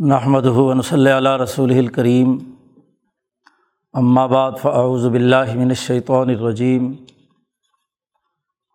نحمد 0.00 0.46
ہُون 0.46 0.80
صلی 0.82 1.10
اللہ 1.10 1.34
رسول 1.36 1.70
الکریم 1.70 2.36
بعد 4.28 4.52
فاعوذ 4.60 5.04
باللہ 5.06 5.54
من 5.56 5.68
الشیطان 5.68 6.28
الرجیم 6.28 6.86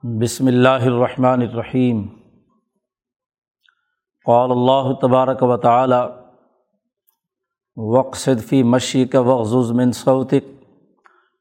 بسم 0.03 0.47
اللہ 0.47 0.83
الرحمن 0.85 1.41
الرحیم 1.41 2.03
قال 4.25 4.51
اللہ 4.51 4.91
تبارک 5.01 5.41
و 5.43 5.57
تعالی 5.57 6.01
وقصد 7.77 8.43
فی 8.49 8.61
مشی 8.65 9.03
کا 9.05 9.19
وغز 9.21 9.71
من 9.71 9.91
صوتک 9.91 10.51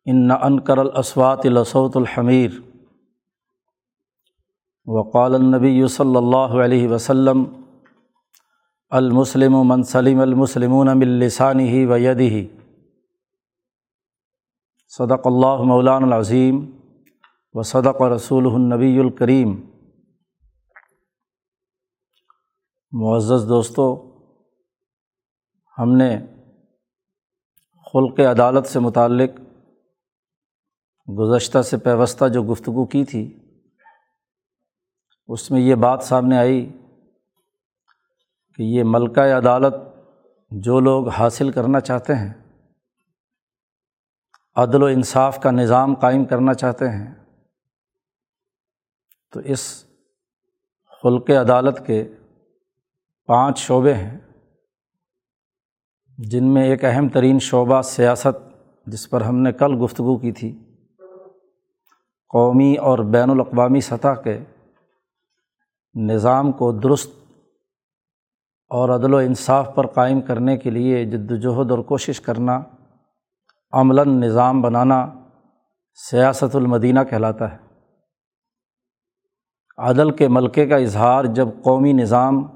ان 0.07 0.31
انکر 0.43 0.79
الاسوات 0.79 1.45
لصوت 1.49 1.97
الحمیر 1.97 2.57
وقال 4.87 5.35
النبی 5.35 5.87
صلی 5.89 6.17
اللہ 6.17 6.57
علیہ 6.65 6.89
وسلم 6.89 7.45
المسلم 8.95 9.55
من 9.69 9.83
سلم 9.83 10.21
المسلمون 10.21 10.89
من 10.99 11.09
لسانه 11.21 11.79
و 11.91 11.97
یدہ 11.99 12.35
صدق 14.93 15.27
اللہ 15.27 15.63
مولان 15.69 16.03
العظیم 16.03 16.61
و 17.55 17.63
صدق 17.63 18.03
رسول 18.03 18.47
النبی 18.47 18.99
الکریم. 19.01 19.55
معزز 22.93 23.49
دوستو، 23.49 23.87
ہم 25.79 25.97
نے 25.97 26.11
خلق 27.87 28.21
عدالت 28.31 28.67
سے 28.67 28.79
متعلق 28.79 29.41
گزشتہ 31.09 31.63
سے 31.63 31.77
پیوستہ 31.89 32.29
جو 32.35 32.43
گفتگو 32.53 32.87
کی 32.95 33.05
تھی، 33.05 33.25
اس 35.29 35.51
میں 35.51 35.61
یہ 35.61 35.75
بات 35.89 36.03
سامنے 36.03 36.39
آئی 36.39 36.65
کہ 38.59 38.63
یہ 38.63 38.83
ملکہ 38.87 39.21
عدالت 39.35 39.75
جو 40.53 40.81
لوگ 40.81 41.09
حاصل 41.09 41.51
کرنا 41.51 41.81
چاہتے 41.81 42.15
ہیں، 42.15 42.33
عدل 44.57 44.83
و 44.83 44.87
انصاف 44.87 45.41
کا 45.43 45.51
نظام 45.51 45.95
قائم 45.95 46.25
کرنا 46.25 46.55
چاہتے 46.55 46.89
ہیں، 46.89 47.15
تو 49.33 49.41
اس 49.45 49.63
خلق 51.05 51.31
عدالت 51.31 51.87
کے 51.87 52.03
پانچ 53.29 53.59
شعبے 53.59 53.95
ہیں، 53.95 54.19
جن 56.19 56.53
میں 56.55 56.65
ایک 56.65 56.85
اہم 56.85 57.09
ترین 57.09 57.39
شعبہ 57.39 57.81
سیاست 57.83 58.37
جس 58.87 59.09
پر 59.11 59.21
ہم 59.21 59.37
نے 59.37 59.53
کل 59.53 59.75
گفتگو 59.85 60.17
کی 60.19 60.33
تھی، 60.33 60.51
قومی 62.31 62.75
اور 62.77 62.99
بین 63.13 63.31
الاقوامی 63.31 63.81
سطح 63.81 64.15
کے 64.25 64.39
نظام 65.95 66.53
کو 66.53 66.73
درست 66.81 67.13
اور 68.75 68.89
عدل 68.89 69.15
و 69.15 69.17
انصاف 69.17 69.75
پر 69.75 69.87
قائم 69.87 70.21
کرنے 70.21 70.57
کے 70.57 70.71
لیے 70.71 71.05
جد 71.05 71.31
وجہد 71.31 71.71
اور 71.71 71.79
کوشش 71.79 72.21
کرنا، 72.21 72.63
عملاً 73.73 74.09
نظام 74.09 74.63
بنانا 74.63 75.13
سیاست 76.11 76.57
المدینہ 76.57 77.01
کہلاتا 77.11 77.53
ہے۔ 77.53 77.59
عدل 79.79 80.11
کے 80.11 80.29
ملکے 80.29 80.67
کا 80.67 80.77
اظہار 80.77 81.25
جب 81.25 81.49
قومی 81.63 81.93
نظام 81.93 82.47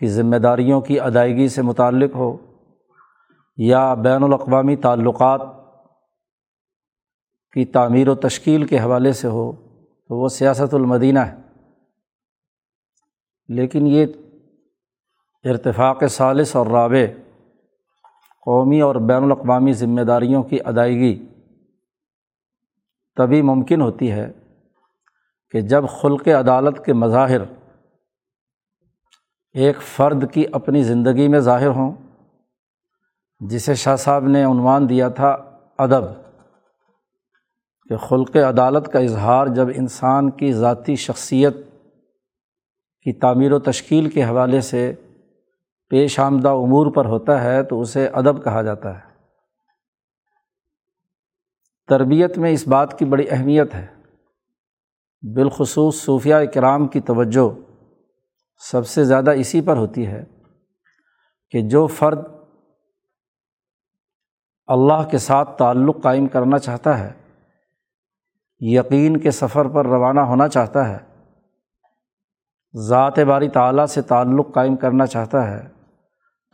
کی 0.00 0.06
ذمہ 0.06 0.36
داریوں 0.36 0.80
کی 0.80 1.00
ادائیگی 1.00 1.48
سے 1.48 1.62
متعلق 1.62 2.14
ہو 2.14 2.36
یا 3.56 3.94
بین 3.94 4.22
الاقوامی 4.22 4.76
تعلقات 4.76 5.40
کی 7.52 7.64
تعمیر 7.64 8.08
و 8.08 8.14
تشکیل 8.14 8.66
کے 8.66 8.78
حوالے 8.78 9.12
سے 9.12 9.28
ہو، 9.28 9.52
تو 10.08 10.22
وہ 10.22 10.28
سیاست 10.28 10.74
المدینہ 10.74 11.18
ہے۔ 11.18 11.36
لیکن 13.48 13.86
یہ 13.86 14.06
ارتفاق 15.44 16.06
ثالث 16.06 16.54
اور 16.56 16.66
رابع 16.66 17.04
قومی 18.46 18.80
اور 18.80 18.96
بین 18.96 19.24
الاقوامی 19.24 19.72
ذمہ 19.72 20.00
داریوں 20.00 20.42
کی 20.42 20.58
ادائیگی 20.64 21.14
تبھی 23.16 23.42
ممکن 23.42 23.80
ہوتی 23.80 24.10
ہے 24.12 24.30
کہ 25.54 25.60
جب 25.60 25.84
خلق 25.88 26.28
عدالت 26.28 26.84
کے 26.84 26.92
مظاہر 26.92 27.40
ایک 29.54 29.82
فرد 29.82 30.30
کی 30.32 30.44
اپنی 30.52 30.82
زندگی 30.82 31.28
میں 31.28 31.40
ظاہر 31.40 31.68
ہوں، 31.68 31.92
جسے 33.40 33.74
شاہ 33.74 33.96
صاحب 33.96 34.26
نے 34.28 34.44
عنوان 34.44 34.88
دیا 34.88 35.08
تھا 35.08 35.36
ادب، 35.78 36.04
کہ 37.90 37.96
خلق 37.96 38.36
عدالت 38.36 38.92
کا 38.92 38.98
اظہار 38.98 39.46
جب 39.46 39.68
انسان 39.74 40.30
کی 40.30 40.52
ذاتی 40.52 40.96
شخصیت 40.96 41.56
کی 43.06 43.12
تعمیر 43.12 43.52
و 43.52 43.58
تشکیل 43.58 44.08
کے 44.10 44.24
حوالے 44.24 44.60
سے 44.60 44.92
پیش 45.94 46.20
آمدہ 46.20 46.48
امور 46.48 46.92
پر 46.94 47.04
ہوتا 47.04 47.44
ہے 47.44 47.62
تو 47.62 47.80
اسے 47.80 48.08
ادب 48.08 48.44
کہا 48.44 48.62
جاتا 48.62 48.98
ہے۔ 48.98 49.00
تربیت 51.88 52.38
میں 52.38 52.50
اس 52.50 52.68
بات 52.68 52.98
کی 52.98 53.04
بڑی 53.04 53.26
اہمیت 53.30 53.74
ہے۔ 53.74 53.86
بالخصوص 55.34 56.02
صوفیہ 56.02 56.34
اکرام 56.34 56.88
کی 56.88 57.00
توجہ 57.00 57.58
سب 58.58 58.86
سے 58.86 59.04
زیادہ 59.04 59.30
اسی 59.30 59.60
پر 59.60 59.76
ہوتی 59.76 60.06
ہے 60.06 60.24
کہ 61.50 61.68
جو 61.68 61.86
فرد 61.86 62.18
اللہ 64.66 65.08
کے 65.10 65.18
ساتھ 65.18 65.58
تعلق 65.58 65.96
قائم 66.02 66.26
کرنا 66.26 66.58
چاہتا 66.58 66.98
ہے، 66.98 67.12
یقین 68.60 69.16
کے 69.16 69.30
سفر 69.30 69.68
پر 69.68 69.86
روانہ 69.86 70.20
ہونا 70.20 70.48
چاہتا 70.48 70.88
ہے، 70.88 70.98
ذات 72.74 73.18
باری 73.18 73.48
تعلیٰ 73.48 73.86
سے 73.86 74.02
تعلق 74.02 74.54
قائم 74.54 74.76
کرنا 74.76 75.06
چاہتا 75.06 75.50
ہے 75.50 75.73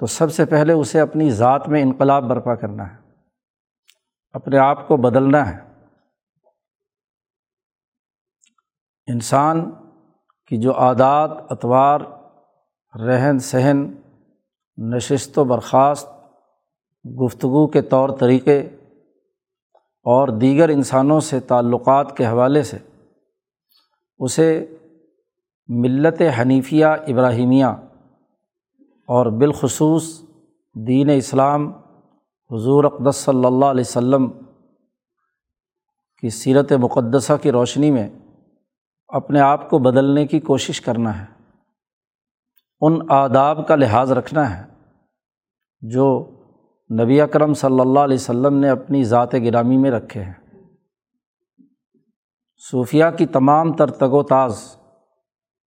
تو 0.00 0.06
سب 0.06 0.32
سے 0.32 0.44
پہلے 0.44 0.72
اسے 0.72 1.00
اپنی 1.00 1.30
ذات 1.30 1.68
میں 1.68 1.82
انقلاب 1.82 2.24
برپا 2.24 2.54
کرنا 2.54 2.92
ہے۔ 2.92 2.96
اپنے 4.32 4.58
آپ 4.58 4.88
کو 4.88 4.96
بدلنا 4.96 5.50
ہے۔ 5.50 5.58
انسان 9.06 9.70
کی 10.46 10.56
جو 10.56 10.76
عادات 10.76 11.30
اطوار 11.48 12.00
رہن 13.06 13.38
سہن، 13.38 13.76
نشست 14.76 15.38
و 15.38 15.44
برخاست، 15.44 16.08
گفتگو 17.22 17.66
کے 17.66 17.82
طور 17.82 18.08
طریقے 18.20 18.60
اور 20.02 20.28
دیگر 20.28 20.68
انسانوں 20.68 21.20
سے 21.20 21.40
تعلقات 21.40 22.16
کے 22.16 22.26
حوالے 22.26 22.62
سے، 22.62 22.78
اسے 24.18 24.76
ملت 25.68 26.22
حنیفیہ 26.40 26.86
ابراہیمیہ 26.86 27.66
اور 29.10 29.26
بالخصوص 29.26 30.20
دین 30.74 31.10
اسلام 31.10 31.72
حضور 32.50 32.84
اقدس 32.84 33.16
صلی 33.16 33.44
اللہ 33.44 33.64
علیہ 33.64 33.84
و 33.96 34.28
کی 36.18 36.30
سیرت 36.30 36.72
مقدسہ 36.72 37.32
کی 37.42 37.52
روشنی 37.52 37.90
میں 37.90 38.08
اپنے 39.08 39.40
آپ 39.40 39.70
کو 39.70 39.78
بدلنے 39.78 40.26
کی 40.26 40.40
کوشش 40.40 40.80
کرنا 40.80 41.20
ہے، 41.20 41.24
ان 42.80 42.98
آداب 43.08 43.68
کا 43.68 43.76
لحاظ 43.76 44.12
رکھنا 44.12 44.58
ہے 44.58 44.66
جو 45.80 46.30
نبی 47.02 47.20
اکرم 47.20 47.54
صلی 47.54 47.80
اللہ 47.80 48.00
علیہ 48.00 48.30
و 48.30 48.50
نے 48.50 48.68
اپنی 48.68 49.04
ذات 49.04 49.34
گرامی 49.34 49.76
میں 49.76 49.90
رکھے 49.90 50.22
ہیں۔ 50.22 50.34
صوفیہ 52.70 53.04
کی 53.18 53.26
تمام 53.26 53.72
تر 53.72 53.90
تگ 53.90 54.12
و 54.12 54.22
تاز 54.22 54.76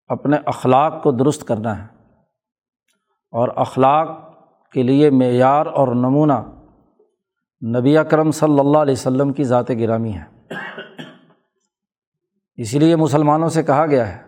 اپنے 0.07 0.37
اخلاق 0.45 1.03
کو 1.03 1.11
درست 1.11 1.47
کرنا 1.47 1.83
ہے۔ 1.83 1.92
اور 3.33 3.49
اخلاق 3.55 4.07
کے 4.71 4.83
لیے 4.83 5.09
معیار 5.09 5.65
اور 5.65 5.87
نمونہ 5.87 6.33
نبی 7.77 7.97
اکرم 7.97 8.31
صلی 8.31 8.59
اللہ 8.59 8.77
علیہ 8.77 9.07
و 9.07 9.33
کی 9.33 9.43
ذات 9.43 9.69
گرامی 9.69 10.13
ہے 10.13 10.55
اسی 12.57 12.79
لیے 12.79 12.95
مسلمانوں 12.95 13.49
سے 13.49 13.63
کہا 13.63 13.85
گیا 13.85 14.15
ہے 14.15 14.21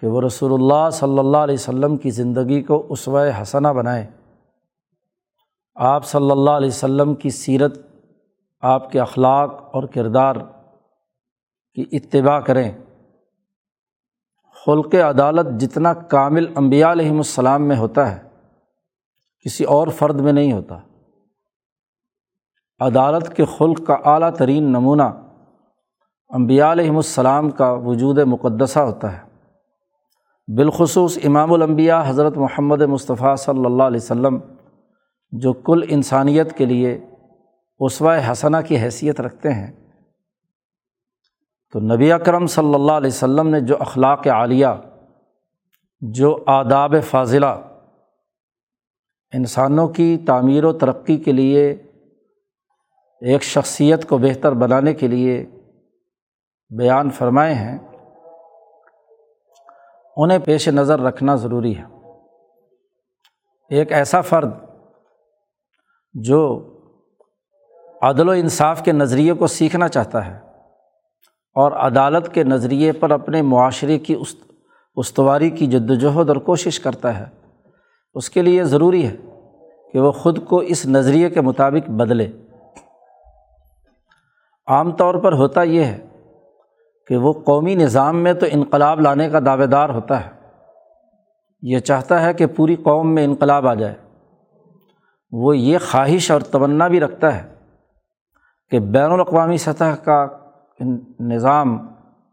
کہ 0.00 0.06
وہ 0.06 0.20
رسول 0.20 0.52
اللہ 0.52 0.90
صلی 0.90 1.18
اللہ 1.18 1.36
علیہ 1.36 1.84
و 1.84 1.96
کی 1.96 2.10
زندگی 2.10 2.62
کو 2.62 2.86
اسوہ 2.88 3.42
حسنہ 3.42 3.68
بنائیں۔ 3.68 4.06
آپ 5.74 6.04
صلی 6.04 6.30
اللہ 6.30 6.50
علیہ 6.50 7.02
و 7.02 7.14
کی 7.14 7.30
سیرت، 7.30 7.78
آپ 8.60 8.90
کے 8.92 9.00
اخلاق 9.00 9.70
اور 9.72 9.82
کردار 9.82 10.36
کی 11.74 11.84
اتباع 11.92 12.40
کریں۔ 12.40 12.72
خلق 14.66 14.94
عدالت 14.94 15.60
جتنا 15.60 15.94
کامل 15.94 16.46
امبیا 16.56 16.92
علیہم 16.92 17.16
السلام 17.16 17.68
میں 17.68 17.76
ہوتا 17.76 18.16
ہے 18.16 18.25
کسی 19.46 19.64
اور 19.64 19.88
فرد 19.88 20.20
میں 20.20 20.32
نہیں 20.32 20.52
ہوتا۔ 20.52 20.78
عدالت 22.80 23.36
کے 23.36 23.44
خلق 23.44 23.86
کا 23.86 23.94
اعلیٰ 24.04 24.30
ترین 24.30 24.64
نمونہ 24.64 25.02
امبیا 26.28 26.72
علیہم 26.72 26.96
السلام 26.96 27.50
کا 27.50 27.72
وجود 27.72 28.18
مقدسہ 28.18 28.78
ہوتا 28.78 29.12
ہے۔ 29.12 29.22
بالخصوص 30.56 31.18
امام 31.24 31.52
الانبیاء 31.52 32.02
حضرت 32.06 32.36
محمد 32.36 32.82
مصطفیٰ 32.82 33.36
صلی 33.36 33.64
اللہ 33.64 33.82
علیہ 33.82 34.12
و 34.12 34.28
جو 35.30 35.52
کل 35.52 35.80
انسانیت 35.88 36.56
کے 36.56 36.64
لیے 36.64 37.06
اسوائے 37.78 38.22
حسنہ 38.32 38.56
کی 38.68 38.78
حیثیت 38.78 39.20
رکھتے 39.20 39.52
ہیں۔ 39.52 39.90
تو 41.72 41.80
نبی 41.80 42.12
اکرم 42.12 42.46
صلی 42.46 42.74
اللہ 42.74 42.92
علیہ 42.92 43.24
و 43.24 43.42
نے 43.42 43.60
جو 43.60 43.76
اخلاق 43.80 44.26
عالیہ، 44.26 44.66
جو 46.00 46.44
آداب 46.46 46.94
فاضلہ 47.10 47.75
انسانوں 49.36 49.88
کی 49.88 50.18
تعمیر 50.26 50.64
و 50.64 50.72
ترقی 50.72 51.16
کے 51.16 51.32
لیے، 51.32 51.70
ایک 53.20 53.42
شخصیت 53.42 54.08
کو 54.08 54.18
بہتر 54.18 54.52
بنانے 54.52 54.94
کے 54.94 55.08
لیے 55.08 55.46
بیان 56.78 57.10
فرمائے 57.10 57.54
ہیں۔ 57.54 57.78
انہیں 60.16 60.38
پیش 60.38 60.68
نظر 60.68 61.00
رکھنا 61.00 61.34
ضروری 61.34 61.78
ہے۔ 61.78 61.84
ایک 63.70 63.92
ایسا 63.92 64.20
فرد 64.20 64.50
جو 66.14 66.72
عدل 68.02 68.28
و 68.28 68.32
انصاف 68.32 68.82
کے 68.82 68.92
نظریے 68.92 69.32
کو 69.32 69.46
سیکھنا 69.46 69.88
چاہتا 69.88 70.26
ہے 70.26 70.38
اور 71.54 71.72
عدالت 71.72 72.34
کے 72.34 72.44
نظریے 72.44 72.92
پر 72.92 73.10
اپنے 73.10 73.42
معاشرے 73.42 73.98
کی 73.98 74.14
استواری 74.96 75.50
کی 75.50 75.66
جد 75.66 75.90
وجہد 75.90 76.28
اور 76.28 76.36
کوشش 76.36 76.80
کرتا 76.80 77.18
ہے۔ 77.18 77.45
اس 78.16 78.30
کے 78.30 78.42
لیے 78.42 78.64
ضروری 78.64 79.06
ہے 79.06 79.16
کہ 79.92 80.00
وہ 80.00 80.12
خود 80.12 80.46
کو 80.46 80.56
اس 80.56 80.86
نظریے 80.86 81.30
کے 81.30 81.40
مطابق 81.40 81.90
بدلے۔ 81.90 82.28
عام 84.66 84.92
طور 84.92 85.14
پر 85.14 85.32
ہوتا 85.32 85.62
یہ 85.62 85.84
ہے 85.84 86.06
کہ 87.06 87.16
وہ 87.16 87.32
قومی 87.32 87.74
نظام 87.74 88.16
میں 88.16 88.32
تو 88.32 88.46
انقلاب 88.50 89.00
لانے 89.00 89.30
کا 89.30 89.38
دعوے 89.46 89.66
دار 89.66 89.88
ہوتا 89.88 90.26
ہے۔ 90.26 90.30
یہ 91.62 91.78
چاہتا 91.78 92.22
ہے 92.22 92.34
کہ 92.34 92.46
پوری 92.46 92.76
قوم 92.76 93.14
میں 93.14 93.24
انقلاب 93.24 93.66
آ 93.66 93.74
جائے۔ 93.74 93.94
وہ 95.32 95.56
یہ 95.56 95.78
خواہش 95.90 96.30
اور 96.30 96.40
تمنا 96.40 96.88
بھی 96.88 97.00
رکھتا 97.00 97.42
ہے 97.42 97.48
کہ 98.70 98.78
بین 98.78 99.10
الاقوامی 99.10 99.56
سطح 99.56 99.94
کا 100.04 100.26
نظام 101.20 101.86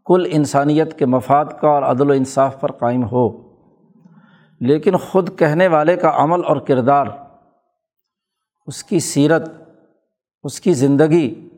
کل 0.06 0.26
انسانیت 0.30 0.98
کے 0.98 1.06
مفاد 1.06 1.44
کا 1.60 1.68
اور 1.68 1.82
عدل 1.82 2.10
و 2.10 2.12
انصاف 2.12 2.60
پر 2.60 2.72
قائم 2.72 3.04
ہو۔ 3.04 3.43
لیکن 4.66 4.96
خود 4.96 5.38
کہنے 5.38 5.68
والے 5.68 5.96
کا 5.96 6.12
عمل 6.14 6.44
اور 6.44 6.56
کردار، 6.56 7.06
اس 8.66 8.84
کی 8.84 9.00
سیرت، 9.00 9.50
اس 10.44 10.60
کی 10.60 10.74
زندگی، 10.74 11.48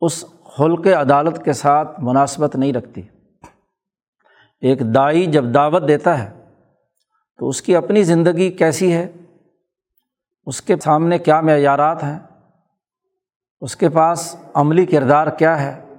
اس 0.00 0.24
خلق 0.56 0.86
عدالت 0.86 1.44
کے 1.44 1.52
ساتھ 1.52 2.00
مناسبت 2.00 2.56
نہیں 2.56 2.72
رکھتی۔ 2.72 3.02
ایک 4.60 4.80
دائی 4.94 5.26
جب 5.26 5.44
دعوت 5.54 5.88
دیتا 5.88 6.24
ہے، 6.24 6.44
تو 7.38 7.48
اس 7.48 7.62
کی 7.62 7.76
اپنی 7.76 8.02
زندگی 8.02 8.50
کیسی 8.50 8.92
ہے؟ 8.92 9.08
اس 10.46 10.62
کے 10.62 10.76
سامنے 10.76 11.18
کیا 11.18 11.40
معیارات 11.40 12.04
ہیں؟ 12.04 12.18
اس 13.60 13.76
کے 13.76 13.88
پاس 13.88 14.36
عملی 14.54 14.86
کردار 14.86 15.26
کیا 15.26 15.62
ہے؟ 15.62 15.94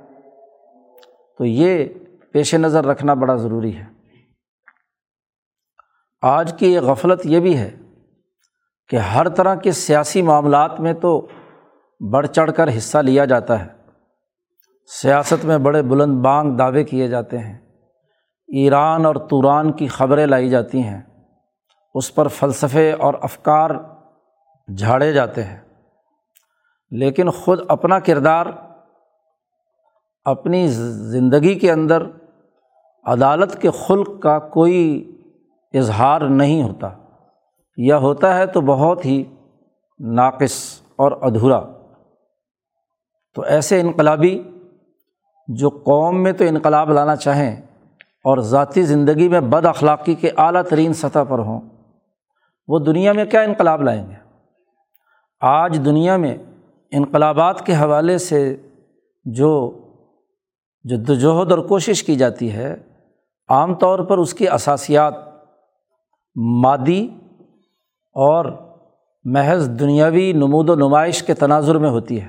تو 1.38 1.46
یہ 1.46 1.86
پیش 2.32 2.56
نظر 2.56 2.86
رکھنا 2.86 3.14
بڑا 3.14 3.36
ضروری 3.36 3.78
ہے۔ 3.78 3.97
آج 6.22 6.54
کی 6.60 6.74
یہ 6.74 6.80
غفلت 6.80 7.22
یہ 7.24 7.40
بھی 7.40 7.58
ہے 7.58 7.78
کہ 8.90 8.96
ہر 8.96 9.30
طرح 9.30 9.56
کے 9.56 9.72
سیاسی 9.72 10.22
معاملات 10.22 10.80
میں 10.80 10.94
تو 10.94 11.28
بڑھ 12.12 12.28
چڑھ 12.28 12.52
کر 12.56 12.78
حصہ 12.78 12.98
لیا 12.98 13.26
جاتا 13.26 13.66
ہے۔ 13.66 13.68
سیاست 15.02 15.46
میں 15.46 15.58
بڑے 15.58 15.82
بلند 15.82 16.22
بانگ 16.24 16.58
دعوے 16.58 16.84
کیے 16.84 17.08
جاتے 17.08 17.38
ہیں۔ 17.38 17.58
ایران 18.48 19.06
اور 19.06 19.16
توران 19.16 19.72
کی 19.72 19.88
خبریں 19.88 20.26
لائی 20.26 20.50
جاتی 20.50 20.84
ہیں۔ 20.84 21.02
اس 21.94 22.16
پر 22.16 22.28
فلسفے 22.28 22.92
اور 22.92 23.14
افکار 23.22 23.70
جھاڑے 24.78 25.14
جاتے 25.14 25.44
ہیں۔ 25.44 25.60
لیکن 26.92 27.30
خود 27.30 27.60
اپنا 27.68 28.00
کردار، 28.00 28.46
اپنی 30.26 30.68
زندگی 31.12 31.60
کے 31.60 31.72
اندر 31.72 32.04
عدالت 33.04 33.62
کے 33.62 33.70
خلق 33.72 34.22
کا 34.22 34.40
کوئی 34.40 35.14
اظہار 35.74 36.22
نہیں 36.22 36.64
ہوتا۔ 36.64 36.90
یا 37.78 37.98
ہوتا 37.98 38.38
ہے 38.38 38.46
تو 38.46 38.62
بہت 38.62 39.06
ہی 39.06 39.24
ناقص 40.00 40.82
اور 40.96 41.12
ادھورا۔ 41.22 41.62
تو 43.36 43.42
ایسے 43.42 43.82
انقلابی 43.82 44.44
جو 45.48 45.70
قوم 45.70 46.24
میں 46.24 46.32
تو 46.32 46.44
انقلاب 46.44 46.90
لانا 46.90 47.16
چاہیں 47.16 47.62
اور 48.24 48.38
ذاتی 48.38 48.82
زندگی 48.82 49.30
میں 49.30 49.40
بد 49.40 49.66
اخلاقی 49.66 50.16
کے 50.16 50.30
اعلیٰ 50.38 50.64
ترین 50.64 50.94
سطح 50.94 51.20
پر 51.30 51.40
ہوں، 51.40 51.62
وہ 52.68 52.80
دنیا 52.80 53.14
میں 53.14 53.26
کیا 53.26 53.42
انقلاب 53.42 53.82
لائیں 53.82 54.10
گے؟ 54.10 54.16
آج 55.42 55.82
دنیا 55.86 56.18
میں 56.18 56.38
انقلابات 56.92 57.66
کے 57.66 57.76
حوالے 57.76 58.18
سے 58.18 58.56
جو 59.26 59.80
جد 60.84 61.10
وجہد 61.10 61.52
اور 61.52 61.60
کوشش 61.60 62.04
کی 62.04 62.16
جاتی 62.16 62.54
ہے، 62.54 62.76
عام 63.50 63.76
طور 63.76 64.00
پر 64.00 64.18
اس 64.18 64.34
کی 64.34 64.48
اثاسیات 64.48 65.14
مادی 66.42 67.08
اور 68.14 68.46
محض 69.24 69.80
دنیاوی 69.80 70.34
نمود 70.34 70.70
و 70.70 70.76
نمائش 70.76 71.24
کے 71.24 71.34
تناظر 71.34 71.78
میں 71.78 71.90
ہوتی 71.90 72.22
ہے۔ 72.22 72.28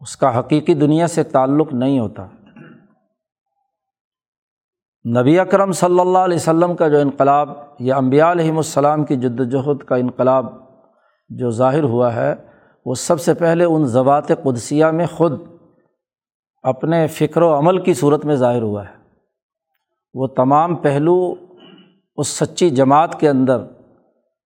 اس 0.00 0.16
کا 0.16 0.38
حقیقی 0.38 0.74
دنیا 0.74 1.06
سے 1.06 1.22
تعلق 1.22 1.72
نہیں 1.72 1.98
ہوتا۔ 1.98 2.26
نبی 5.20 5.38
اکرم 5.38 5.72
صلی 5.72 6.00
اللہ 6.00 6.18
علیہ 6.18 6.36
وسلم 6.36 6.76
کا 6.76 6.88
جو 6.88 6.98
انقلاب 6.98 7.48
یا 7.78 7.96
امبیا 7.96 8.32
علیہم 8.32 8.56
السلام 8.56 9.04
کی 9.04 9.16
جد 9.16 9.40
وجہد 9.40 9.82
کا 9.82 9.96
انقلاب 9.96 10.46
جو 11.28 11.50
ظاہر 11.50 11.82
ہوا 11.82 12.14
ہے، 12.14 12.34
وہ 12.86 12.94
سب 12.94 13.20
سے 13.20 13.34
پہلے 13.34 13.64
ان 13.64 13.84
ضوات 13.84 14.28
قدسیہ 14.28 14.86
میں 14.86 15.06
خود 15.06 15.40
اپنے 16.62 17.06
فکر 17.06 17.42
و 17.42 17.58
عمل 17.58 17.78
کی 17.78 17.94
صورت 17.94 18.24
میں 18.24 18.34
ظاہر 18.34 18.62
ہوا 18.62 18.88
ہے۔ 18.88 18.94
وہ 20.14 20.26
تمام 20.26 20.76
پہلو 20.76 21.34
اس 22.20 22.28
سچی 22.28 22.70
جماعت 22.70 23.20
کے 23.20 23.28
اندر 23.28 23.64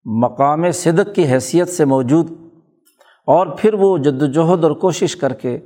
مقام 0.05 0.71
صدق 0.71 1.15
کی 1.15 1.25
حیثیت 1.25 1.69
سے 1.69 1.85
موجود 1.85 2.31
اور 3.27 3.47
پھر 3.47 3.73
وہ 3.73 3.97
جد 3.97 4.21
وجہد 4.21 4.63
اور 4.63 4.71
کوشش 4.71 5.15
کر 5.15 5.33
کے 5.33 5.59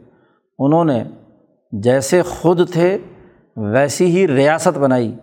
انہوں 0.60 0.86
نے 0.86 1.04
جیسے 1.72 2.22
خود 2.22 2.72
تھے 2.72 2.98
ویسی 3.58 4.06
ہی 4.06 4.28
ریاست 4.28 4.78
بنائی، 4.78 5.16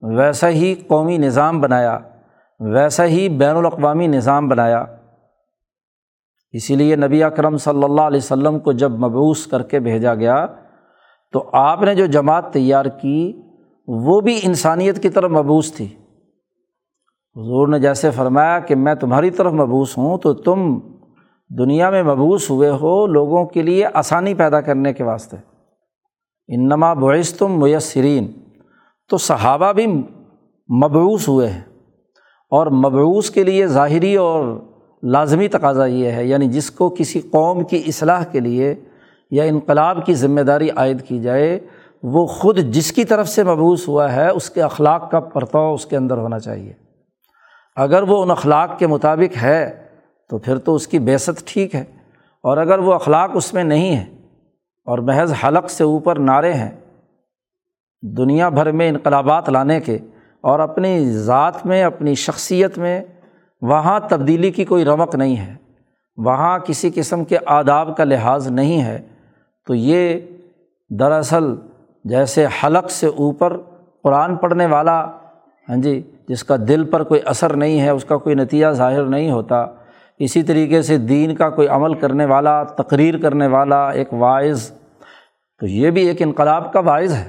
ویسا 0.00 0.48
ہی 0.48 0.74
قومی 0.74 1.18
نظام 1.18 1.60
بنایا، 1.60 1.98
ویسا 2.60 3.04
ہی 3.04 3.28
بین 3.28 3.56
الاقوامی 3.56 4.06
نظام 4.06 4.48
بنایا۔ 4.48 4.84
اسی 6.52 6.76
لیے 6.76 6.96
نبی 6.96 7.22
اکرم 7.22 7.56
صلی 7.56 7.84
اللہ 7.84 8.00
علیہ 8.00 8.20
وسلم 8.22 8.58
کو 8.58 8.72
جب 8.72 8.90
مبوس 8.90 9.46
کر 9.46 9.62
کے 9.62 9.80
بھیجا 9.80 10.14
گیا 10.14 10.46
تو 11.32 11.50
آپ 11.52 11.82
نے 11.82 11.94
جو 11.94 12.06
جماعت 12.06 12.52
تیار 12.52 12.84
کی 12.84 13.42
وہ 13.86 14.20
بھی 14.20 14.40
انسانیت 14.42 15.02
کی 15.02 15.08
طرف 15.08 15.30
مبوس 15.30 15.72
تھی۔ 15.72 15.88
حضور 17.36 17.68
نے 17.68 17.78
جیسے 17.78 18.10
فرمایا 18.10 18.58
کہ 18.58 18.74
میں 18.74 18.94
تمہاری 18.94 19.30
طرف 19.30 19.52
مبوس 19.52 19.98
ہوں 19.98 20.18
تو 20.18 20.34
تم 20.34 20.78
دنیا 21.58 21.90
میں 21.90 22.02
مبوس 22.02 22.50
ہوئے 22.50 22.70
ہو 22.70 23.06
لوگوں 23.06 23.44
کے 23.44 23.62
لیے 23.62 23.84
آسانی 23.94 24.34
پیدا 24.34 24.60
کرنے 24.60 24.92
کے 24.92 25.04
واسطے۔ 25.04 25.36
انما 26.48 26.94
بعث 26.94 27.32
تم 27.32 27.60
میسرین، 27.60 28.32
تو 29.08 29.16
صحابہ 29.16 29.72
بھی 29.72 29.86
مبعوث 30.84 31.28
ہوئے 31.28 31.48
ہیں۔ 31.48 31.60
اور 32.50 32.66
مبعوث 32.66 33.30
کے 33.30 33.44
لیے 33.44 33.66
ظاہری 33.66 34.16
اور 34.16 34.44
لازمی 35.02 35.48
تقاضا 35.48 35.86
یہ 35.86 36.10
ہے 36.10 36.24
یعنی 36.24 36.46
جس 36.46 36.70
کو 36.70 36.94
کسی 36.98 37.20
قوم 37.20 37.64
کی 37.64 37.82
اصلاح 37.86 38.24
کے 38.24 38.40
لیے 38.40 38.74
یا 39.30 39.44
انقلاب 39.44 40.06
کی 40.06 40.14
ذمہ 40.14 40.40
داری 40.40 40.70
عائد 40.70 41.02
کی 41.02 41.20
جائے، 41.20 41.60
وہ 42.02 42.26
خود 42.26 42.58
جس 42.58 42.92
کی 42.92 43.04
طرف 43.04 43.28
سے 43.28 43.44
مبوس 43.44 43.88
ہوا 43.88 44.12
ہے، 44.12 44.28
اس 44.28 44.50
کے 44.50 44.62
اخلاق 44.62 45.10
کا 45.10 45.20
پرتاؤ 45.20 45.74
اس 45.74 45.86
کے 45.86 45.96
اندر 45.96 46.16
ہونا 46.18 46.38
چاہیے۔ 46.38 46.89
اگر 47.80 48.02
وہ 48.02 48.22
ان 48.22 48.30
اخلاق 48.30 48.78
کے 48.78 48.86
مطابق 48.86 49.42
ہے، 49.42 49.86
تو 50.30 50.38
پھر 50.38 50.58
تو 50.58 50.74
اس 50.74 50.86
کی 50.86 50.98
بیست 50.98 51.46
ٹھیک 51.46 51.74
ہے۔ 51.74 51.84
اور 52.44 52.56
اگر 52.56 52.78
وہ 52.78 52.94
اخلاق 52.94 53.30
اس 53.34 53.54
میں 53.54 53.64
نہیں 53.64 53.96
ہے 53.96 54.04
اور 54.86 54.98
محض 54.98 55.32
حلق 55.44 55.70
سے 55.70 55.84
اوپر 55.84 56.18
نعرے 56.18 56.52
ہیں، 56.52 56.70
دنیا 58.02 58.48
بھر 58.48 58.70
میں 58.72 58.88
انقلابات 58.88 59.48
لانے 59.48 59.80
کے 59.80 59.98
اور 60.40 60.58
اپنی 60.58 61.10
ذات 61.10 61.66
میں، 61.66 61.82
اپنی 61.84 62.14
شخصیت 62.14 62.78
میں 62.78 63.00
وہاں 63.62 64.00
تبدیلی 64.08 64.50
کی 64.50 64.64
کوئی 64.64 64.84
رمق 64.84 65.14
نہیں 65.14 65.36
ہے، 65.36 65.54
وہاں 66.16 66.58
کسی 66.58 66.90
قسم 66.94 67.24
کے 67.24 67.38
آداب 67.46 67.96
کا 67.96 68.04
لحاظ 68.04 68.48
نہیں 68.48 68.82
ہے، 68.82 68.98
تو 69.66 69.74
یہ 69.74 70.20
دراصل 70.90 71.54
جیسے 72.04 72.46
حلق 72.46 72.90
سے 72.90 73.06
اوپر 73.06 73.56
قرآن 74.02 74.36
پڑھنے 74.36 74.66
والا 74.66 75.00
ہاں 75.68 75.76
جی 75.76 76.00
جس 76.30 76.44
کا 76.44 76.56
دل 76.68 76.84
پر 76.84 77.02
کوئی 77.02 77.20
اثر 77.24 77.56
نہیں 77.56 77.80
ہے، 77.80 77.90
اس 77.90 78.04
کا 78.04 78.16
کوئی 78.16 78.34
نتیجہ 78.34 78.66
ظاہر 78.70 79.04
نہیں 79.04 79.30
ہوتا۔ 79.30 79.66
اسی 80.18 80.42
طریقے 80.42 80.82
سے 80.82 80.98
دین 80.98 81.34
کا 81.34 81.50
کوئی 81.50 81.68
عمل 81.68 81.94
کرنے 81.94 82.24
والا، 82.24 82.62
تقریر 82.62 83.18
کرنے 83.18 83.46
والا 83.46 83.90
ایک 83.90 84.12
واعظ، 84.12 84.70
تو 85.60 85.66
یہ 85.66 85.90
بھی 85.90 86.06
ایک 86.06 86.22
انقلاب 86.22 86.72
کا 86.72 86.80
باعث 86.80 87.14
ہے۔ 87.14 87.28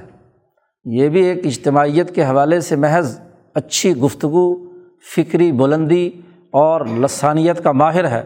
یہ 0.84 1.08
بھی 1.08 1.22
ایک 1.24 1.46
اجتماعیت 1.46 2.14
کے 2.14 2.24
حوالے 2.24 2.60
سے 2.60 2.76
محض 2.76 3.20
اچھی 3.54 3.96
گفتگو، 3.96 4.54
فکری 5.16 5.52
بلندی 5.52 6.10
اور 6.50 6.80
لسانیت 7.00 7.64
کا 7.64 7.72
ماہر 7.72 8.10
ہے 8.10 8.22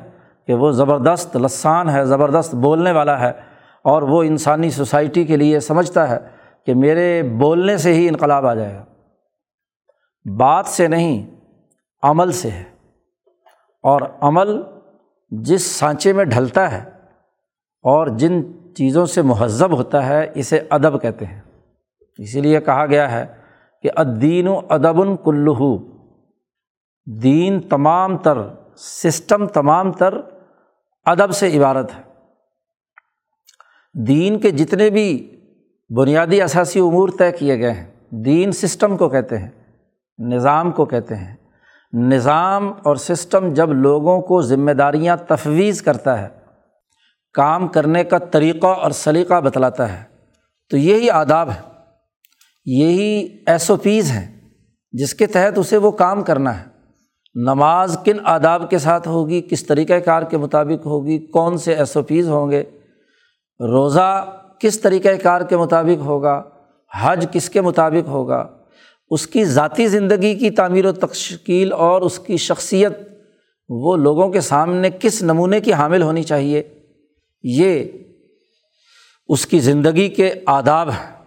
کہ 0.46 0.54
وہ 0.54 0.70
زبردست 0.70 1.36
لسان 1.36 1.90
ہے، 1.90 2.04
زبردست 2.04 2.54
بولنے 2.54 2.92
والا 2.92 3.20
ہے 3.20 3.32
اور 3.82 4.02
وہ 4.02 4.22
انسانی 4.22 4.70
سوسائٹی 4.70 5.24
کے 5.24 5.36
لیے 5.36 5.60
سمجھتا 5.60 6.08
ہے 6.10 6.18
کہ 6.66 6.74
میرے 6.74 7.22
بولنے 7.22 7.76
سے 7.76 7.94
ہی 7.94 8.08
انقلاب 8.08 8.46
آ 8.46 8.54
جائے 8.54 8.74
گا۔ 8.74 8.84
بات 10.34 10.66
سے 10.66 10.88
نہیں، 10.88 11.26
عمل 12.02 12.32
سے 12.32 12.50
ہے۔ 12.50 12.64
اور 13.82 14.00
عمل 14.20 14.62
جس 15.30 15.62
سانچے 15.62 16.12
میں 16.12 16.24
ڈھلتا 16.24 16.72
ہے 16.72 16.90
اور 17.82 18.06
جن 18.06 18.42
چیزوں 18.74 19.06
سے 19.06 19.22
مہذب 19.22 19.72
ہوتا 19.76 20.06
ہے، 20.06 20.32
اسے 20.34 20.60
ادب 20.70 21.02
کہتے 21.02 21.24
ہیں۔ 21.24 21.40
اسی 22.18 22.40
لیے 22.40 22.60
کہا 22.60 22.86
گیا 22.86 23.10
ہے 23.12 23.26
کہ 23.82 23.90
ادین 23.96 24.48
و 24.48 24.60
ادب 24.68 25.24
کلو 25.24 25.78
دین 27.22 27.60
تمام 27.60 28.18
تر، 28.18 28.38
سسٹم 28.76 29.46
تمام 29.46 29.92
تر 29.92 30.14
ادب 31.04 31.30
سے 31.30 31.58
عبارت 31.58 31.90
ہے۔ 31.96 32.02
دین 34.06 34.38
کے 34.38 34.50
جتنے 34.50 34.90
بھی 34.90 35.40
بنیادی 35.96 36.42
اثاثی 36.42 36.80
امور 36.80 37.08
طے 37.18 37.32
کیے 37.32 37.58
گئے 37.58 37.72
ہیں، 37.72 37.86
دین 38.10 38.52
سسٹم 38.52 38.96
کو 38.96 39.08
کہتے 39.08 39.38
ہیں۔ 39.38 39.50
نظام 40.18 40.70
کو 40.70 40.84
کہتے 40.84 41.16
ہیں۔ 41.16 41.36
نظام 41.92 42.72
اور 42.84 42.96
سسٹم 42.96 43.52
جب 43.52 43.72
لوگوں 43.72 44.20
کو 44.20 44.42
ذمہ 44.42 44.72
داریاں 44.72 45.16
تفویض 45.28 45.82
کرتا 45.82 46.20
ہے، 46.22 46.28
کام 47.34 47.68
کرنے 47.68 48.04
کا 48.04 48.18
طریقہ 48.18 48.66
اور 48.66 48.90
سلیقہ 48.90 49.40
بتلاتا 49.40 49.92
ہے، 49.92 50.02
تو 50.70 50.76
یہی 50.76 51.10
آداب 51.10 51.50
ہے۔ 51.50 51.60
یہی 52.64 53.38
ایس 53.46 53.70
او 53.70 53.76
پیز 53.76 54.10
ہیں 54.10 54.40
جس 54.92 55.14
کے 55.14 55.26
تحت 55.26 55.58
اسے 55.58 55.76
وہ 55.76 55.90
کام 55.90 56.22
کرنا 56.22 56.60
ہے۔ 56.60 56.64
نماز 57.34 57.98
کن 58.04 58.16
آداب 58.24 58.70
کے 58.70 58.78
ساتھ 58.78 59.08
ہوگی، 59.08 59.42
کس 59.42 59.66
طریقۂ 59.66 59.94
کار 60.04 60.22
کے 60.22 60.36
مطابق 60.36 60.86
ہوگی، 60.86 61.26
کون 61.26 61.58
سے 61.58 61.74
ایس 61.74 61.96
او 61.96 62.02
پیز 62.02 62.28
ہوں 62.28 62.50
گے؟ 62.50 62.64
روزہ 63.60 64.34
کس 64.60 64.80
طریقۂ 64.80 65.10
کار 65.22 65.40
کے 65.40 65.56
مطابق 65.56 66.00
ہوگا؟ 66.00 66.42
حج 67.00 67.26
کس 67.32 67.50
کے 67.50 67.60
مطابق 67.60 68.08
ہوگا؟ 68.08 68.55
اس 69.10 69.26
کی 69.26 69.44
ذاتی 69.44 69.86
زندگی 69.86 70.34
کی 70.34 70.50
تعمیر 70.50 70.86
و 70.86 70.92
تشکیل 70.92 71.72
اور 71.72 72.02
اس 72.02 72.18
کی 72.18 72.36
شخصیت 72.36 72.92
وہ 73.68 73.96
لوگوں 73.96 74.28
کے 74.28 74.40
سامنے 74.40 74.90
کس 75.00 75.22
نمونے 75.22 75.60
کی 75.60 75.72
حامل 75.72 76.02
ہونی 76.02 76.22
چاہیے؟ 76.22 76.62
یہ 77.42 77.84
اس 79.28 79.46
کی 79.46 79.58
زندگی 79.58 80.08
کے 80.08 80.34
آداب 80.46 80.90
ہیں۔ 80.90 81.24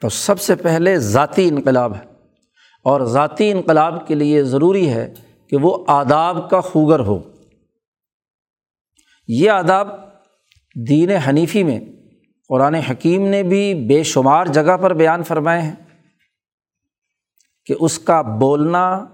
تو 0.00 0.08
سب 0.08 0.40
سے 0.40 0.54
پہلے 0.54 0.98
ذاتی 0.98 1.48
انقلاب 1.48 1.94
ہے۔ 1.94 2.04
اور 2.84 3.00
ذاتی 3.00 3.50
انقلاب 3.50 4.08
کے 4.08 4.14
لیے 4.14 4.44
ضروری 4.44 4.88
ہے 4.88 5.14
کہ 5.46 5.56
وہ 5.56 5.84
آداب 5.86 6.50
کا 6.50 6.60
خوگر 6.60 7.00
ہو۔ 7.00 7.18
یہ 9.28 9.50
آداب 9.50 9.88
دین 10.88 11.10
حنیفی 11.10 11.62
میں، 11.62 11.80
قرآن 12.48 12.74
حکیم 12.74 13.26
نے 13.26 13.42
بھی 13.42 13.74
بے 13.74 14.02
شمار 14.02 14.46
جگہ 14.46 14.76
پر 14.76 14.94
بیان 14.94 15.22
فرمائے 15.22 15.62
ہیں۔ 15.62 15.83
کہ 17.66 17.74
اس 17.80 17.98
کا 17.98 18.22
بولنا، 18.22 19.06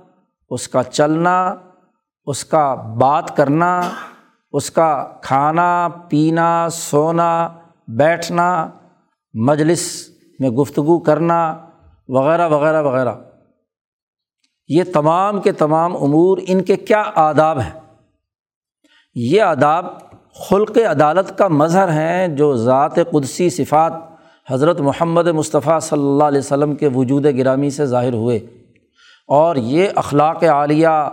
اس 0.50 0.68
کا 0.68 0.82
چلنا، 0.82 1.54
اس 2.26 2.44
کا 2.44 2.74
بات 2.74 3.36
کرنا، 3.36 3.80
اس 4.52 4.70
کا 4.70 5.12
کھانا، 5.22 5.88
پینا، 6.08 6.68
سونا، 6.72 7.48
بیٹھنا، 7.88 8.68
مجلس 9.34 10.08
میں 10.38 10.50
گفتگو 10.50 10.98
کرنا، 10.98 11.58
وغیرہ 12.08 12.48
وغیرہ 12.48 12.82
وغیرہ۔ 12.82 13.14
یہ 14.68 14.84
تمام 14.94 15.40
کے 15.40 15.52
تمام 15.52 15.96
امور 15.96 16.38
ان 16.46 16.62
کے 16.62 16.76
کیا 16.76 17.02
آداب 17.14 17.60
ہیں؟ 17.60 17.80
یہ 19.14 19.42
آداب 19.42 19.86
خلق 20.48 20.78
عدالت 20.90 21.38
کا 21.38 21.48
مظہر 21.48 21.88
ہیں 21.88 22.28
جو 22.28 22.56
ذات 22.56 22.94
قدسی 22.94 23.50
صفات 23.50 23.92
حضرت 24.50 24.80
محمد 24.80 25.26
مصطفیٰ 25.26 25.80
صلی 25.80 25.98
اللہ 25.98 26.24
علیہ 26.24 26.38
وسلم 26.38 26.74
کے 26.74 26.88
وجود 26.94 27.26
گرامی 27.38 27.70
سے 27.70 27.86
ظاہر 27.86 28.12
ہوئے۔ 28.12 28.40
اور 29.28 29.56
یہ 29.56 29.88
اخلاق 29.94 30.44
عالیہ 30.44 31.08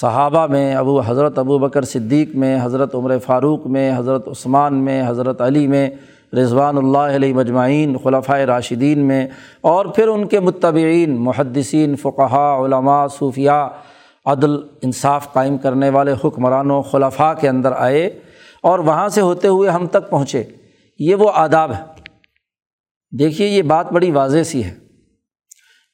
صحابہ 0.00 0.46
میں، 0.46 0.74
ابو 0.74 1.00
حضرت 1.00 1.38
ابو 1.38 1.58
بکر 1.58 1.82
صدیق 1.82 2.36
میں، 2.36 2.58
حضرت 2.62 2.94
عمر 2.94 3.18
فاروق 3.18 3.66
میں، 3.66 3.92
حضرت 3.96 4.28
عثمان 4.28 4.74
میں، 4.74 5.02
حضرت 5.06 5.40
علی 5.40 5.66
میں، 5.66 5.90
رضوان 6.32 6.76
اللہ 6.76 6.98
علیہ 6.98 7.34
مجمعین 7.34 7.96
خلفۂ 8.04 8.40
راشدین 8.40 8.98
میں، 8.98 9.28
اور 9.60 9.86
پھر 9.86 10.08
ان 10.08 10.26
کے 10.26 10.40
متبعین، 10.40 11.16
محدثین 11.16 11.96
فقہ 11.96 12.60
علماء 12.66 13.06
صوفیہ 13.06 13.68
عدل، 14.26 14.56
انصاف 14.82 15.32
قائم 15.32 15.58
کرنے 15.58 15.88
والے 15.88 16.14
حکمرانوں، 16.24 16.82
خلفاء 16.82 17.32
کے 17.40 17.48
اندر 17.48 17.72
آئے 17.76 18.06
اور 18.62 18.78
وہاں 18.78 19.08
سے 19.08 19.20
ہوتے 19.20 19.48
ہوئے 19.48 19.70
ہم 19.70 19.86
تک 19.86 20.10
پہنچے۔ 20.10 20.44
یہ 20.98 21.14
وہ 21.14 21.30
آداب 21.34 21.72
ہے۔ 21.72 21.93
دیکھیے 23.18 23.48
یہ 23.48 23.62
بات 23.62 23.92
بڑی 23.92 24.10
واضح 24.10 24.42
سی 24.42 24.64
ہے۔ 24.64 24.74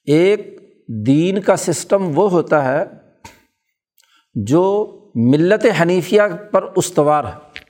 ایک 0.05 0.61
دین 1.07 1.41
کا 1.41 1.57
سسٹم 1.57 2.19
وہ 2.19 2.31
ہوتا 2.31 2.65
ہے 2.65 2.85
جو 4.35 4.87
ملت 5.15 5.67
حنیفیہ 5.83 6.23
پر 6.51 6.65
استوار 6.77 7.25
ہے 7.25 7.61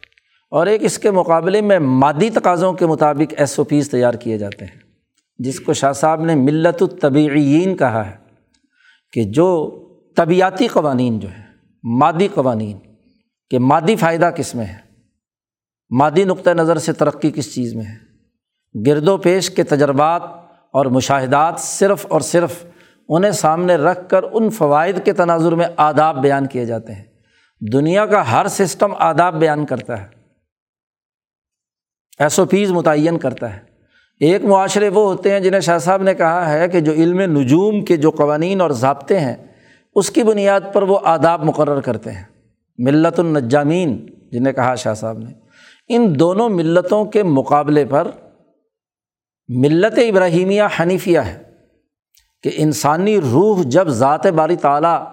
اور 0.50 0.66
ایک 0.66 0.84
اس 0.84 0.98
کے 0.98 1.10
مقابلے 1.10 1.60
میں 1.60 1.78
مادی 1.78 2.30
تقاضوں 2.30 2.72
کے 2.72 2.86
مطابق 2.86 3.34
ایس 3.36 3.58
او 3.58 3.64
پیز 3.64 3.90
تیار 3.90 4.14
کیے 4.14 4.38
جاتے 4.38 4.64
ہیں۔ 4.64 4.80
جس 5.38 5.60
کو 5.60 5.72
شاہ 5.72 5.92
صاحب 5.92 6.24
نے 6.24 6.34
ملت 6.34 6.82
الطبعین 6.82 7.76
کہا 7.76 8.10
ہے 8.10 8.16
کہ 9.12 9.24
جو 9.24 9.76
طبیعتی 10.16 10.68
قوانین 10.68 11.20
جو 11.20 11.28
ہے 11.28 11.42
مادی 11.82 12.28
قوانین، 12.34 12.78
کہ 13.50 13.58
مادی 13.58 13.96
فائدہ 13.96 14.30
کس 14.36 14.54
میں 14.54 14.66
ہے؟ 14.66 14.76
مادی 15.90 16.24
نقطۂ 16.24 16.50
نظر 16.50 16.78
سے 16.78 16.92
ترقی 16.92 17.30
کس 17.30 17.54
چیز 17.54 17.74
میں 17.74 17.84
ہے؟ 17.84 18.09
گرد 18.86 19.08
و 19.08 19.16
پیش 19.16 19.50
کے 19.50 19.62
تجربات 19.62 20.22
اور 20.70 20.86
مشاہدات 20.86 21.54
صرف 21.58 22.06
اور 22.08 22.20
صرف 22.20 22.64
انہیں 23.08 23.32
سامنے 23.32 23.76
رکھ 23.76 24.08
کر 24.08 24.20
ان 24.32 24.50
فوائد 24.50 25.04
کے 25.04 25.12
تناظر 25.12 25.52
میں 25.52 25.66
آداب 25.76 26.22
بیان 26.22 26.46
کیے 26.46 26.64
جاتے 26.64 26.94
ہیں۔ 26.94 27.04
دنیا 27.72 28.06
کا 28.06 28.32
ہر 28.32 28.48
سسٹم 28.48 28.92
آداب 28.98 29.34
بیان 29.34 29.66
کرتا 29.66 30.02
ہے۔ 30.02 30.06
ایس 32.18 32.38
او 32.38 32.44
پیز 32.44 32.70
متعین 32.72 33.18
کرتا 33.18 33.56
ہے۔ 33.56 33.60
ایک 34.20 34.44
معاشرے 34.44 34.88
وہ 34.88 35.10
ہوتے 35.10 35.32
ہیں 35.32 35.40
جنہیں 35.40 35.60
شاہ 35.60 35.78
صاحب 35.78 36.02
نے 36.02 36.14
کہا 36.14 36.52
ہے 36.52 36.68
کہ 36.68 36.80
جو 36.80 36.92
علم 36.92 37.20
نجوم 37.20 37.84
کے 37.84 37.96
جو 37.96 38.10
قوانین 38.10 38.60
اور 38.60 38.70
ضابطے 38.70 39.18
ہیں، 39.18 39.36
اس 39.94 40.10
کی 40.10 40.22
بنیاد 40.22 40.60
پر 40.72 40.82
وہ 40.82 40.98
آداب 41.04 41.44
مقرر 41.44 41.80
کرتے 41.80 42.12
ہیں۔ 42.12 42.24
ملت 42.78 43.20
النجامین، 43.20 44.06
جنہیں 44.32 44.52
کہا 44.52 44.74
شاہ 44.74 44.94
صاحب 44.94 45.18
نے۔ 45.18 45.32
ان 45.88 46.18
دونوں 46.18 46.48
ملتوں 46.48 47.04
کے 47.04 47.22
مقابلے 47.22 47.84
پر 47.84 48.10
ملت 49.54 49.98
ابراہیمیہ 49.98 50.62
حنیفیہ 50.80 51.18
ہے 51.18 51.42
کہ 52.42 52.50
انسانی 52.54 53.20
روح 53.20 53.62
جب 53.62 53.88
ذات 53.88 54.26
باری 54.26 54.56
تعلیٰ 54.56 55.04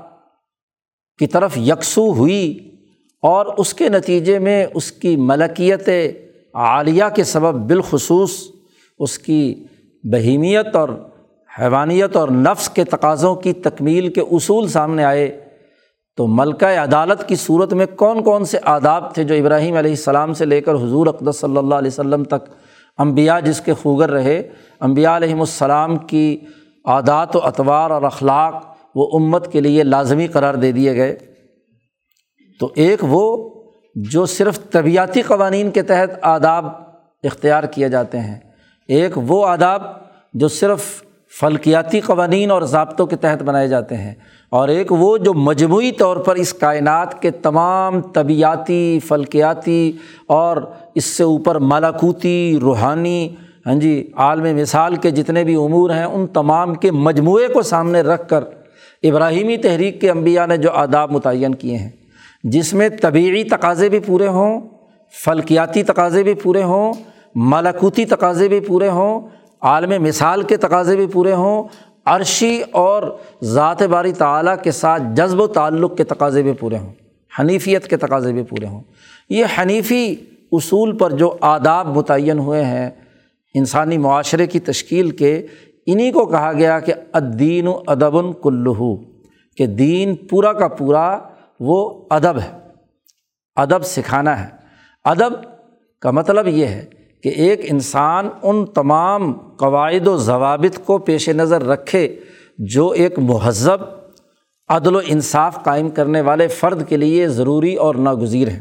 کی 1.20 1.28
طرف 1.28 1.58
یکسو 1.58 2.12
ہوئی 2.12 2.72
اور 3.22 3.46
اس 3.58 3.74
کے 3.74 3.90
نتیجے 3.90 4.40
میں 4.40 4.66
اس 4.74 4.92
کی 4.92 5.16
ملکیت 5.16 5.90
عالیہ 6.54 7.04
کے 7.16 7.24
سبب 7.24 7.54
بالخصوص 7.56 8.32
اس 9.00 9.20
کی 9.20 9.64
بہیمیت 10.04 10.76
اور 10.76 10.90
حیوانیت 11.60 12.16
اور 12.16 12.30
نفس 12.30 12.70
کے 12.70 12.84
تقاضوں 12.84 13.36
کی 13.36 13.54
تکمیل 13.54 14.14
کے 14.14 14.22
اصول 14.22 14.68
سامنے 14.68 15.04
آئے، 15.04 15.42
تو 16.16 16.28
ملکہ 16.28 16.66
عدالت 16.66 17.28
کی 17.28 17.36
صورت 17.36 17.74
میں 17.74 17.86
کون 17.86 18.24
کون 18.24 18.46
سے 18.46 18.58
آداب 18.64 19.14
تھے 19.16 19.24
جو 19.24 19.36
ابراہیم 19.36 19.76
علیہ 19.76 19.92
السلام 19.92 20.34
سے 20.34 20.46
لے 20.46 20.62
کر 20.62 20.74
حضور 20.74 21.08
اقدس 21.08 21.36
صلی 21.36 21.58
اللہ 21.58 21.76
علیہ 21.76 21.88
وسلم 21.88 22.24
تک 22.24 22.50
امبیا 22.98 23.40
جس 23.40 23.62
کے 23.62 23.74
خوگر 23.74 24.10
رہے 24.10 24.50
امبیا 24.80 25.18
علیہم 25.18 25.40
السلام 25.40 25.96
کی 25.96 26.40
عادات 26.86 27.36
و 27.36 27.40
اطوار 27.44 27.92
اور 27.92 28.02
اخلاق 28.02 28.78
وہ 28.96 29.10
امت 29.14 29.52
کے 29.52 29.62
لیے 29.62 29.84
لازمی 29.84 30.28
قرار 30.28 30.54
دے 30.54 30.72
دیے 30.72 30.96
گئے۔ 30.96 31.18
تو 32.60 32.72
ایک 32.76 33.00
وہ 33.02 33.50
جو 33.96 34.26
صرف 34.26 34.60
طبیعتی 34.70 35.22
قوانین 35.22 35.72
کے 35.72 35.82
تحت 35.82 36.10
آداب 36.22 36.66
اختیار 37.24 37.64
کیے 37.64 37.90
جاتے 37.90 38.20
ہیں۔ 38.20 38.40
ایک 38.88 39.12
وہ 39.16 39.48
آداب 39.48 39.82
جو 40.34 40.48
صرف 40.48 41.04
فلکیاتی 41.40 42.00
قوانین 42.00 42.52
اور 42.52 42.62
ضابطوں 42.62 43.06
کے 43.06 43.16
تحت 43.16 43.42
بنائے 43.44 43.68
جاتے 43.68 43.98
ہیں 43.98 44.14
اور 44.50 44.68
ایک 44.68 44.92
وہ 44.92 45.18
جو 45.18 45.34
مجموعی 45.34 45.92
طور 45.92 46.18
پر 46.18 46.36
اس 46.36 46.54
کائنات 46.54 47.22
کے 47.22 47.32
تمام 47.32 48.02
طبیعتی، 48.02 49.00
فلکیاتی 49.08 49.92
اور 50.28 50.58
اس 50.96 51.06
سے 51.06 51.24
اوپر 51.24 51.56
مالاکوتی 51.56 52.58
روحانی 52.62 53.36
ہاں 53.66 53.76
جی 53.76 54.12
عالم 54.16 54.56
مثال 54.58 54.96
کے 54.96 55.12
جتنے 55.12 55.44
بھی 55.44 55.56
امور 55.56 55.90
ہیں، 55.90 56.04
ان 56.04 56.28
تمام 56.28 56.74
کے 56.76 56.92
مجموعے 56.92 57.48
کو 57.48 57.62
سامنے 57.62 58.02
رکھ 58.02 58.28
کر 58.30 58.44
ابراہیمی 59.04 59.58
تحریک 59.58 60.02
کے 60.02 60.10
انبیاء 60.10 60.46
نے 60.46 60.58
جو 60.58 60.72
آداب 60.72 61.12
متعین 61.12 61.56
کیے 61.56 61.78
ہیں، 61.78 61.90
جس 62.44 62.74
میں 62.74 62.90
طبعی 63.02 63.44
تقاضے 63.44 63.90
بھی 63.90 64.00
پورے 64.00 64.28
ہوں، 64.28 64.60
فلکیاتی 65.14 65.84
تقاضے 65.84 66.24
بھی 66.24 66.34
پورے 66.34 66.64
ہوں، 66.64 66.94
ملاکوتی 67.36 68.06
تقاضے 68.06 68.48
بھی 68.48 68.60
پورے 68.60 68.90
ہوں 68.90 69.28
عالم 69.62 70.04
مثال 70.04 70.42
کے 70.42 70.58
تقاضے 70.58 70.96
بھی 70.96 71.08
پورے 71.08 71.34
ہوں، 71.34 71.64
عرشی 72.06 72.62
اور 72.72 73.04
ذات 73.44 73.82
باری 73.84 74.14
تعلیٰ 74.14 74.56
کے 74.64 74.72
ساتھ 74.72 75.04
جذب 75.14 75.40
و 75.40 75.48
تعلق 75.48 75.98
کے 75.98 76.04
تقاضے 76.04 76.42
بھی 76.42 76.54
پورے 76.54 76.78
ہوں، 76.78 76.94
حنیفیت 77.40 77.88
کے 77.88 77.98
تقاضے 77.98 78.32
بھی 78.32 78.44
پورے 78.44 78.68
ہوں۔ 78.68 78.82
یہ 79.30 79.46
حنیفی 79.58 80.16
اصول 80.52 80.98
پر 80.98 81.12
جو 81.12 81.36
آداب 81.42 81.98
متعین 81.98 82.40
ہوئے 82.40 82.64
ہیں، 82.66 82.90
انسانی 83.56 83.98
معاشرے 83.98 84.48
کی 84.48 84.60
تشکیل 84.60 85.10
کے 85.12 85.46
انہیں 85.86 86.12
کو 86.12 86.26
کہا 86.26 86.52
گیا 86.54 86.80
کہ 86.80 86.94
ادین 87.14 87.68
و 87.68 87.82
ادب 87.88 88.44
کلو 88.44 88.96
کہ 89.58 89.66
دین 89.66 90.16
پورا 90.16 90.54
کا 90.54 90.68
پورا 90.68 91.18
وہ 91.60 92.06
ادب 92.10 92.40
ہے، 92.40 92.52
ادب 93.56 93.86
سکھانا 93.86 94.44
ہے۔ 94.44 94.50
ادب 95.06 95.34
کا 96.02 96.12
مطلب 96.12 96.48
یہ 96.48 96.66
ہے 96.66 96.86
کہ 97.28 97.32
ایک 97.32 97.62
انسان 97.64 98.30
ان 98.44 98.66
تمام 98.66 99.34
قواعد 99.34 100.08
و 100.08 100.18
ضوابط 100.18 100.86
کو 100.86 100.98
پیش 100.98 101.30
نظر 101.30 101.68
رکھے 101.68 102.16
جو 102.58 102.90
ایک 102.90 103.20
مہذب، 103.20 103.78
عدل 104.68 104.96
و 104.96 105.00
انصاف 105.06 105.64
قائم 105.64 105.90
کرنے 105.90 106.22
والے 106.22 106.48
فرد 106.48 106.90
کے 106.90 106.98
لیے 106.98 107.28
ضروری 107.28 107.76
اور 107.76 107.96
ناگزیر 107.96 108.48
ہیں۔ 108.48 108.60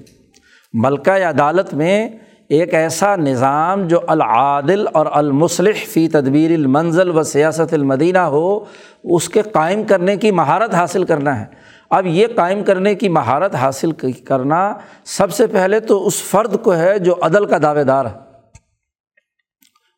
ملکہ 0.73 1.11
عدالت 1.11 1.75
میں 1.75 2.09
ایک 2.49 2.75
ایسا 2.75 3.17
نظام 3.17 3.89
جو 3.89 4.01
العادل 4.09 4.85
اور 4.93 5.07
المصلح 5.11 5.85
فی 5.89 6.09
تدبیر 6.09 6.51
المنزل 6.51 7.19
و 7.19 7.23
سیاست 7.23 7.75
المدینہ 7.75 8.19
ہو، 8.19 8.65
اس 9.05 9.29
کے 9.29 9.43
قائم 9.43 9.83
کرنے 9.85 10.17
کی 10.17 10.31
مہارت 10.31 10.75
حاصل 10.75 11.05
کرنا 11.05 11.41
ہے۔ 11.41 11.45
اب 11.91 12.07
یہ 12.07 12.27
قائم 12.37 12.65
کرنے 12.65 12.95
کی 12.95 13.09
مہارت 13.09 13.55
حاصل 13.55 13.93
کرنا 14.25 14.75
سب 15.05 15.33
سے 15.33 15.47
پہلے 15.47 15.81
تو 15.81 16.07
اس 16.07 16.23
فرد 16.23 16.63
کو 16.63 16.75
ہے 16.75 16.99
جو 16.99 17.15
عدل 17.23 17.45
کا 17.45 17.57
دعوے 17.63 17.85
دار 17.85 18.05
ہے۔ 18.05 18.26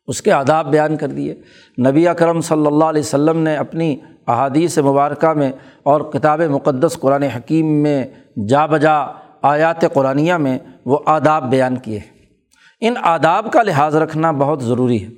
اس 0.09 0.21
کے 0.21 0.31
آداب 0.31 0.71
بیان 0.71 0.97
کر 0.97 1.07
دیے۔ 1.07 1.35
نبی 1.87 2.07
اکرم 2.07 2.41
صلی 2.41 2.67
اللہ 2.67 2.85
علیہ 2.85 3.01
وسلم 3.01 3.37
نے 3.39 3.55
اپنی 3.55 3.95
احادیث 4.27 4.77
مبارکہ 4.77 5.33
میں 5.33 5.51
اور 5.83 6.01
کتاب 6.01 6.41
مقدس 6.41 6.97
قرآن 6.99 7.23
حکیم 7.23 7.65
میں 7.67 8.05
جا 8.47 8.65
بجا 8.65 8.95
آیات 9.41 9.93
قرآنیہ 9.93 10.33
میں 10.33 10.59
وہ 10.85 10.97
آداب 11.05 11.49
بیان 11.49 11.77
کیے۔ 11.77 11.99
ان 12.81 12.93
آداب 13.01 13.53
کا 13.53 13.63
لحاظ 13.63 13.95
رکھنا 13.95 14.31
بہت 14.31 14.63
ضروری 14.63 15.03
ہے۔ 15.03 15.09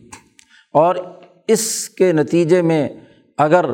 اور 0.73 0.95
اس 1.47 1.89
کے 1.89 2.11
نتیجے 2.11 2.61
میں 2.61 2.89
اگر 3.37 3.65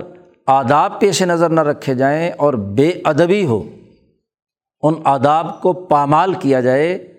آداب 0.47 0.99
پیش 0.99 1.21
نظر 1.21 1.49
نہ 1.49 1.61
رکھے 1.61 1.95
جائیں 1.95 2.31
اور 2.37 2.53
بے 2.53 2.91
ادبی 3.03 3.45
ہو، 3.45 3.63
ان 4.81 4.93
آداب 5.03 5.61
کو 5.61 5.73
پامال 5.73 6.33
کیا 6.33 6.61
جائے 6.61 7.13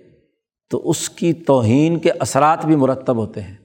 تو 0.71 0.91
اس 0.91 1.11
کی 1.11 1.33
توہین 1.33 1.99
کے 1.99 2.11
اثرات 2.11 2.67
بھی 2.67 2.77
مرتب 2.77 3.17
ہوتے 3.17 3.41
ہیں۔ 3.41 3.58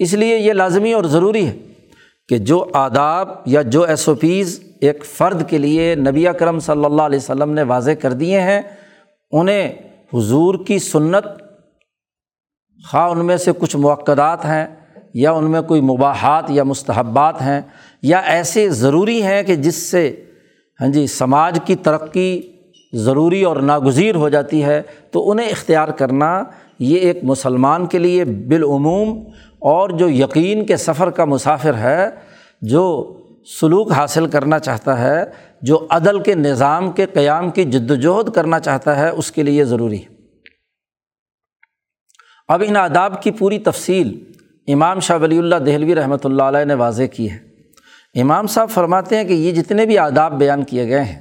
اس 0.00 0.12
لیے 0.14 0.38
یہ 0.38 0.52
لازمی 0.52 0.92
اور 0.92 1.04
ضروری 1.12 1.46
ہے 1.46 1.56
کہ 2.28 2.38
جو 2.38 2.64
آداب 2.74 3.28
یا 3.46 3.62
جو 3.64 3.82
ایس 3.82 4.08
او 4.08 4.14
پیز 4.14 4.58
ایک 4.80 5.04
فرد 5.06 5.48
کے 5.50 5.58
لیے 5.58 5.94
نبی 5.94 6.24
کرم 6.38 6.58
صلی 6.60 6.84
اللہ 6.84 7.02
علیہ 7.02 7.18
وسلم 7.18 7.52
نے 7.52 7.62
واضح 7.70 7.90
کر 8.00 8.12
دیے 8.12 8.40
ہیں، 8.40 8.60
انہیں 9.32 9.72
حضور 10.14 10.54
کی 10.66 10.78
سنت، 10.78 11.24
خواہ 12.80 13.10
ان 13.10 13.24
میں 13.26 13.36
سے 13.36 13.52
کچھ 13.58 13.76
موقعات 13.76 14.44
ہیں 14.44 14.66
یا 15.14 15.30
ان 15.32 15.50
میں 15.50 15.62
کوئی 15.62 15.80
مباحات 15.80 16.50
یا 16.50 16.64
مستحبات 16.64 17.40
ہیں، 17.42 17.60
یا 18.02 18.18
ایسے 18.34 18.68
ضروری 18.70 19.22
ہیں 19.22 19.42
کہ 19.42 19.56
جس 19.56 19.82
سے 19.90 20.08
ہاں 20.80 20.88
جی 20.88 21.06
سماج 21.06 21.58
کی 21.64 21.76
ترقی 21.82 22.40
ضروری 22.92 23.42
اور 23.44 23.56
ناگزیر 23.56 24.14
ہو 24.14 24.28
جاتی 24.28 24.62
ہے، 24.64 24.80
تو 25.10 25.30
انہیں 25.30 25.50
اختیار 25.50 25.88
کرنا 25.98 26.42
یہ 26.80 26.98
ایک 26.98 27.24
مسلمان 27.24 27.86
کے 27.86 27.98
لیے 27.98 28.24
بالعموم 28.24 29.18
اور 29.62 29.90
جو 29.90 30.08
یقین 30.08 30.64
کے 30.66 30.76
سفر 30.76 31.10
کا 31.10 31.24
مسافر 31.24 31.74
ہے، 31.74 32.08
جو 32.62 32.84
سلوک 33.60 33.92
حاصل 33.92 34.26
کرنا 34.26 34.58
چاہتا 34.58 34.98
ہے، 34.98 35.24
جو 35.62 35.86
عدل 35.90 36.22
کے 36.22 36.34
نظام 36.34 36.90
کے 36.90 37.06
قیام 37.06 37.50
کی 37.50 37.64
جد 37.64 37.90
وجہد 37.90 38.34
کرنا 38.34 38.60
چاہتا 38.60 38.96
ہے، 38.96 39.08
اس 39.08 39.30
کے 39.32 39.42
لیے 39.42 39.64
ضروری 39.64 40.02
ہے۔ 40.02 40.16
اب 42.48 42.62
ان 42.66 42.76
آداب 42.76 43.22
کی 43.22 43.30
پوری 43.30 43.58
تفصیل 43.58 44.18
امام 44.68 45.00
شاہ 45.00 45.18
ولی 45.18 45.38
اللہ 45.38 45.56
دہلوی 45.56 45.94
رحمۃ 45.94 46.24
اللہ 46.24 46.42
علیہ 46.42 46.64
نے 46.64 46.74
واضح 46.74 47.02
کی 47.12 47.30
ہے۔ 47.30 47.36
امام 48.14 48.46
صاحب 48.46 48.70
فرماتے 48.70 49.16
ہیں 49.16 49.24
کہ 49.24 49.32
یہ 49.32 49.52
جتنے 49.52 49.86
بھی 49.86 49.98
آداب 49.98 50.38
بیان 50.38 50.64
کیے 50.64 50.88
گئے 50.88 51.02
ہیں، 51.02 51.20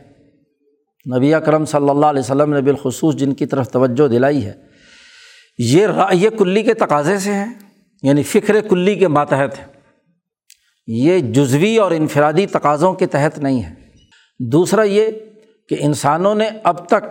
نبی 1.05 1.33
اکرم 1.33 1.65
صلی 1.65 1.89
اللہ 1.89 2.05
علیہ 2.05 2.19
وسلم 2.19 2.53
نے 2.53 2.61
بالخصوص 2.61 3.15
جن 3.15 3.33
کی 3.33 3.45
طرف 3.45 3.69
توجہ 3.69 4.07
دلائی 4.07 4.45
ہے، 4.45 4.53
یہ 5.59 5.87
رائے 5.87 6.29
کلی 6.39 6.63
کے 6.63 6.73
تقاضے 6.73 7.17
سے 7.17 7.33
ہیں۔ 7.33 7.53
یعنی 8.03 8.23
فکر 8.23 8.61
کلی 8.61 8.95
کے 8.95 9.07
ماتحت 9.07 9.59
ہیں۔ 9.59 9.65
یہ 10.87 11.19
جزوی 11.19 11.77
اور 11.77 11.91
انفرادی 11.91 12.45
تقاضوں 12.45 12.93
کے 12.93 13.05
تحت 13.05 13.39
نہیں 13.39 13.63
ہے۔ 13.63 13.73
دوسرا 14.39 14.83
یہ 14.83 15.07
کہ 15.69 15.75
انسانوں 15.79 16.35
نے 16.35 16.49
اب 16.63 16.87
تک 16.87 17.05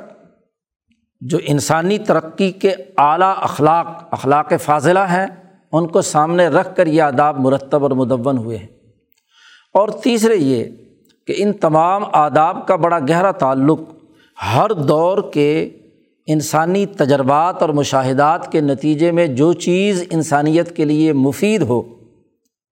جو 1.20 1.38
انسانی 1.42 1.99
ترقی 1.99 2.53
کے 2.53 2.75
اعلیٰ 2.99 3.35
اخلاق 3.37 4.09
اخلاق 4.11 4.53
فاضلہ 4.64 4.99
ہیں، 4.99 5.27
ان 5.72 5.87
کو 5.87 6.01
سامنے 6.01 6.49
رکھ 6.49 6.77
کر 6.77 6.87
یہ 6.87 7.03
آداب 7.03 7.40
مرتب 7.40 7.83
اور 7.83 7.90
مدون 7.90 8.38
ہوئے 8.38 8.59
ہیں۔ 8.59 8.66
اور 9.75 9.88
تیسرے 9.88 10.37
یہ 10.37 10.64
کہ 11.27 11.35
ان 11.37 11.53
تمام 11.53 12.03
آداب 12.12 12.66
کا 12.66 12.77
بڑا 12.77 12.99
گہرا 12.99 13.31
تعلق 13.31 13.81
ہر 14.55 14.70
دور 14.70 15.33
کے 15.33 15.70
انسانی 16.26 16.86
تجربات 16.86 17.62
اور 17.62 17.68
مشاہدات 17.68 18.52
کے 18.52 18.60
نتیجے 18.60 19.10
میں 19.10 19.26
جو 19.26 19.52
چیز 19.52 20.04
انسانیت 20.10 20.76
کے 20.76 20.84
لیے 20.84 21.12
مفید 21.12 21.62
ہو، 21.62 21.82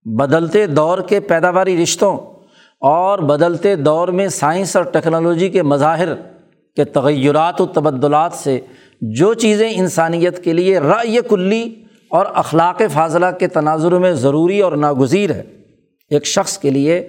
بدلتے 0.04 0.66
دور 0.66 0.98
کے 0.98 1.20
پیداواری 1.20 1.82
رشتوں 1.82 2.16
اور 2.80 3.18
بدلتے 3.18 3.76
دور 3.76 4.08
میں 4.08 4.28
سائنس 4.28 4.76
اور 4.76 4.84
ٹیکنالوجی 4.84 5.48
کے 5.48 5.62
مظاہر 5.62 6.14
کے 6.76 6.84
تغیرات 6.84 7.60
و 7.60 7.66
تبدلات 7.66 8.32
سے 8.32 8.60
جو 9.00 9.34
چیزیں 9.34 9.70
انسانیت 9.74 10.44
کے 10.44 10.52
لیے 10.52 10.78
رائے 10.78 11.20
کلی 11.30 11.74
اور 12.10 12.26
اخلاق 12.34 12.82
فاضلہ 12.92 13.26
کے 13.38 13.46
تناظر 13.46 13.92
میں 13.92 14.12
ضروری 14.12 14.60
اور 14.60 14.72
ناگزیر 14.72 15.30
ہے، 15.30 15.42
ایک 16.10 16.26
شخص 16.26 16.58
کے 16.58 16.70
لیے 16.70 17.08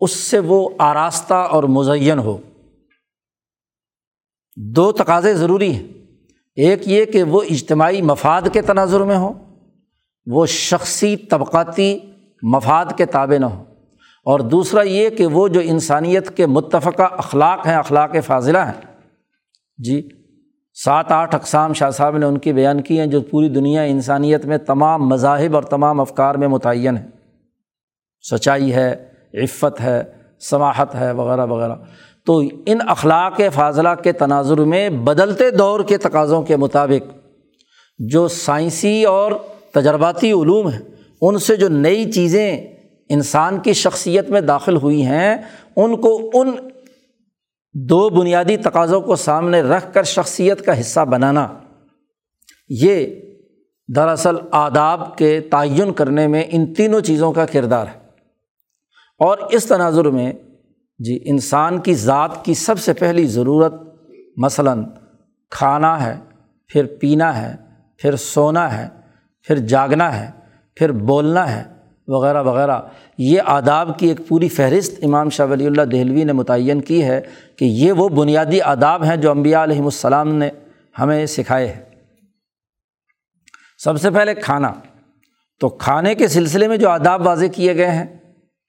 اس 0.00 0.10
سے 0.10 0.38
وہ 0.38 0.68
آراستہ 0.78 1.34
اور 1.34 1.64
مزین 1.64 2.18
ہو۔ 2.18 2.36
دو 4.62 4.92
تقاضے 4.92 5.34
ضروری 5.34 5.74
ہیں۔ 5.74 5.88
ایک 6.56 6.82
یہ 6.86 7.04
کہ 7.04 7.22
وہ 7.22 7.42
اجتماعی 7.50 8.02
مفاد 8.02 8.42
کے 8.52 8.62
تناظر 8.62 9.00
میں 9.00 9.16
ہوں 9.16 9.32
وہ 10.26 10.46
شخصی 10.46 11.16
طبقاتی 11.16 11.98
مفاد 12.42 12.84
کے 12.96 13.06
تابع 13.06 13.38
نہ 13.38 13.46
ہوں 13.46 13.64
اور 14.24 14.40
دوسرا 14.40 14.82
یہ 14.82 15.10
کہ 15.10 15.26
وہ 15.26 15.48
جو 15.48 15.60
انسانیت 15.64 16.36
کے 16.36 16.46
متفقہ 16.46 17.02
اخلاق 17.02 17.66
ہیں، 17.66 17.74
اخلاق 17.74 18.10
فاضلہ 18.26 18.58
ہیں۔ 18.58 18.94
جی 19.78 20.08
سات 20.84 21.12
آٹھ 21.12 21.34
اقسام 21.34 21.72
شاہ 21.72 21.90
صاحب 21.90 22.18
نے 22.18 22.26
ان 22.26 22.38
کی 22.38 22.52
بیان 22.52 22.80
کی 22.80 22.98
ہیں 22.98 23.06
جو 23.06 23.20
پوری 23.20 23.48
دنیا 23.48 23.82
انسانیت 23.82 24.44
میں 24.44 24.58
تمام 24.58 25.08
مذاہب 25.08 25.54
اور 25.54 25.62
تمام 25.62 26.00
افکار 26.00 26.34
میں 26.34 26.48
متعین 26.48 26.96
ہیں۔ 26.96 27.08
سچائی 28.30 28.74
ہے، 28.74 29.08
عفت 29.34 29.80
ہے، 29.80 30.02
سماحت 30.40 30.94
ہے، 30.94 31.12
وغیرہ 31.12 31.46
وغیرہ۔ 31.46 31.74
تو 32.26 32.42
ان 32.66 32.78
اخلاق 32.86 33.40
فاضلہ 33.54 33.88
کے 34.02 34.12
تناظر 34.12 34.58
میں 34.58 34.88
بدلتے 34.88 35.50
دور 35.50 35.80
کے 35.80 35.96
تقاضوں 35.96 36.42
کے 36.42 36.56
مطابق 36.56 37.12
جو 37.98 38.28
سائنسی 38.28 39.04
اور 39.04 39.32
تجرباتی 39.74 40.32
علوم 40.32 40.68
ہیں، 40.68 40.80
ان 41.20 41.38
سے 41.38 41.56
جو 41.56 41.68
نئی 41.68 42.12
چیزیں 42.12 42.74
انسان 43.08 43.58
کی 43.58 43.72
شخصیت 43.72 44.30
میں 44.30 44.40
داخل 44.40 44.76
ہوئی 44.76 45.06
ہیں، 45.06 45.36
ان 45.76 45.96
کو 45.96 46.30
ان 46.34 46.52
دو 47.74 48.08
بنیادی 48.08 48.56
تقاضوں 48.56 49.00
کو 49.00 49.16
سامنے 49.16 49.60
رکھ 49.60 49.94
کر 49.94 50.02
شخصیت 50.02 50.66
کا 50.66 50.80
حصہ 50.80 51.00
بنانا، 51.00 51.48
یہ 52.68 53.06
دراصل 53.96 54.34
آداب 54.50 55.18
کے 55.18 55.40
تعین 55.40 55.92
کرنے 55.92 56.26
میں 56.26 56.44
ان 56.50 56.74
تینوں 56.74 57.00
چیزوں 57.00 57.32
کا 57.32 57.46
کردار 57.46 57.86
ہے۔ 57.86 58.00
اور 59.18 59.38
اس 59.38 59.66
تناظر 59.66 60.04
میں 60.04 60.32
جی 61.04 61.18
انسان 61.24 61.78
کی 61.78 61.94
ذات 61.94 62.44
کی 62.44 62.54
سب 62.54 62.78
سے 62.78 62.92
پہلی 62.92 63.26
ضرورت 63.26 63.74
مثلاً 64.36 64.84
کھانا 65.50 66.06
ہے، 66.06 66.16
پھر 66.68 66.86
پینا 67.00 67.42
ہے، 67.42 67.56
پھر 67.98 68.16
سونا 68.16 68.78
ہے، 68.78 68.88
پھر 69.42 69.58
جاگنا 69.58 70.20
ہے، 70.20 70.30
پھر 70.74 70.92
بولنا 70.92 71.56
ہے، 71.56 71.64
وغیرہ 72.08 72.42
وغیرہ۔ 72.42 72.80
یہ 73.18 73.40
آداب 73.46 73.98
کی 73.98 74.06
ایک 74.06 74.28
پوری 74.28 74.48
فہرست 74.48 75.04
امام 75.04 75.30
شاہ 75.30 75.46
ولی 75.46 75.66
اللہ 75.66 75.82
دہلوی 75.82 76.24
نے 76.24 76.32
متعین 76.32 76.80
کی 76.80 77.04
ہے 77.04 77.20
کہ 77.56 77.64
یہ 77.64 77.92
وہ 77.92 78.08
بنیادی 78.08 78.60
آداب 78.60 79.04
ہیں 79.04 79.16
جو 79.16 79.30
امبیا 79.30 79.64
علیہم 79.64 79.84
السلام 79.84 80.34
نے 80.34 80.50
ہمیں 80.98 81.26
سکھائے 81.26 81.66
ہیں۔ 81.66 81.82
سب 83.78 84.00
سے 84.00 84.10
پہلے 84.10 84.34
کھانا۔ 84.34 84.72
تو 85.60 85.68
کھانے 85.68 86.14
کے 86.14 86.28
سلسلے 86.28 86.68
میں 86.68 86.76
جو 86.76 86.88
آداب 86.88 87.26
واضح 87.26 87.46
کیے 87.46 87.76
گئے 87.76 87.90
ہیں، 87.90 88.06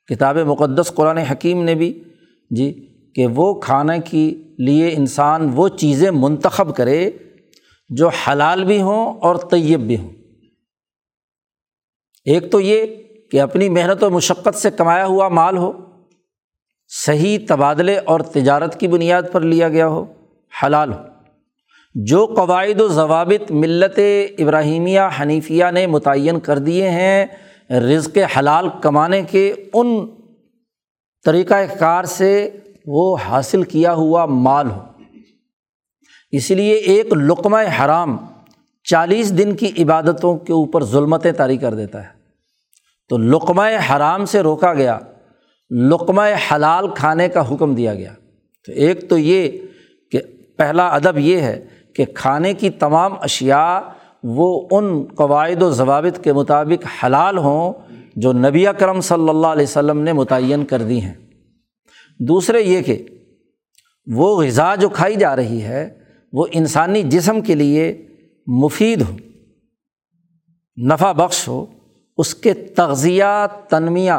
کتاب 0.07 0.37
مقدس 0.37 0.91
قرآن 0.95 1.17
حکیم 1.17 1.63
نے 1.63 1.75
بھی 1.75 2.03
جی 2.55 2.87
کہ 3.15 3.27
وہ 3.27 3.53
کھانے 3.53 3.99
کی 3.99 4.43
لیے 4.59 4.91
انسان 4.97 5.51
وہ 5.55 5.67
چیزیں 5.67 6.11
منتخب 6.11 6.75
کرے 6.75 7.11
جو 7.89 8.07
حلال 8.07 8.63
بھی 8.63 8.81
ہوں 8.81 9.19
اور 9.19 9.35
طیب 9.35 9.79
بھی 9.79 9.97
ہوں۔ 9.97 10.09
ایک 12.25 12.51
تو 12.51 12.59
یہ 12.59 12.85
کہ 13.31 13.41
اپنی 13.41 13.69
محنت 13.69 14.03
و 14.03 14.09
مشقت 14.09 14.55
سے 14.55 14.71
کمایا 14.71 15.05
ہوا 15.05 15.27
مال 15.27 15.57
ہو، 15.57 15.71
صحیح 17.05 17.37
تبادلے 17.47 17.97
اور 17.97 18.19
تجارت 18.19 18.79
کی 18.79 18.87
بنیاد 18.87 19.21
پر 19.31 19.41
لیا 19.41 19.69
گیا 19.69 19.87
ہو، 19.87 20.05
حلال 20.63 20.93
ہو۔ 20.93 20.99
جو 21.95 22.25
قواعد 22.25 22.81
و 22.81 22.87
ضوابط 22.87 23.51
ملت 23.51 23.99
ابراہیمیہ 24.39 25.01
حنیفیہ 25.21 25.65
نے 25.73 25.87
متعین 25.87 26.39
کر 26.39 26.57
دیے 26.57 26.89
ہیں 26.89 27.25
رزق 27.69 28.17
حلال 28.37 28.69
کمانے 28.81 29.23
کے، 29.23 29.53
ان 29.73 30.07
طریقۂ 31.25 31.79
کار 31.79 32.03
سے 32.03 32.49
وہ 32.85 33.17
حاصل 33.29 33.63
کیا 33.63 33.93
ہوا 33.93 34.25
مال 34.25 34.71
ہو۔ 34.71 34.79
اس 36.31 36.51
لیے 36.51 36.73
ایک 36.73 37.13
لقمہ 37.13 37.57
حرام 37.57 38.17
چالیس 38.83 39.37
دن 39.37 39.55
کی 39.55 39.83
عبادتوں 39.83 40.37
کے 40.37 40.53
اوپر 40.53 40.83
ظلمتیں 40.83 41.31
طاری 41.31 41.57
کر 41.57 41.73
دیتا 41.73 42.03
ہے۔ 42.03 42.09
تو 43.09 43.17
لقمہ 43.17 43.61
حرام 43.61 44.25
سے 44.25 44.41
روکا 44.41 44.73
گیا، 44.73 44.99
لقمہ 45.71 46.21
حلال 46.51 46.87
کھانے 46.95 47.29
کا 47.29 47.53
حکم 47.53 47.75
دیا 47.75 47.95
گیا۔ 47.95 48.13
تو 48.65 48.71
ایک 48.71 49.09
تو 49.09 49.17
یہ 49.17 49.51
کہ 50.11 50.19
پہلا 50.57 50.87
ادب 50.87 51.17
یہ 51.17 51.41
ہے 51.41 51.65
کہ 51.95 52.05
کھانے 52.15 52.53
کی 52.53 52.69
تمام 52.69 53.13
اشیاء 53.21 53.79
وہ 54.23 54.67
ان 54.71 55.05
قواعد 55.15 55.61
و 55.61 55.71
ضوابط 55.71 56.23
کے 56.23 56.33
مطابق 56.33 57.05
حلال 57.05 57.37
ہوں 57.37 57.73
جو 58.15 58.33
نبی 58.33 58.65
کرم 58.79 59.01
صلی 59.01 59.29
اللہ 59.29 59.47
علیہ 59.47 59.63
وسلم 59.63 60.01
نے 60.01 60.13
متعین 60.13 60.65
کر 60.65 60.81
دی 60.81 61.01
ہیں۔ 61.01 61.13
دوسرے 62.19 62.61
یہ 62.61 62.81
کہ 62.81 63.05
وہ 64.13 64.43
غذا 64.43 64.75
جو 64.75 64.89
کھائی 64.89 65.15
جا 65.15 65.35
رہی 65.35 65.63
ہے، 65.63 65.99
وہ 66.33 66.45
انسانی 66.51 67.03
جسم 67.03 67.41
کے 67.41 67.55
لیے 67.55 68.07
مفید 68.47 69.01
ہو، 69.01 69.15
نفع 70.87 71.11
بخش 71.11 71.47
ہو، 71.47 71.65
اس 72.17 72.35
کے 72.35 72.53
تغذیہ، 72.53 73.23
تنمیہ 73.69 74.13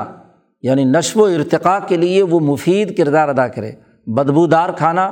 یعنی 0.62 0.84
نشو 0.84 1.20
و 1.20 1.24
ارتقاء 1.24 1.78
کے 1.88 1.96
لیے 1.96 2.22
وہ 2.22 2.40
مفید 2.40 2.96
کردار 2.96 3.28
ادا 3.28 3.48
کرے۔ 3.48 3.72
بدبودار 4.06 4.68
کھانا، 4.70 5.10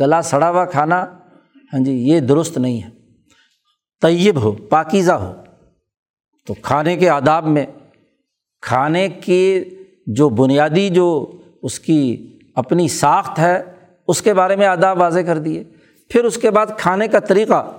گلا 0.00 0.22
سڑا 0.22 0.50
ہوا 0.50 0.64
کھانا 0.64 1.06
ہاں 1.72 1.84
جی 1.84 1.92
یہ 1.92 2.20
درست 2.20 2.58
نہیں 2.58 2.82
ہے۔ 2.82 2.88
طیب 4.02 4.42
ہو، 4.42 4.52
پاکیزہ 4.52 5.12
ہو۔ 5.12 5.32
تو 6.46 6.54
کھانے 6.54 6.96
کے 6.96 7.08
آداب 7.08 7.46
میں 7.46 7.66
کھانے 8.66 9.08
کے 9.08 9.64
جو 10.06 10.28
بنیادی 10.28 10.88
جو 10.88 11.32
اس 11.62 11.80
کی 11.80 12.26
اپنی 12.54 12.88
ساخت 12.88 13.38
ہے، 13.38 13.62
اس 14.08 14.22
کے 14.22 14.34
بارے 14.34 14.56
میں 14.56 14.66
آداب 14.66 15.00
واضح 15.00 15.20
کر 15.20 15.38
دیے۔ 15.38 15.64
پھر 16.08 16.24
اس 16.24 16.36
کے 16.36 16.50
بعد 16.50 16.66
کھانے 16.78 17.08
کا 17.08 17.18
طریقہ 17.18 17.72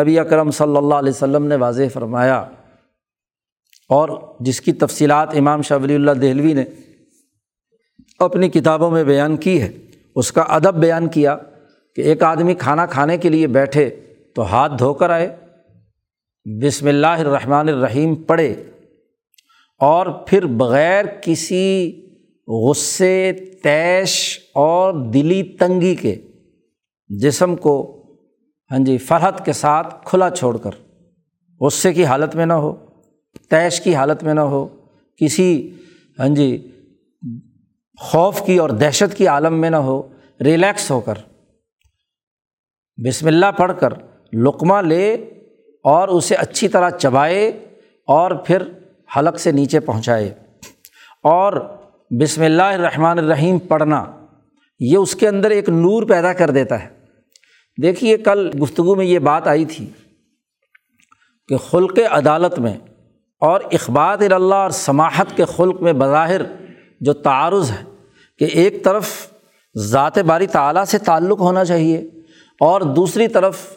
نبی 0.00 0.18
اکرم 0.18 0.50
صلی 0.50 0.76
اللہ 0.76 0.94
علیہ 0.94 1.10
وسلم 1.10 1.46
نے 1.46 1.56
واضح 1.56 1.82
فرمایا۔ 1.92 2.44
اور 3.88 4.08
جس 4.40 4.60
کی 4.60 4.72
تفصیلات 4.72 5.28
امام 5.34 5.62
شاہ 5.62 5.78
ولی 5.82 5.94
اللہ 5.94 6.10
دہلوی 6.10 6.52
نے 6.52 6.64
اپنی 8.18 8.48
کتابوں 8.48 8.90
میں 8.90 9.04
بیان 9.04 9.36
کی 9.36 9.62
ہے، 9.62 9.72
اس 10.16 10.32
کا 10.32 10.42
ادب 10.42 10.74
بیان 10.74 11.08
کیا 11.08 11.36
کہ 11.96 12.02
ایک 12.02 12.22
آدمی 12.22 12.54
کھانا 12.54 12.86
کھانے 12.86 13.18
کے 13.18 13.28
لیے 13.28 13.46
بیٹھے 13.46 13.90
تو 14.34 14.42
ہاتھ 14.42 14.72
دھو 14.78 14.94
کر 14.94 15.10
آئے، 15.10 15.36
بسم 16.46 16.88
اللہ 16.88 17.06
الرحمن 17.06 17.68
الرحیم 17.68 18.14
پڑھے۔ 18.14 18.54
اور 19.80 20.06
پھر 20.26 20.46
بغیر 20.56 21.04
کسی 21.22 21.66
غصے، 22.48 23.32
تیش 23.62 24.16
اور 24.54 24.94
دلی 25.14 25.42
تنگی 25.58 25.94
کے 25.94 26.14
جسم 27.10 27.56
کو 27.56 27.74
ہاں 28.70 28.78
جی 28.78 28.96
فرحت 28.98 29.44
کے 29.44 29.52
ساتھ 29.52 29.94
کھلا 30.04 30.28
چھوڑ 30.30 30.56
کر، 30.56 30.70
غصے 31.60 31.92
کی 31.92 32.04
حالت 32.04 32.34
میں 32.36 32.46
نہ 32.46 32.52
ہو، 32.52 32.74
تیش 33.50 33.80
کی 33.80 33.94
حالت 33.94 34.22
میں 34.24 34.34
نہ 34.34 34.40
ہو، 34.40 34.66
کسی 35.20 35.48
ہاں 36.18 36.28
جی 36.28 36.48
خوف 37.98 38.44
کی 38.46 38.58
اور 38.58 38.70
دہشت 38.70 39.16
کی 39.16 39.26
عالم 39.26 39.60
میں 39.60 39.70
نہ 39.70 39.76
ہو، 39.76 40.02
ریلیکس 40.40 40.90
ہو 40.90 41.00
کر، 41.00 41.18
بسم 42.98 43.26
اللہ 43.26 43.50
پڑھ 43.56 43.72
کر 43.80 43.92
لقمہ 44.32 44.80
لے 44.82 45.12
اور 45.84 46.08
اسے 46.08 46.34
اچھی 46.34 46.68
طرح 46.68 46.90
چبائے 46.90 47.46
اور 48.08 48.30
پھر 48.46 48.62
حلق 49.16 49.40
سے 49.40 49.52
نیچے 49.52 49.80
پہنچائے۔ 49.80 50.34
اور 51.22 51.76
بسم 52.10 52.42
اللہ 52.42 52.62
الرحمن 52.62 53.18
الرحیم 53.18 53.58
پڑھنا، 53.58 54.04
یہ 54.80 54.96
اس 54.96 55.14
کے 55.14 55.28
اندر 55.28 55.50
ایک 55.50 55.68
نور 55.68 56.02
پیدا 56.02 56.32
کر 56.32 56.50
دیتا 56.50 56.84
ہے۔ 56.84 56.88
دیکھیے، 57.82 58.16
کل 58.16 58.50
گفتگو 58.62 58.94
میں 58.94 59.06
یہ 59.06 59.18
بات 59.18 59.46
آئی 59.46 59.64
تھی 59.64 59.90
کہ 61.48 61.56
خلق 61.56 61.98
عدالت 62.10 62.58
میں 62.58 62.76
اور 63.40 63.60
اخبات 63.72 64.22
اللہ 64.30 64.54
اور 64.54 64.70
سماحت 64.70 65.36
کے 65.36 65.44
خلق 65.44 65.82
میں 65.82 65.92
بظاہر 65.92 66.40
جو 67.00 67.12
تعارض 67.12 67.70
ہے 67.70 67.84
کہ 68.38 68.44
ایک 68.44 68.84
طرف 68.84 69.08
ذات 69.76 70.18
باری 70.18 70.46
تعلیٰ 70.46 70.84
سے 70.84 70.98
تعلق 70.98 71.40
ہونا 71.40 71.64
چاہیے 71.64 71.98
اور 72.60 72.80
دوسری 72.80 73.28
طرف 73.28 73.75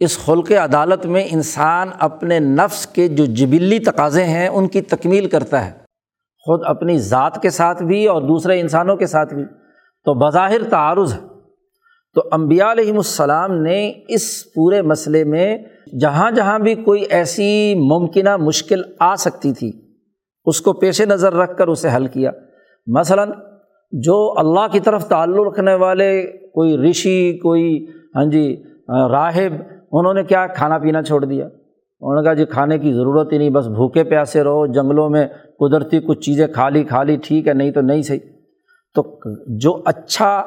اس 0.00 0.18
خلق 0.18 0.52
عدالت 0.52 1.06
میں 1.06 1.24
انسان 1.30 1.88
اپنے 1.98 2.38
نفس 2.38 2.86
کے 2.86 3.08
جو 3.08 3.24
جبلی 3.24 3.78
تقاضے 3.78 4.24
ہیں، 4.24 4.48
ان 4.48 4.68
کی 4.68 4.80
تکمیل 4.80 5.28
کرتا 5.28 5.66
ہے۔ 5.66 5.70
خود 6.38 6.60
اپنی 6.64 6.98
ذات 6.98 7.42
کے 7.42 7.50
ساتھ 7.50 7.82
بھی 7.82 8.06
اور 8.06 8.22
دوسرے 8.22 8.60
انسانوں 8.60 8.96
کے 8.96 9.06
ساتھ 9.06 9.34
بھی۔ 9.34 9.44
تو 10.04 10.14
بظاہر 10.14 10.62
تعارض 10.70 11.14
ہے۔ 11.14 11.18
تو 12.14 12.20
امبیا 12.32 12.72
علیہم 12.72 12.96
السلام 12.96 13.62
نے 13.62 13.92
اس 14.08 14.44
پورے 14.54 14.82
مسئلے 14.82 15.24
میں 15.24 15.58
جہاں 16.00 16.30
جہاں 16.30 16.58
بھی 16.58 16.74
کوئی 16.74 17.04
ایسی 17.10 17.74
ممکنہ 17.74 18.36
مشکل 18.36 18.82
آ 19.00 19.16
سکتی 19.16 19.52
تھی، 19.52 19.72
اس 20.44 20.60
کو 20.60 20.72
پیش 20.72 21.00
نظر 21.00 21.32
رکھ 21.32 21.58
کر 21.58 21.68
اسے 21.68 21.88
حل 21.96 22.06
کیا۔ 22.06 22.30
مثلاً 22.86 23.30
جو 23.92 24.34
اللہ 24.36 24.66
کی 24.72 24.80
طرف 24.80 25.08
تعلق 25.08 25.46
رکھنے 25.46 25.74
والے، 25.74 26.22
کوئی 26.26 26.90
رشی، 26.90 27.38
کوئی 27.38 27.86
ہاں 28.16 28.24
جی 28.24 28.62
راہب 28.88 29.79
انہوں 29.92 30.14
نے 30.14 30.24
کیا 30.24 30.46
کھانا 30.46 30.78
پینا 30.78 31.02
چھوڑ 31.02 31.24
دیا؟ 31.24 31.46
انہوں 31.46 32.14
نے 32.14 32.22
کہا 32.22 32.34
جی 32.34 32.44
کھانے 32.44 32.78
کی 32.78 32.92
ضرورت 32.92 33.32
ہی 33.32 33.38
نہیں، 33.38 33.50
بس 33.50 33.66
بھوکے 33.66 34.04
پیاسے 34.04 34.44
رہو، 34.44 34.66
جنگلوں 34.66 35.10
میں 35.10 35.26
قدرتی 35.58 36.00
کچھ 36.00 36.20
چیزیں 36.20 36.46
کھا 36.46 36.68
لی 36.68 36.84
کھا 36.84 37.02
لی 37.02 37.16
ٹھیک 37.16 37.48
ہے، 37.48 37.54
نہیں 37.54 37.70
تو 37.70 37.80
نہیں 37.80 38.02
صحیح۔ 38.02 38.18
تو 38.94 39.18
جو 39.46 39.82
اچھا 39.84 40.42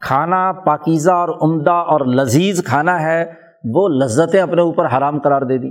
کھانا، 0.00 0.52
پاکیزہ 0.52 1.10
اور 1.10 1.28
عمدہ 1.28 1.70
اور 1.70 2.00
لذیذ 2.00 2.64
کھانا 2.64 3.02
ہے، 3.02 3.32
وہ 3.64 3.88
لذتیں 3.88 4.40
اپنے 4.40 4.62
اوپر 4.62 4.86
حرام 4.86 5.18
قرار 5.18 5.42
دے 5.42 5.58
دی۔ 5.58 5.70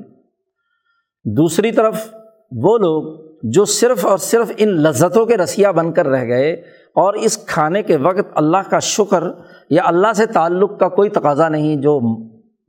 دوسری 1.25 1.71
طرف 1.71 2.15
وہ 2.51 2.78
لوگ 2.78 3.04
جو 3.43 3.65
صرف 3.65 4.06
اور 4.06 4.17
صرف 4.17 4.51
ان 4.58 4.69
لذتوں 4.69 5.25
کے 5.25 5.38
رسیہ 5.38 5.67
بن 5.67 5.91
کر 5.91 6.08
رہ 6.08 6.25
گئے 6.28 6.54
اور 6.95 7.13
اس 7.13 7.38
کھانے 7.45 7.84
کے 7.84 7.97
وقت 7.97 8.32
اللہ 8.36 8.69
کا 8.69 8.80
شکر 8.80 9.23
یا 9.69 9.84
اللہ 9.86 10.13
سے 10.15 10.25
تعلق 10.25 10.80
کا 10.80 10.89
کوئی 10.89 11.10
تقاضا 11.10 11.49
نہیں، 11.49 11.75
جو 11.75 11.99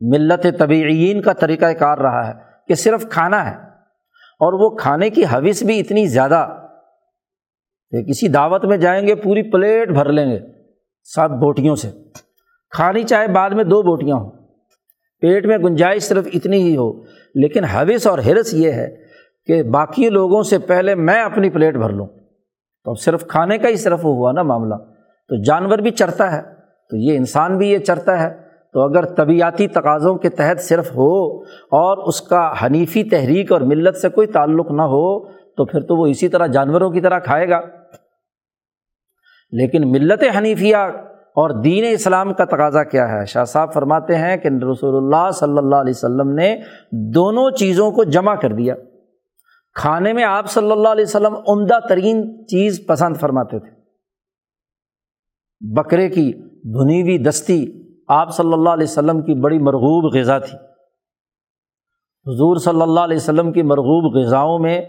ملت 0.01 0.47
طبعین 0.59 1.23
کا 1.23 1.33
طریقۂ 1.33 1.67
کار 1.79 1.99
رہا 1.99 2.29
ہے 2.29 2.33
کہ 2.69 2.75
صرف 2.75 3.09
کھانا 3.09 3.51
ہے 3.51 3.57
اور 4.41 4.53
وہ 4.53 4.77
کھانے 4.77 5.11
کی 5.11 5.25
حوث 5.25 5.63
بھی 5.63 5.81
اتنی 5.81 6.07
زیادہ 6.07 6.49
کہ 7.91 8.03
کسی 8.03 8.29
دعوت 8.29 8.65
میں 8.65 8.77
جائیں 8.77 9.07
گے، 9.07 9.15
پوری 9.15 9.43
پلیٹ 9.43 9.89
بھر 9.89 10.13
لیں 10.13 10.31
گے 10.31 10.39
سات 11.15 11.31
بوٹیوں 11.31 11.77
سے۔ 11.77 11.91
کھانی 12.71 13.03
چاہے 13.03 13.29
بعد 13.29 13.51
میں 13.51 13.65
دو 13.65 13.83
بوٹیاں 13.83 14.17
ہوں۔ 14.17 14.31
پیٹ 15.21 15.47
میں 15.47 15.59
گنجائش 15.59 16.03
صرف 16.03 16.29
اتنی 16.35 16.63
ہی 16.63 16.77
ہو، 16.77 17.03
لیکن 17.35 17.65
حوث 17.65 18.07
اور 18.07 18.19
حرص 18.19 18.55
یہ 18.55 18.73
ہے 18.73 18.97
کہ 19.47 19.63
باقی 19.63 20.11
لوگوں 20.11 20.43
سے 20.43 20.59
پہلے 20.59 20.95
میں 20.95 21.23
اپنی 21.23 21.51
پلیٹ 21.51 21.77
بھر 21.77 21.91
لوں۔ 21.91 22.07
تو 22.85 22.91
اب 22.91 23.01
صرف 23.01 23.27
کھانے 23.27 23.59
کا 23.59 23.69
ہی 23.69 23.77
صرف 23.77 24.05
ہوا 24.05 24.33
نا 24.33 24.43
معاملہ۔ 24.43 24.75
تو 25.29 25.43
جانور 25.43 25.79
بھی 25.79 25.91
چرتا 25.91 26.33
ہے، 26.33 26.43
تو 26.91 26.97
یہ 26.97 27.17
انسان 27.17 27.59
بھی 27.59 27.71
یہ 27.71 27.79
چرتا 27.79 28.23
ہے۔ 28.23 28.46
تو 28.73 28.81
اگر 28.81 29.05
طبیعتی 29.05 29.69
تقاضوں 29.69 30.17
کے 30.17 30.29
تحت 30.29 30.61
صرف 30.61 30.91
ہو 30.91 31.41
اور 31.43 32.09
اس 32.09 32.23
کا 32.23 32.53
حنیفی 32.63 33.05
تحریک 33.05 33.53
اور 33.53 33.61
ملت 33.61 33.97
سے 33.97 34.09
کوئی 34.09 34.27
تعلق 34.27 34.71
نہ 34.71 34.83
ہو، 34.83 35.29
تو 35.29 35.65
پھر 35.65 35.81
تو 35.81 35.97
وہ 35.97 36.07
اسی 36.07 36.29
طرح 36.29 36.47
جانوروں 36.47 36.91
کی 36.91 37.01
طرح 37.01 37.19
کھائے 37.19 37.49
گا۔ 37.49 37.61
لیکن 39.53 39.91
ملت 39.91 40.25
حنیفیہ 40.39 40.77
اور 41.17 41.63
دین 41.63 41.85
اسلام 41.91 42.35
کا 42.35 42.45
تقاضا 42.45 42.85
کیا 42.85 43.09
ہے؟ 43.09 43.25
شاہ 43.25 43.45
صاحب 43.45 43.73
فرماتے 43.73 44.15
ہیں 44.15 44.37
کہ 44.37 44.49
رسول 44.49 44.97
اللہ 44.97 45.31
صلی 45.31 45.59
اللہ 45.59 45.77
علیہ 45.77 45.93
وسلم 45.97 46.31
نے 46.31 46.57
دونوں 46.93 47.51
چیزوں 47.51 47.91
کو 47.91 48.05
جمع 48.05 48.35
کر 48.35 48.53
دیا۔ 48.53 48.75
کھانے 49.75 50.13
میں 50.13 50.25
آپ 50.25 50.51
صلی 50.51 50.71
اللہ 50.71 50.89
علیہ 50.89 51.05
وسلم 51.05 51.35
عمدہ 51.49 51.79
ترین 51.89 52.47
چیز 52.47 52.87
پسند 52.87 53.17
فرماتے 53.17 53.59
تھے۔ 53.59 53.77
بکرے 55.61 56.09
کی 56.09 56.33
بھنی 56.73 57.03
ہوئی 57.03 57.19
دستی 57.19 57.86
آپ 58.09 58.35
صلی 58.35 58.53
اللہ 58.53 58.71
علیہ 58.71 58.85
وسلم 58.85 59.23
کی 59.23 59.35
بڑی 59.35 59.59
مرغوب 59.59 60.15
غذا 60.15 60.39
تھی۔ 60.39 60.59
حضور 62.27 62.57
صلی 62.57 62.83
اللہ 62.83 63.01
علیہ 63.01 63.17
وسلم 63.17 63.53
کی 63.53 63.63
مرغوب 63.63 64.17
غذاؤں 64.17 64.59
میں 64.59 64.83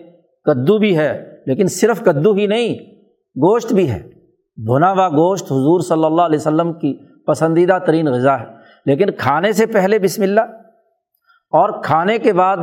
کدو 0.44 0.78
بھی 0.78 0.98
ہے، 0.98 1.36
لیکن 1.46 1.68
صرف 1.68 2.02
کدو 2.02 2.34
ہی 2.34 2.48
نہیں، 2.48 2.74
گوشت 3.20 3.74
بھی 3.74 3.92
ہے۔ 3.92 4.10
بھنا 4.58 4.92
ہوا 4.92 5.10
گوشت 5.10 5.46
حضور 5.46 5.80
صلی 5.80 6.04
اللہ 6.04 6.22
علیہ 6.22 6.40
وسلم 6.40 6.74
کی 6.74 6.98
پسندیدہ 7.24 7.78
ترین 7.86 8.08
غذا 8.08 8.40
ہے۔ 8.40 8.46
لیکن 8.86 9.12
کھانے 9.12 9.52
سے 9.52 9.66
پہلے 9.66 10.00
بسم 10.00 10.22
اللہ۔ 10.22 10.42
اور 11.52 11.84
کھانے 11.84 12.18
کے 12.18 12.34
بعد 12.34 12.58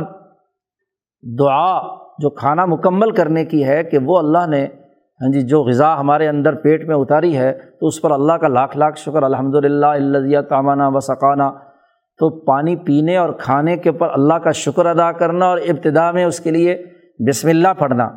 دعا 1.39 1.95
جو 2.19 2.29
کھانا 2.29 2.65
مکمل 2.65 3.11
کرنے 3.11 3.45
کی 3.45 3.65
ہے 3.67 3.83
کہ 3.83 3.97
وہ 3.97 4.17
اللہ 4.17 4.47
نے 4.47 4.67
ہاں 5.21 5.31
جی 5.31 5.41
جو 5.41 5.63
غذا 5.63 5.99
ہمارے 5.99 6.27
اندر 6.27 6.55
پیٹ 6.55 6.87
میں 6.87 6.95
اتاری 6.95 7.37
ہے، 7.37 7.53
تو 7.79 7.87
اس 7.87 8.01
پر 8.01 8.11
اللہ 8.11 8.33
کا 8.33 8.47
لاکھ 8.47 8.77
لاکھ 8.77 8.99
شکر 8.99 9.23
الحمد 9.23 9.55
للہ 9.55 9.85
اللہ 9.85 10.41
تامانہ 10.41 10.83
و 10.85 10.99
سقانہ 10.99 11.43
تو 12.19 12.29
پانی 12.29 12.75
پینے 12.75 13.17
اور 13.17 13.29
کھانے 13.29 13.77
کے 13.77 13.89
اوپر 13.89 14.09
اللہ 14.09 14.33
کا 14.33 14.51
شکر 14.51 14.85
ادا 14.85 15.11
کرنا 15.11 15.45
اور 15.45 15.57
ابتدا 15.57 16.11
میں 16.11 16.25
اس 16.25 16.39
کے 16.39 16.51
لیے 16.51 16.83
بسم 17.27 17.47
اللہ 17.47 17.67
پڑھنا۔ 17.77 18.09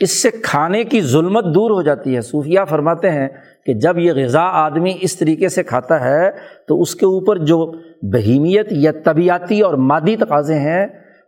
اس 0.00 0.22
سے 0.22 0.30
کھانے 0.30 0.84
کی 0.84 1.00
ظلمت 1.00 1.44
دور 1.44 1.70
ہو 1.70 1.82
جاتی 1.82 2.16
ہے۔ 2.16 2.20
صوفیہ 2.20 2.60
فرماتے 2.68 3.10
ہیں 3.10 3.28
کہ 3.66 3.74
جب 3.74 3.98
یہ 3.98 4.12
غذا 4.12 4.42
آدمی 4.42 4.92
اس 5.00 5.18
طریقے 5.18 5.48
سے 5.48 5.62
کھاتا 5.62 6.00
ہے، 6.00 6.30
تو 6.68 6.80
اس 6.80 6.94
کے 6.94 7.06
اوپر 7.06 7.38
جو 7.38 7.72
بہیمیت 8.02 8.66
یا 8.70 8.92
طبیعتی 9.04 9.60
اور 9.60 9.74
مادی 9.74 10.16
تقاضے 10.16 10.54
ہیں، 10.54 10.86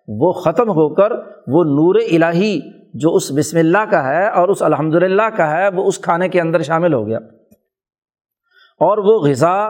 وہ 0.08 0.32
ختم 0.32 0.68
ہو 0.68 0.94
کر 0.94 1.12
وہ 1.46 1.64
نور 1.64 1.94
الہی 1.94 2.60
جو 2.98 3.14
اس 3.14 3.32
بسم 3.32 3.58
اللہ 3.58 3.90
کا 3.90 4.08
ہے 4.08 4.28
اور 4.28 4.48
اس 4.48 4.62
الحمد 4.62 4.94
للہ 4.94 5.36
کا 5.36 5.50
ہے، 5.50 5.68
وہ 5.68 5.84
اس 5.84 5.98
کھانے 5.98 6.28
کے 6.28 6.40
اندر 6.40 6.62
شامل 6.62 6.92
ہو 6.92 7.06
گیا۔ 7.06 7.18
اور 8.80 8.98
وہ 8.98 9.28
غذا 9.28 9.68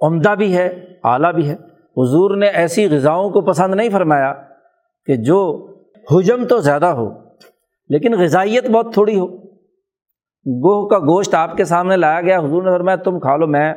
عمدہ 0.00 0.34
بھی 0.34 0.56
ہے، 0.56 0.66
اعلیٰ 1.04 1.32
بھی 1.32 1.48
ہے۔ 1.48 1.54
حضور 1.96 2.36
نے 2.36 2.46
ایسی 2.46 2.90
غذاؤں 2.90 3.30
کو 3.30 3.40
پسند 3.40 3.74
نہیں 3.74 3.88
فرمایا 3.88 4.34
کہ 5.06 5.16
جو 5.16 5.68
حجم 6.10 6.44
تو 6.44 6.58
زیادہ 6.58 6.86
ہو، 6.86 7.08
لیکن 7.88 8.12
غذائیت 8.18 8.70
بہت 8.70 8.92
تھوڑی 8.92 9.18
ہو۔ 9.18 9.26
گوہ 10.62 10.88
کا 10.88 10.98
گوشت 10.98 11.34
آپ 11.34 11.56
کے 11.56 11.64
سامنے 11.64 11.96
لایا 11.96 12.20
گیا، 12.20 12.38
حضور 12.38 12.62
نے 12.62 12.70
فرمایا، 12.70 12.96
تم 12.96 13.20
کھا 13.20 13.36
لو، 13.36 13.46
میں 13.46 13.74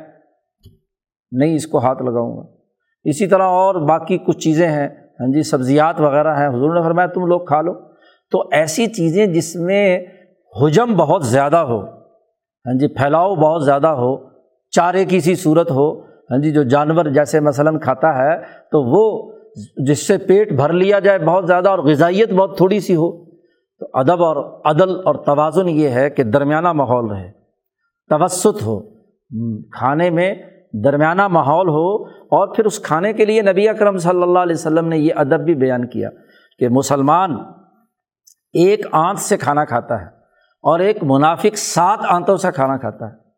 نہیں 1.32 1.56
اس 1.56 1.68
کو 1.68 1.78
ہاتھ 1.78 2.02
لگاؤں 2.02 2.38
گا۔ 2.38 2.44
اسی 3.04 3.28
طرح 3.28 3.44
اور 3.44 3.76
باقی 3.76 4.18
کچھ 4.18 4.38
چیزیں 4.38 4.68
ہیں۔ 4.68 4.88
ہاں 4.88 5.34
جی 5.34 5.44
سبزیات 5.44 6.02
وغیرہ 6.02 6.36
ہیں۔ 6.36 6.48
حضور 6.48 6.76
نے 6.76 6.82
فرمایا، 6.82 7.08
تم 7.08 7.26
لوگ 7.26 7.46
کھا 7.46 7.62
لو۔ 7.62 7.89
تو 8.32 8.44
ایسی 8.52 8.88
چیزیں 8.88 9.26
جس 9.26 9.56
میں 9.56 10.06
حجم 10.62 10.96
بہت 10.96 11.26
زیادہ 11.26 11.58
ہو 11.58 11.80
ہاں 12.66 12.78
جی 12.80 12.88
پھیلاؤ 12.88 13.36
بہت 13.36 13.66
زیادہ 13.66 13.88
ہو، 13.88 14.30
چارے 14.70 15.06
کی 15.06 15.20
سی 15.20 15.36
صورت 15.36 15.72
ہو 15.72 16.02
ہاں 16.02 16.38
جی 16.38 16.52
جو 16.52 16.64
جانور 16.64 17.06
جیسے 17.06 17.40
مثلاً 17.40 17.80
کھاتا 17.80 18.18
ہے، 18.18 18.38
تو 18.72 18.84
وہ 18.84 19.34
جس 19.88 20.08
سے 20.08 20.18
پیٹ 20.18 20.52
بھر 20.54 20.74
لیا 20.74 21.00
جائے 21.00 21.20
بہت 21.20 21.48
زیادہ 21.48 21.70
اور 21.70 21.80
غذائیت 21.80 22.34
بہت 22.34 22.58
تھوڑی 22.58 22.80
سی 22.80 22.96
ہو۔ 22.96 23.26
تو 23.80 23.86
ادب 23.94 24.24
اور 24.24 24.62
عدل 24.66 24.96
اور 25.06 25.16
توازن 25.16 25.70
یہ 25.70 25.90
ہے 25.90 26.10
کہ 26.10 26.24
درمیانہ 26.24 26.72
ماحول 26.72 27.06
رہے، 27.06 27.32
توسط 28.10 28.64
ہو 28.66 28.80
کھانے 29.72 30.10
میں 30.10 30.36
درمیانہ 30.84 31.28
ماحول 31.28 31.70
ہو۔ 31.70 32.06
اور 32.06 32.56
پھر 32.56 32.66
اس 32.66 32.80
کھانے 32.80 33.14
کے 33.14 33.26
لیے 33.26 33.42
نبی 33.42 33.70
اکرم 33.70 33.98
صلی 33.98 34.22
اللہ 34.22 34.40
علیہ 34.40 34.56
وسلم 34.56 34.88
نے 34.88 34.98
یہ 34.98 35.14
ادب 35.16 35.40
بھی 35.40 35.56
بیان 35.56 35.88
کیا 35.88 36.10
کہ 36.60 36.70
مسلمان 36.70 37.36
ایک 38.54 38.86
آنت 38.92 39.20
سے 39.20 39.38
کھانا 39.38 39.66
کھاتا 39.66 40.02
ہے 40.02 40.06
اور 40.64 40.80
ایک 40.80 40.98
منافق 41.04 41.58
سات 41.58 42.00
آنتوں 42.10 42.38
سے 42.38 42.48
کھانا 42.56 42.78
کھاتا 42.78 43.06
ہے۔ 43.06 43.30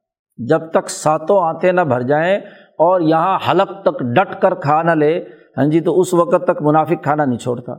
جب 0.47 0.71
تک 0.71 0.89
ساتوں 0.89 1.43
آنتیں 1.43 1.71
نہ 1.71 1.81
بھر 1.81 2.01
جائیں 2.01 2.37
اور 2.85 3.01
یہاں 3.01 3.39
حلق 3.51 3.69
تک 3.81 3.99
ڈٹ 3.99 4.41
کر 4.41 4.53
کھا 4.53 4.83
نہ 4.83 4.91
لے 4.91 5.25
ہاں 5.57 5.65
جی 5.65 5.81
تو 5.81 5.99
اس 5.99 6.13
وقت 6.13 6.45
تک 6.47 6.61
منافق 6.61 7.03
کھانا 7.03 7.25
نہیں 7.25 7.37
چھوڑتا۔ 7.37 7.73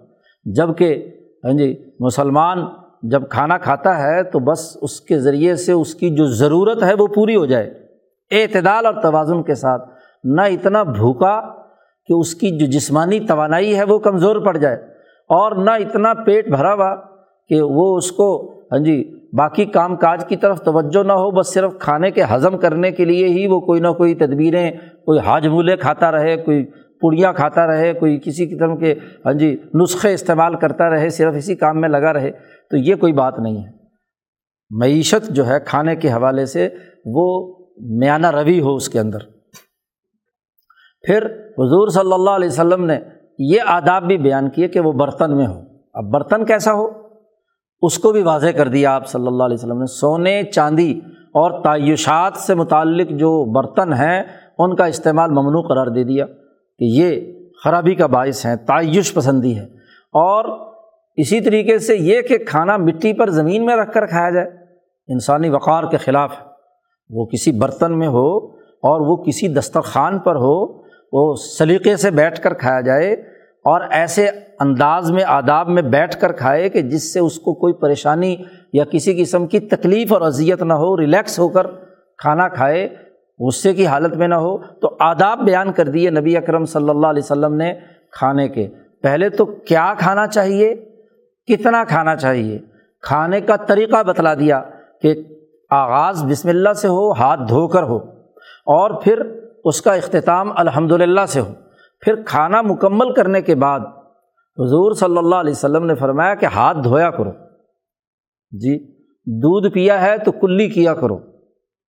جبکہ 0.44 1.12
ہاں 1.44 1.52
جی 1.52 1.84
مسلمان 2.00 2.58
جب 3.02 3.28
کھانا 3.30 3.58
کھاتا 3.58 3.98
ہے 3.98 4.22
تو 4.22 4.38
بس 4.38 4.78
اس 4.82 5.00
کے 5.00 5.18
ذریعے 5.18 5.56
سے 5.56 5.72
اس 5.72 5.94
کی 5.94 6.16
جو 6.16 6.26
ضرورت 6.26 6.82
ہے 6.82 6.94
وہ 6.94 7.06
پوری 7.06 7.36
ہو 7.36 7.46
جائے۔ 7.46 7.66
اعتدال 8.30 8.86
اور 8.86 8.94
توازن 9.02 9.42
کے 9.42 9.54
ساتھ 9.54 9.82
نہ 10.24 10.40
اتنا 10.40 10.82
بھوکا 10.82 11.40
کہ 12.06 12.12
اس 12.12 12.34
کی 12.34 12.58
جو 12.58 12.66
جسمانی 12.66 13.20
توانائی 13.20 13.76
ہے 13.78 13.84
وہ 13.84 13.98
کمزور 13.98 14.36
پڑ 14.36 14.56
جائے 14.56 14.76
اور 15.30 15.52
نہ 15.52 15.70
اتنا 15.70 16.14
پیٹ 16.14 16.48
بھرا 16.48 16.74
ہوا 16.74 17.12
کہ 17.48 17.62
وہ 17.62 17.96
اس 17.96 18.12
کو 18.12 18.52
ہاں 18.72 18.78
جی 18.78 19.20
باقی 19.33 19.64
کام 19.64 19.96
کاج 19.96 20.24
کی 20.26 20.37
طرف 20.37 20.62
توجہ 20.62 21.02
نہ 21.02 21.12
ہو، 21.12 21.31
بس 21.31 21.55
صرف 21.55 21.72
کھانے 21.78 22.11
کے 22.11 22.22
ہضم 22.35 22.59
کرنے 22.59 22.90
کے 22.90 23.05
لیے 23.05 23.28
ہی 23.28 23.46
وہ 23.46 23.61
کوئی 23.61 23.81
نہ 23.81 23.88
کوئی 23.88 24.14
تدبیریں، 24.14 24.70
کوئی 25.05 25.18
حاج 25.18 25.46
مولے 25.46 25.76
کھاتا 25.76 26.12
رہے، 26.12 26.37
کوئی 26.37 26.66
پڑیاں 27.00 27.33
کھاتا 27.33 27.66
رہے، 27.66 27.92
کوئی 27.92 28.20
کسی 28.24 28.46
قسم 28.46 28.76
کے 28.76 28.94
ہاں 29.26 29.33
جی 29.33 29.57
نسخے 29.74 30.14
استعمال 30.14 30.55
کرتا 30.55 30.90
رہے، 30.90 31.09
صرف 31.09 31.35
اسی 31.37 31.55
کام 31.55 31.81
میں 31.81 31.88
لگا 31.88 32.12
رہے، 32.12 32.31
تو 32.70 32.76
یہ 32.76 32.94
کوئی 32.94 33.12
بات 33.12 33.38
نہیں 33.38 33.57
ہے۔ 33.57 33.70
معیشت 34.70 35.31
جو 35.31 35.46
ہے 35.46 35.61
کھانے 35.66 35.96
کے 35.96 36.12
حوالے 36.12 36.46
سے 36.46 36.68
وہ 37.05 37.55
میانہ 37.81 38.31
روی 38.31 38.61
ہو 38.61 38.74
اس 38.74 38.88
کے 38.88 39.00
اندر۔ 39.00 39.18
پھر 41.07 41.26
حضور 41.59 41.88
صلی 41.88 42.12
اللہ 42.12 42.31
علیہ 42.31 42.48
وسلم 42.48 42.85
نے 42.85 42.98
یہ 43.38 43.61
آداب 43.66 44.02
بھی 44.02 44.18
بیان 44.18 44.50
کیے 44.50 44.68
کہ 44.68 44.81
وہ 44.81 44.92
برتن 44.92 45.37
میں 45.37 45.46
ہو۔ 45.46 45.61
اب 45.94 46.05
برتن 46.05 46.44
کیسا 46.44 46.72
ہو؟ 46.72 47.01
اس 47.82 47.98
کو 47.98 48.12
بھی 48.12 48.22
واضح 48.22 48.48
کر 48.56 48.68
دیا 48.68 48.94
آپ 48.94 49.06
صلی 49.06 49.26
اللہ 49.26 49.42
علیہ 49.42 49.54
وسلم 49.54 49.78
نے۔ 49.78 49.86
سونے، 49.86 50.42
چاندی 50.42 51.00
اور 51.08 51.62
تعیشات 51.62 52.36
سے 52.36 52.54
متعلق 52.54 53.10
جو 53.10 53.44
برتن 53.44 53.92
ہیں، 53.92 54.22
ان 54.58 54.76
کا 54.76 54.84
استعمال 54.84 55.30
ممنوع 55.30 55.62
قرار 55.62 55.86
دے 55.86 56.04
دیا 56.04 56.26
کہ 56.78 56.84
یہ 56.84 57.32
خرابی 57.64 57.94
کا 57.94 58.06
باعث 58.06 58.46
ہے 58.46 58.56
تعیش 58.56 59.14
پسندی 59.14 59.58
ہے۔ 59.58 59.64
اور 60.12 60.66
اسی 61.16 61.40
طریقے 61.40 61.78
سے 61.78 61.96
یہ 61.96 62.22
کہ 62.22 62.38
کھانا 62.38 62.76
مٹی 62.76 63.12
پر 63.12 63.30
زمین 63.30 63.66
میں 63.66 63.76
رکھ 63.76 63.92
کر 63.92 64.06
کھایا 64.06 64.30
جائے، 64.30 64.46
انسانی 65.08 65.48
وقار 65.48 65.84
کے 65.84 65.96
خلاف 65.96 66.32
ہے۔ 66.40 66.46
وہ 67.10 67.26
کسی 67.26 67.52
برتن 67.52 67.98
میں 67.98 68.08
ہو 68.08 68.36
اور 68.56 69.00
وہ 69.00 69.16
کسی 69.16 69.48
دسترخوان 69.48 70.18
پر 70.18 70.36
ہو، 70.36 70.82
وہ 71.12 71.34
سلیقے 71.34 71.96
سے 71.96 72.10
بیٹھ 72.10 72.40
کر 72.40 72.54
کھایا 72.54 72.80
جائے 72.80 73.31
اور 73.64 73.81
ایسے 73.90 74.29
انداز 74.61 75.11
میں، 75.11 75.25
آداب 75.27 75.68
میں 75.68 75.83
بیٹھ 75.83 76.20
کر 76.20 76.33
کھائے 76.33 76.68
کہ 76.68 76.81
جس 76.81 77.12
سے 77.12 77.20
اس 77.20 77.38
کو 77.38 77.55
کوئی 77.55 77.75
پریشانی 77.75 78.37
یا 78.72 78.85
کسی 78.85 79.22
قسم 79.22 79.46
کی 79.46 79.61
تکلیف 79.61 80.12
اور 80.12 80.20
اذیت 80.20 80.62
نہ 80.62 80.72
ہو، 80.72 80.96
ریلیکس 80.96 81.38
ہو 81.38 81.48
کر 81.48 81.66
کھانا 82.18 82.48
کھائے، 82.48 82.88
غصے 83.40 83.75
کی 83.75 83.87
حالت 83.87 84.16
میں 84.16 84.29
نہ 84.29 84.35
ہو۔ 84.35 84.59
تو 84.59 84.96
آداب 85.01 85.38
بیان 85.38 85.72
کر 85.72 85.88
دیے 85.88 86.11
نبی 86.11 86.37
اکرم 86.37 86.64
صلی 86.64 86.88
اللہ 86.88 87.07
علیہ 87.07 87.22
وسلم 87.25 87.55
نے 87.55 87.75
کھانے 88.12 88.48
کے۔ 88.48 88.68
پہلے 89.03 89.29
تو 89.29 89.44
کیا 89.44 89.94
کھانا 89.98 90.27
چاہیے؟ 90.27 90.75
کتنا 91.46 91.85
کھانا 91.85 92.16
چاہیے؟ 92.16 92.59
کھانے 93.03 93.40
کا 93.40 93.57
طریقہ 93.57 94.03
بتلا 94.03 94.35
دیا 94.35 94.62
کہ 95.03 95.14
آغاز 95.70 96.25
بسم 96.25 96.48
اللہ 96.48 96.72
سے 96.72 96.88
ہو، 96.88 97.12
ہاتھ 97.12 97.40
دھو 97.48 97.68
کر 97.68 97.83
ہو 97.83 97.96
اور 98.66 99.03
پھر 99.03 99.22
اس 99.64 99.83
کا 99.83 99.92
اختتام 99.92 100.51
الحمد 100.57 100.92
للہ 100.92 101.25
سے 101.29 101.40
ہو۔ 101.40 101.53
پھر 102.02 102.22
کھانا 102.26 102.62
مکمل 102.62 103.12
کرنے 103.12 103.42
کے 103.42 103.54
بعد 103.54 103.80
حضور 104.58 104.92
صلی 104.92 105.18
اللہ 105.18 105.34
علیہ 105.34 105.50
وسلم 105.50 105.86
نے 105.86 105.94
فرمایا 105.94 106.34
کہ 106.34 106.46
ہاتھ 106.46 106.78
دھویا 106.84 107.10
کرو۔ 107.10 107.30
جی 108.50 108.92
دودھ 109.26 109.68
پیا 109.68 110.02
ہے 110.02 110.18
تو 110.18 110.32
کلی 110.32 110.68
کیا 110.68 110.94
کرو۔ 110.94 111.16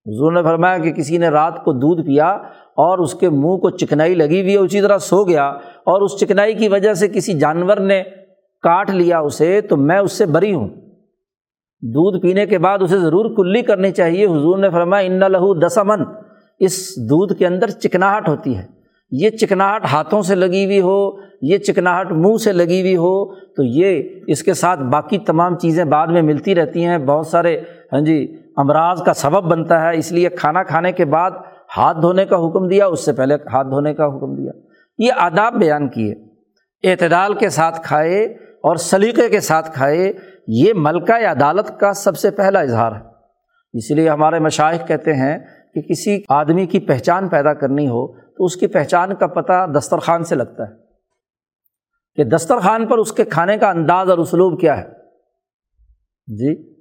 حضور 0.07 0.31
نے 0.31 0.43
فرمایا 0.43 0.77
کہ 0.77 0.91
کسی 0.91 1.17
نے 1.17 1.27
رات 1.27 1.63
کو 1.63 1.73
دودھ 1.73 2.07
پیا 2.07 2.27
اور 2.75 2.97
اس 2.97 3.13
کے 3.13 3.29
منہ 3.29 3.57
کو 3.57 3.69
چکنائی 3.69 4.15
لگی 4.15 4.41
ہوئی 4.41 4.53
ہے، 4.53 4.57
اسی 4.57 4.81
طرح 4.81 4.97
سو 4.97 5.23
گیا 5.23 5.47
اور 5.83 6.01
اس 6.01 6.19
چکنائی 6.19 6.53
کی 6.53 6.67
وجہ 6.67 6.93
سے 6.93 7.07
کسی 7.07 7.39
جانور 7.39 7.77
نے 7.77 8.03
کاٹ 8.61 8.89
لیا 8.89 9.19
اسے، 9.19 9.61
تو 9.61 9.77
میں 9.77 9.97
اس 9.97 10.11
سے 10.11 10.25
بری 10.25 10.53
ہوں۔ 10.53 10.67
دودھ 11.81 12.21
پینے 12.21 12.45
کے 12.45 12.57
بعد 12.57 12.79
اسے 12.81 12.97
ضرور 12.97 13.35
کلی 13.35 13.61
کرنی 13.61 13.91
چاہیے۔ 13.91 14.25
حضور 14.25 14.57
نے 14.57 14.69
فرمایا، 14.69 15.05
ان 15.07 15.19
لہو 15.19 15.53
دسمن 15.53 16.03
اس 16.59 16.95
دودھ 17.09 17.33
کے 17.33 17.47
اندر 17.47 17.69
چکناہٹ 17.69 18.29
ہوتی 18.29 18.57
ہے۔ 18.57 18.74
یہ 19.11 19.29
چکناہٹ 19.29 19.85
ہاتھوں 19.85 20.21
سے 20.21 20.35
لگی 20.35 20.65
ہوئی 20.65 20.81
ہو، 20.81 21.09
یہ 21.41 21.57
چکناہٹ 21.57 22.11
منہ 22.11 22.37
سے 22.37 22.51
لگی 22.51 22.81
ہوئی 22.81 22.95
ہو، 22.95 23.35
تو 23.35 23.63
یہ 23.63 24.03
اس 24.27 24.43
کے 24.43 24.53
ساتھ 24.53 24.79
باقی 24.79 25.17
تمام 25.17 25.57
چیزیں 25.57 25.83
بعد 25.83 26.07
میں 26.07 26.21
ملتی 26.21 26.55
رہتی 26.55 26.85
ہیں۔ 26.85 26.97
بہت 26.97 27.27
سارے 27.27 27.59
ہاں 27.93 28.01
جی 28.01 28.37
امراض 28.57 29.03
کا 29.03 29.13
سبب 29.13 29.51
بنتا 29.51 29.81
ہے۔ 29.81 29.97
اس 29.97 30.11
لیے 30.11 30.29
کھانا 30.29 30.63
کھانے 30.63 30.91
کے 30.91 31.05
بعد 31.05 31.31
ہاتھ 31.77 31.97
دھونے 32.01 32.25
کا 32.25 32.35
حکم 32.35 32.67
دیا، 32.67 32.85
اس 32.85 33.05
سے 33.05 33.13
پہلے 33.13 33.33
ہاتھ 33.33 33.67
دھونے 33.67 33.93
کا 33.93 34.05
حکم 34.05 34.35
دیا۔ 34.35 34.51
یہ 34.97 35.11
آداب 35.17 35.53
بیان 35.53 35.89
کیے، 35.89 36.13
اعتدال 36.83 37.33
کے 37.33 37.49
ساتھ 37.49 37.81
کھائے 37.83 38.23
اور 38.63 38.75
سلیقے 38.75 39.29
کے 39.29 39.39
ساتھ 39.39 39.71
کھائے، 39.71 40.13
یہ 40.47 40.73
ملکہ 40.75 41.25
عدالت 41.25 41.79
کا 41.79 41.93
سب 41.93 42.17
سے 42.17 42.31
پہلا 42.31 42.59
اظہار 42.59 42.91
ہے۔ 42.91 43.15
اس 43.73 43.91
لیے 43.91 44.09
ہمارے 44.09 44.39
مشائق 44.39 44.87
کہتے 44.87 45.13
ہیں 45.13 45.37
کہ 45.73 45.81
کسی 45.81 46.21
آدمی 46.29 46.65
کی 46.65 46.79
پہچان 46.79 47.27
پیدا 47.27 47.53
کرنی 47.53 47.87
ہو 47.87 48.24
تو 48.37 48.45
اس 48.45 48.55
کی 48.55 48.67
پہچان 48.67 49.15
کا 49.15 49.27
پتہ 49.27 49.67
دسترخوان 49.77 50.23
سے 50.23 50.35
لگتا 50.35 50.63
ہے 50.63 50.73
کہ 52.15 52.23
دسترخوان 52.23 52.87
پر 52.87 52.97
اس 52.97 53.11
کے 53.11 53.23
کھانے 53.23 53.57
کا 53.57 53.69
انداز 53.69 54.09
اور 54.09 54.17
اسلوب 54.17 54.61
کیا 54.61 54.77
ہے۔ 54.77 54.87
جی 56.27 56.73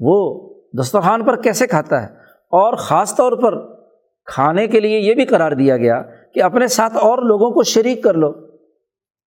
وہ 0.00 0.40
دسترخوان 0.80 1.24
پر 1.24 1.42
کیسے 1.42 1.66
کھاتا 1.66 2.02
ہے؟ 2.02 2.06
اور 2.50 2.72
خاص 2.72 3.16
طور 3.16 3.32
پر 3.32 3.82
کھانے 4.24 4.66
کے 4.66 4.80
لیے 4.80 4.98
یہ 4.98 5.14
بھی 5.14 5.24
قرار 5.24 5.52
دیا 5.52 5.76
گیا 5.76 6.02
کہ 6.34 6.42
اپنے 6.42 6.66
ساتھ 6.66 6.96
اور 6.96 7.18
لوگوں 7.18 7.50
کو 7.50 7.62
شریک 7.62 8.04
کر 8.04 8.14
لو۔ 8.14 8.32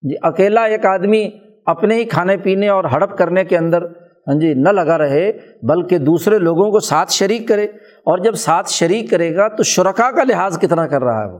جی 0.02 0.14
اکیلا 0.22 0.64
ایک 0.64 0.86
آدمی 0.86 1.30
اپنے 1.66 1.94
ہی 1.94 2.04
کھانے 2.04 2.36
پینے 2.36 2.68
اور 2.68 2.84
ہڑپ 2.84 3.18
کرنے 3.18 3.44
کے 3.44 3.58
اندر 3.58 3.82
ہاں 4.28 4.40
جی 4.40 4.54
نہ 4.54 4.68
لگا 4.68 4.98
رہے، 4.98 5.32
بلکہ 5.62 5.98
دوسرے 5.98 6.38
لوگوں 6.38 6.70
کو 6.70 6.80
ساتھ 6.80 7.12
شریک 7.12 7.48
کرے۔ 7.48 7.64
اور 8.04 8.18
جب 8.18 8.34
ساتھ 8.34 8.70
شریک 8.70 9.10
کرے 9.10 9.36
گا 9.36 9.48
تو 9.48 9.62
شرکا 9.62 10.10
کا 10.10 10.24
لحاظ 10.24 10.58
کتنا 10.58 10.86
کر 10.86 11.02
رہا 11.02 11.20
ہے 11.20 11.32
وہ؟ 11.32 11.38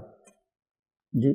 جی۔ 1.12 1.34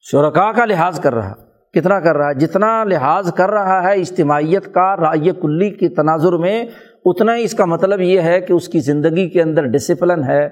شرکا 0.00 0.52
کا 0.52 0.64
لحاظ 0.64 1.00
کر 1.00 1.14
رہا۔ 1.14 1.34
کتنا 1.74 2.00
کر 2.00 2.16
رہا؟ 2.16 2.28
ہے 2.28 2.34
جتنا 2.34 2.84
لحاظ 2.84 3.32
کر 3.32 3.50
رہا 3.50 3.82
ہے 3.82 4.00
اجتماعیت 4.00 4.74
کا 4.74 4.96
رائے 4.96 5.30
کلی 5.40 5.70
کی 5.70 5.88
تناظر 5.88 6.32
میں، 6.32 6.64
اتنا 7.04 7.36
ہی 7.36 7.42
اس 7.42 7.54
کا 7.54 7.64
مطلب 7.64 8.00
یہ 8.00 8.20
ہے 8.20 8.40
کہ 8.40 8.52
اس 8.52 8.68
کی 8.68 8.80
زندگی 8.80 9.28
کے 9.28 9.42
اندر 9.42 9.66
ڈسپلن 9.66 10.24
ہے، 10.24 10.48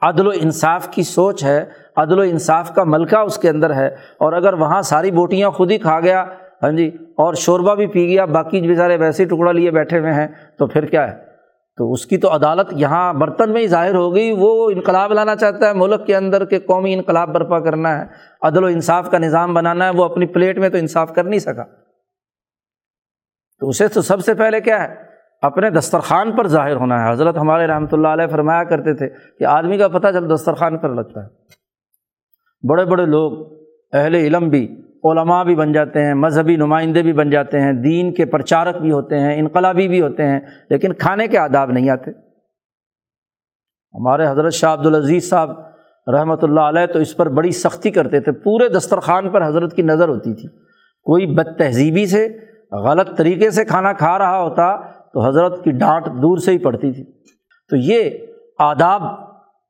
عدل 0.00 0.26
و 0.26 0.30
انصاف 0.34 0.88
کی 0.88 1.02
سوچ 1.02 1.44
ہے، 1.44 1.64
عدل 1.96 2.18
و 2.18 2.22
انصاف 2.22 2.74
کا 2.74 2.84
ملکہ 2.84 3.16
اس 3.16 3.38
کے 3.38 3.48
اندر 3.48 3.74
ہے۔ 3.74 3.86
اور 4.20 4.32
اگر 4.32 4.52
وہاں 4.52 4.82
ساری 4.82 5.10
بوٹیاں 5.10 5.50
خود 5.50 5.70
ہی 5.70 5.78
کھا 5.78 6.00
گیا 6.00 6.24
ہاں 6.62 6.70
جی 6.70 6.88
اور 7.16 7.34
شوربہ 7.34 7.74
بھی 7.74 7.86
پی 7.86 8.06
گیا، 8.06 8.24
باقی 8.24 8.60
بیچارے 8.60 8.96
ویسے 8.96 9.24
ٹکڑا 9.24 9.52
لیے 9.52 9.70
بیٹھے 9.70 9.98
ہوئے 9.98 10.12
ہیں، 10.12 10.28
تو 10.58 10.66
پھر 10.66 10.84
کیا 10.84 11.12
ہے؟ 11.12 11.31
تو 11.76 11.92
اس 11.92 12.06
کی 12.06 12.18
تو 12.18 12.34
عدالت 12.34 12.72
یہاں 12.72 13.14
برتن 13.14 13.52
میں 13.52 13.60
ہی 13.60 13.66
ظاہر 13.66 13.94
ہو 13.94 14.14
گئی، 14.14 14.34
وہ 14.38 14.70
انقلاب 14.70 15.12
لانا 15.12 15.36
چاہتا 15.36 15.68
ہے، 15.68 15.72
ملک 15.72 16.06
کے 16.06 16.16
اندر 16.16 16.44
کہ 16.44 16.58
قومی 16.58 16.94
انقلاب 16.94 17.28
برپا 17.28 17.60
کرنا 17.60 18.00
ہے، 18.00 18.04
عدل 18.42 18.64
و 18.64 18.66
انصاف 18.66 19.10
کا 19.10 19.18
نظام 19.18 19.54
بنانا 19.54 19.84
ہے، 19.84 19.90
وہ 19.90 20.04
اپنی 20.04 20.26
پلیٹ 20.26 20.58
میں 20.58 20.68
تو 20.68 20.76
انصاف 20.76 21.14
کر 21.14 21.24
نہیں 21.24 21.38
سکا۔ 21.38 21.64
تو 23.60 23.68
اسے 23.68 23.88
تو 23.88 24.02
سب 24.02 24.24
سے 24.24 24.34
پہلے 24.34 24.60
کیا 24.60 24.82
ہے؟ 24.82 24.94
اپنے 25.42 25.70
دسترخوان 25.70 26.36
پر 26.36 26.46
ظاہر 26.46 26.76
ہونا 26.76 27.06
ہے۔ 27.06 27.12
حضرت 27.12 27.36
ہمارے 27.36 27.66
رحمۃ 27.66 27.92
اللہ 27.92 28.08
علیہ 28.08 28.26
فرمایا 28.26 28.64
کرتے 28.64 28.94
تھے 28.94 29.08
کہ 29.38 29.44
آدمی 29.44 29.78
کا 29.78 29.88
پتہ 29.88 30.08
جب 30.08 30.34
دسترخوان 30.34 30.78
پر 30.78 30.88
لگتا 30.88 31.22
ہے، 31.22 31.28
بڑے 32.68 32.84
بڑے 32.84 33.06
لوگ، 33.06 33.58
اہل 33.92 34.14
علم 34.14 34.48
بھی 34.48 34.82
علماء 35.04 35.44
بھی 35.44 35.54
بن 35.54 35.72
جاتے 35.72 36.04
ہیں، 36.04 36.14
مذہبی 36.14 36.56
نمائندے 36.56 37.02
بھی 37.02 37.12
بن 37.12 37.30
جاتے 37.30 37.60
ہیں، 37.60 37.72
دین 37.72 38.14
کے 38.14 38.24
پرچارک 38.26 38.76
بھی 38.76 38.92
ہوتے 38.92 39.18
ہیں، 39.18 39.38
انقلابی 39.38 39.88
بھی 39.88 40.00
ہوتے 40.00 40.26
ہیں، 40.26 40.40
لیکن 40.70 40.92
کھانے 40.92 41.28
کے 41.28 41.38
آداب 41.38 41.70
نہیں 41.70 41.90
آتے۔ 41.90 42.10
ہمارے 43.94 44.26
حضرت 44.26 44.52
شاہ 44.52 44.72
عبد 44.72 44.86
العزیز 44.86 45.28
صاحب 45.28 45.50
رحمۃ 46.06 46.36
اللہ 46.42 46.60
علیہ 46.60 46.86
تو 46.86 46.98
اس 46.98 47.16
پر 47.16 47.28
بڑی 47.28 47.50
سختی 47.50 47.90
کرتے 47.90 48.20
تھے۔ 48.20 48.32
پورے 48.32 48.68
دسترخوان 48.68 49.30
پر 49.30 49.46
حضرت 49.46 49.76
کی 49.76 49.82
نظر 49.82 50.08
ہوتی 50.08 50.34
تھی۔ 50.34 50.48
کوئی 51.02 51.26
بد 51.26 51.58
تہذیبی 51.58 52.06
سے، 52.06 52.28
غلط 52.72 53.16
طریقے 53.16 53.50
سے 53.50 53.64
کھانا 53.64 53.92
کھا 53.92 54.18
رہا 54.18 54.42
ہوتا 54.42 54.76
تو 54.90 55.28
حضرت 55.28 55.64
کی 55.64 55.70
ڈانٹ 55.70 56.06
دور 56.06 56.36
سے 56.36 56.50
ہی 56.50 56.58
پڑتی 56.58 56.92
تھی۔ 56.92 57.04
تو 57.70 57.76
یہ 57.76 58.10
آداب 58.58 59.02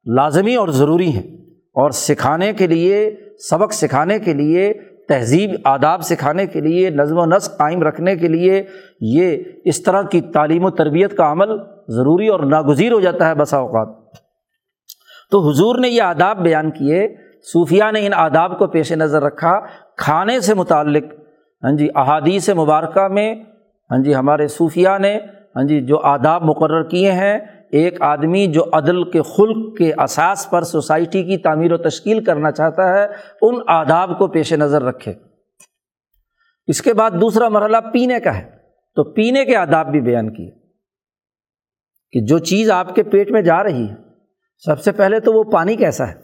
لازمی 0.06 0.54
اور 0.54 0.68
ضروری 0.68 1.08
ہیں 1.08 1.36
اور 1.54 1.90
سکھانے 1.90 2.52
کے 2.52 2.66
لیے، 2.66 3.16
سبق 3.50 3.72
سکھانے 3.72 4.18
کے 4.18 4.32
لیے 4.32 4.72
تہذیب، 5.08 5.50
آداب 5.64 6.02
سکھانے 6.02 6.46
کے 6.46 6.60
لیے، 6.60 6.90
نظم 6.90 7.18
و 7.18 7.26
نسق 7.26 7.58
قائم 7.58 7.82
رکھنے 7.82 8.16
کے 8.16 8.28
لیے 8.28 8.62
یہ 9.00 9.36
اس 9.64 9.82
طرح 9.82 10.02
کی 10.02 10.20
تعلیم 10.20 10.64
و 10.64 10.70
تربیت 10.70 11.16
کا 11.16 11.32
عمل 11.32 11.56
ضروری 11.88 12.28
اور 12.28 12.40
ناگزیر 12.40 12.92
ہو 12.92 13.00
جاتا 13.00 13.28
ہے 13.28 13.34
بسا 13.34 13.56
اوقات۔ 13.56 13.88
تو 15.30 15.50
حضور 15.50 15.78
نے 15.78 15.88
یہ 15.88 16.02
آداب 16.02 16.38
بیان 16.38 16.70
کیے 16.70 17.14
صوفیہ 17.52 17.84
نے 17.92 18.06
ان 18.06 18.12
آداب 18.14 18.58
کو 18.58 18.66
پیش 18.66 18.92
نظر 18.92 19.22
رکھا، 19.22 19.60
کھانے 19.96 20.40
سے 20.40 20.54
متعلق۔ 20.54 21.04
ہاں 21.62 21.72
جی 21.72 21.88
احادیث 21.94 22.48
مبارکہ 22.50 23.08
میں 23.08 23.34
ہاں 23.90 23.98
جی 23.98 24.14
ہمارے 24.14 24.48
صوفیہ 24.48 24.98
نے 24.98 25.18
ہاں 25.56 25.62
جی 25.62 25.80
جو 25.80 25.98
آداب 25.98 26.42
مقرر 26.42 26.82
کیے 26.82 27.12
ہیں 27.12 27.38
ایک 27.72 28.02
آدمی 28.02 28.46
جو 28.46 28.64
عدل 28.72 29.10
کے 29.10 29.22
خلق 29.22 29.78
کے 29.78 29.92
اساس 30.02 30.50
پر 30.50 30.62
سوسائٹی 30.62 31.22
کی 31.22 31.36
تعمیر 31.36 31.72
و 31.72 31.76
تشکیل 31.76 32.24
کرنا 32.24 32.50
چاہتا 32.50 32.98
ہے، 32.98 33.06
ان 33.42 33.54
آداب 33.66 34.18
کو 34.18 34.26
پیش 34.26 34.52
نظر 34.52 34.82
رکھے۔ 34.82 35.12
اس 36.66 36.82
کے 36.82 36.94
بعد 36.94 37.10
دوسرا 37.10 37.48
مرحلہ 37.48 37.76
پینے 37.92 38.20
کا 38.20 38.38
ہے۔ 38.38 38.50
تو 38.94 39.12
پینے 39.12 39.44
کے 39.44 39.56
آداب 39.56 39.90
بھی 39.90 40.00
بیان 40.00 40.34
کیے۔ 40.34 40.50
کہ 42.12 42.20
جو 42.20 42.38
چیز 42.38 42.70
آپ 42.70 42.94
کے 42.94 43.02
پیٹ 43.02 43.30
میں 43.30 43.42
جا 43.42 43.64
رہی 43.64 43.88
ہے، 43.90 43.94
سب 44.58 44.80
سے 44.80 44.92
پہلے 44.92 45.20
تو 45.20 45.32
وہ 45.32 45.44
پانی 45.44 45.76
کیسا 45.76 46.08
ہے؟ 46.08 46.14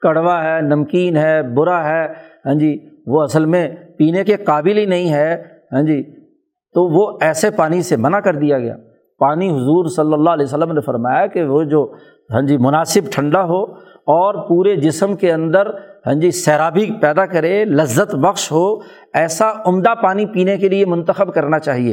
کڑوا 0.00 0.44
ہے، 0.44 0.60
نمکین 0.60 1.16
ہے، 1.16 1.42
برا 1.42 1.84
ہے 1.84 2.06
ہاں 2.46 2.54
جی 2.54 2.78
وہ 3.06 3.22
اصل 3.22 3.44
میں 3.44 3.76
پینے 3.98 4.24
کے 4.24 4.36
قابل 4.36 4.78
ہی 4.78 4.86
نہیں 4.86 5.12
ہے 5.12 5.44
ہاں 5.72 5.82
جی 5.82 6.02
تو 6.46 6.88
وہ 6.88 7.18
ایسے 7.20 7.50
پانی 7.50 7.82
سے 7.82 7.96
منع 7.96 8.20
کر 8.20 8.34
دیا 8.34 8.58
گیا۔ 8.58 8.76
پانی 9.18 9.50
حضور 9.50 9.84
صلی 9.86 10.12
اللہ 10.12 10.30
علیہ 10.30 10.44
وسلم 10.44 10.72
نے 10.72 10.80
فرمایا 10.80 11.26
کہ 11.26 11.44
وہ 11.44 11.62
جو 11.62 11.92
ہاں 12.32 12.42
جی 12.42 12.56
مناسب 12.56 13.00
ٹھنڈا 13.12 13.44
ہو 13.44 13.62
اور 14.06 14.48
پورے 14.48 14.76
جسم 14.76 15.16
کے 15.16 15.32
اندر 15.32 15.66
ہاں 16.06 16.14
جی 16.14 16.30
سیرابی 16.30 16.90
پیدا 17.00 17.26
کرے، 17.26 17.64
لذت 17.64 18.14
بخش 18.14 18.52
ہو، 18.52 18.74
ایسا 19.14 19.52
عمدہ 19.66 19.94
پانی 20.02 20.26
پینے 20.26 20.56
کے 20.56 20.68
لیے 20.68 20.86
منتخب 20.86 21.34
کرنا 21.34 21.58
چاہیے۔ 21.58 21.92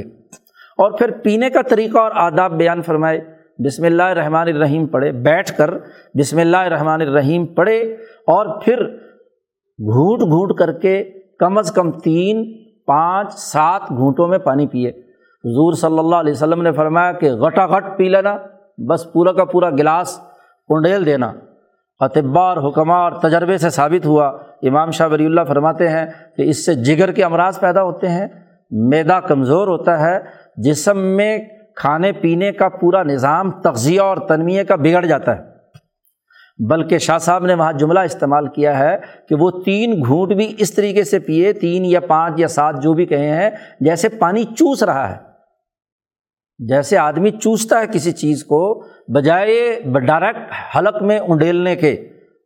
اور 0.77 0.91
پھر 0.91 1.11
پینے 1.11 1.49
کا 1.49 1.61
طریقہ 1.61 1.97
اور 1.97 2.11
آداب 2.15 2.51
بیان 2.51 2.81
فرمائے۔ 2.81 3.21
بسم 3.65 3.83
اللہ 3.85 4.03
الرحمٰن 4.03 4.47
الرحیم 4.47 4.87
پڑھے، 4.87 5.11
بیٹھ 5.11 5.57
کر 5.57 5.71
بسم 6.19 6.37
اللہ 6.37 6.57
الرحمٰن 6.57 7.01
الرحیم 7.01 7.45
پڑھے 7.45 7.79
اور 8.27 8.61
پھر 8.61 8.77
گھونٹ 9.79 10.21
گھونٹ 10.21 10.57
کر 10.57 10.71
کے 10.71 11.03
کم 11.39 11.57
از 11.57 11.71
کم 11.71 11.91
تین، 11.91 12.53
پانچ، 12.87 13.33
سات 13.33 13.81
گھونٹوں 13.89 14.27
میں 14.27 14.37
پانی 14.37 14.67
پیے۔ 14.67 14.91
حضور 15.43 15.73
صلی 15.73 15.99
اللہ 15.99 16.15
علیہ 16.15 16.31
وسلم 16.31 16.61
نے 16.61 16.71
فرمایا 16.71 17.11
کہ 17.11 17.31
گٹا 17.31 17.67
گٹ 17.67 17.97
پی 17.97 18.09
لینا، 18.09 18.37
بس 18.77 19.13
پورا 19.13 19.31
کا 19.31 19.45
پورا 19.45 19.69
گلاس 19.69 20.19
کنڈیل 20.67 21.05
دینا۔ 21.05 21.33
اطبا 21.99 22.41
اور 22.41 22.69
حکمہ 22.69 22.93
اور 22.93 23.11
تجربے 23.11 23.57
سے 23.57 23.69
ثابت 23.69 24.05
ہوا۔ 24.05 24.27
امام 24.61 24.91
شاہ 24.91 25.07
ولی 25.07 25.25
اللہ 25.25 25.41
فرماتے 25.47 25.89
ہیں 25.89 26.05
کہ 26.37 26.41
اس 26.41 26.65
سے 26.65 26.75
جگر 26.75 27.11
کے 27.11 27.23
امراض 27.23 27.59
پیدا 27.59 27.83
ہوتے 27.83 28.09
ہیں، 28.09 28.27
میدا 28.71 29.19
کمزور 29.19 29.67
ہوتا 29.67 29.99
ہے، 29.99 30.19
جسم 30.57 30.97
میں 30.97 31.37
کھانے 31.75 32.11
پینے 32.11 32.51
کا 32.51 32.69
پورا 32.69 33.03
نظام 33.03 33.51
تغذیہ 33.51 34.01
اور 34.01 34.17
تنمیے 34.17 34.63
کا 34.63 34.75
بگڑ 34.75 35.05
جاتا 35.05 35.37
ہے۔ 35.37 35.41
بلکہ 36.69 36.97
شاہ 36.97 37.17
صاحب 37.17 37.45
نے 37.45 37.53
وہاں 37.53 37.73
جملہ 37.73 37.99
استعمال 37.99 38.47
کیا 38.47 38.79
ہے 38.79 38.97
کہ 39.29 39.35
وہ 39.35 39.51
تین 39.65 40.03
گھونٹ 40.07 40.33
بھی 40.33 40.55
اس 40.57 40.73
طریقے 40.73 41.03
سے 41.03 41.19
پیے، 41.19 41.53
تین 41.53 41.85
یا 41.85 41.99
پانچ 41.99 42.33
یا 42.37 42.47
سات 42.47 42.81
جو 42.81 42.93
بھی 42.93 43.05
کہے 43.05 43.29
ہیں، 43.29 43.49
جیسے 43.79 44.09
پانی 44.09 44.43
چوس 44.43 44.83
رہا 44.83 45.11
ہے۔ 45.11 45.30
جیسے 46.67 46.97
آدمی 46.97 47.31
چوستا 47.31 47.81
ہے 47.81 47.85
کسی 47.91 48.11
چیز 48.11 48.43
کو، 48.43 48.83
بجائے 49.07 49.79
ڈائریکٹ 50.07 50.51
حلق 50.75 51.01
میں 51.01 51.19
انڈیلنے 51.19 51.75
کے، 51.75 51.95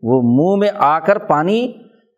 وہ 0.04 0.22
منہ 0.22 0.60
میں 0.60 0.70
آ 0.76 1.00
کر 1.00 1.18
پانی 1.18 1.72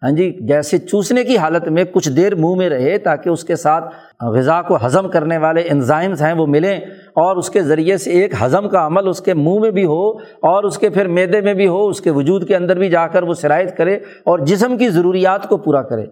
ہاں 0.04 0.12
جی 0.12 0.32
جیسے 0.48 0.78
چوسنے 0.78 1.24
کی 1.24 1.38
حالت 1.38 1.68
میں 1.68 1.84
کچھ 1.84 2.10
دیر 2.10 2.36
منہ 2.36 2.56
میں 2.56 2.70
رہے 2.70 2.98
تاکہ 2.98 3.30
اس 3.30 3.44
کے 3.44 3.56
ساتھ 3.56 3.86
غذا 4.24 4.62
کو 4.62 4.78
ہضم 4.86 5.10
کرنے 5.10 5.38
والے 5.38 5.62
انزائمس 5.62 6.22
ہیں 6.22 6.34
وہ 6.34 6.46
ملیں 6.48 6.78
اور 7.16 7.36
اس 7.36 7.50
کے 7.50 7.62
ذریعے 7.62 7.98
سے 7.98 8.12
ایک 8.12 8.34
ہضم 8.42 8.70
کا 8.70 8.86
عمل 8.86 9.08
اس 9.08 9.22
کے 9.22 9.34
منہ 9.34 9.60
میں 9.60 9.72
بھی 9.72 9.86
ہو 9.86 10.10
اور 10.50 10.64
اس 10.64 10.78
کے 10.78 10.90
پھر 10.90 11.08
میدے 11.08 11.42
میں 11.42 11.54
بھی 11.54 11.68
ہو، 11.68 11.88
اس 11.88 12.02
کے 12.02 12.12
وجود 12.12 12.48
کے 12.48 12.56
اندر 12.56 12.78
بھی 12.78 12.90
جا 12.90 13.08
کر 13.08 13.24
وہ 13.24 13.34
شرائط 13.34 13.78
کرے 13.78 13.96
اور 13.96 14.40
جسم 14.40 14.78
کی 14.78 14.90
ضروریات 14.90 15.50
کو 15.50 15.58
پورا 15.58 15.82
کرے۔ 15.82 16.06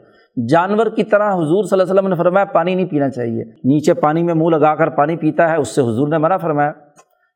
جانور 0.49 0.85
کی 0.85 1.03
طرح 1.03 1.33
حضور 1.33 1.63
صلی 1.63 1.79
اللہ 1.79 1.83
علیہ 1.83 1.93
وسلم 1.93 2.07
نے 2.07 2.15
فرمایا 2.15 2.45
پانی 2.45 2.75
نہیں 2.75 2.85
پینا 2.85 3.09
چاہیے۔ 3.09 3.43
نیچے 3.43 3.93
پانی 3.93 4.23
میں 4.23 4.33
منہ 4.33 4.49
لگا 4.49 4.75
کر 4.75 4.89
پانی 4.89 5.15
پیتا 5.15 5.51
ہے، 5.51 5.55
اس 5.55 5.75
سے 5.75 5.81
حضور 5.81 6.07
نے 6.07 6.17
منع 6.17 6.37
فرمایا۔ 6.37 6.71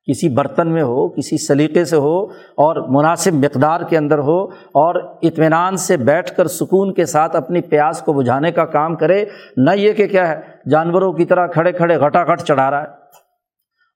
کسی 0.07 0.29
برتن 0.29 0.67
میں 0.67 0.83
ہو، 0.83 1.09
کسی 1.09 1.37
سلیقے 1.37 1.85
سے 1.85 1.95
ہو، 1.95 2.23
اور 2.57 2.87
مناسب 2.89 3.33
مقدار 3.33 3.81
کے 3.81 3.97
اندر 3.97 4.17
ہو، 4.17 4.43
اور 4.73 4.95
اطمینان 5.21 5.77
سے 5.77 5.97
بیٹھ 5.97 6.33
کر 6.35 6.47
سکون 6.47 6.93
کے 6.93 7.05
ساتھ 7.05 7.35
اپنی 7.35 7.61
پیاس 7.61 8.01
کو 8.01 8.13
بجھانے 8.13 8.51
کا 8.51 8.65
کام 8.65 8.95
کرے۔ 8.95 9.25
نہ 9.57 9.71
یہ 9.75 9.93
کہ 9.93 10.07
کیا 10.07 10.27
ہے، 10.27 10.41
جانوروں 10.69 11.13
کی 11.13 11.25
طرح 11.25 11.47
کھڑے 11.47 11.71
کھڑے 11.71 11.99
گھٹا 11.99 12.23
گھٹ 12.23 12.41
چڑھا 12.41 12.71
رہا 12.71 12.81
ہے۔ 12.81 12.87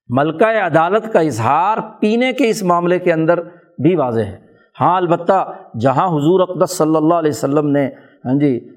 ملکہ 0.09 0.45
عدالت 0.45 1.13
کا 1.13 1.19
اظہار 1.19 1.77
پینے 1.99 2.33
کے 2.33 2.49
اس 2.49 2.63
معاملے 2.63 2.99
کے 2.99 3.13
اندر 3.13 3.41
بھی 3.77 3.95
واضح 3.95 4.21
ہے۔ 4.21 4.37
ہاں 4.81 4.97
البتہ 4.97 5.53
جہاں 5.79 6.07
حضور 6.07 6.39
اقدس 6.39 6.77
صلی 6.77 6.95
اللہ 6.95 7.13
علیہ 7.13 7.31
وسلم 7.31 7.69
نے 7.69 7.89
ہاں 8.25 8.39
جی 8.39 8.69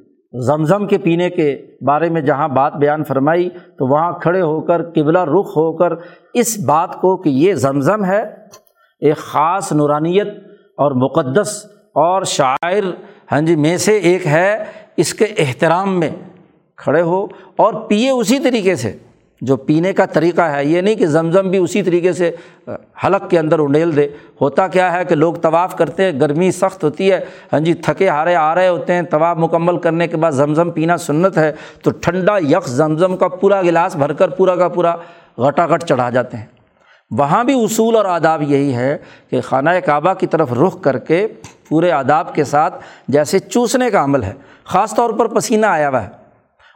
زمزم 0.44 0.86
کے 0.86 0.98
پینے 0.98 1.28
کے 1.30 1.54
بارے 1.86 2.08
میں 2.10 2.20
جہاں 2.20 2.48
بات 2.48 2.74
بیان 2.76 3.04
فرمائی، 3.04 3.48
تو 3.50 3.86
وہاں 3.86 4.12
کھڑے 4.12 4.40
ہو 4.40 4.60
کر 4.60 4.82
قبلہ 4.90 5.18
رخ 5.18 5.56
ہو 5.56 5.72
کر 5.76 5.92
اس 6.34 6.58
بات 6.58 7.00
کو 7.00 7.16
کہ 7.16 7.28
یہ 7.28 7.54
زمزم 7.54 8.04
ہے 8.04 8.20
ایک 9.02 9.16
خاص 9.16 9.72
نورانیت 9.72 10.28
اور 10.76 10.92
مقدس 10.92 11.64
اور 11.94 12.22
شاعر 12.22 12.90
ہاں 13.32 13.40
جی 13.40 13.56
میں 13.56 13.76
سے 13.76 13.96
ایک 13.96 14.26
ہے، 14.26 14.64
اس 14.96 15.14
کے 15.14 15.24
احترام 15.38 15.98
میں 16.00 16.10
کھڑے 16.76 17.00
ہو 17.02 17.24
اور 17.56 17.74
پیے 17.88 18.10
اسی 18.10 18.38
طریقے 18.38 18.74
سے۔ 18.74 18.96
جو 19.40 19.56
پینے 19.56 19.92
کا 19.92 20.06
طریقہ 20.06 20.40
ہے، 20.40 20.64
یہ 20.64 20.80
نہیں 20.80 20.94
کہ 20.94 21.06
زمزم 21.06 21.50
بھی 21.50 21.58
اسی 21.58 21.82
طریقے 21.82 22.12
سے 22.12 22.30
حلق 23.04 23.30
کے 23.30 23.38
اندر 23.38 23.58
انڈیل 23.58 23.96
دے۔ 23.96 24.08
ہوتا 24.40 24.68
کیا 24.68 24.92
ہے 24.92 25.04
کہ 25.04 25.14
لوگ 25.14 25.34
طواف 25.34 25.76
کرتے 25.76 26.02
ہیں، 26.02 26.20
گرمی 26.20 26.50
سخت 26.50 26.84
ہوتی 26.84 27.12
ہے۔ 27.12 27.20
ہاں 27.52 27.60
جی 27.60 27.74
تھکے 27.74 28.08
ہارے 28.08 28.34
آ 28.34 28.54
رہے 28.54 28.68
ہوتے 28.68 28.92
ہیں۔ 28.92 29.02
طواف 29.02 29.36
مکمل 29.36 29.78
کرنے 29.78 30.08
کے 30.08 30.16
بعد 30.16 30.32
زمزم 30.32 30.70
پینا 30.70 30.96
سنت 30.96 31.38
ہے۔ 31.38 31.52
تو 31.82 31.90
ٹھنڈا 31.90 32.38
یکس 32.38 32.70
زمزم 32.70 33.16
کا 33.16 33.28
پورا 33.28 33.62
گلاس 33.62 33.96
بھر 33.96 34.12
کر 34.12 34.28
پورا 34.28 34.56
کا 34.56 34.68
پورا 34.68 34.96
گھٹا 35.38 35.66
گھٹ 35.66 35.84
چڑھا 35.84 36.10
جاتے 36.10 36.36
ہیں۔ 36.36 36.46
وہاں 37.10 37.44
بھی 37.44 37.64
اصول 37.64 37.96
اور 37.96 38.04
آداب 38.04 38.42
یہی 38.42 38.74
ہے 38.74 38.98
کہ 39.30 39.40
خانہ 39.40 39.70
کعبہ 39.84 40.14
کی 40.14 40.26
طرف 40.26 40.52
رخ 40.52 40.82
کر 40.82 40.98
کے 40.98 41.26
پورے 41.68 41.90
آداب 41.90 42.34
کے 42.34 42.44
ساتھ 42.44 42.84
جیسے 43.08 43.38
چوسنے 43.38 43.90
کا 43.90 44.04
عمل 44.04 44.22
ہے۔ 44.22 44.32
خاص 44.64 44.94
طور 44.94 45.10
پر 45.10 45.26
پسینہ 45.26 45.66
آیا 45.66 45.88
ہوا 45.88 46.02
ہے۔ 46.02 46.08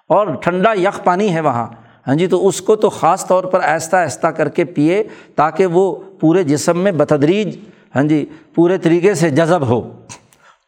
اور 0.09 0.26
ٹھنڈا 0.26 0.72
یک 0.72 1.05
پانی 1.05 1.35
ہے 1.35 1.41
وہاں۔ 1.41 1.66
ہاں 2.07 2.14
جی 2.14 2.26
تو 2.26 2.48
اس 2.48 2.61
کو 2.61 2.76
تو 2.76 2.90
خاص 2.90 3.26
طور 3.26 3.44
پر 3.44 3.61
آہستہ 3.61 3.96
آہستہ 3.96 4.26
کر 4.26 4.48
کے 4.48 4.64
پیے 4.64 5.03
تاکہ 5.34 5.66
وہ 5.66 5.96
پورے 6.20 6.42
جسم 6.42 6.78
میں 6.78 6.92
بتدریج 6.92 7.59
ہاں 7.94 8.03
جی 8.03 8.26
پورے 8.55 8.78
طریقے 8.78 9.14
سے 9.14 9.30
جذب 9.30 9.68
ہو۔ 9.68 9.92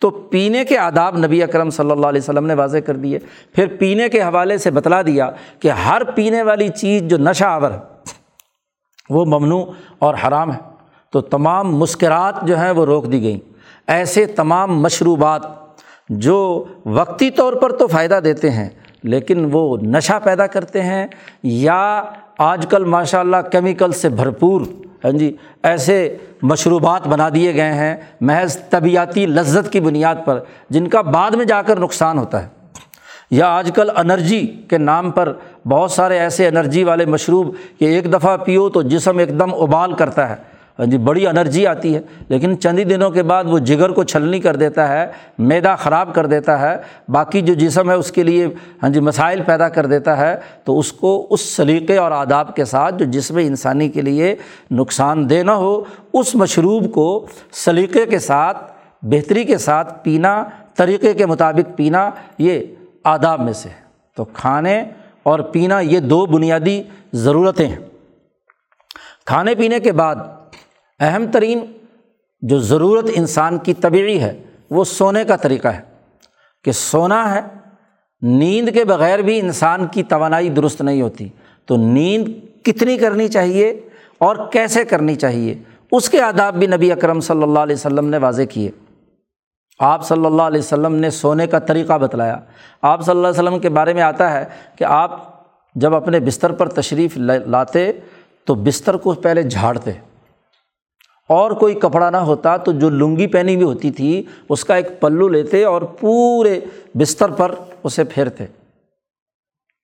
تو 0.01 0.11
پینے 0.11 0.65
کے 0.65 0.79
آداب 0.79 1.19
نبی 1.19 1.43
اکرم 1.43 1.71
صلی 1.71 1.91
اللہ 1.91 2.07
علیہ 2.07 2.21
وسلم 2.21 2.47
نے 2.47 2.55
واضح 2.55 2.79
کر 2.79 2.97
دیے۔ 2.97 3.19
پھر 3.55 3.67
پینے 3.67 4.09
کے 4.09 4.23
حوالے 4.23 4.59
سے 4.59 4.71
بتلا 4.71 5.03
دیا 5.03 5.31
کہ 5.61 5.69
ہر 5.69 6.03
پینے 6.05 6.43
والی 6.43 6.69
چیز 6.69 7.03
جو 7.03 7.19
نشہ 7.19 7.45
آور 7.45 7.71
ہے 7.71 7.79
وہ 9.11 9.25
ممنوع 9.25 9.65
اور 9.99 10.15
حرام 10.15 10.53
ہے۔ 10.53 10.59
تو 11.11 11.21
تمام 11.21 11.77
مسکرات 11.77 12.35
جو 12.43 12.59
ہیں 12.59 12.71
وہ 12.71 12.87
روک 12.87 13.13
دی 13.13 13.23
گئیں۔ 13.23 13.41
ایسے 13.87 14.27
تمام 14.27 14.83
مشروبات 14.83 15.43
جو 16.09 16.65
وقتی 16.87 17.31
طور 17.31 17.53
پر 17.53 17.73
تو 17.73 17.87
فائدہ 17.87 18.21
دیتے 18.25 18.51
ہیں 18.51 18.69
لیکن 19.03 19.49
وہ 19.53 19.77
نشہ 19.77 20.13
پیدا 20.25 20.47
کرتے 20.47 20.83
ہیں 20.83 21.07
یا 21.43 22.03
آج 22.39 22.67
کل 22.71 22.85
ماشاء 22.85 23.21
اللہ 23.21 23.37
کیمیکل 23.53 23.93
سے 23.93 24.09
بھرپور 24.09 24.61
ہاں 25.05 25.13
جی 25.13 25.37
ایسے 25.63 26.17
مشروبات 26.43 27.09
بنا 27.09 27.29
دیے 27.35 27.55
گئے 27.55 27.73
ہیں، 27.73 27.97
محض 28.21 28.59
طبیعتی 28.71 29.27
لذت 29.27 29.73
کی 29.73 29.81
بنیاد 29.81 30.15
پر، 30.25 30.41
جن 30.71 30.89
کا 30.89 31.01
بعد 31.01 31.31
میں 31.31 31.45
جا 31.45 31.63
کر 31.63 31.79
نقصان 31.79 32.19
ہوتا 32.19 32.43
ہے۔ 32.43 32.49
یا 33.31 33.47
آج 33.47 33.71
کل 33.75 33.91
انرجی 33.97 34.47
کے 34.69 34.79
نام 34.79 35.11
پر 35.11 35.33
بہت 35.69 35.91
سارے 35.91 36.19
ایسے 36.19 36.49
انرجی 36.49 36.85
والے 36.85 37.05
مشروب 37.05 37.55
کہ 37.79 37.85
ایک 37.85 38.13
دفعہ 38.13 38.37
پیو 38.37 38.69
تو 38.69 38.83
جسم 38.83 39.19
ایک 39.19 39.41
دم 39.41 39.55
ابال 39.55 39.93
کرتا 39.93 40.29
ہے۔ 40.29 40.52
ہاں 40.79 40.87
جی 40.87 40.99
بڑی 40.99 41.27
انرجی 41.27 41.67
آتی 41.67 41.95
ہے، 41.95 42.01
لیکن 42.29 42.59
چند 42.61 42.79
ہی 42.79 42.85
دنوں 42.85 43.11
کے 43.11 43.23
بعد 43.23 43.45
وہ 43.45 43.59
جگر 43.59 43.91
کو 43.93 44.03
چھلنی 44.03 44.41
کر 44.41 44.57
دیتا 44.57 44.89
ہے، 44.89 45.07
میدا 45.39 45.75
خراب 45.77 46.15
کر 46.15 46.27
دیتا 46.27 46.59
ہے، 46.61 46.77
باقی 47.09 47.41
جو 47.41 47.55
جسم 47.55 47.91
ہے 47.91 47.95
اس 47.95 48.11
کے 48.13 48.23
لیے 48.23 48.47
ہاں 48.83 48.89
جی 48.89 49.01
مسائل 49.01 49.43
پیدا 49.47 49.69
کر 49.69 49.87
دیتا 49.87 50.17
ہے، 50.19 50.35
تو 50.65 50.79
اس 50.79 50.93
کو 50.93 51.27
اس 51.31 51.41
سلیقے 51.47 51.97
اور 51.97 52.11
آداب 52.11 52.55
کے 52.57 52.65
ساتھ 52.65 52.95
جو 52.95 53.05
جسم 53.11 53.37
انسانی 53.37 53.89
کے 53.89 54.03
لیے 54.03 54.35
نقصان 54.71 55.29
دہ 55.31 55.43
نہ 55.43 55.51
ہو، 55.51 55.83
اس 56.13 56.35
مشروب 56.35 56.93
کو 56.95 57.27
سلیقے 57.65 58.07
کے 58.07 58.19
ساتھ، 58.19 58.59
بہتری 59.03 59.45
کے 59.45 59.59
ساتھ 59.59 59.95
پینا، 60.05 60.43
طریقے 60.77 61.15
کے 61.15 61.27
مطابق 61.27 61.77
پینا، 61.77 62.11
یہ 62.39 62.61
آداب 63.05 63.41
میں 63.41 63.53
سے 63.53 63.69
تو 64.17 64.25
کھانے 64.25 64.83
اور 65.23 65.41
پینا 65.53 65.81
یہ 65.81 66.01
دو 66.01 66.25
بنیادی 66.27 66.83
ضرورتیں 67.13 67.67
ہیں۔ 67.67 67.77
کھانے 69.27 69.55
پینے 69.55 69.81
کے 69.81 69.93
بعد 69.93 70.17
اہم 71.03 71.27
ترین 71.33 71.61
جو 72.41 72.59
ضرورت 72.59 73.05
انسان 73.15 73.59
کی 73.59 73.75
طبعی 73.75 74.21
ہے، 74.21 74.43
وہ 74.71 74.85
سونے 74.85 75.25
کا 75.25 75.37
طریقہ 75.37 75.69
ہے۔ 75.69 75.81
کہ 76.65 76.73
سونا 76.73 77.35
ہے، 77.35 77.41
نیند 78.23 78.69
کے 78.75 78.85
بغیر 78.85 79.19
بھی 79.19 79.41
انسان 79.41 79.87
کی 79.87 80.03
توانائی 80.03 80.49
درست 80.49 80.81
نہیں 80.81 81.03
ہوتی۔ 81.03 81.29
تو 81.67 81.77
نیند 81.77 82.29
کتنی 82.65 82.99
کرنی 82.99 83.29
چاہیے 83.29 83.81
اور 84.19 84.37
کیسے 84.53 84.85
کرنی 84.85 85.15
چاہیے؟ 85.15 85.55
اس 85.93 86.11
کے 86.11 86.21
آداب 86.21 86.55
بھی 86.55 86.67
نبی 86.67 86.93
اکرم 86.93 87.21
صلی 87.21 87.43
اللہ 87.43 87.59
علیہ 87.59 87.77
وسلم 87.77 88.09
نے 88.09 88.19
واضح 88.19 88.43
کیے۔ 88.43 88.71
آپ 89.79 90.05
صلی 90.05 90.27
اللہ 90.27 90.43
علیہ 90.43 90.59
وسلم 90.59 90.95
نے 90.95 91.11
سونے 91.11 91.47
کا 91.47 91.59
طریقہ 91.59 91.99
بتلایا۔ 91.99 92.37
آپ 92.83 93.03
صلی 93.03 93.17
اللہ 93.17 93.29
علیہ 93.29 93.43
وسلم 93.43 93.59
کے 93.59 93.69
بارے 93.69 93.93
میں 93.93 94.03
آتا 94.03 94.33
ہے 94.33 94.45
کہ 94.77 94.85
آپ 94.85 95.21
جب 95.75 95.95
اپنے 95.95 96.21
بستر 96.21 96.53
پر 96.53 96.69
تشریف 96.69 97.17
لاتے 97.17 97.93
تو 98.45 98.55
بستر 98.55 98.97
کو 98.97 99.13
پہلے 99.13 99.43
جھاڑتے۔ 99.43 100.12
اور 101.33 101.51
کوئی 101.51 101.75
کپڑا 101.75 102.11
نہ 102.11 102.17
ہوتا 102.17 102.57
تو 102.57 102.73
جو 102.73 102.91
لنگی 102.91 103.27
پہنی 103.27 103.57
بھی 103.57 103.65
ہوتی 103.65 103.91
تھی، 103.91 104.23
اس 104.49 104.65
کا 104.65 104.75
ایک 104.75 105.01
پلو 105.01 105.29
لیتے 105.29 105.65
اور 105.65 105.83
پورے 105.83 106.61
بستر 106.95 107.31
پر 107.31 107.55
اسے 107.83 108.05
پھیرتے۔ 108.05 108.47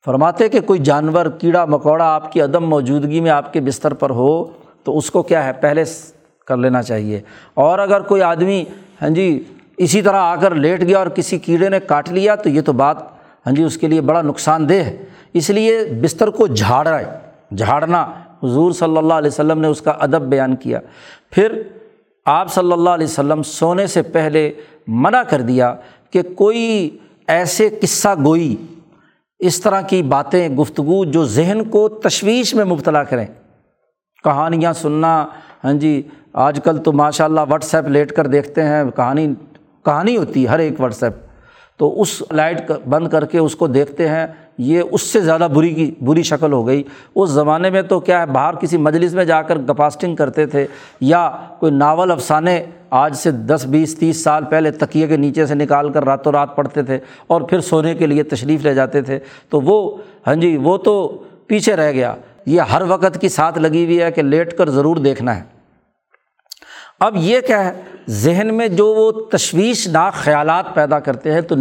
فرماتے 0.04 0.48
کہ 0.48 0.60
کوئی 0.60 0.80
جانور، 0.80 1.26
کیڑا، 1.26 1.64
مکوڑا 1.64 2.14
آپ 2.14 2.32
کی 2.32 2.42
عدم 2.42 2.64
موجودگی 2.64 3.20
میں 3.20 3.30
آپ 3.30 3.52
کے 3.52 3.60
بستر 3.60 3.94
پر 3.94 4.10
ہو 4.10 4.44
تو 4.84 4.98
اس 4.98 5.10
کو 5.10 5.22
کیا 5.22 5.44
ہے؟ 5.44 5.52
پہلے 5.52 5.84
کر 6.46 6.56
لینا 6.56 6.82
چاہیے۔ 6.82 7.20
اور 7.54 7.78
اگر 7.78 8.00
کوئی 8.00 8.22
آدمی 8.22 8.64
ہاں 9.02 9.08
جی 9.08 9.44
اسی 9.76 10.02
طرح 10.02 10.16
آ 10.16 10.36
کر 10.36 10.54
لیٹ 10.54 10.80
گیا 10.80 10.98
اور 10.98 11.06
کسی 11.06 11.38
کیڑے 11.38 11.68
نے 11.68 11.80
کاٹ 11.80 12.08
لیا 12.12 12.34
تو 12.34 12.48
یہ 12.48 12.60
تو 12.60 12.72
بات 12.72 12.96
ہاں 13.46 13.52
جی 13.52 13.62
اس 13.62 13.78
کے 13.78 13.86
لیے 13.86 14.00
بڑا 14.00 14.22
نقصان 14.22 14.68
دہ 14.68 14.74
ہے۔ 14.74 14.96
اس 15.32 15.50
لیے 15.50 15.78
بستر 16.02 16.28
کو 16.28 16.46
جھاڑ 16.46 16.88
رہا 16.88 17.00
ہے، 17.00 17.56
جھاڑنا 17.56 18.06
حضور 18.42 18.72
صلی 18.72 18.96
اللہ 18.96 19.14
علیہ 19.14 19.30
وسلم 19.30 19.60
نے 19.60 19.68
اس 19.68 19.80
کا 19.82 19.90
ادب 19.90 20.22
بیان 20.22 20.56
کیا۔ 20.56 20.80
پھر 21.30 21.62
آپ 22.26 22.52
صلی 22.52 22.72
اللہ 22.72 22.90
علیہ 22.90 23.06
وسلم 23.06 23.42
سونے 23.42 23.86
سے 23.86 24.02
پہلے 24.02 24.50
منع 24.86 25.22
کر 25.22 25.40
دیا 25.40 25.74
کہ 26.10 26.22
کوئی 26.36 26.90
ایسے 27.26 27.68
قصہ 27.80 28.08
گوئی، 28.24 28.54
اس 29.40 29.60
طرح 29.60 29.80
کی 29.80 30.02
باتیں، 30.02 30.48
گفتگو 30.48 31.04
جو 31.04 31.24
ذہن 31.24 31.64
کو 31.64 31.88
تشویش 31.88 32.54
میں 32.54 32.64
مبتلا 32.64 33.02
کریں۔ 33.04 33.26
کہانیاں 34.24 34.72
سننا 34.72 35.26
ہاں 35.64 35.72
جی 35.72 36.02
آج 36.32 36.60
کل 36.64 36.78
تو 36.78 36.92
ماشاء 36.92 37.24
اللہ 37.24 37.40
واٹس 37.48 37.74
ایپ 37.74 37.88
لیٹ 37.88 38.12
کر 38.12 38.26
دیکھتے 38.26 38.62
ہیں، 38.62 38.82
کہانی 38.96 39.26
کہانی 39.84 40.16
ہوتی 40.16 40.42
ہے 40.42 40.48
ہر 40.48 40.58
ایک 40.58 40.80
واٹس 40.80 41.02
ایپ 41.02 41.14
تو 41.76 42.00
اس 42.00 42.22
لائٹ 42.30 42.70
بند 42.88 43.08
کر 43.08 43.24
کے 43.24 43.38
اس 43.38 43.54
کو 43.56 43.66
دیکھتے 43.66 44.08
ہیں۔ 44.08 44.26
یہ 44.58 44.82
اس 44.90 45.02
سے 45.02 45.20
زیادہ 45.20 45.48
بری 45.54 45.74
کی 45.74 45.94
بری 46.04 46.22
شکل 46.22 46.52
ہو 46.52 46.66
گئی۔ 46.66 46.82
اس 47.14 47.30
زمانے 47.30 47.70
میں 47.70 47.82
تو 47.82 48.00
کیا 48.00 48.20
ہے، 48.20 48.26
باہر 48.26 48.54
کسی 48.54 48.76
مجلس 48.76 49.14
میں 49.14 49.24
جا 49.24 49.42
کر 49.42 49.58
گپاسٹنگ 49.58 50.16
کرتے 50.16 50.46
تھے 50.46 50.66
یا 51.00 51.30
کوئی 51.58 51.72
ناول 51.72 52.10
افسانے 52.10 52.64
آج 52.90 53.16
سے 53.16 53.30
دس، 53.30 53.66
بیس، 53.66 53.98
تیس 53.98 54.24
سال 54.24 54.44
پہلے 54.44 54.70
تکیے 54.70 55.06
کے 55.06 55.16
نیچے 55.16 55.46
سے 55.46 55.54
نکال 55.54 55.92
کر 55.92 56.04
راتوں 56.04 56.32
رات 56.32 56.56
پڑھتے 56.56 56.82
تھے 56.82 56.98
اور 57.26 57.40
پھر 57.40 57.60
سونے 57.60 57.94
کے 57.94 58.06
لیے 58.06 58.22
تشریف 58.22 58.62
لے 58.62 58.74
جاتے 58.74 59.02
تھے۔ 59.02 59.18
تو 59.48 59.60
وہ 59.60 59.96
ہاں 60.26 60.34
جی 60.34 60.56
وہ 60.56 60.76
تو 60.76 61.18
پیچھے 61.46 61.76
رہ 61.76 61.92
گیا۔ 61.92 62.14
یہ 62.46 62.60
ہر 62.60 62.82
وقت 62.88 63.20
کی 63.20 63.28
ساتھ 63.28 63.58
لگی 63.58 63.84
ہوئی 63.84 64.02
ہے 64.02 64.12
کہ 64.12 64.22
لیٹ 64.22 64.56
کر 64.56 64.68
ضرور 64.68 64.96
دیکھنا 64.96 65.36
ہے۔ 65.36 65.57
اب 67.00 67.16
یہ 67.16 67.40
کیا 67.40 67.64
ہے؟ 67.64 67.82
ذہن 68.08 68.54
میں 68.54 68.68
جو 68.68 68.86
وہ 68.94 69.10
تشویش 69.32 69.88
ناک 69.88 70.14
خیالات 70.14 70.74
پیدا 70.74 70.98
کرتے 70.98 71.32
ہیں 71.32 71.40
تو 71.40 71.54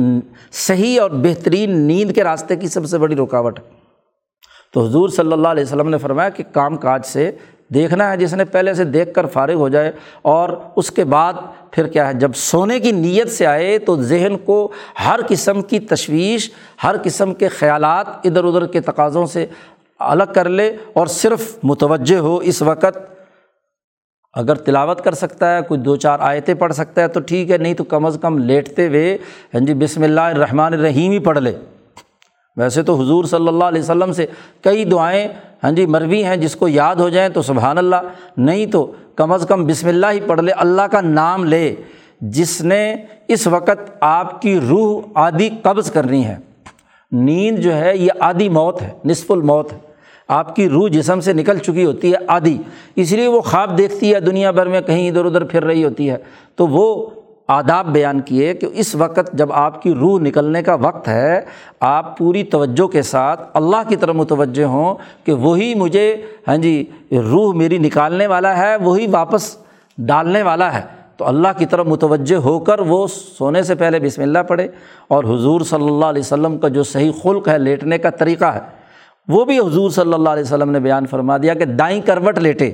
صحیح 0.52 1.02
اور 1.02 1.12
بہترین 1.12 1.78
نیند 1.78 2.12
کے 2.12 2.24
راستے 2.24 2.56
کی 2.56 2.68
سب 2.68 2.86
سے 2.86 2.98
بڑی 2.98 3.16
رکاوٹ 3.16 3.60
ہے۔ 3.60 3.64
تو 4.74 4.86
حضور 4.86 5.10
صلی 5.10 5.32
اللہ 5.32 5.48
علیہ 5.48 5.64
وسلم 5.64 5.90
نے 5.90 5.98
فرمایا 5.98 6.30
کہ 6.30 6.44
کام 6.52 6.78
کاج 6.78 7.06
سے 7.06 7.32
دیکھنا 7.74 8.12
ہے، 8.12 8.18
جس 8.18 8.34
نے 8.34 8.46
پہلے 8.46 8.74
سے 8.74 8.84
دیکھ 8.84 9.14
کر 9.14 9.26
فارغ 9.26 9.54
ہو 9.54 9.70
جائے 9.70 9.92
اور 10.22 10.50
اس 10.76 10.92
کے 10.92 11.04
بعد 11.04 11.34
پھر 11.72 11.88
کیا 11.88 12.08
ہے، 12.08 12.14
جب 12.14 12.32
سونے 12.36 12.80
کی 12.80 12.92
نیت 12.92 13.32
سے 13.32 13.46
آئے 13.46 13.80
تو 13.80 14.02
ذہن 14.02 14.38
کو 14.38 14.72
ہر 15.06 15.20
قسم 15.28 15.62
کی 15.62 15.80
تشویش، 15.80 16.52
ہر 16.84 16.96
قسم 17.04 17.34
کے 17.34 17.48
خیالات 17.48 18.08
ادھر 18.24 18.44
ادھر 18.44 18.66
کے 18.66 18.82
تقاضوں 18.82 19.26
سے 19.26 19.46
الگ 20.00 20.32
کر 20.36 20.50
لے 20.50 20.76
اور 20.94 21.08
صرف 21.08 21.58
متوجہ 21.64 22.18
ہو 22.18 22.38
اس 22.38 22.62
وقت 22.62 22.98
اگر 24.38 24.56
تلاوت 24.56 25.04
کر 25.04 25.14
سکتا 25.14 25.58
ہے، 25.58 25.62
کوئی 25.62 25.80
دو 25.80 25.96
چار 25.96 26.20
آیتیں 26.20 26.54
پڑھ 26.54 26.74
سکتا 26.74 27.02
ہے، 27.02 27.08
تو 27.08 27.20
ٹھیک 27.20 27.52
ہے، 27.52 27.58
نہیں 27.58 27.74
تو 27.74 27.84
کم 27.84 28.06
از 28.06 28.18
کم 28.22 28.38
لیٹتے 28.38 28.88
ہوئے 28.88 29.18
ہاں 29.54 29.66
جی 29.66 29.74
بسم 29.74 30.04
اللہ 30.04 30.22
الرحمٰن 30.22 30.74
الرحیم 30.74 31.12
ہی 31.12 31.20
پڑھ 31.20 31.40
لے۔ 31.40 31.54
ویسے 32.58 32.84
تو 32.84 32.96
حضور 32.96 33.26
صلی 33.26 33.48
اللہ 33.48 33.64
علیہ 33.64 33.82
وسلم 33.82 34.14
سے 34.14 34.26
کئی 34.62 34.86
دعائیں 34.86 35.28
ہاں 35.64 35.72
جی 35.72 35.86
مروی 35.86 36.24
ہیں، 36.24 36.38
جس 36.38 36.56
کو 36.56 36.68
یاد 36.68 36.96
ہو 36.96 37.10
جائیں 37.10 37.30
تو 37.30 37.42
سبحان 37.42 37.78
اللہ۔ 37.78 37.96
نہیں 38.38 38.66
تو 38.66 38.92
کم 39.16 39.32
از 39.32 39.46
کم 39.50 39.66
بسم 39.66 39.88
اللہ 39.88 40.08
ہی 40.12 40.20
پڑھ 40.28 40.42
لے، 40.42 40.52
اللہ 40.52 40.82
کا 40.82 41.02
نام 41.02 41.46
لے، 41.46 41.76
جس 42.22 42.62
نے 42.62 42.96
اس 43.28 43.48
وقت 43.48 43.92
آپ 44.00 44.42
کی 44.42 44.60
روح 44.60 45.02
آدھی 45.16 45.50
قبض 45.62 45.92
کرنی 45.92 46.26
ہے۔ 46.26 46.38
نیند 47.12 47.60
جو 47.60 47.76
ہے، 47.76 47.98
یہ 47.98 48.12
آدھی 48.20 48.50
موت 48.50 48.82
ہے، 48.82 48.90
نصف 49.06 49.32
الموت 49.32 49.74
ہے۔ 49.74 49.87
آپ 50.28 50.56
کی 50.56 50.70
روح 50.70 50.88
جسم 50.88 51.20
سے 51.20 51.34
نکل 51.34 51.58
چکی 51.58 51.86
ہوتی 51.86 52.12
ہے 52.12 52.18
آدھی، 52.28 52.58
اس 52.96 53.12
لیے 53.12 53.28
وہ 53.28 53.42
خواب 53.42 53.78
دیکھتی 53.78 54.14
ہے 54.14 54.20
دنیا 54.20 54.52
بھر 54.52 54.66
میں 54.66 54.82
کہیں 54.82 55.10
ادھر 55.10 55.26
ادھر 55.26 55.44
پھر 55.44 55.64
رہی 55.64 55.84
ہوتی 55.84 56.10
ہے۔ 56.10 56.18
تو 56.56 56.68
وہ 56.68 57.10
آداب 57.48 57.86
بیان 57.86 58.20
کیے 58.20 58.54
کہ 58.54 58.68
اس 58.74 58.96
وقت 58.96 59.34
جب 59.34 59.54
آپ 59.54 59.82
کی 59.82 59.94
روح 59.94 60.20
نکلنے 60.20 60.64
کا 60.64 60.76
وقت 60.76 61.08
ہے، 61.08 61.42
آپ 61.80 62.18
پوری 62.18 62.44
توجہ 62.44 62.88
کے 62.88 63.02
ساتھ 63.02 63.50
اللہ 63.54 63.90
کی 63.90 63.96
طرف 63.96 64.16
متوجہ 64.16 64.64
ہوں 64.64 64.96
کہ 65.24 65.34
وہی 65.34 65.76
مجھے 65.76 66.18
ہاں 66.48 66.58
جی 66.58 66.86
روح 67.12 67.54
میری 67.54 67.78
نکالنے 67.78 68.28
والا 68.28 68.58
ہے، 68.58 68.76
وہی 68.76 69.08
واپس 69.08 69.58
ڈالنے 69.98 70.42
والا 70.42 70.74
ہے۔ 70.74 70.82
تو 71.18 71.28
اللہ 71.28 71.48
کی 71.58 71.66
طرف 71.66 71.86
متوجہ 71.86 72.36
ہو 72.36 72.60
کر 72.60 72.80
وہ 72.80 73.08
سونے 73.08 73.64
سے 73.64 73.76
پہلے 73.76 74.00
بسم 74.00 74.22
اللہ 74.22 74.40
پڑھے۔ 74.40 74.68
اور 75.08 75.24
حضور 75.24 75.62
صلی 75.62 75.88
اللہ 75.88 76.06
علیہ 76.06 76.22
وسلم 76.22 76.58
کا 76.58 76.68
جو 76.68 76.84
صحیح 76.84 77.12
خلق 77.24 77.48
ہے، 77.48 77.58
لیٹنے 77.58 77.98
کا 77.98 78.10
طریقہ 78.10 78.46
ہے 78.46 78.60
وہ 79.28 79.46
بھی 79.46 79.60
حضور 79.60 79.90
صلی 79.90 80.14
اللہ 80.14 80.30
علیہ 80.30 80.44
وسلم 80.44 80.72
نے 80.72 80.80
بیان 80.80 81.06
فرما 81.06 81.38
دیا 81.38 81.54
کہ 81.54 81.66
دائیں 81.66 82.02
کروٹ 82.02 82.38
لیٹے۔ 82.38 82.72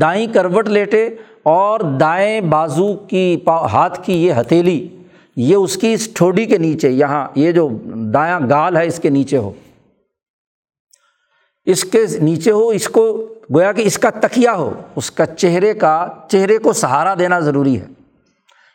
دائیں 0.00 0.26
کروٹ 0.32 0.68
لیٹے 0.68 1.08
اور 1.42 1.80
دائیں 1.80 2.40
بازو 2.40 2.94
کی 2.94 3.36
ہاتھ 3.46 4.06
کی 4.06 4.26
یہ 4.26 4.32
ہتھیلی، 4.40 4.88
یہ 5.36 5.54
اس 5.54 5.76
کی 5.76 5.92
اس 5.92 6.08
ٹھوڈی 6.14 6.46
کے 6.46 6.58
نیچے، 6.58 6.90
یہاں 6.90 7.28
یہ 7.34 7.52
جو 7.52 7.68
دایاں 8.14 8.40
گال 8.50 8.76
ہے 8.76 8.86
اس 8.86 8.98
کے 8.98 9.10
نیچے 9.10 9.36
ہو۔ 9.36 9.52
اس 11.66 11.84
کے 11.84 12.06
نیچے 12.20 12.50
ہو، 12.50 12.68
اس 12.68 12.88
کو 12.88 13.34
گویا 13.54 13.72
کہ 13.72 13.82
اس 13.82 13.98
کا 13.98 14.10
تکیا 14.10 14.54
ہو۔ 14.54 14.80
اس 14.96 15.10
کا 15.10 15.26
چہرے 15.26 15.74
کا، 15.74 16.06
چہرے 16.28 16.58
کو 16.58 16.72
سہارا 16.72 17.14
دینا 17.18 17.40
ضروری 17.40 17.80
ہے۔ 17.80 17.86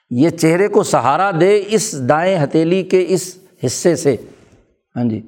یہ 0.10 0.30
چہرے 0.30 0.68
کو 0.68 0.84
سہارا 0.84 1.32
دے 1.40 1.64
اس 1.68 2.10
دائیں 2.10 2.44
ہتھیلی 2.44 2.84
کے 2.84 3.06
اس 3.08 3.36
حصے 3.66 3.96
سے۔ 3.96 4.16
ہاں 4.96 5.04
جی۔ 5.04 5.22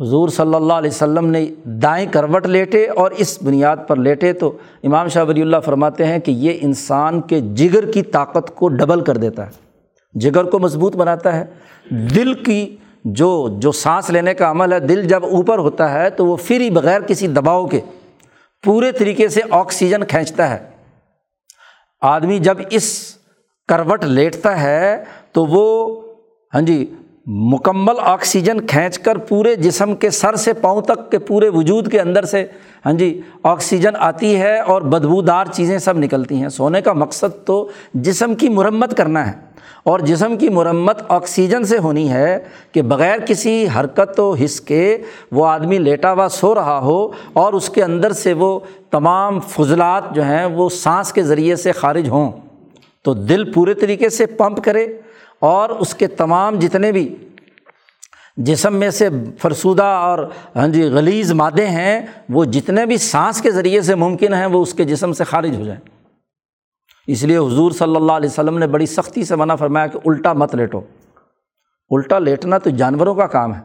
حضور 0.00 0.28
صلی 0.28 0.54
اللہ 0.54 0.72
علیہ 0.72 0.90
وسلم 0.90 1.26
نے 1.26 1.46
دائیں 1.64 2.06
کروٹ 2.12 2.46
لیٹے 2.46 2.86
اور 2.86 3.10
اس 3.10 3.42
بنیاد 3.42 3.76
پر 3.88 3.96
لیٹے 3.96 4.32
تو 4.32 4.50
امام 4.82 5.08
شاہ 5.08 5.24
ولی 5.24 5.42
اللہ 5.42 5.56
فرماتے 5.64 6.06
ہیں 6.06 6.18
کہ 6.18 6.30
یہ 6.30 6.58
انسان 6.60 7.20
کے 7.20 7.40
جگر 7.40 7.90
کی 7.92 8.02
طاقت 8.02 8.54
کو 8.54 8.68
ڈبل 8.68 9.00
کر 9.00 9.16
دیتا 9.16 9.46
ہے، 9.46 9.50
جگر 10.14 10.44
کو 10.44 10.58
مضبوط 10.58 10.96
بناتا 10.96 11.36
ہے۔ 11.36 11.44
دل 12.14 12.34
کی 12.34 12.76
جو 13.04 13.48
جو 13.58 13.72
سانس 13.72 14.10
لینے 14.10 14.34
کا 14.34 14.50
عمل 14.50 14.72
ہے، 14.72 14.80
دل 14.80 15.02
جب 15.08 15.24
اوپر 15.24 15.58
ہوتا 15.58 15.92
ہے 15.92 16.10
تو 16.10 16.26
وہ 16.26 16.36
پھر 16.36 16.60
ہی 16.60 16.70
بغیر 16.70 17.00
کسی 17.00 17.26
دباؤ 17.26 17.66
کے 17.66 17.80
پورے 18.64 18.92
طریقے 18.92 19.28
سے 19.28 19.40
آکسیجن 19.50 20.04
کھینچتا 20.04 20.50
ہے۔ 20.50 20.58
آدمی 22.02 22.38
جب 22.38 22.58
اس 22.70 23.16
کروٹ 23.68 24.04
لیٹتا 24.04 24.60
ہے 24.62 25.04
تو 25.32 25.44
وہ 25.46 25.64
ہاں 26.52 26.60
جی 26.60 26.84
مکمل 27.26 27.94
آکسیجن 28.00 28.66
کھینچ 28.66 28.98
کر 28.98 29.18
پورے 29.18 29.54
جسم 29.54 29.94
کے 29.94 30.10
سر 30.10 30.34
سے 30.34 30.52
پاؤں 30.52 30.80
تک 30.82 31.10
کے 31.10 31.18
پورے 31.18 31.48
وجود 31.48 31.92
کے 31.92 32.00
اندر 32.00 32.24
سے 32.24 32.46
ہاں 32.86 32.92
جی 32.92 33.20
آکسیجن 33.42 33.96
آتی 33.98 34.36
ہے 34.36 34.60
اور 34.60 34.82
بدبودار 34.82 35.44
چیزیں 35.52 35.78
سب 35.78 35.98
نکلتی 35.98 36.36
ہیں۔ 36.36 36.48
سونے 36.48 36.80
کا 36.80 36.92
مقصد 36.92 37.46
تو 37.46 37.68
جسم 37.94 38.34
کی 38.34 38.48
مرمت 38.48 38.96
کرنا 38.96 39.26
ہے۔ 39.26 39.32
اور 39.82 40.00
جسم 40.00 40.36
کی 40.36 40.48
مرمت 40.48 41.02
آکسیجن 41.08 41.64
سے 41.64 41.78
ہونی 41.78 42.10
ہے 42.10 42.38
کہ 42.72 42.82
بغیر 42.82 43.18
کسی 43.18 43.66
حرکت 43.76 44.20
و 44.20 44.34
حص 44.44 44.60
کے 44.60 44.98
وہ 45.32 45.46
آدمی 45.46 45.78
لیٹا 45.78 46.12
ہوا 46.12 46.28
سو 46.28 46.54
رہا 46.54 46.78
ہو 46.78 47.08
اور 47.32 47.52
اس 47.52 47.68
کے 47.68 47.82
اندر 47.82 48.12
سے 48.12 48.32
وہ 48.32 48.60
تمام 48.90 49.40
فضلات 49.40 50.02
جو 50.14 50.24
ہیں 50.24 50.44
وہ 50.44 50.68
سانس 50.68 51.12
کے 51.12 51.22
ذریعے 51.22 51.56
سے 51.56 51.72
خارج 51.72 52.08
ہوں۔ 52.08 52.32
تو 53.02 53.14
دل 53.14 53.52
پورے 53.52 53.74
طریقے 53.74 54.08
سے 54.08 54.26
پمپ 54.26 54.64
کرے۔ 54.64 54.86
اور 55.44 55.68
اس 55.68 55.94
کے 55.94 56.06
تمام 56.06 56.58
جتنے 56.58 56.92
بھی 56.92 57.28
جسم 58.36 58.76
میں 58.76 58.90
سے 58.90 59.08
فرسودہ 59.38 59.82
اور 59.82 60.30
ہاں 60.56 60.68
جی 60.68 60.82
غلیظ 60.82 61.32
مادے 61.32 61.66
ہیں، 61.66 62.06
وہ 62.28 62.44
جتنے 62.44 62.86
بھی 62.86 62.96
سانس 62.96 63.40
کے 63.40 63.50
ذریعے 63.50 63.80
سے 63.80 63.94
ممکن 63.94 64.34
ہیں، 64.34 64.46
وہ 64.46 64.62
اس 64.62 64.74
کے 64.74 64.84
جسم 64.84 65.12
سے 65.12 65.24
خارج 65.24 65.56
ہو 65.56 65.64
جائیں۔ 65.64 65.80
اس 67.06 67.22
لیے 67.22 67.36
حضور 67.36 67.70
صلی 67.70 67.96
اللہ 67.96 68.12
علیہ 68.12 68.28
وسلم 68.28 68.58
نے 68.58 68.66
بڑی 68.66 68.86
سختی 68.86 69.24
سے 69.24 69.36
منع 69.36 69.54
فرمایا 69.54 69.86
کہ 69.86 69.98
الٹا 70.04 70.32
مت 70.32 70.54
لیٹو۔ 70.54 70.80
الٹا 71.90 72.18
لیٹنا 72.18 72.58
تو 72.58 72.70
جانوروں 72.70 73.14
کا 73.14 73.26
کام 73.26 73.54
ہے۔ 73.54 73.60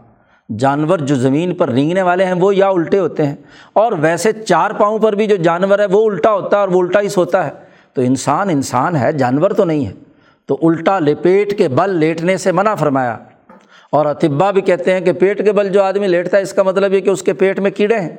جانور 0.58 0.98
جو 0.98 1.16
زمین 1.16 1.56
پر 1.56 1.70
رینگنے 1.70 2.02
والے 2.02 2.26
ہیں، 2.26 2.34
وہ 2.34 2.56
یا 2.56 2.70
الٹے 2.70 3.00
ہوتے 3.00 3.26
ہیں۔ 3.26 3.36
اور 3.74 3.92
ویسے 3.92 4.32
چار 4.32 4.72
پاؤں 4.72 5.00
پر 5.00 5.14
بھی 5.14 5.28
جو 5.28 5.36
جانور 5.36 5.80
ہے، 5.80 5.86
وہ 5.86 6.10
الٹا 6.10 6.34
ہوتا 6.34 6.56
ہے 6.56 6.62
اور 6.62 6.70
وہ 6.70 6.82
الٹا 6.82 7.02
ہی 7.02 7.10
سوتا 7.10 7.46
ہے۔ 7.46 7.52
تو 7.94 8.02
انسان 8.02 8.50
انسان 8.50 8.96
ہے، 8.96 9.12
جانور 9.12 9.52
تو 9.52 9.64
نہیں 9.64 9.86
ہے۔ 9.86 9.94
تو 10.50 10.58
الٹا 10.62 11.00
لپیٹ 11.00 11.58
کے 11.58 11.68
بل 11.68 11.90
لیٹنے 11.90 12.38
سے 12.38 12.52
منع 12.52 12.76
فرمایا۔ 12.76 13.18
اور 13.92 14.06
اطبا 14.06 14.52
بھی 14.52 14.62
کہتے 14.62 14.94
ہیں 14.94 15.00
کہ 15.00 15.12
پیٹ 15.12 15.46
کے 15.46 15.52
بل 15.52 15.70
جو 15.70 15.84
آدمی 15.84 16.08
لیٹتا 16.08 16.38
ہے، 16.38 16.42
اس 16.42 16.54
کا 16.54 16.64
مطلب 16.64 16.94
یہ 16.94 17.00
کہ 17.00 17.10
اس 17.10 17.24
کے 17.24 17.34
پیٹ 17.34 17.60
میں 17.60 17.72
کیڑے 17.72 18.00
ہیں۔ 18.00 18.10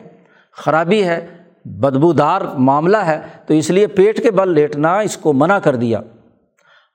خرابی 0.52 1.04
ہے، 1.04 1.26
بدبودار 1.64 2.40
معاملہ 2.58 2.96
ہے، 2.96 3.20
تو 3.46 3.54
اس 3.54 3.70
لیے 3.70 3.86
پیٹ 3.86 4.22
کے 4.22 4.30
بل 4.30 4.48
لیٹنا 4.48 4.98
اس 4.98 5.16
کو 5.16 5.32
منع 5.32 5.58
کر 5.58 5.76
دیا۔ 5.76 6.00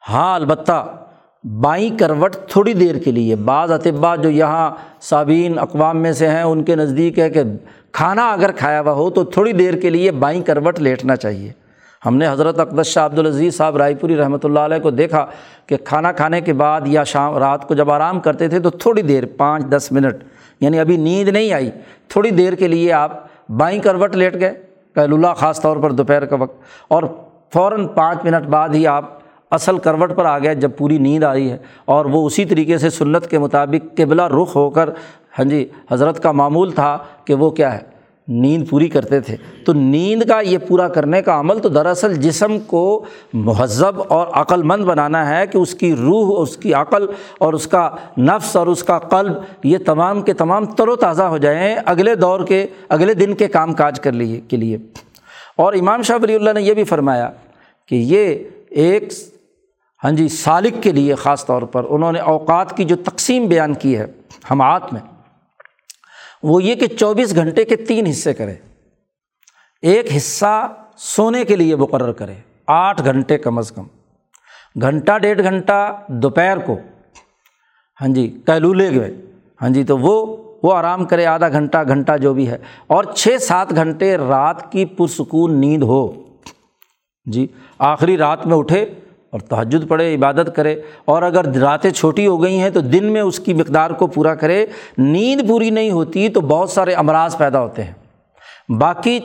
ہاں 0.09 0.35
البتہ 0.35 1.05
بائیں 1.43 1.97
کروٹ 1.99 2.35
تھوڑی 2.47 2.73
دیر 2.73 2.95
کے 2.95 3.11
لیے۔ 3.11 3.35
بعض 3.35 3.71
اطبا 3.71 4.15
جو 4.15 4.29
یہاں 4.29 4.71
صابین 5.01 5.59
اقوام 5.59 6.01
میں 6.01 6.11
سے 6.11 6.27
ہیں، 6.27 6.43
ان 6.43 6.63
کے 6.63 6.75
نزدیک 6.75 7.19
ہے 7.19 7.29
کہ 7.29 7.41
کھانا 7.91 8.29
اگر 8.29 8.51
کھایا 8.51 8.81
ہوا 8.81 8.91
ہو 8.91 9.09
تو 9.09 9.23
تھوڑی 9.23 9.51
دیر 9.53 9.73
کے 9.73 9.89
لیے 9.89 10.11
بائیں 10.11 10.43
کروٹ 10.43 10.79
لیٹنا 10.79 11.15
چاہیے۔ 11.15 11.64
ہم 12.05 12.15
نے 12.17 12.27
حضرت 12.27 12.59
اقدس 12.59 12.87
شاہ 12.87 13.05
عبدالعزیز 13.05 13.55
صاحب 13.57 13.77
رائے 13.77 13.95
پوری 13.95 14.17
رحمۃ 14.17 14.43
اللہ 14.43 14.59
علیہ 14.59 14.79
کو 14.79 14.89
دیکھا 14.91 15.25
کہ 15.67 15.77
کھانا 15.85 16.11
کھانے 16.11 16.41
کے 16.41 16.53
بعد 16.53 16.81
یا 16.87 17.03
شام 17.03 17.37
رات 17.37 17.67
کو 17.67 17.73
جب 17.75 17.91
آرام 17.91 18.19
کرتے 18.19 18.47
تھے 18.47 18.59
تو 18.59 18.69
تھوڑی 18.69 19.01
دیر، 19.01 19.25
پانچ، 19.37 19.65
دس 19.71 19.91
منٹ 19.91 20.23
یعنی 20.61 20.79
ابھی 20.79 20.97
نیند 20.97 21.29
نہیں 21.29 21.53
آئی، 21.53 21.69
تھوڑی 22.09 22.31
دیر 22.31 22.55
کے 22.55 22.67
لیے 22.67 22.91
آپ 22.93 23.11
بائیں 23.57 23.79
کروٹ 23.81 24.15
لیٹ 24.15 24.39
گئے 24.39 24.53
پہل 24.95 25.13
اللہ 25.13 25.33
خاص 25.37 25.61
طور 25.61 25.77
پر 25.77 25.91
دوپہر 25.91 26.25
کا 26.25 26.35
وقت، 26.35 26.55
اور 26.87 27.03
فوراً 27.53 27.87
پانچ 27.95 28.25
منٹ 28.25 28.45
بعد 28.49 28.69
ہی 28.73 28.85
آپ 28.87 29.13
اصل 29.51 29.77
کروٹ 29.77 30.15
پر 30.15 30.25
آ 30.25 30.37
گئے 30.39 30.55
جب 30.55 30.71
پوری 30.77 30.97
نیند 30.97 31.23
آئی 31.23 31.49
ہے، 31.51 31.57
اور 31.85 32.05
وہ 32.05 32.25
اسی 32.25 32.45
طریقے 32.45 32.77
سے 32.77 32.89
سنت 32.89 33.27
کے 33.29 33.39
مطابق 33.39 33.95
قبلہ 33.97 34.27
رخ 34.31 34.55
ہو 34.55 34.69
کر 34.69 34.89
ہاں 35.37 35.45
جی 35.45 35.65
حضرت 35.91 36.21
کا 36.23 36.31
معمول 36.31 36.71
تھا 36.71 36.97
کہ 37.25 37.33
وہ 37.33 37.49
کیا 37.51 37.73
ہے؟ 37.73 37.81
نیند 38.27 38.69
پوری 38.69 38.87
کرتے 38.87 39.19
تھے۔ 39.19 39.35
تو 39.65 39.73
نیند 39.73 40.23
کا 40.23 40.39
یہ 40.39 40.57
پورا 40.57 40.87
کرنے 40.87 41.21
کا 41.21 41.39
عمل 41.39 41.59
تو 41.59 41.69
دراصل 41.69 42.13
جسم 42.13 42.59
کو 42.59 43.05
مہذب 43.33 44.01
اور 44.07 44.27
عقل 44.31 44.63
مند 44.63 44.85
بنانا 44.85 45.29
ہے 45.29 45.47
کہ 45.47 45.57
اس 45.57 45.75
کی 45.75 45.95
روح، 45.95 46.41
اس 46.41 46.57
کی 46.57 46.73
عقل 46.73 47.05
اور 47.39 47.53
اس 47.53 47.67
کا 47.67 47.89
نفس 48.17 48.55
اور 48.55 48.67
اس 48.67 48.83
کا 48.83 48.99
قلب 48.99 49.33
یہ 49.63 49.77
تمام 49.85 50.21
کے 50.21 50.33
تمام 50.33 50.65
تر 50.65 50.87
و 50.87 50.95
تازہ 50.95 51.23
ہو 51.23 51.37
جائیں 51.37 51.75
اگلے 51.85 52.15
دور 52.15 52.45
کے، 52.45 52.67
اگلے 52.89 53.13
دن 53.13 53.33
کے 53.33 53.47
کام 53.47 53.73
کاج 53.73 53.99
کر 53.99 54.11
لیے، 54.11 54.41
کے 54.47 54.57
لیے۔ 54.57 54.77
اور 55.55 55.73
امام 55.73 56.01
شاہ 56.01 56.17
ولی 56.21 56.35
اللہ 56.35 56.49
نے 56.53 56.61
یہ 56.61 56.73
بھی 56.73 56.83
فرمایا 56.83 57.29
کہ 57.87 57.95
یہ 57.95 58.35
ایک 58.69 59.13
ہاں 60.03 60.11
جی 60.11 60.27
سالک 60.27 60.83
کے 60.83 60.91
لیے 60.91 61.15
خاص 61.15 61.45
طور 61.45 61.61
پر 61.61 61.85
انہوں 61.89 62.11
نے 62.11 62.19
اوقات 62.19 62.77
کی 62.77 62.83
جو 62.83 62.95
تقسیم 62.95 63.45
بیان 63.45 63.73
کی 63.73 63.97
ہے 63.97 64.05
ہمات 64.51 64.93
میں۔ 64.93 65.14
وہ 66.47 66.63
یہ 66.63 66.75
کہ 66.75 66.87
چوبیس 66.87 67.35
گھنٹے 67.35 67.65
کے 67.65 67.75
تین 67.75 68.07
حصے 68.07 68.33
کرے۔ 68.33 68.55
ایک 69.81 70.05
حصہ 70.17 70.73
سونے 70.97 71.45
کے 71.45 71.55
لیے 71.55 71.75
مقرر 71.75 72.11
کرے، 72.11 72.33
آٹھ 72.67 73.01
گھنٹے 73.05 73.37
کم 73.37 73.57
از 73.57 73.71
کم۔ 73.71 73.83
گھنٹہ، 74.81 75.17
ڈیڑھ 75.17 75.43
گھنٹہ 75.43 76.01
دوپہر 76.07 76.57
کو۔ 76.59 76.79
ہاں 78.01 78.07
جی 78.07 78.41
کیلولے 78.45 78.95
گئے۔ 78.95 79.13
ہاں 79.61 79.69
جی 79.69 79.83
تو 79.83 79.97
وہ 79.97 80.37
وہ 80.63 80.73
آرام 80.73 81.05
کرے، 81.05 81.25
آدھا 81.25 81.49
گھنٹہ 81.49 81.77
گھنٹہ 81.87 82.17
جو 82.17 82.33
بھی 82.33 82.49
ہے۔ 82.49 82.57
اور 82.87 83.03
چھ 83.03 83.41
سات 83.41 83.69
گھنٹے 83.75 84.17
رات 84.17 84.71
کی 84.71 84.85
پرسکون 84.85 85.53
نیند 85.53 85.83
ہو۔ 85.83 86.23
جی 87.25 87.47
آخری 87.79 88.17
رات 88.17 88.47
میں 88.47 88.57
اٹھے۔ 88.57 88.85
اور 89.35 89.41
تحجد 89.41 89.87
پڑھے، 89.87 90.15
عبادت 90.15 90.55
کرے۔ 90.55 90.75
اور 91.05 91.21
اگر 91.21 91.45
راتیں 91.55 91.91
چھوٹی 91.91 92.27
ہو 92.27 92.43
گئی 92.43 92.59
ہیں 92.59 92.69
تو 92.69 92.79
دن 92.79 93.05
میں 93.05 93.21
اس 93.21 93.39
کی 93.39 93.53
مقدار 93.53 93.89
کو 93.89 94.07
پورا 94.07 94.35
کرے۔ 94.35 94.65
نیند 94.97 95.47
پوری 95.47 95.69
نہیں 95.69 95.91
ہوتی 95.91 96.29
تو 96.29 96.41
بہت 96.41 96.69
سارے 96.69 96.93
امراض 96.93 97.37
پیدا 97.37 97.59
ہوتے 97.59 97.83
ہیں۔ 97.83 97.91
باقی 98.71 99.19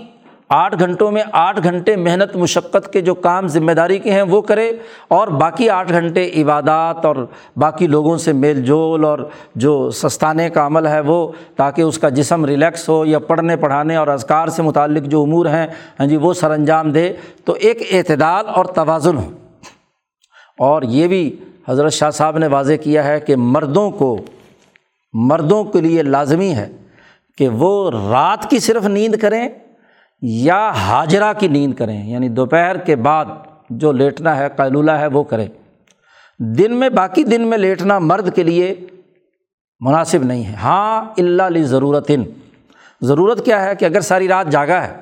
آٹھ 0.48 0.78
گھنٹوں 0.78 1.10
میں 1.10 1.22
آٹھ 1.32 1.60
گھنٹے 1.62 1.96
محنت، 1.96 2.36
مشقت 2.36 2.92
کے 2.92 3.00
جو 3.00 3.14
کام 3.14 3.46
ذمہ 3.46 3.72
داری 3.72 3.98
کے 3.98 4.10
ہیں 4.10 4.22
وہ 4.22 4.40
کرے۔ 4.40 4.72
اور 5.08 5.28
باقی 5.28 5.70
آٹھ 5.70 5.92
گھنٹے 5.92 6.30
عبادات 6.36 7.04
اور 7.04 7.26
باقی 7.56 7.86
لوگوں 7.86 8.16
سے 8.16 8.32
میل 8.32 8.62
جول 8.62 9.04
اور 9.04 9.18
جو 9.54 9.90
سستانے 9.90 10.50
کا 10.50 10.66
عمل 10.66 10.86
ہے 10.86 11.00
وہ، 11.00 11.32
تاکہ 11.56 11.82
اس 11.82 11.98
کا 11.98 12.08
جسم 12.08 12.44
ریلیکس 12.44 12.88
ہو 12.88 13.04
یا 13.04 13.18
پڑھنے، 13.18 13.56
پڑھانے 13.56 13.96
اور 13.96 14.08
اذکار 14.08 14.48
سے 14.48 14.62
متعلق 14.62 15.02
جو 15.02 15.22
امور 15.22 15.46
ہیں 15.46 15.66
ہاں 16.00 16.06
جی 16.06 16.16
وہ 16.16 16.34
سر 16.34 16.50
انجام 16.50 16.92
دے۔ 16.92 17.12
تو 17.44 17.52
ایک 17.52 17.82
اعتدال 17.92 18.44
اور 18.48 18.64
توازن 18.64 19.16
ہو۔ 19.16 19.30
اور 20.60 20.82
یہ 20.82 21.08
بھی 21.08 21.36
حضرت 21.68 21.92
شاہ 21.92 22.10
صاحب 22.10 22.38
نے 22.38 22.46
واضح 22.46 22.72
کیا 22.72 23.04
ہے 23.04 23.20
کہ 23.20 23.36
مردوں 23.36 23.90
کو، 23.90 24.18
مردوں 25.12 25.64
کے 25.64 25.80
لیے 25.80 26.02
لازمی 26.02 26.54
ہے 26.54 26.68
کہ 27.38 27.48
وہ 27.48 27.90
رات 27.90 28.50
کی 28.50 28.58
صرف 28.58 28.86
نیند 28.86 29.14
کریں 29.14 29.48
یا 30.22 30.70
حاجرہ 30.70 31.32
کی 31.38 31.48
نیند 31.48 31.74
کریں 31.74 32.06
یعنی 32.06 32.28
دوپہر 32.28 32.76
کے 32.76 32.96
بعد 32.96 33.24
جو 33.70 33.92
لیٹنا 33.92 34.36
ہے، 34.36 34.48
قیلولہ 34.56 34.90
ہے، 34.90 35.06
وہ 35.06 35.22
کریں۔ 35.22 35.46
دن 36.38 36.76
میں، 36.76 36.88
باقی 36.88 37.24
دن 37.24 37.46
میں 37.46 37.58
لیٹنا 37.58 37.98
مرد 37.98 38.34
کے 38.34 38.42
لیے 38.42 38.74
مناسب 39.80 40.22
نہیں 40.22 40.44
ہے۔ 40.44 40.54
ہاں 40.54 41.04
اللہ 41.18 41.42
علی 41.42 41.62
ضرورت 41.62 42.10
ضرورت 43.00 43.44
کیا 43.44 43.64
ہے 43.64 43.74
کہ 43.74 43.84
اگر 43.84 44.00
ساری 44.00 44.28
رات 44.28 44.48
جاگا 44.50 44.88
ہے، 44.88 44.94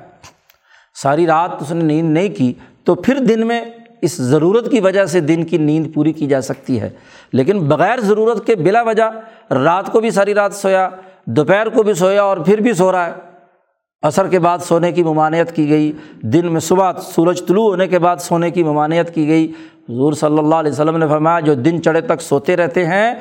ساری 0.95 1.27
رات 1.27 1.61
اس 1.61 1.71
نے 1.71 1.83
نیند 1.83 2.13
نہیں 2.13 2.29
کی 2.29 2.53
تو 2.83 2.95
پھر 2.95 3.15
دن 3.19 3.47
میں 3.47 3.61
اس 4.01 4.17
ضرورت 4.17 4.71
کی 4.71 4.79
وجہ 4.79 5.05
سے 5.05 5.19
دن 5.19 5.43
کی 5.43 5.57
نیند 5.57 5.93
پوری 5.93 6.13
کی 6.13 6.27
جا 6.27 6.41
سکتی 6.41 6.81
ہے۔ 6.81 6.89
لیکن 7.33 7.59
بغیر 7.59 7.99
ضرورت 7.99 8.45
کے 8.45 8.55
بلا 8.55 8.81
وجہ 8.81 9.11
رات 9.53 9.91
کو 9.91 9.99
بھی 9.99 10.11
ساری 10.11 10.33
رات 10.33 10.53
سویا، 10.53 10.89
دوپہر 11.25 11.69
کو 11.69 11.83
بھی 11.83 11.93
سویا 11.93 12.23
اور 12.23 12.37
پھر 12.37 12.57
بھی 12.57 12.73
سو 12.73 12.91
رہا 12.91 13.05
ہے۔ 13.05 13.11
عصر 14.01 14.27
کے 14.27 14.39
بعد 14.39 14.59
سونے 14.59 14.91
کی 14.91 15.03
ممانعت 15.03 15.55
کی 15.55 15.69
گئی، 15.69 15.91
دن 16.21 16.51
میں 16.51 16.59
صبح 16.59 16.91
سورج 17.01 17.45
طلوع 17.47 17.69
ہونے 17.69 17.87
کے 17.87 17.99
بعد 17.99 18.17
سونے 18.17 18.51
کی 18.51 18.63
ممانعت 18.63 19.15
کی 19.15 19.27
گئی۔ 19.27 19.51
حضور 19.89 20.13
صلی 20.13 20.37
اللہ 20.37 20.55
علیہ 20.55 20.71
وسلم 20.71 20.97
نے 20.97 21.07
فرمایا، 21.07 21.39
جو 21.39 21.53
دن 21.53 21.83
چڑھے 21.83 22.01
تک 22.01 22.21
سوتے 22.21 22.55
رہتے 22.55 22.85
ہیں، 22.85 23.15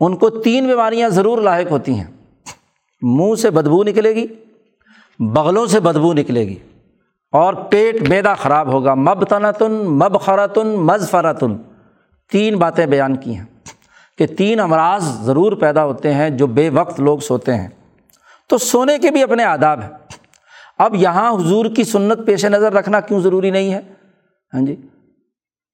ان 0.00 0.16
کو 0.16 0.30
تین 0.30 0.66
بیماریاں 0.66 1.08
ضرور 1.08 1.38
لاحق 1.38 1.70
ہوتی 1.70 1.92
ہیں۔ 1.92 2.04
منہ 3.02 3.34
سے 3.34 3.50
بدبو 3.50 3.84
نکلے 3.84 4.14
گی، 4.14 4.26
بغلوں 5.18 5.66
سے 5.66 5.80
بدبو 5.80 6.12
نکلے 6.12 6.40
گی۔ 6.40 6.54
اور 7.32 7.54
پیٹ 7.54 8.08
میدا 8.08 8.34
خراب 8.34 8.68
ہوگا۔ 8.72 8.94
مب 8.94 9.24
تنتن 9.24 9.72
مب 9.72 10.20
خراتن 10.20 10.66
مز 10.66 11.10
فرتن 11.10 11.56
تین 12.32 12.58
باتیں 12.58 12.86
بیان 12.86 13.16
کی 13.16 13.36
ہیں 13.36 13.44
کہ 14.18 14.26
تین 14.26 14.60
امراض 14.60 15.02
ضرور 15.02 15.52
پیدا 15.52 15.84
ہوتے 15.84 16.14
ہیں 16.14 16.30
جو 16.30 16.46
بے 16.46 16.70
وقت 16.70 17.00
لوگ 17.00 17.18
سوتے 17.18 17.54
ہیں۔ 17.54 17.68
تو 18.48 18.58
سونے 18.58 18.98
کے 18.98 19.10
بھی 19.10 19.22
اپنے 19.22 19.44
آداب 19.44 19.80
ہیں۔ 19.80 19.90
اب 20.78 20.94
یہاں 20.94 21.34
حضور 21.34 21.66
کی 21.76 21.84
سنت 21.84 22.26
پیش 22.26 22.44
نظر 22.44 22.72
رکھنا 22.72 23.00
کیوں 23.00 23.20
ضروری 23.20 23.50
نہیں 23.50 23.74
ہے؟ 23.74 23.80
ہاں 24.54 24.66
جی۔ 24.66 24.76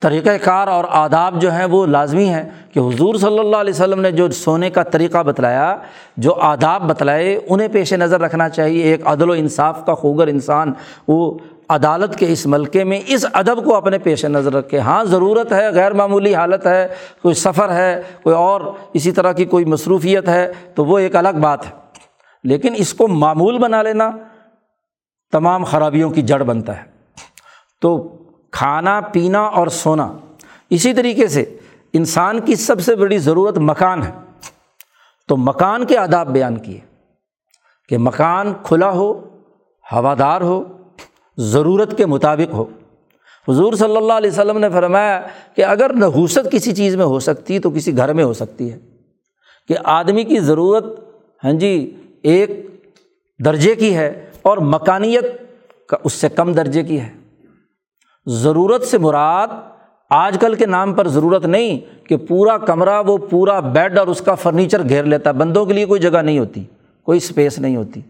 طریقۂ 0.00 0.30
کار 0.42 0.68
اور 0.68 0.84
آداب 0.88 1.40
جو 1.40 1.52
ہیں 1.52 1.64
وہ 1.64 1.86
لازمی 1.86 2.28
ہیں 2.28 2.50
کہ 2.72 2.80
حضور 2.80 3.14
صلی 3.14 3.38
اللہ 3.38 3.56
علیہ 3.56 3.74
وسلم 3.74 4.00
نے 4.00 4.10
جو 4.10 4.30
سونے 4.30 4.70
کا 4.70 4.82
طریقہ 4.82 5.22
بتلایا، 5.22 5.76
جو 6.16 6.34
آداب 6.34 6.88
بتلائے، 6.88 7.40
انہیں 7.48 7.68
پیش 7.68 7.92
نظر 7.92 8.20
رکھنا 8.20 8.48
چاہیے۔ 8.48 8.82
ایک 8.82 9.06
عدل 9.06 9.30
و 9.30 9.32
انصاف 9.32 9.86
کا 9.86 9.94
خوگر 9.94 10.26
انسان 10.26 10.72
وہ 11.08 11.38
عدالت 11.68 12.16
کے 12.16 12.32
اس 12.32 12.46
ملکے 12.46 12.84
میں 12.84 13.00
اس 13.06 13.26
ادب 13.32 13.64
کو 13.64 13.74
اپنے 13.74 13.98
پیش 13.98 14.24
نظر 14.24 14.52
رکھے۔ 14.52 14.78
ہاں 14.78 15.04
ضرورت 15.04 15.52
ہے، 15.52 15.70
غیر 15.70 15.92
معمولی 15.92 16.34
حالت 16.34 16.66
ہے، 16.66 16.88
کوئی 17.22 17.34
سفر 17.34 17.72
ہے، 17.72 18.02
کوئی 18.22 18.36
اور 18.36 18.60
اسی 18.92 19.12
طرح 19.12 19.32
کی 19.32 19.44
کوئی 19.44 19.64
مصروفیت 19.64 20.28
ہے، 20.28 20.52
تو 20.74 20.84
وہ 20.84 20.98
ایک 20.98 21.16
الگ 21.16 21.38
بات 21.42 21.66
ہے۔ 21.66 21.70
لیکن 22.44 22.72
اس 22.76 22.94
کو 22.94 23.08
معمول 23.08 23.58
بنا 23.58 23.82
لینا 23.82 24.10
تمام 25.32 25.64
خرابیوں 25.64 26.10
کی 26.10 26.22
جڑ 26.22 26.42
بنتا 26.42 26.76
ہے۔ 26.76 26.82
تو 27.80 28.15
کھانا، 28.56 29.00
پینا 29.00 29.42
اور 29.42 29.66
سونا۔ 29.66 30.12
اسی 30.70 30.94
طریقے 30.94 31.28
سے 31.28 31.56
انسان 31.92 32.40
کی 32.40 32.54
سب 32.54 32.80
سے 32.80 32.96
بڑی 32.96 33.18
ضرورت 33.18 33.58
مکان 33.58 34.02
ہے۔ 34.02 34.10
تو 35.28 35.36
مکان 35.36 35.86
کے 35.86 35.98
آداب 35.98 36.28
بیان 36.28 36.56
کیے۔ 36.56 36.80
کہ 37.88 37.98
مکان 37.98 38.52
کھلا 38.62 38.90
ہو، 38.90 39.38
ہوادار 39.92 40.40
ہو، 40.40 40.64
ضرورت 41.36 41.96
کے 41.96 42.06
مطابق 42.06 42.54
ہو۔ 42.54 42.64
حضور 43.48 43.72
صلی 43.72 43.96
اللہ 43.96 44.12
علیہ 44.12 44.30
وسلم 44.30 44.58
نے 44.58 44.70
فرمایا 44.70 45.22
کہ 45.54 45.64
اگر 45.64 45.92
نحوست 45.92 46.52
کسی 46.52 46.74
چیز 46.74 46.96
میں 46.96 47.04
ہو 47.04 47.20
سکتی، 47.20 47.58
تو 47.58 47.70
کسی 47.70 47.96
گھر 47.96 48.12
میں 48.12 48.24
ہو 48.24 48.32
سکتی 48.32 48.72
ہے۔ 48.72 48.78
کہ 49.68 49.74
آدمی 49.84 50.24
کی 50.24 50.40
ضرورت 50.40 50.84
ہاں 51.44 51.52
جی 51.52 51.96
ایک 52.22 52.50
درجے 53.44 53.74
کی 53.74 53.96
ہے 53.96 54.30
اور 54.42 54.58
مکانیت 54.58 55.24
کا، 55.88 55.96
اس 56.04 56.12
سے 56.12 56.28
کم 56.28 56.52
درجے 56.52 56.82
کی 56.82 57.00
ہے۔ 57.00 57.25
ضرورت 58.26 58.82
سے 58.82 58.98
مراد 58.98 59.48
آج 60.10 60.36
کل 60.40 60.54
کے 60.54 60.66
نام 60.66 60.94
پر 60.94 61.08
ضرورت 61.08 61.46
نہیں 61.46 61.78
کہ 62.06 62.16
پورا 62.16 62.56
کمرہ 62.58 63.02
وہ 63.06 63.16
پورا 63.18 63.60
بیڈ 63.60 63.98
اور 63.98 64.06
اس 64.06 64.20
کا 64.20 64.34
فرنیچر 64.34 64.88
گھیر 64.88 65.04
لیتا 65.04 65.30
ہے۔ 65.30 65.34
بندوں 65.34 65.64
کے 65.66 65.72
لیے 65.72 65.84
کوئی 65.84 66.00
جگہ 66.00 66.18
نہیں 66.18 66.38
ہوتی، 66.38 66.64
کوئی 67.02 67.16
اسپیس 67.16 67.58
نہیں 67.58 67.76
ہوتی۔ 67.76 68.00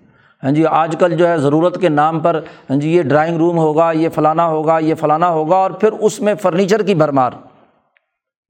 ہاں 0.43 0.51
جی 0.51 0.67
آج 0.67 0.97
کل 0.99 1.17
جو 1.17 1.29
ہے 1.29 1.39
ضرورت 1.39 1.81
کے 1.81 1.89
نام 1.89 2.21
پر 2.21 2.41
ہاں 2.71 2.77
جی 2.77 2.95
یہ 2.97 3.03
ڈرائنگ 3.03 3.37
روم 3.37 3.59
ہوگا، 3.59 3.93
یہ 3.93 4.09
فلانا 4.09 4.47
ہوگا، 4.47 4.79
یہ 4.79 4.95
فلانا 4.95 5.29
ہوگا 5.29 5.57
اور 5.57 5.71
پھر 5.71 5.93
اس 5.93 6.21
میں 6.21 6.35
فرنیچر 6.35 6.83
کی 6.83 6.95
بھرمار۔ 6.95 7.33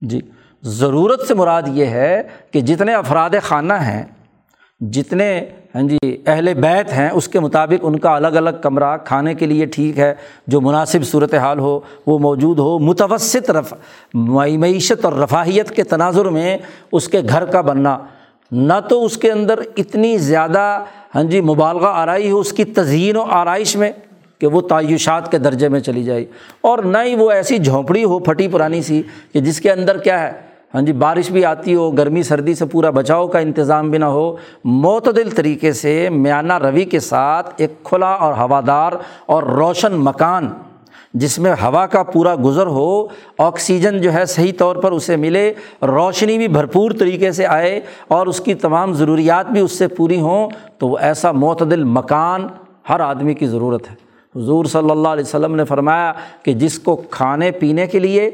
جی 0.00 0.20
ضرورت 0.62 1.20
سے 1.20 1.34
مراد 1.34 1.62
یہ 1.66 1.86
ہے 1.86 2.22
کہ 2.50 2.60
جتنے 2.60 2.94
افراد 2.94 3.30
خانہ 3.42 3.74
ہیں 3.74 4.02
جتنے 4.80 5.44
ہاں 5.74 5.82
جی 5.82 6.16
اہل 6.26 6.54
بیت 6.54 6.92
ہیں، 6.92 7.10
اس 7.10 7.28
کے 7.28 7.40
مطابق 7.40 7.80
ان 7.82 7.98
کا 7.98 8.16
الگ 8.16 8.26
الگ 8.26 8.50
کمرہ 8.62 8.96
کھانے 8.96 9.34
کے 9.34 9.46
لیے 9.46 9.66
ٹھیک 9.66 9.98
ہے، 9.98 10.14
جو 10.46 10.60
مناسب 10.60 11.04
صورت 11.04 11.34
حال 11.34 11.58
ہو، 11.58 11.80
وہ 12.06 12.18
موجود 12.18 12.58
ہو۔ 12.58 12.78
متوسط 12.78 13.50
رف 13.50 13.74
معیشت 14.14 15.04
اور 15.04 15.12
رفاہیت 15.12 15.70
کے 15.70 15.82
تناظر 15.82 16.24
میں 16.24 16.58
اس 16.92 17.08
کے 17.08 17.20
گھر 17.28 17.44
کا 17.44 17.60
بننا۔ 17.60 17.98
نہ 18.52 18.72
تو 18.88 19.04
اس 19.04 19.16
کے 19.16 19.32
اندر 19.32 19.60
اتنی 19.76 20.18
زیادہ 20.18 20.84
ہاں 21.14 21.22
جی 21.22 21.40
مبالغہ 21.40 21.86
آرائی 21.86 22.30
ہو، 22.30 22.38
اس 22.38 22.52
کی 22.52 22.64
تزئین 22.64 23.16
و 23.16 23.22
آرائش 23.22 23.76
میں 23.76 23.92
کہ 24.38 24.46
وہ 24.46 24.60
تعیشات 24.60 25.30
کے 25.30 25.38
درجے 25.38 25.68
میں 25.68 25.80
چلی 25.80 26.04
جائے۔ 26.04 26.24
اور 26.60 26.78
نہ 26.78 26.98
ہی 27.04 27.14
وہ 27.14 27.30
ایسی 27.30 27.58
جھونپڑی 27.58 28.04
ہو، 28.04 28.18
پھٹی 28.18 28.48
پرانی 28.48 28.82
سی 28.82 29.02
کہ 29.32 29.40
جس 29.40 29.60
کے 29.60 29.72
اندر 29.72 29.98
کیا 29.98 30.22
ہے 30.22 30.55
ہاں 30.74 30.82
جی 30.82 30.92
بارش 30.92 31.30
بھی 31.30 31.44
آتی 31.44 31.74
ہو، 31.74 31.90
گرمی، 31.90 32.22
سردی 32.22 32.54
سے 32.54 32.64
پورا 32.66 32.90
بچاؤ 32.90 33.26
کا 33.28 33.38
انتظام 33.38 33.90
بھی 33.90 33.98
نہ 33.98 34.04
ہو، 34.04 34.36
معتدل 34.64 35.30
طریقے 35.30 35.72
سے 35.72 36.08
میانہ 36.10 36.58
روی 36.58 36.84
کے 36.84 37.00
ساتھ 37.00 37.52
ایک 37.56 37.82
کھلا 37.84 38.12
اور 38.12 38.32
ہوادار 38.32 38.92
اور 39.26 39.42
روشن 39.42 39.96
مکان، 39.96 40.48
جس 41.14 41.38
میں 41.38 41.52
ہوا 41.62 41.86
کا 41.86 42.02
پورا 42.02 42.34
گزر 42.44 42.66
ہو، 42.66 43.06
آکسیجن 43.38 44.00
جو 44.00 44.12
ہے 44.12 44.24
صحیح 44.24 44.52
طور 44.58 44.76
پر 44.76 44.92
اسے 44.92 45.16
ملے، 45.16 45.52
روشنی 45.82 46.38
بھی 46.38 46.48
بھرپور 46.48 46.90
طریقے 46.90 47.32
سے 47.32 47.46
آئے 47.46 47.80
اور 48.08 48.26
اس 48.26 48.40
کی 48.40 48.54
تمام 48.54 48.92
ضروریات 48.92 49.46
بھی 49.46 49.60
اس 49.60 49.78
سے 49.78 49.88
پوری 49.88 50.20
ہوں، 50.20 50.48
تو 50.78 50.88
وہ 50.88 50.98
ایسا 50.98 51.32
معتدل 51.32 51.84
مکان 51.84 52.46
ہر 52.88 53.00
آدمی 53.00 53.34
کی 53.34 53.46
ضرورت 53.46 53.90
ہے۔ 53.90 53.94
حضور 54.34 54.64
صلی 54.64 54.90
اللہ 54.90 55.08
علیہ 55.08 55.24
وسلم 55.24 55.54
نے 55.54 55.64
فرمایا 55.64 56.12
کہ 56.42 56.52
جس 56.52 56.78
کو 56.78 56.96
کھانے 57.10 57.50
پینے 57.50 57.86
کے 57.86 57.98
لیے 57.98 58.30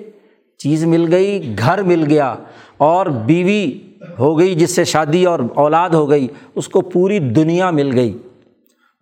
چیز 0.63 0.85
مل 0.85 1.13
گئی، 1.13 1.55
گھر 1.59 1.83
مل 1.83 2.05
گیا 2.09 2.35
اور 2.79 3.07
بیوی 3.07 3.79
ہو 4.19 4.39
گئی 4.39 4.55
جس 4.55 4.77
سے 4.77 4.85
شادی 4.85 5.25
اور 5.25 5.39
اولاد 5.55 5.91
ہو 5.91 6.11
گئی، 6.11 6.29
اس 6.55 6.69
کو 6.69 6.81
پوری 6.81 7.19
دنیا 7.19 7.71
مل 7.71 7.95
گئی۔ 7.95 8.19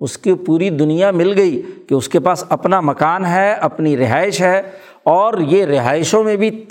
اس 0.01 0.19
کی 0.19 0.35
پوری 0.35 0.71
دنیا 0.71 1.11
مل 1.11 1.33
گئی 1.37 1.63
کہ 1.89 1.95
اس 1.95 2.09
کے 2.09 2.21
پاس 2.21 2.45
اپنا 2.49 2.81
مکان 2.81 3.27
ہے، 3.27 3.53
اپنی 3.53 3.97
رہائش 3.97 4.41
ہے 4.41 4.63
اور 5.05 5.35
یہ 5.39 5.65
رہائشوں 5.65 6.25
میں 6.25 6.37
بھی 6.37 6.65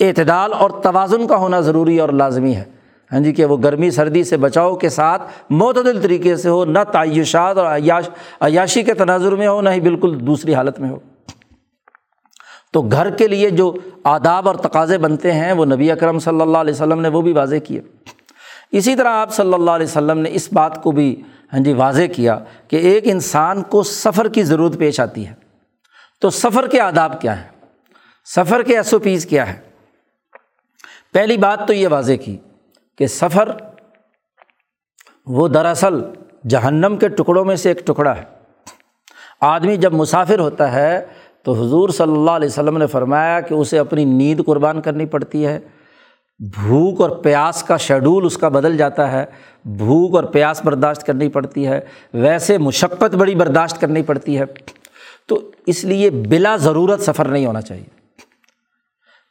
اعتدال 0.00 0.52
اور 0.52 0.70
توازن 0.70 1.26
کا 1.26 1.36
ہونا 1.36 1.60
ضروری 1.60 1.98
اور 1.98 2.08
لازمی 2.08 2.54
ہے۔ 2.54 2.64
ہاں 3.12 3.20
جی 3.20 3.32
کہ 3.32 3.44
وہ 3.44 3.56
گرمی 3.56 3.90
سردی 3.90 4.24
سے 4.24 4.36
بچاؤ 4.36 4.76
کے 4.76 4.88
ساتھ 4.88 5.22
معتدل 5.50 6.02
طریقے 6.02 6.36
سے 6.36 6.48
ہو، 6.48 6.64
نہ 6.64 6.78
تعیشات 6.92 7.58
اور 7.58 7.66
عیاش، 7.66 8.10
عیاشی 8.40 8.82
کے 8.82 8.94
تناظر 8.94 9.32
میں 9.32 9.48
ہو، 9.48 9.60
نہ 9.60 9.68
ہی 9.68 9.80
بالکل 9.80 10.26
دوسری 10.26 10.54
حالت 10.54 10.80
میں 10.80 10.90
ہو۔ 10.90 10.96
تو 12.72 12.82
گھر 12.82 13.10
کے 13.10 13.28
لیے 13.28 13.50
جو 13.50 13.74
آداب 14.04 14.48
اور 14.48 14.56
تقاضے 14.56 14.98
بنتے 14.98 15.32
ہیں، 15.32 15.52
وہ 15.52 15.64
نبی 15.64 15.90
اکرم 15.90 16.18
صلی 16.18 16.40
اللہ 16.40 16.58
علیہ 16.58 16.74
وسلم 16.74 17.00
نے 17.00 17.08
وہ 17.08 17.22
بھی 17.22 17.32
واضح 17.32 17.56
کیے۔ 17.56 17.80
اسی 18.72 18.96
طرح 18.96 19.08
آپ 19.08 19.32
صلی 19.32 19.54
اللہ 19.54 19.70
علیہ 19.70 19.86
وسلم 19.86 20.18
نے 20.18 20.30
اس 20.32 20.52
بات 20.52 20.82
کو 20.82 20.90
بھی 20.90 21.22
ہاں 21.52 21.60
جی 21.60 21.72
واضح 21.72 22.02
کیا 22.16 22.38
کہ 22.68 22.76
ایک 22.76 23.02
انسان 23.06 23.62
کو 23.62 23.82
سفر 23.82 24.28
کی 24.28 24.42
ضرورت 24.42 24.78
پیش 24.78 25.00
آتی 25.00 25.26
ہے۔ 25.26 25.34
تو 26.20 26.30
سفر 26.30 26.66
کے 26.66 26.80
آداب 26.80 27.20
کیا 27.20 27.40
ہیں؟ 27.40 27.48
سفر 28.24 28.62
کے 28.62 28.76
ایس 28.76 28.94
او 28.94 28.98
پیز 28.98 29.26
کیا 29.26 29.52
ہے 29.52 29.60
پہلی 31.12 31.36
بات 31.36 31.66
تو 31.66 31.72
یہ 31.72 31.88
واضح 31.88 32.12
کی 32.24 32.36
کہ 32.98 33.06
سفر 33.06 33.56
وہ 35.26 35.48
دراصل 35.48 35.94
جہنم 36.48 36.96
کے 37.00 37.08
ٹکڑوں 37.08 37.44
میں 37.44 37.56
سے 37.56 37.68
ایک 37.68 37.86
ٹکڑا 37.86 38.16
ہے۔ 38.16 38.22
آدمی 39.40 39.76
جب 39.76 39.92
مسافر 39.92 40.38
ہوتا 40.38 40.72
ہے 40.72 41.06
تو 41.42 41.52
حضور 41.52 41.88
صلی 41.88 42.12
اللہ 42.12 42.30
علیہ 42.30 42.48
وسلم 42.48 42.78
نے 42.78 42.86
فرمایا 42.86 43.40
کہ 43.40 43.54
اسے 43.54 43.78
اپنی 43.78 44.04
نیند 44.04 44.40
قربان 44.46 44.80
کرنی 44.80 45.06
پڑتی 45.06 45.46
ہے۔ 45.46 45.60
بھوک 46.38 47.00
اور 47.00 47.10
پیاس 47.10 47.62
کا 47.62 47.76
شیڈول 47.76 48.26
اس 48.26 48.38
کا 48.38 48.48
بدل 48.48 48.76
جاتا 48.76 49.12
ہے۔ 49.12 49.24
بھوک 49.64 50.16
اور 50.16 50.24
پیاس 50.24 50.64
برداشت 50.64 51.06
کرنی 51.06 51.28
پڑتی 51.28 51.66
ہے۔ 51.66 51.80
ویسے 52.14 52.58
مشقت 52.58 53.14
بڑی 53.14 53.34
برداشت 53.34 53.80
کرنی 53.80 54.02
پڑتی 54.02 54.38
ہے۔ 54.38 54.44
تو 55.28 55.50
اس 55.66 55.84
لیے 55.84 56.10
بلا 56.10 56.56
ضرورت 56.56 57.00
سفر 57.00 57.28
نہیں 57.28 57.46
ہونا 57.46 57.60
چاہیے۔ 57.60 58.00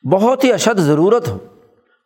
بہت 0.08 0.44
ہی 0.44 0.54
اشد 0.54 0.80
ضرورت 0.80 1.30
ہو۔ 1.30 1.38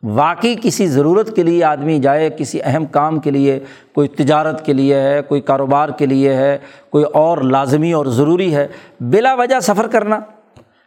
واقعی 0.04 0.56
کسی 0.62 0.88
ضرورت 0.88 1.36
کے 1.36 1.44
لیے 1.44 1.64
آدمی 1.64 2.00
جائے، 2.00 2.30
کسی 2.30 2.60
اہم 2.64 2.86
کام 2.86 3.20
کے 3.20 3.32
لیے، 3.32 3.60
کوئی 3.94 4.08
تجارت 4.08 4.66
کے 4.66 4.74
لیے 4.74 5.00
ہے، 5.02 5.22
کوئی 5.22 5.42
کاروبار 5.42 5.90
کے 5.90 6.06
لیے 6.06 6.34
ہے، 6.34 6.58
کوئی 6.90 7.04
اور 7.14 7.38
لازمی 7.38 7.92
اور 7.94 8.06
ضروری 8.06 8.56
ہے، 8.56 8.68
بلا 9.02 9.34
وجہ 9.34 9.60
سفر 9.60 9.88
کرنا۔ 9.88 10.20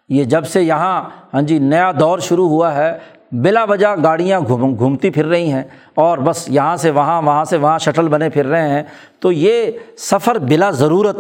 یہ 0.09 0.25
جب 0.25 0.47
سے 0.47 0.63
یہاں 0.63 1.03
ہاں 1.35 1.43
جی 1.43 1.59
نیا 1.59 1.93
دور 2.01 2.19
شروع 2.19 2.49
ہوا 2.49 2.75
ہے، 2.75 2.99
بلا 3.33 3.65
وجہ 3.65 3.87
گاڑیاں 4.03 4.41
گھوم، 4.41 4.77
گھومتی 4.77 5.11
پھر 5.11 5.27
رہی 5.27 5.53
ہیں 5.53 5.63
اور 5.95 6.19
بس 6.19 6.49
یہاں 6.49 6.77
سے 6.77 6.91
وہاں 6.91 7.23
وہاں 7.23 7.45
سے 7.45 7.57
وہاں 7.57 7.79
شٹل 7.79 8.09
بنے 8.09 8.29
پھر 8.31 8.47
رہے 8.47 8.69
ہیں، 8.69 8.83
تو 9.21 9.33
یہ 9.33 9.71
سفر 9.99 10.39
بلا 10.39 10.71
ضرورت 10.71 11.17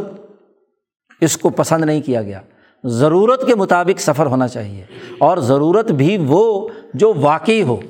اس 1.21 1.37
کو 1.37 1.51
پسند 1.51 1.85
نہیں 1.85 2.01
کیا 2.01 2.23
گیا۔ 2.23 2.41
ضرورت 2.85 3.47
کے 3.47 3.55
مطابق 3.55 4.01
سفر 4.01 4.27
ہونا 4.27 4.49
چاہیے 4.49 4.85
اور 5.19 5.39
ضرورت 5.39 5.93
بھی 5.93 6.17
وہ 6.21 6.69
جو 6.99 7.13
واقعی 7.21 7.63
ہو۔ 7.63 7.81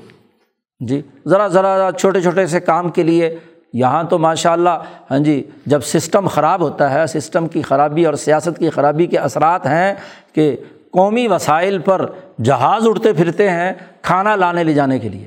جی 0.81 1.03
ذرا 1.27 1.47
ذرا 1.49 1.91
چھوٹے 1.99 2.21
چھوٹے 2.21 2.47
سے 2.47 2.61
کام 2.61 2.89
کے 2.89 3.03
لیے 3.03 3.37
یہاں 3.73 4.05
تو 4.05 4.19
ماشاء 4.19 4.53
اللہ 4.53 4.83
ہاں 5.11 5.19
جی 5.19 5.43
جب 5.67 5.81
سسٹم 5.81 6.29
خراب 6.29 6.61
ہوتا 6.61 6.93
ہے، 6.93 7.07
سسٹم 7.07 7.49
کی 7.49 7.63
خرابی 7.63 8.05
اور 8.07 8.15
سیاست 8.15 8.59
کی 8.59 8.71
خرابی 8.71 9.07
کے 9.07 9.19
اثرات 9.19 9.67
ہیں 9.67 9.95
کہ 10.33 10.57
قومی 10.91 11.27
وسائل 11.29 11.79
پر 11.79 12.07
جہاز 12.45 12.89
اڑتے 12.89 13.13
پھرتے 13.13 13.51
ہیں 13.51 13.73
کھانا 14.03 14.37
لانے 14.37 14.65
لے 14.65 14.73
جانے 14.73 14.99
کے 14.99 15.09
لیے، 15.09 15.27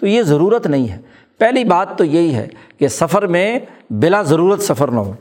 تو 0.00 0.06
یہ 0.06 0.22
ضرورت 0.22 0.66
نہیں 0.66 0.88
ہے۔ 0.88 0.98
پہلی 1.38 1.64
بات 1.64 1.98
تو 1.98 2.04
یہی 2.04 2.34
ہے 2.34 2.48
کہ 2.78 2.88
سفر 2.88 3.26
میں 3.26 3.58
بلا 3.90 4.22
ضرورت 4.22 4.62
سفر 4.62 4.88
نہ 4.88 5.00
ہو۔ 5.00 5.12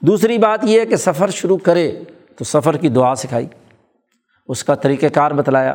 دوسری 0.00 0.38
بات 0.38 0.60
یہ 0.62 0.80
ہے 0.80 0.86
کہ 0.86 0.96
سفر 0.96 1.30
شروع 1.30 1.58
کرے 1.58 1.92
تو 2.36 2.44
سفر 2.44 2.76
کی 2.76 2.88
دعا 2.88 3.14
سکھائی۔ 3.14 3.46
اس 4.48 4.64
کا 4.64 4.74
طریقۂ 4.74 5.06
کار 5.14 5.30
بتلایا۔ 5.30 5.74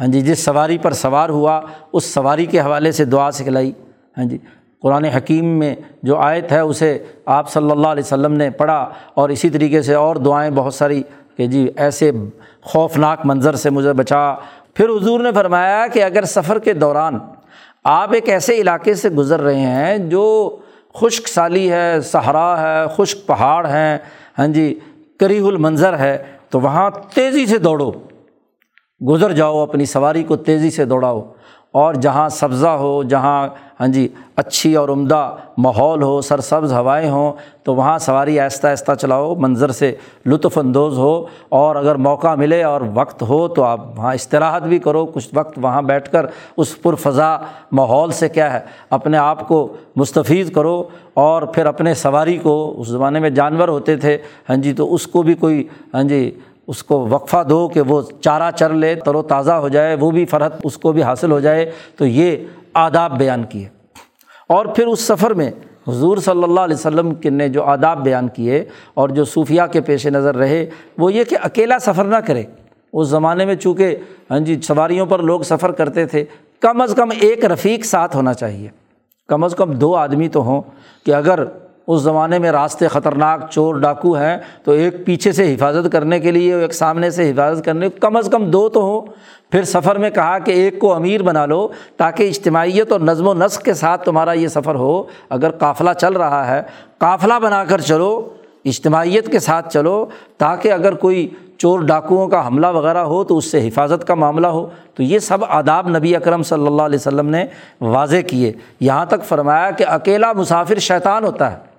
ہاں 0.00 0.06
جی 0.06 0.20
جس 0.20 0.44
سواری 0.44 0.78
پر 0.78 0.92
سوار 0.92 1.28
ہوا، 1.28 1.60
اس 1.92 2.04
سواری 2.04 2.46
کے 2.46 2.60
حوالے 2.60 2.92
سے 2.92 3.04
دعا 3.04 3.30
سکھلائی۔ 3.30 3.72
ہاں 4.16 4.24
جی 4.24 4.38
قرآن 4.82 5.04
حکیم 5.04 5.44
میں 5.44 5.74
جو 6.02 6.16
آیت 6.16 6.52
ہے، 6.52 6.60
اسے 6.60 6.98
آپ 7.26 7.50
صلی 7.50 7.70
اللہ 7.70 7.86
علیہ 7.86 8.02
وسلم 8.02 8.32
نے 8.32 8.50
پڑھا 8.50 8.88
اور 9.14 9.28
اسی 9.28 9.50
طریقے 9.50 9.82
سے 9.82 9.94
اور 9.94 10.16
دعائیں 10.16 10.50
بہت 10.50 10.74
ساری 10.74 11.02
کہ 11.36 11.46
جی 11.46 11.68
ایسے 11.76 12.10
خوفناک 12.62 13.20
منظر 13.24 13.54
سے 13.54 13.70
مجھے 13.70 13.92
بچا۔ 13.92 14.34
پھر 14.74 14.88
حضور 14.88 15.20
نے 15.20 15.32
فرمایا 15.32 15.86
کہ 15.86 16.04
اگر 16.04 16.24
سفر 16.24 16.58
کے 16.58 16.72
دوران 16.72 17.18
آپ 17.84 18.12
ایک 18.12 18.28
ایسے 18.28 18.54
علاقے 18.54 18.94
سے 18.94 19.08
گزر 19.08 19.40
رہے 19.40 19.60
ہیں 19.60 19.98
جو 19.98 20.56
خشک 20.94 21.28
سالی 21.28 21.70
ہے، 21.72 22.00
صحرا 22.00 22.60
ہے، 22.62 22.86
خشک 22.96 23.26
پہاڑ 23.26 23.66
ہیں 23.66 23.98
ہاں 24.38 24.46
جی 24.46 24.78
کریح 25.20 25.46
المنظر 25.46 25.98
ہے، 25.98 26.16
تو 26.50 26.60
وہاں 26.60 26.90
تیزی 27.14 27.46
سے 27.46 27.58
دوڑو۔ 27.58 27.92
گزر 29.08 29.32
جاؤ، 29.32 29.62
اپنی 29.62 29.84
سواری 29.84 30.22
کو 30.22 30.36
تیزی 30.36 30.70
سے 30.70 30.84
دوڑاؤ۔ 30.84 31.32
اور 31.72 31.94
جہاں 31.94 32.28
سبزہ 32.28 32.68
ہو، 32.68 33.02
جہاں 33.02 33.48
ہاں 33.80 33.88
جی 33.88 34.08
اچھی 34.36 34.76
اور 34.76 34.88
عمدہ 34.88 35.36
ماحول 35.58 36.02
ہو، 36.02 36.20
سرسبز 36.20 36.72
ہوائیں 36.72 37.10
ہوں، 37.10 37.32
تو 37.62 37.74
وہاں 37.74 37.98
سواری 37.98 38.40
آہستہ 38.40 38.66
آہستہ 38.66 38.92
چلاؤ، 38.92 39.34
منظر 39.34 39.70
سے 39.70 39.94
لطف 40.26 40.58
اندوز 40.58 40.98
ہو۔ 40.98 41.26
اور 41.48 41.76
اگر 41.76 41.94
موقع 41.94 42.34
ملے 42.34 42.62
اور 42.62 42.80
وقت 42.94 43.22
ہو، 43.22 43.48
تو 43.48 43.62
آپ 43.62 43.98
وہاں 43.98 44.14
استراحت 44.14 44.62
بھی 44.62 44.78
کرو۔ 44.78 45.06
کچھ 45.06 45.28
وقت 45.34 45.58
وہاں 45.62 45.82
بیٹھ 45.82 46.10
کر 46.10 46.26
اس 46.56 46.82
پرفضا 46.82 47.36
ماحول 47.72 48.10
سے 48.10 48.28
کیا 48.28 48.52
ہے، 48.52 48.60
اپنے 48.90 49.18
آپ 49.18 49.48
کو 49.48 49.68
مستفید 49.96 50.52
کرو۔ 50.52 50.82
اور 51.14 51.42
پھر 51.42 51.66
اپنے 51.66 51.94
سواری 51.94 52.38
کو، 52.38 52.74
اس 52.78 52.88
زمانے 52.88 53.18
میں 53.18 53.30
جانور 53.30 53.68
ہوتے 53.68 53.96
تھے 53.96 54.18
ہاں 54.48 54.56
جی 54.56 54.72
تو 54.72 54.94
اس 54.94 55.06
کو 55.06 55.22
بھی 55.22 55.34
کوئی 55.34 55.68
ہاں 55.94 56.02
جی 56.02 56.38
اس 56.70 56.82
کو 56.82 57.08
وقفہ 57.08 57.44
دو 57.50 57.68
کہ 57.68 57.80
وہ 57.80 58.02
چارہ 58.20 58.50
چر 58.50 58.70
لے، 58.70 58.94
تر 58.94 59.14
و 59.14 59.22
تازہ 59.22 59.52
ہو 59.52 59.68
جائے، 59.68 59.94
وہ 59.94 60.10
بھی 60.10 60.26
فرحت 60.26 60.52
اس 60.64 60.78
کو 60.78 60.92
بھی 60.92 61.02
حاصل 61.02 61.30
ہو 61.30 61.40
جائے۔ 61.40 61.70
تو 61.96 62.06
یہ 62.06 62.36
آداب 62.74 63.18
بیان 63.18 63.44
کیے۔ 63.44 63.68
اور 64.48 64.66
پھر 64.66 64.86
اس 64.86 65.00
سفر 65.00 65.30
میں 65.30 65.50
حضور 65.88 66.16
صلی 66.16 66.42
اللہ 66.42 66.60
علیہ 66.60 66.74
وسلم 66.74 67.14
کے 67.14 67.30
نے 67.30 67.48
جو 67.48 67.64
آداب 67.64 68.04
بیان 68.04 68.28
کیے 68.28 68.64
اور 68.94 69.08
جو 69.08 69.24
صوفیہ 69.24 69.62
کے 69.72 69.80
پیش 69.80 70.06
نظر 70.06 70.36
رہے، 70.36 70.66
وہ 70.98 71.12
یہ 71.12 71.24
کہ 71.24 71.36
اکیلا 71.42 71.78
سفر 71.78 72.04
نہ 72.04 72.16
کرے۔ 72.16 72.44
اس 72.92 73.08
زمانے 73.08 73.44
میں 73.44 73.54
چونکہ 73.54 73.96
ہاں 74.30 74.38
جی 74.38 74.60
سواریوں 74.60 75.06
پر 75.06 75.18
لوگ 75.18 75.40
سفر 75.40 75.72
کرتے 75.72 76.06
تھے، 76.06 76.24
کم 76.60 76.80
از 76.80 76.94
کم 76.96 77.08
ایک 77.20 77.44
رفیق 77.44 77.84
ساتھ 77.84 78.16
ہونا 78.16 78.34
چاہیے۔ 78.34 78.68
کم 79.28 79.44
از 79.44 79.54
کم 79.54 79.70
دو 79.70 79.96
آدمی 79.96 80.28
تو 80.28 80.42
ہوں 80.42 80.62
کہ 81.06 81.14
اگر 81.14 81.44
اس 81.86 82.00
زمانے 82.00 82.38
میں 82.38 82.50
راستے 82.50 82.88
خطرناک 82.88 83.50
چور 83.50 83.74
ڈاکو 83.74 84.16
ہیں، 84.16 84.38
تو 84.64 84.72
ایک 84.72 85.06
پیچھے 85.06 85.32
سے 85.32 85.54
حفاظت 85.54 85.92
کرنے 85.92 86.20
کے 86.20 86.30
لیے، 86.30 86.54
ایک 86.54 86.74
سامنے 86.74 87.10
سے 87.10 87.30
حفاظت 87.30 87.64
کرنے، 87.64 87.88
کم 87.90 88.16
از 88.16 88.28
کم 88.32 88.50
دو 88.50 88.68
تو 88.68 88.80
ہوں۔ 88.82 89.00
پھر 89.50 89.62
سفر 89.62 89.98
میں 89.98 90.10
کہا 90.10 90.38
کہ 90.38 90.50
ایک 90.50 90.78
کو 90.78 90.94
امیر 90.94 91.22
بنا 91.22 91.46
لو 91.46 91.68
تاکہ 91.96 92.28
اجتماعیت 92.28 92.92
اور 92.92 93.00
نظم 93.00 93.28
و 93.28 93.34
نسق 93.34 93.62
کے 93.62 93.74
ساتھ 93.74 94.04
تمہارا 94.04 94.32
یہ 94.32 94.48
سفر 94.48 94.74
ہو۔ 94.74 95.02
اگر 95.30 95.50
قافلہ 95.50 95.90
چل 95.92 96.12
رہا 96.12 96.56
ہے، 96.56 96.62
قافلہ 96.98 97.34
بنا 97.42 97.64
کر 97.64 97.80
چلو، 97.80 98.28
اجتماعیت 98.64 99.32
کے 99.32 99.38
ساتھ 99.38 99.72
چلو 99.72 100.06
تاکہ 100.38 100.72
اگر 100.72 100.94
کوئی 100.94 101.28
چور 101.58 101.80
ڈاکوؤں 101.80 102.28
کا 102.28 102.46
حملہ 102.46 102.66
وغیرہ 102.66 102.98
ہو 102.98 103.24
تو 103.24 103.36
اس 103.36 103.50
سے 103.50 103.68
حفاظت 103.68 104.06
کا 104.06 104.14
معاملہ 104.14 104.46
ہو۔ 104.46 104.68
تو 104.94 105.02
یہ 105.02 105.18
سب 105.18 105.38
آداب 105.48 105.88
نبی 105.88 106.16
اکرم 106.16 106.42
صلی 106.42 106.66
اللہ 106.66 106.82
علیہ 106.82 106.98
وسلم 106.98 107.28
نے 107.28 107.46
واضح 107.80 108.16
کیے۔ 108.16 108.52
یہاں 108.80 109.06
تک 109.06 109.24
فرمایا 109.24 109.70
کہ 109.70 109.84
اکیلا 109.88 110.32
مسافر 110.32 110.78
شیطان 110.78 111.24
ہوتا 111.24 111.52
ہے۔ 111.52 111.69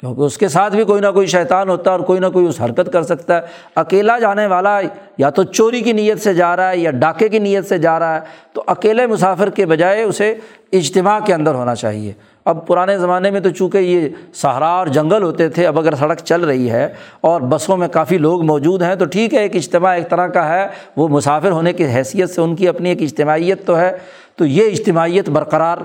کیونکہ 0.00 0.20
اس 0.20 0.38
کے 0.38 0.48
ساتھ 0.48 0.76
بھی 0.76 0.84
کوئی 0.84 1.00
نہ 1.00 1.06
کوئی 1.14 1.26
شیطان 1.26 1.68
ہوتا 1.68 1.90
ہے 1.90 1.96
اور 1.96 2.04
کوئی 2.04 2.20
نہ 2.20 2.26
کوئی 2.26 2.46
اس 2.46 2.60
حرکت 2.60 2.92
کر 2.92 3.02
سکتا 3.02 3.36
ہے۔ 3.36 3.40
اکیلا 3.76 4.18
جانے 4.18 4.46
والا 4.46 4.80
یا 5.18 5.30
تو 5.30 5.42
چوری 5.42 5.80
کی 5.80 5.92
نیت 5.92 6.20
سے 6.20 6.34
جا 6.34 6.56
رہا 6.56 6.70
ہے 6.70 6.78
یا 6.78 6.90
ڈاکے 6.90 7.28
کی 7.28 7.38
نیت 7.38 7.68
سے 7.68 7.78
جا 7.78 7.98
رہا 7.98 8.14
ہے۔ 8.14 8.20
تو 8.52 8.64
اکیلے 8.66 9.06
مسافر 9.06 9.50
کے 9.50 9.66
بجائے 9.66 10.02
اسے 10.02 10.34
اجتماع 10.72 11.20
کے 11.20 11.34
اندر 11.34 11.54
ہونا 11.54 11.74
چاہیے۔ 11.74 12.12
اب 12.44 12.66
پرانے 12.66 12.98
زمانے 12.98 13.30
میں 13.30 13.40
تو 13.40 13.50
چونکہ 13.50 13.78
یہ 13.78 14.08
صحرا 14.34 14.68
اور 14.68 14.86
جنگل 14.86 15.22
ہوتے 15.22 15.48
تھے، 15.48 15.66
اب 15.66 15.78
اگر 15.78 15.94
سڑک 15.94 16.18
چل 16.18 16.40
رہی 16.40 16.70
ہے 16.70 16.92
اور 17.20 17.40
بسوں 17.40 17.76
میں 17.76 17.88
کافی 17.88 18.18
لوگ 18.18 18.42
موجود 18.42 18.82
ہیں، 18.82 18.94
تو 18.94 19.04
ٹھیک 19.04 19.34
ہے، 19.34 19.38
ایک 19.38 19.56
اجتماع 19.56 19.94
ایک 19.94 20.10
طرح 20.10 20.26
کا 20.26 20.48
ہے۔ 20.48 20.68
وہ 20.96 21.08
مسافر 21.08 21.50
ہونے 21.50 21.72
کی 21.72 21.84
حیثیت 21.84 22.30
سے 22.30 22.40
ان 22.40 22.56
کی 22.56 22.68
اپنی 22.68 22.88
ایک 22.88 23.02
اجتماعیت 23.02 23.66
تو 23.66 23.78
ہے۔ 23.78 23.98
تو 24.36 24.44
یہ 24.44 24.66
اجتماعیت 24.66 25.30
برقرار 25.30 25.78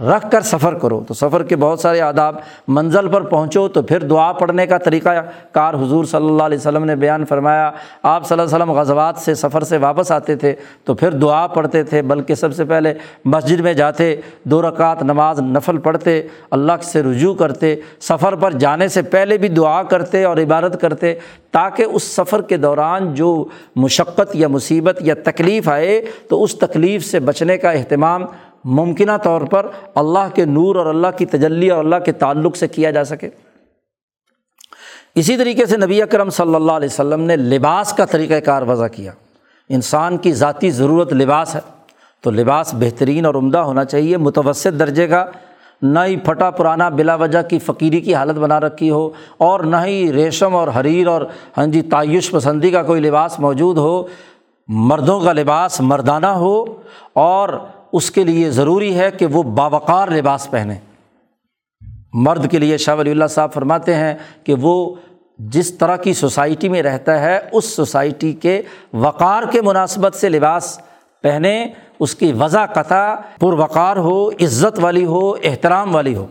رکھ 0.00 0.30
کر 0.30 0.40
سفر 0.40 0.74
کرو۔ 0.74 1.02
تو 1.08 1.14
سفر 1.14 1.42
کے 1.42 1.56
بہت 1.56 1.80
سارے 1.80 2.00
آداب 2.00 2.36
منزل 2.68 3.08
پر 3.08 3.22
پہنچو 3.22 3.68
تو 3.68 3.82
پھر 3.82 4.00
دعا 4.00 4.32
پڑھنے 4.32 4.66
کا 4.66 4.78
طریقہ 4.78 5.08
کار 5.52 5.74
حضور 5.74 6.04
صلی 6.04 6.26
اللہ 6.26 6.42
علیہ 6.42 6.58
وسلم 6.58 6.84
نے 6.84 6.96
بیان 6.96 7.24
فرمایا۔ 7.24 7.70
آپ 8.02 8.26
صلی 8.26 8.38
اللہ 8.38 8.54
علیہ 8.54 8.56
وسلم 8.56 8.72
غزوات 8.72 9.16
سے 9.16 9.34
سفر 9.34 9.62
سے 9.62 9.76
واپس 9.76 10.12
آتے 10.12 10.36
تھے 10.36 10.54
تو 10.84 10.94
پھر 10.94 11.10
دعا 11.10 11.46
پڑھتے 11.46 11.82
تھے، 11.82 12.02
بلکہ 12.02 12.34
سب 12.34 12.54
سے 12.54 12.64
پہلے 12.64 12.94
مسجد 13.24 13.60
میں 13.60 13.74
جاتے، 13.74 14.14
دو 14.44 14.62
رکعت 14.62 15.02
نماز 15.02 15.40
نفل 15.40 15.78
پڑھتے، 15.78 16.22
اللہ 16.50 16.82
سے 16.82 17.02
رجوع 17.02 17.34
کرتے، 17.34 17.74
سفر 18.00 18.34
پر 18.34 18.52
جانے 18.52 18.88
سے 18.88 19.02
پہلے 19.02 19.38
بھی 19.38 19.48
دعا 19.48 19.82
کرتے 19.82 20.24
اور 20.24 20.36
عبادت 20.36 20.80
کرتے 20.80 21.14
تاکہ 21.52 21.82
اس 21.82 22.02
سفر 22.02 22.42
کے 22.42 22.56
دوران 22.56 23.14
جو 23.14 23.44
مشقت 23.76 24.36
یا 24.36 24.48
مصیبت 24.48 24.98
یا 25.00 25.14
تکلیف 25.24 25.68
آئے 25.68 26.00
تو 26.28 26.42
اس 26.42 26.54
تکلیف 26.54 27.04
سے 27.04 27.20
بچنے 27.20 27.56
کا 27.56 27.70
اہتمام 27.70 28.24
ممکنہ 28.64 29.12
طور 29.22 29.40
پر 29.40 29.66
اللہ 29.94 30.28
کے 30.34 30.44
نور 30.44 30.76
اور 30.76 30.86
اللہ 30.86 31.06
کی 31.16 31.26
تجلی 31.26 31.70
اور 31.70 31.84
اللہ 31.84 31.96
کے 31.96 32.12
تعلق 32.12 32.56
سے 32.56 32.68
کیا 32.68 32.90
جا 32.90 33.04
سکے۔ 33.04 33.30
اسی 35.14 35.36
طریقے 35.36 35.66
سے 35.66 35.76
نبی 35.76 36.02
اکرم 36.02 36.30
صلی 36.30 36.54
اللہ 36.54 36.72
علیہ 36.72 36.88
وسلم 36.92 37.20
نے 37.20 37.36
لباس 37.36 37.92
کا 37.92 38.04
طریقۂ 38.04 38.34
کار 38.44 38.62
وضع 38.62 38.86
کیا۔ 38.86 39.12
انسان 39.68 40.16
کی 40.16 40.32
ذاتی 40.32 40.70
ضرورت 40.70 41.12
لباس 41.12 41.54
ہے، 41.54 41.60
تو 42.20 42.30
لباس 42.30 42.74
بہترین 42.74 43.26
اور 43.26 43.34
عمدہ 43.34 43.58
ہونا 43.58 43.84
چاہیے۔ 43.84 44.16
متوسط 44.16 44.78
درجے 44.78 45.06
کا، 45.06 45.24
نہ 45.82 45.98
ہی 46.06 46.16
پھٹا 46.16 46.50
پرانا 46.50 46.88
بلا 46.88 47.14
وجہ 47.14 47.42
کی 47.42 47.58
فقیری 47.58 48.00
کی 48.00 48.14
حالت 48.14 48.38
بنا 48.38 48.60
رکھی 48.60 48.90
ہو 48.90 49.10
اور 49.38 49.60
نہ 49.60 49.76
ہی 49.86 50.12
ریشم 50.12 50.56
اور 50.56 50.68
حریر 50.68 51.06
اور 51.06 51.22
ہاں 51.58 51.66
جی 51.66 51.82
تعیش 51.82 52.30
پسندی 52.30 52.70
کا 52.70 52.82
کوئی 52.82 53.00
لباس 53.00 53.40
موجود 53.40 53.78
ہو۔ 53.78 54.06
مردوں 54.68 55.20
کا 55.20 55.32
لباس 55.32 55.80
مردانہ 55.80 56.26
ہو 56.26 56.64
اور 57.12 57.48
اس 57.92 58.10
کے 58.10 58.24
لیے 58.24 58.50
ضروری 58.50 58.98
ہے 58.98 59.10
کہ 59.10 59.26
وہ 59.26 59.42
باوقار 59.42 60.08
لباس 60.08 60.50
پہنے۔ 60.50 60.74
مرد 62.12 62.50
کے 62.50 62.58
لیے 62.58 62.76
شاہ 62.76 62.96
ولی 62.96 63.10
اللہ 63.10 63.24
صاحب 63.30 63.52
فرماتے 63.52 63.94
ہیں 63.94 64.14
کہ 64.44 64.54
وہ 64.54 64.94
جس 65.38 65.74
طرح 65.74 65.96
کی 65.96 66.12
سوسائٹی 66.12 66.68
میں 66.68 66.82
رہتا 66.82 67.20
ہے، 67.20 67.38
اس 67.52 67.64
سوسائٹی 67.64 68.32
کے 68.32 68.62
وقار 68.92 69.42
کے 69.50 69.62
مناسبت 69.62 70.14
سے 70.14 70.28
لباس 70.28 70.80
پہنے، 71.22 71.66
اس 72.00 72.14
کی 72.14 72.32
وضع 72.32 72.66
قطع، 72.66 73.14
پروقار 73.40 73.96
ہو، 73.96 74.28
عزت 74.28 74.78
والی 74.78 75.04
ہو، 75.04 75.32
احترام 75.32 75.94
والی 75.94 76.14
ہو۔ 76.14 76.26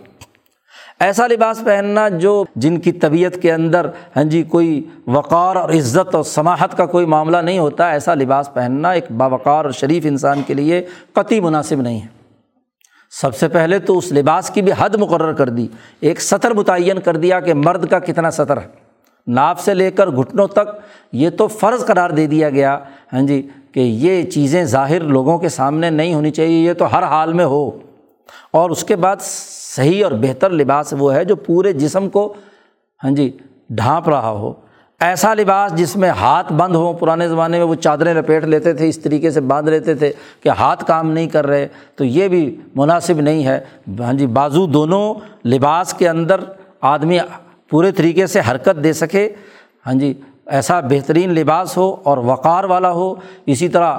ایسا 1.00 1.28
لباس 1.28 1.62
پہننا 1.66 2.10
جو 2.10 2.46
جن 2.56 2.80
کی 2.80 2.92
طبیعت 2.92 3.42
کے 3.42 3.54
اندر 3.54 3.90
ہاں 4.16 4.24
جی 4.24 4.44
کوئی 4.44 4.84
وقار 5.08 5.56
اور 5.56 5.70
عزت 5.70 6.16
اور 6.16 6.24
سماحت 6.24 6.78
کا 6.78 6.86
کوئی 6.86 7.06
معاملہ 7.06 7.38
نہیں 7.38 7.60
ہوتا، 7.60 7.90
ایسا 7.90 8.14
لباس 8.14 8.54
پہننا 8.54 8.92
ایک 8.92 9.12
باوقار 9.12 9.66
اور 9.66 9.72
شریف 9.72 10.06
انسان 10.06 10.42
کے 10.48 10.54
لیے 10.54 10.86
قطعی 11.14 11.40
مناسب 11.40 11.82
نہیں 11.82 12.02
ہے۔ 12.02 12.08
سب 13.12 13.36
سے 13.36 13.48
پہلے 13.48 13.80
تو 13.80 13.98
اس 13.98 14.12
لباس 14.12 14.50
کی 14.50 14.62
بھی 14.62 14.72
حد 14.78 14.96
مقرر 14.96 15.34
کر 15.34 15.50
دی، 15.50 15.68
ایک 16.00 16.22
سطر 16.22 16.54
متعین 16.54 17.00
کر 17.00 17.18
دیا 17.18 17.40
کہ 17.40 17.54
مرد 17.54 17.88
کا 17.88 18.00
کتنا 18.00 18.32
سطر 18.32 18.58
ہے۔ 18.58 18.68
ناپ 19.28 19.60
سے 19.60 19.74
لے 19.74 19.92
کر 19.92 20.08
گھٹنوں 20.08 20.48
تک 20.48 20.76
یہ 21.12 21.30
تو 21.30 21.48
فرض 21.48 21.86
قرار 21.86 22.10
دے 22.10 22.28
دیا 22.28 22.50
گیا 22.50 22.80
ہاں 23.14 23.22
جی 23.22 23.48
کہ 23.72 23.80
یہ 23.80 24.24
چیزیں 24.24 24.64
ظاہر 24.64 25.00
لوگوں 25.00 25.38
کے 25.38 25.50
سامنے 25.50 25.90
نہیں 25.90 26.14
ہونی 26.14 26.32
چاہیے، 26.32 26.60
یہ 26.60 26.74
تو 26.74 26.98
ہر 26.98 27.04
حال 27.04 27.34
میں 27.34 27.46
ہو۔ 27.46 27.72
اور 28.52 28.70
اس 28.70 28.84
کے 28.84 28.96
بعد 28.96 29.16
صحیح 29.78 30.04
اور 30.04 30.12
بہتر 30.12 30.50
لباس 30.50 30.94
وہ 31.00 31.14
ہے 31.14 31.26
جو 31.26 31.36
پورے 31.36 31.74
جسم 31.74 32.10
کو 32.10 32.34
ہاں 33.04 33.12
جی 33.12 33.38
ڈھانپ 33.70 34.10
رہا 34.10 34.30
ہو۔ 34.30 34.54
ایسا 35.00 35.34
لباس 35.34 35.76
جس 35.76 35.96
میں 35.96 36.10
ہاتھ 36.10 36.54
بند 36.54 36.76
ہوں 36.76 36.94
پرانے 36.94 37.28
زمانے 37.28 37.58
میں 37.58 37.66
وہ 37.66 37.76
چادریں 37.76 38.14
لپیٹ 38.14 38.44
لیتے 38.44 38.74
تھے، 38.74 38.88
اس 38.90 39.00
طریقے 39.00 39.32
سے 39.32 39.42
باندھ 39.42 39.70
لیتے 39.70 39.94
تھے 39.96 40.12
کہ 40.44 40.50
ہاتھ 40.50 40.86
کام 40.86 41.12
نہیں 41.12 41.28
کر 41.28 41.48
رہے، 41.48 41.68
تو 41.96 42.04
یہ 42.04 42.28
بھی 42.28 42.56
مناسب 42.76 43.20
نہیں 43.22 43.46
ہے۔ 43.46 43.60
ہاں 44.00 44.14
جی 44.14 44.28
بازو 44.28 44.66
دونوں 44.66 45.14
لباس 45.48 45.94
کے 45.94 46.10
اندر 46.10 46.40
آدمی 46.82 47.18
پورے 47.70 47.92
طریقے 47.92 48.28
سے 48.28 48.40
حرکت 48.52 48.84
دے 48.84 48.94
سکے۔ 48.94 49.30
ہاں 49.86 49.94
جی 49.94 50.14
ایسا 50.46 50.80
بہترین 50.80 51.30
لباس 51.30 51.78
ہو 51.78 51.96
اور 52.04 52.18
وقار 52.18 52.64
والا 52.64 52.92
ہو۔ 52.92 53.14
اسی 53.46 53.68
طرح 53.68 53.98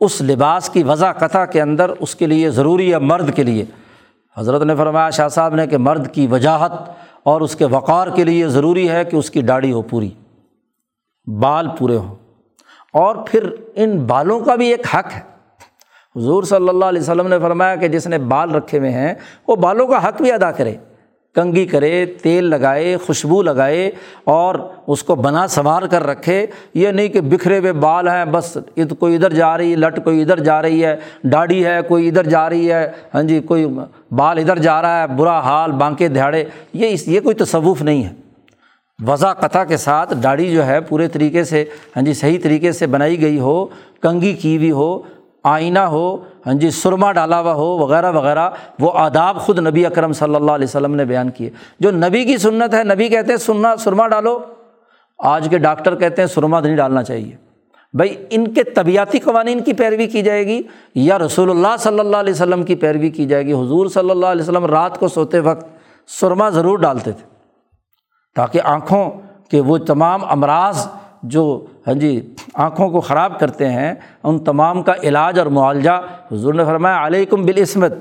اس 0.00 0.20
لباس 0.22 0.68
کی 0.68 0.82
وضع 0.82 1.12
قطع 1.12 1.44
کے 1.44 1.62
اندر 1.62 1.90
اس 2.00 2.14
کے 2.14 2.26
لیے 2.26 2.50
ضروری 2.50 2.92
ہے 2.92 2.98
مرد 2.98 3.34
کے 3.34 3.42
لیے۔ 3.42 3.64
حضرت 4.36 4.62
نے 4.62 4.76
فرمایا، 4.76 5.10
شاہ 5.10 5.28
صاحب 5.28 5.54
نے 5.54 5.66
کہ 5.66 5.78
مرد 5.78 6.14
کی 6.14 6.26
وجاہت 6.26 6.72
اور 7.22 7.40
اس 7.40 7.56
کے 7.56 7.64
وقار 7.64 8.06
کے 8.08 8.24
لیے 8.24 8.48
ضروری 8.48 8.90
ہے 8.90 9.04
کہ 9.04 9.16
اس 9.16 9.30
کی 9.30 9.42
داڑھی 9.42 9.72
ہو 9.72 9.82
پوری، 9.82 10.10
بال 11.26 11.68
پورے 11.78 11.96
ہوں۔ 11.96 12.14
اور 12.92 13.16
پھر 13.26 13.50
ان 13.74 13.98
بالوں 13.98 14.40
کا 14.40 14.54
بھی 14.54 14.66
ایک 14.66 14.86
حق 14.94 15.12
ہے۔ 15.16 15.20
حضور 16.16 16.42
صلی 16.42 16.68
اللہ 16.68 16.84
علیہ 16.84 17.00
وسلم 17.00 17.26
نے 17.26 17.38
فرمایا 17.38 17.76
کہ 17.76 17.88
جس 17.88 18.06
نے 18.06 18.18
بال 18.18 18.54
رکھے 18.54 18.78
ہوئے 18.78 18.90
ہیں، 18.90 19.14
وہ 19.48 19.56
بالوں 19.56 19.86
کا 19.86 20.08
حق 20.08 20.22
بھی 20.22 20.32
ادا 20.32 20.50
کرے۔ 20.50 20.74
کنگھی 21.34 21.64
کرے، 21.66 22.04
تیل 22.06 22.44
لگائے، 22.44 22.96
خوشبو 22.96 23.42
لگائے 23.42 23.90
اور 24.24 24.54
اس 24.86 25.02
کو 25.02 25.14
بنا 25.14 25.46
سنوار 25.48 25.82
کر 25.82 26.06
رکھے۔ 26.06 26.46
یہ 26.74 26.88
نہیں 26.88 27.08
کہ 27.08 27.20
بکھرے 27.20 27.58
ہوئے 27.58 27.72
بال 27.72 28.08
ہیں، 28.08 28.24
بس 28.24 28.56
کوئی 28.98 29.14
ادھر 29.16 29.32
جا 29.32 29.56
رہی 29.58 29.70
ہے، 29.70 29.76
لٹ 29.76 30.04
کوئی 30.04 30.22
ادھر 30.22 30.40
جا 30.40 30.60
رہی 30.62 30.84
ہے 30.84 30.94
ڈاڑھی 31.24 31.64
ہے، 31.66 31.78
کوئی 31.88 32.08
ادھر 32.08 32.28
جا 32.28 32.48
رہی 32.50 32.72
ہے 32.72 32.86
ہاں 33.14 33.22
جی 33.22 33.40
کوئی 33.40 33.66
بال 34.10 34.38
ادھر 34.38 34.58
جا 34.58 34.80
رہا 34.82 35.02
ہے، 35.02 35.06
برا 35.16 35.38
حال، 35.40 35.72
بانکے 35.72 36.08
دہاڑے 36.08 36.44
یہ 36.72 36.92
اس، 36.92 37.08
یہ 37.08 37.20
کوئی 37.20 37.34
تصوف 37.34 37.82
نہیں 37.82 38.04
ہے۔ 38.04 38.12
وضع 38.98 39.32
قطع 39.32 39.64
کے 39.64 39.76
ساتھ 39.76 40.14
داڑھی 40.22 40.50
جو 40.52 40.66
ہے 40.66 40.80
پورے 40.80 41.08
طریقے 41.08 41.44
سے 41.44 41.64
ہاں 41.96 42.02
جی 42.02 42.14
صحیح 42.14 42.38
طریقے 42.42 42.72
سے 42.72 42.86
بنائی 42.86 43.20
گئی 43.20 43.38
ہو، 43.38 43.64
کنگھی 44.02 44.34
کی 44.34 44.56
ہوئی 44.56 44.70
ہو، 44.70 44.98
آئینہ 45.44 45.78
ہو 45.78 46.16
ہاں 46.46 46.54
جی 46.54 46.70
سرما 46.70 47.12
ڈالا 47.12 47.40
ہوا 47.40 47.52
ہو، 47.52 47.78
وغیرہ 47.78 48.12
وغیرہ، 48.12 48.50
وہ 48.80 48.90
آداب 48.94 49.40
خود 49.40 49.58
نبی 49.58 49.86
اکرم 49.86 50.12
صلی 50.12 50.34
اللہ 50.34 50.50
علیہ 50.50 50.64
وسلم 50.64 50.94
نے 50.94 51.04
بیان 51.04 51.30
کیے۔ 51.30 51.50
جو 51.80 51.90
نبی 51.90 52.24
کی 52.24 52.36
سنت 52.36 52.74
ہے، 52.74 52.84
نبی 52.84 53.08
کہتے 53.08 53.30
ہیں، 53.30 53.38
سننا، 53.38 53.76
سرما 53.76 54.08
ڈالو۔ 54.08 54.38
آج 55.18 55.48
کے 55.50 55.58
ڈاکٹر 55.58 55.94
کہتے 55.94 56.22
ہیں، 56.22 56.26
سرما 56.26 56.60
نہیں 56.60 56.76
ڈالنا 56.76 57.02
چاہیے۔ 57.02 57.36
بھائی، 57.92 58.24
ان 58.30 58.54
کے 58.54 58.62
طبیعتی 58.62 59.18
قوانین 59.18 59.60
کی 59.60 59.72
پیروی 59.72 60.06
کی 60.06 60.22
جائے 60.22 60.46
گی 60.46 60.62
یا 60.94 61.18
رسول 61.18 61.50
اللہ 61.50 61.76
صلی 61.78 61.98
اللہ 61.98 62.16
علیہ 62.16 62.32
وسلم 62.32 62.62
کی 62.62 62.74
پیروی 62.74 63.10
کی 63.10 63.26
جائے 63.26 63.46
گی؟ 63.46 63.52
حضور 63.52 63.86
صلی 63.86 64.10
اللہ 64.10 64.26
علیہ 64.26 64.42
وسلم 64.42 64.64
رات 64.64 64.98
کو 64.98 65.08
سوتے 65.08 65.38
وقت 65.38 65.66
سرما 66.08 66.50
ضرور 66.50 66.78
ڈالتے 66.78 67.12
تھے 67.12 67.26
تاکہ 68.36 68.60
آنکھوں 68.64 69.10
کے 69.50 69.60
وہ 69.60 69.78
تمام 69.78 70.20
امراض 70.24 70.86
جو 71.22 71.64
ہاں 71.86 71.94
جی 71.94 72.34
آنکھوں 72.54 72.90
کو 72.90 73.00
خراب 73.00 73.40
کرتے 73.40 73.68
ہیں، 73.68 73.94
ان 74.22 74.38
تمام 74.38 74.82
کا 74.82 74.92
علاج 75.02 75.38
اور 75.38 75.46
معالجہ 75.46 76.02
حضور 76.32 76.54
نے 76.54 76.64
فرمایا، 76.64 77.06
علیکم 77.06 77.42
بالعصمت۔ 77.42 77.92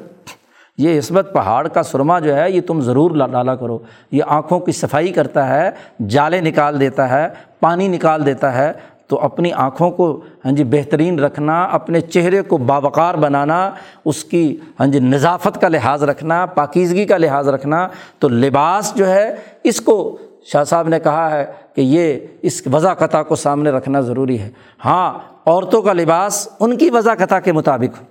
یہ 0.77 0.97
عصمت 0.97 1.33
پہاڑ 1.33 1.67
کا 1.67 1.83
سرما 1.83 2.19
جو 2.19 2.35
ہے، 2.35 2.51
یہ 2.51 2.61
تم 2.61 2.81
ضرور 2.81 3.11
ڈالا 3.11 3.55
کرو۔ 3.55 3.79
یہ 4.11 4.23
آنکھوں 4.27 4.59
کی 4.59 4.71
صفائی 4.71 5.11
کرتا 5.11 5.47
ہے 5.47 5.69
جالے 6.07 6.41
نکال 6.41 6.79
دیتا 6.79 7.09
ہے، 7.09 7.27
پانی 7.59 7.87
نکال 7.87 8.25
دیتا 8.25 8.55
ہے۔ 8.55 8.71
تو 9.07 9.19
اپنی 9.19 9.51
آنکھوں 9.53 9.91
کو 9.91 10.21
ہاں 10.45 10.51
جی 10.51 10.63
بہترین 10.63 11.19
رکھنا، 11.19 11.63
اپنے 11.63 12.01
چہرے 12.01 12.41
کو 12.41 12.57
باوقار 12.57 13.15
بنانا، 13.15 13.71
اس 14.05 14.23
کی 14.23 14.57
ہاں 14.79 14.87
جی 14.87 14.99
نظافت 14.99 15.61
کا 15.61 15.67
لحاظ 15.67 16.03
رکھنا، 16.03 16.45
پاکیزگی 16.45 17.05
کا 17.05 17.17
لحاظ 17.17 17.49
رکھنا۔ 17.49 17.87
تو 18.19 18.29
لباس 18.29 18.95
جو 18.95 19.07
ہے، 19.07 19.35
اس 19.63 19.81
کو 19.81 20.17
شاہ 20.45 20.63
صاحب 20.63 20.87
نے 20.87 20.99
کہا 20.99 21.31
ہے 21.31 21.45
کہ 21.75 21.81
یہ 21.81 22.17
اس 22.41 22.63
وضع 22.73 22.93
قطع 22.93 23.23
کو 23.23 23.35
سامنے 23.35 23.69
رکھنا 23.69 23.99
ضروری 23.99 24.39
ہے۔ 24.39 24.49
ہاں 24.85 25.19
عورتوں 25.45 25.81
کا 25.81 25.93
لباس 25.93 26.49
ان 26.59 26.77
کی 26.77 26.89
وضع 26.89 27.13
قطع 27.15 27.39
کے 27.39 27.51
مطابق 27.51 28.01
ہو۔ 28.01 28.05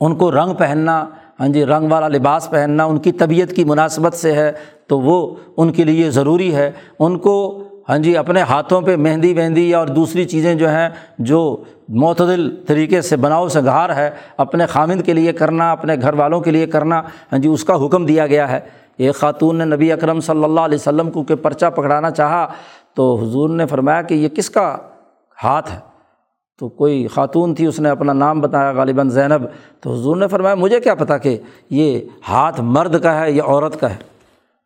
ان 0.00 0.16
کو 0.16 0.30
رنگ 0.30 0.54
پہننا 0.54 1.06
ہاں 1.40 1.48
جی 1.48 1.64
رنگ 1.64 1.92
والا 1.92 2.08
لباس 2.08 2.50
پہننا 2.50 2.84
ان 2.84 2.98
کی 2.98 3.12
طبیعت 3.12 3.56
کی 3.56 3.64
مناسبت 3.64 4.14
سے 4.14 4.32
ہے 4.32 4.52
تو 4.86 5.00
وہ 5.00 5.36
ان 5.56 5.72
کے 5.72 5.84
لیے 5.84 6.10
ضروری 6.10 6.54
ہے۔ 6.54 6.70
ان 6.98 7.18
کو 7.18 7.64
ہاں 7.88 7.98
جی 7.98 8.16
اپنے 8.16 8.40
ہاتھوں 8.40 8.80
پہ 8.80 8.96
مہندی 8.96 9.34
وہندی 9.34 9.74
اور 9.74 9.86
دوسری 9.86 10.24
چیزیں 10.24 10.54
جو 10.54 10.68
ہیں، 10.68 10.88
جو 11.18 11.64
معتدل 11.88 12.64
طریقے 12.66 13.00
سے 13.00 13.16
بناؤ 13.16 13.48
سنگھار 13.48 13.96
ہے، 13.96 14.10
اپنے 14.36 14.66
خامند 14.66 15.02
کے 15.02 15.12
لیے 15.12 15.32
کرنا، 15.32 15.72
اپنے 15.72 15.94
گھر 16.02 16.14
والوں 16.14 16.40
کے 16.40 16.50
لیے 16.50 16.66
کرنا 16.66 17.00
ہاں 17.32 17.38
جی 17.38 17.48
اس 17.48 17.64
کا 17.64 17.86
حکم 17.86 18.06
دیا 18.06 18.26
گیا 18.26 18.50
ہے۔ 18.50 18.60
ایک 18.96 19.14
خاتون 19.14 19.56
نے 19.56 19.64
نبی 19.64 19.92
اکرم 19.92 20.20
صلی 20.20 20.44
اللہ 20.44 20.60
علیہ 20.60 20.78
وسلم 20.78 21.10
کو 21.10 21.22
کہ 21.22 21.34
پرچہ 21.34 21.66
پکڑانا 21.66 22.10
چاہا 22.10 22.52
تو 22.94 23.14
حضور 23.14 23.48
نے 23.48 23.66
فرمایا 23.66 24.02
کہ 24.02 24.14
یہ 24.14 24.28
کس 24.28 24.50
کا 24.50 24.76
ہاتھ 25.44 25.72
ہے؟ 25.72 25.78
تو 26.58 26.68
کوئی 26.68 27.06
خاتون 27.06 27.54
تھی، 27.54 27.66
اس 27.66 27.80
نے 27.80 27.88
اپنا 27.88 28.12
نام 28.12 28.40
بتایا 28.40 28.72
غالباً 28.72 29.08
زینب۔ 29.08 29.46
تو 29.80 29.92
حضور 29.92 30.16
نے 30.16 30.28
فرمایا، 30.28 30.54
مجھے 30.54 30.80
کیا 30.80 30.94
پتہ 30.94 31.12
کہ 31.22 31.38
یہ 31.70 32.00
ہاتھ 32.28 32.60
مرد 32.60 33.02
کا 33.02 33.20
ہے 33.20 33.32
یا 33.32 33.44
عورت 33.44 33.80
کا 33.80 33.90
ہے؟ 33.90 33.96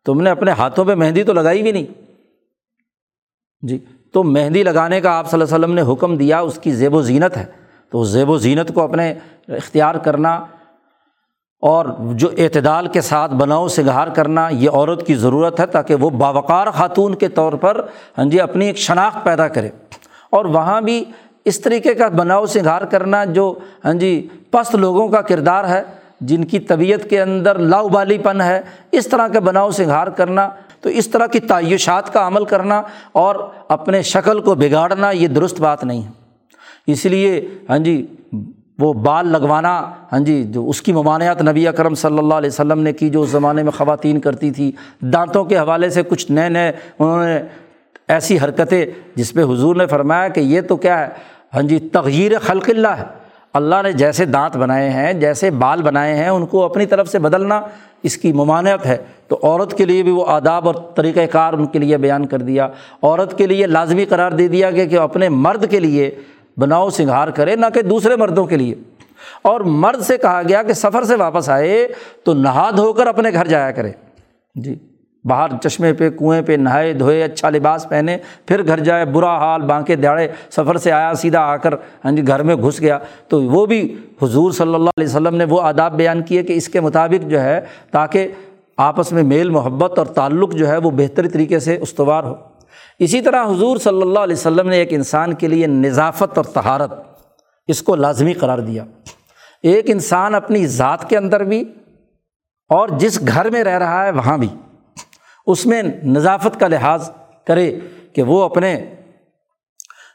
تم 0.05 0.21
نے 0.21 0.29
اپنے 0.29 0.51
ہاتھوں 0.51 0.85
پہ 0.85 0.95
مہندی 0.95 1.23
تو 1.23 1.33
لگائی 1.33 1.61
بھی 1.61 1.71
نہیں۔ 1.71 1.85
جی 3.61 3.77
تو 4.13 4.23
مہندی 4.23 4.63
لگانے 4.63 5.01
کا 5.01 5.17
آپ 5.17 5.29
صلی 5.29 5.41
اللہ 5.41 5.55
علیہ 5.55 5.65
وسلم 5.65 5.75
نے 5.75 5.93
حکم 5.93 6.17
دیا، 6.17 6.39
اس 6.39 6.59
کی 6.61 6.71
زیب 6.71 6.93
و 6.93 7.01
زینت 7.01 7.37
ہے۔ 7.37 7.45
تو 7.89 8.03
زیب 8.03 8.29
و 8.29 8.37
زینت 8.37 8.73
کو 8.73 8.81
اپنے 8.81 9.13
اختیار 9.47 9.95
کرنا 9.95 10.45
اور 11.61 11.85
جو 11.99 12.29
اعتدال 12.37 12.87
کے 12.87 13.01
ساتھ 13.01 13.33
بناؤ 13.33 13.67
سگار 13.67 14.07
کرنا، 14.07 14.49
یہ 14.49 14.69
عورت 14.69 15.07
کی 15.07 15.15
ضرورت 15.15 15.59
ہے 15.59 15.65
تاکہ 15.65 15.95
وہ 15.95 16.09
باوقار 16.09 16.67
خاتون 16.67 17.15
کے 17.15 17.27
طور 17.27 17.53
پر 17.53 17.85
ہاں 18.17 18.25
جی 18.25 18.39
اپنی 18.39 18.65
ایک 18.65 18.77
شناخت 18.77 19.23
پیدا 19.23 19.47
کرے۔ 19.47 19.69
اور 20.29 20.45
وہاں 20.45 20.81
بھی 20.81 21.03
اس 21.45 21.59
طریقے 21.59 21.93
کا 21.93 22.07
بناؤ، 22.07 22.45
سنگھار 22.45 22.81
کرنا 22.81 23.25
جو 23.25 23.53
ہاں 23.85 23.93
جی 23.93 24.27
پست 24.51 24.75
لوگوں 24.75 25.07
کا 25.07 25.21
کردار 25.21 25.63
ہے، 25.63 25.83
جن 26.21 26.43
کی 26.43 26.59
طبیعت 26.59 27.09
کے 27.09 27.21
اندر 27.21 27.59
لاؤبالی 27.59 28.17
پن 28.17 28.41
ہے، 28.41 28.61
اس 28.91 29.07
طرح 29.07 29.27
کا 29.27 29.39
بناؤ، 29.39 29.71
سنگھار 29.71 30.07
کرنا، 30.07 30.49
تو 30.81 30.89
اس 30.89 31.07
طرح 31.07 31.27
کی 31.27 31.39
تعیشات 31.39 32.13
کا 32.13 32.27
عمل 32.27 32.45
کرنا 32.45 32.81
اور 33.11 33.35
اپنے 33.67 34.01
شکل 34.01 34.39
کو 34.39 34.55
بگاڑنا، 34.55 35.11
یہ 35.11 35.27
درست 35.27 35.61
بات 35.61 35.83
نہیں 35.83 36.03
ہے۔ 36.03 36.09
اس 36.87 37.05
لیے 37.05 37.47
ہاں 37.69 37.77
جی 37.77 38.05
وہ 38.81 38.93
بال 38.93 39.27
لگوانا 39.27 39.91
ہاں 40.11 40.19
جی 40.19 40.43
جو 40.43 40.69
اس 40.69 40.81
کی 40.81 40.93
ممانعت 40.93 41.41
نبی 41.41 41.67
اکرم 41.67 41.95
صلی 41.95 42.17
اللہ 42.17 42.33
علیہ 42.33 42.49
وسلم 42.49 42.79
نے 42.79 42.93
کی، 42.93 43.09
جو 43.09 43.21
اس 43.21 43.29
زمانے 43.29 43.63
میں 43.63 43.71
خواتین 43.71 44.19
کرتی 44.19 44.51
تھی، 44.51 44.71
دانتوں 45.01 45.43
کے 45.43 45.57
حوالے 45.57 45.89
سے 45.89 46.03
کچھ 46.03 46.31
نئے 46.31 46.49
نئے 46.49 46.71
انہوں 46.99 47.25
نے 47.25 47.39
ایسی 48.07 48.37
حرکتیں، 48.43 48.85
جس 49.15 49.33
پہ 49.33 49.43
حضور 49.43 49.75
نے 49.75 49.87
فرمایا 49.87 50.27
کہ 50.27 50.39
یہ 50.39 50.61
تو 50.61 50.75
کیا 50.75 50.99
ہے؟ 50.99 51.07
ہاں 51.53 51.61
جی 51.61 51.79
تغیر 51.79 52.31
خلق 52.39 52.69
اللہ 52.69 52.87
ہے۔ 52.87 53.03
اللہ 53.53 53.75
نے 53.83 53.91
جیسے 53.91 54.25
دانت 54.25 54.57
بنائے 54.57 54.89
ہیں، 54.89 55.13
جیسے 55.13 55.51
بال 55.51 55.81
بنائے 55.81 56.15
ہیں، 56.15 56.29
ان 56.29 56.45
کو 56.45 56.63
اپنی 56.63 56.85
طرف 56.85 57.07
سے 57.07 57.19
بدلنا 57.19 57.61
اس 58.03 58.17
کی 58.17 58.33
ممانعت 58.33 58.85
ہے۔ 58.85 58.97
تو 59.27 59.39
عورت 59.43 59.77
کے 59.77 59.85
لیے 59.85 60.03
بھی 60.03 60.11
وہ 60.11 60.25
آداب 60.27 60.67
اور 60.67 60.75
طریقۂ 60.95 61.19
کار 61.31 61.53
ان 61.53 61.65
کے 61.65 61.79
لیے 61.79 61.97
بیان 61.97 62.25
کر 62.25 62.37
دیا۔ 62.37 62.67
عورت 63.03 63.37
کے 63.37 63.47
لیے 63.47 63.67
لازمی 63.67 64.05
قرار 64.05 64.31
دے 64.31 64.47
دیا 64.47 64.71
گیا 64.71 64.85
کہ 64.85 64.99
اپنے 64.99 65.29
مرد 65.29 65.69
کے 65.69 65.79
لیے 65.79 66.15
بناؤ، 66.57 66.89
سنگھار 66.89 67.27
کرے، 67.27 67.55
نہ 67.55 67.65
کہ 67.73 67.81
دوسرے 67.81 68.15
مردوں 68.15 68.45
کے 68.45 68.57
لیے۔ 68.57 68.75
اور 69.41 69.61
مرد 69.61 70.01
سے 70.01 70.17
کہا 70.17 70.41
گیا 70.47 70.63
کہ 70.63 70.73
سفر 70.73 71.03
سے 71.03 71.15
واپس 71.15 71.49
آئے 71.49 71.87
تو 72.23 72.33
نہا 72.33 72.69
دھو 72.77 72.93
کر 72.93 73.07
اپنے 73.07 73.29
گھر 73.33 73.47
جایا 73.47 73.71
کرے۔ 73.71 73.91
جی 74.55 74.75
باہر 75.25 75.49
چشمے 75.63 75.93
پہ، 75.93 76.09
کنویں 76.09 76.41
پہ 76.41 76.51
نہائے، 76.51 76.93
دھوئے 76.93 77.23
اچھا 77.23 77.49
لباس 77.49 77.89
پہنے، 77.89 78.17
پھر 78.45 78.67
گھر 78.67 78.79
جائے، 78.79 79.05
برا 79.05 79.37
حال، 79.37 79.61
بانکے 79.61 79.95
دیہڑے 79.95 80.27
سفر 80.51 80.77
سے 80.77 80.91
آیا، 80.91 81.13
سیدھا 81.13 81.39
آ 81.39 81.57
کر 81.57 81.73
ہاں 81.73 82.11
جی 82.11 82.27
گھر 82.27 82.43
میں 82.43 82.55
گھس 82.55 82.81
گیا۔ 82.81 82.99
تو 83.27 83.43
وہ 83.43 83.65
بھی 83.65 83.97
حضور 84.21 84.51
صلی 84.51 84.75
اللہ 84.75 84.89
علیہ 84.89 85.07
وسلم 85.07 85.35
نے 85.35 85.43
وہ 85.43 85.61
آداب 85.61 85.93
بیان 85.93 86.21
کیے 86.21 86.43
کہ 86.43 86.53
اس 86.53 86.69
کے 86.69 86.79
مطابق 86.79 87.29
جو 87.29 87.41
ہے، 87.41 87.61
تاکہ 87.91 88.27
آپس 88.77 89.11
میں 89.11 89.23
میل 89.23 89.49
محبت 89.49 89.97
اور 89.97 90.05
تعلق 90.05 90.53
جو 90.53 90.67
ہے، 90.67 90.77
وہ 90.77 90.91
بہتر 90.91 91.27
طریقے 91.27 91.59
سے 91.59 91.77
استوار 91.81 92.23
ہو۔ 92.23 92.50
اسی 93.01 93.21
طرح 93.21 93.45
حضور 93.45 93.77
صلی 93.77 94.01
اللہ 94.01 94.19
علیہ 94.19 94.35
وسلم 94.35 94.69
نے 94.69 94.77
ایک 94.77 94.93
انسان 94.93 95.33
کے 95.33 95.47
لیے 95.47 95.67
نظافت 95.67 96.37
اور 96.37 96.45
تہارت 96.45 96.91
اس 97.67 97.81
کو 97.81 97.95
لازمی 97.95 98.33
قرار 98.33 98.57
دیا۔ 98.57 98.83
ایک 99.63 99.85
انسان 99.89 100.35
اپنی 100.35 100.65
ذات 100.67 101.09
کے 101.09 101.17
اندر 101.17 101.43
بھی 101.43 101.63
اور 102.69 102.89
جس 102.89 103.19
گھر 103.27 103.49
میں 103.49 103.63
رہ 103.63 103.77
رہا 103.77 104.05
ہے 104.05 104.11
وہاں 104.11 104.37
بھی 104.37 104.47
اس 105.47 105.65
میں 105.65 105.81
نظافت 106.03 106.59
کا 106.59 106.67
لحاظ 106.67 107.09
کرے 107.47 107.79
کہ 108.13 108.23
وہ 108.23 108.43
اپنے 108.43 108.95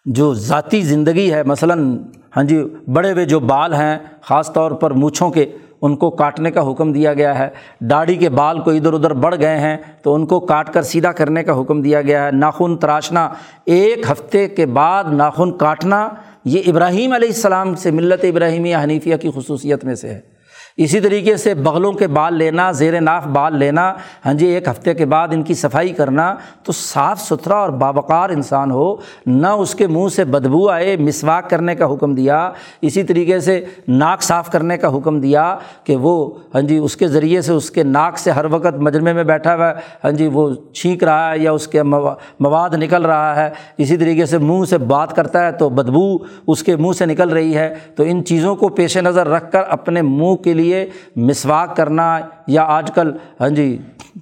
جو 0.04 0.34
ذاتی 0.34 0.80
زندگی 0.80 1.32
ہے، 1.32 1.42
مثلاً 1.42 1.98
ہاں 2.36 2.44
جی 2.44 2.62
بڑے 2.86 3.12
ہوئے 3.12 3.24
جو 3.24 3.40
بال 3.40 3.74
ہیں، 3.74 3.98
خاص 4.22 4.52
طور 4.52 4.70
پر 4.70 4.90
مونچھوں 4.90 5.30
کے 5.30 5.46
ان 5.86 5.96
کو 5.96 6.10
کاٹنے 6.10 6.50
کا 6.50 6.70
حکم 6.70 6.92
دیا 6.92 7.14
گیا 7.14 7.38
ہے۔ 7.38 7.48
داڑھی 7.80 8.14
کے 8.14 8.28
بال 8.28 8.60
کو 8.60 8.70
ادھر 8.70 8.92
ادھر 8.92 9.14
بڑھ 9.14 9.34
گئے 9.40 9.58
ہیں 9.58 9.76
تو 10.02 10.14
ان 10.14 10.26
کو 10.26 10.40
کاٹ 10.40 10.72
کر 10.72 10.82
سیدھا 10.82 11.12
کرنے 11.12 11.42
کا 11.42 11.60
حکم 11.60 11.82
دیا 11.82 12.02
گیا 12.02 12.26
ہے۔ 12.26 12.30
ناخن 12.30 12.76
تراشنا، 12.76 13.28
ایک 13.64 14.10
ہفتے 14.10 14.48
کے 14.48 14.66
بعد 14.66 15.04
ناخن 15.12 15.58
کاٹنا، 15.58 16.08
یہ 16.44 16.62
ابراہیم 16.66 17.12
علیہ 17.12 17.28
السلام 17.28 17.74
سے 17.74 17.90
ملت 17.90 18.24
ابراہیمی 18.24 18.74
حنیفیہ 18.74 19.16
کی 19.16 19.30
خصوصیت 19.34 19.84
میں 19.84 19.94
سے 19.94 20.08
ہے۔ 20.08 20.35
اسی 20.78 20.98
طریقے 21.00 21.36
سے 21.36 21.52
بغلوں 21.54 21.92
کے 21.92 22.06
بال 22.06 22.34
لینا، 22.38 22.70
زیر 22.70 23.00
ناف 23.00 23.26
بال 23.32 23.56
لینا 23.58 23.92
ہاں 24.24 24.32
جی 24.34 24.46
ایک 24.46 24.66
ہفتے 24.68 24.94
کے 24.94 25.04
بعد 25.06 25.28
ان 25.32 25.42
کی 25.42 25.54
صفائی 25.54 25.92
کرنا، 25.92 26.34
تو 26.62 26.72
صاف 26.72 27.20
ستھرا 27.20 27.56
اور 27.56 27.68
باوقار 27.82 28.30
انسان 28.30 28.70
ہو، 28.70 28.94
نہ 29.26 29.46
اس 29.46 29.74
کے 29.74 29.86
منہ 29.86 30.08
سے 30.14 30.24
بدبو 30.24 30.68
آئے، 30.70 30.96
مسواک 30.96 31.48
کرنے 31.50 31.74
کا 31.74 31.92
حکم 31.92 32.14
دیا، 32.14 32.50
اسی 32.82 33.02
طریقے 33.02 33.38
سے 33.40 33.60
ناک 33.88 34.22
صاف 34.22 34.50
کرنے 34.52 34.76
کا 34.78 34.88
حکم 34.96 35.20
دیا 35.20 35.44
کہ 35.84 35.96
وہ 35.96 36.14
ہاں 36.54 36.62
جی 36.62 36.76
اس 36.78 36.96
کے 36.96 37.08
ذریعے 37.08 37.40
سے 37.42 37.52
اس 37.52 37.70
کے 37.70 37.82
ناک 37.82 38.18
سے 38.18 38.30
ہر 38.30 38.44
وقت 38.50 38.78
مجمے 38.80 39.12
میں 39.12 39.24
بیٹھا 39.24 39.54
ہوا 39.54 39.68
ہے 39.68 39.80
ہاں 40.04 40.12
جی 40.12 40.28
وہ 40.32 40.48
چھینک 40.72 41.04
رہا 41.04 41.30
ہے 41.30 41.38
یا 41.38 41.52
اس 41.52 41.68
کے 41.68 41.82
مواد 41.82 42.74
نکل 42.74 43.06
رہا 43.06 43.34
ہے، 43.36 43.48
اسی 43.78 43.96
طریقے 43.96 44.26
سے 44.26 44.38
منہ 44.38 44.64
سے 44.70 44.78
بات 44.78 45.16
کرتا 45.16 45.46
ہے 45.46 45.52
تو 45.52 45.68
بدبو 45.70 46.06
اس 46.46 46.62
کے 46.62 46.76
منہ 46.76 46.92
سے 46.98 47.06
نکل 47.06 47.30
رہی 47.30 47.56
ہے، 47.56 47.74
تو 47.96 48.04
ان 48.06 48.24
چیزوں 48.24 48.54
کو 48.56 48.68
پیش 48.68 48.96
نظر 48.98 49.28
رکھ 49.28 49.50
کر 49.52 49.62
اپنے 49.68 50.02
منہ 50.02 50.34
کے 50.44 50.54
لیے 50.54 50.64
لیے 50.66 50.86
مسواک 51.16 51.76
کرنا 51.76 52.18
یا 52.46 52.62
آج 52.62 52.90
کل 52.94 53.12
ہاں 53.40 53.48
جی 53.48 53.78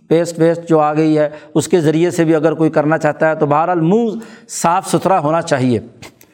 پیسٹ 0.09 0.39
ویسٹ 0.39 0.69
جو 0.69 0.81
آ 0.81 0.95
گئی 0.95 1.19
ہے، 1.19 1.29
اس 1.55 1.69
کے 1.69 1.81
ذریعے 1.81 2.11
سے 2.11 2.25
بھی 2.25 2.35
اگر 2.35 2.55
کوئی 2.55 2.71
کرنا 2.71 2.99
چاہتا 2.99 3.29
ہے 3.29 3.35
تو 3.35 3.47
بہرحال 3.47 3.81
منہ 3.81 4.19
صاف 4.49 4.91
ستھرا 4.91 5.19
ہونا 5.19 5.43
چاہیے۔ 5.43 5.81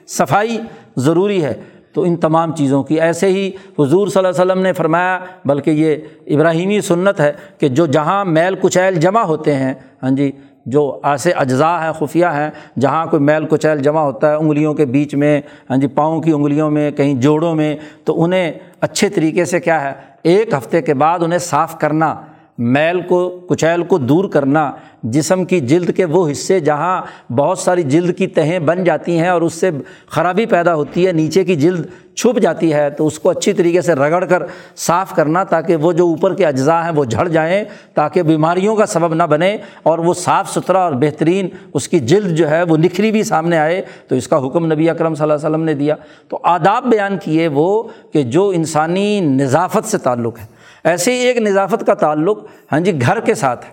صفائی 0.09 0.59
ضروری 0.97 1.45
ہے۔ 1.45 1.55
تو 1.93 2.03
ان 2.03 2.17
تمام 2.17 2.55
چیزوں 2.55 2.83
کی 2.83 3.01
ایسے 3.01 3.27
ہی 3.27 3.51
حضور 3.79 4.09
صلی 4.09 4.19
اللہ 4.19 4.43
علیہ 4.43 4.43
وسلم 4.43 4.63
نے 4.63 4.73
فرمایا، 4.73 5.19
بلکہ 5.45 5.71
یہ 5.71 5.97
ابراہیمی 6.27 6.81
سنت 6.81 7.21
ہے 7.21 7.33
کہ 7.59 7.69
جو 7.69 7.87
جہاں 7.87 8.25
میل 8.25 8.55
کچیل 8.61 8.95
جمع 8.95 9.23
ہوتے 9.23 9.55
ہیں 9.55 9.75
ہاں 10.03 10.11
جی 10.11 10.31
جو 10.67 11.01
ایسے 11.03 11.33
اجزاء 11.33 11.85
ہیں، 11.85 11.93
خفیہ 11.93 12.27
ہیں، 12.27 12.51
جہاں 12.81 13.07
کوئی 13.07 13.23
میل 13.23 13.47
کچیل 13.47 13.79
جمع 13.79 14.01
ہوتا 14.01 14.31
ہے، 14.31 14.35
انگلیوں 14.35 14.75
کے 14.75 14.87
بیچ 14.87 15.15
میں 15.15 15.41
ہاں 15.71 15.77
جی 15.77 15.87
پاؤں 15.87 16.23
کی 16.23 16.33
انگلیوں 16.33 16.71
میں، 16.71 16.91
کہیں 16.91 17.15
جوڑوں 17.15 17.55
میں، 17.55 17.77
تو 18.05 18.25
انہیں 18.25 18.53
اچھے 18.81 19.09
طریقے 19.09 19.45
سے 19.45 19.61
کیا 19.61 19.81
ہے؟ 19.83 19.93
ایک 20.23 20.55
ہفتے 20.55 20.83
کے 20.83 20.95
بعد 20.95 21.23
انہیں 21.23 21.39
صاف 21.39 21.79
کرنا 21.79 22.15
میل 22.61 23.01
کو، 23.01 23.41
کچیل 23.49 23.83
کو 23.83 23.99
دور 23.99 24.25
کرنا، 24.25 24.73
جسم 25.03 25.45
کی 25.45 25.61
جلد 25.61 25.97
کے 25.97 26.05
وہ 26.05 26.31
حصے 26.31 26.61
جہاں 26.61 27.03
بہت 27.33 27.59
ساری 27.59 27.83
جلد 27.83 28.19
کی 28.19 28.27
تہیں 28.27 28.59
بن 28.59 28.85
جاتی 28.85 29.19
ہیں 29.19 29.29
اور 29.29 29.43
اس 29.43 29.55
سے 29.55 29.71
خرابی 30.11 30.47
پیدا 30.47 30.75
ہوتی 30.75 31.07
ہے، 31.07 31.13
نیچے 31.13 31.45
کی 31.45 31.55
جلد 31.55 31.87
چھپ 32.15 32.39
جاتی 32.39 32.73
ہے، 32.73 32.91
تو 32.91 33.07
اس 33.07 33.19
کو 33.19 33.31
اچھی 33.31 33.53
طریقے 33.53 33.81
سے 33.81 33.95
رگڑ 33.95 34.25
کر 34.25 34.43
صاف 34.77 35.15
کرنا 35.15 35.45
تاکہ 35.45 35.77
وہ 35.77 35.93
جو 35.93 36.07
اوپر 36.07 36.35
کے 36.35 36.47
اجزاء 36.47 36.83
ہیں 36.85 36.91
وہ 36.91 37.05
جھڑ 37.05 37.29
جائیں، 37.29 37.65
تاکہ 37.95 38.23
بیماریوں 38.23 38.77
کا 38.77 38.87
سبب 38.87 39.15
نہ 39.15 39.23
بنے 39.23 39.57
اور 39.83 39.99
وہ 39.99 40.15
صاف 40.15 40.51
ستھرا 40.55 40.79
اور 40.79 40.93
بہترین 40.93 41.49
اس 41.75 41.89
کی 41.89 41.99
جلد 41.99 42.37
جو 42.37 42.51
ہے 42.51 42.63
وہ 42.63 42.77
نکھری 42.77 43.11
بھی 43.11 43.23
سامنے 43.23 43.59
آئے۔ 43.59 43.83
تو 44.09 44.15
اس 44.15 44.29
کا 44.29 44.47
حکم 44.47 44.73
نبی 44.73 44.91
اکرم 44.91 45.15
صلی 45.15 45.23
اللہ 45.23 45.35
علیہ 45.35 45.49
وسلم 45.49 45.65
نے 45.65 45.75
دیا۔ 45.75 45.95
تو 46.29 46.39
آداب 46.43 46.85
بیان 46.85 47.19
کیے 47.25 47.49
وہ 47.49 47.83
کہ 48.13 48.23
جو 48.23 48.49
انسانی 48.49 49.21
نظافت 49.21 49.89
سے 49.89 49.99
تعلق 49.99 50.39
ہے 50.39 50.60
ایسے 50.85 51.13
ہی 51.13 51.19
ایک 51.19 51.37
نظافت 51.37 51.87
کا 51.87 51.95
تعلق 51.95 52.39
ہاں 52.73 52.81
جی 52.81 53.01
گھر 53.01 53.21
کے 53.21 53.35
ساتھ 53.35 53.67
ہے۔ 53.67 53.71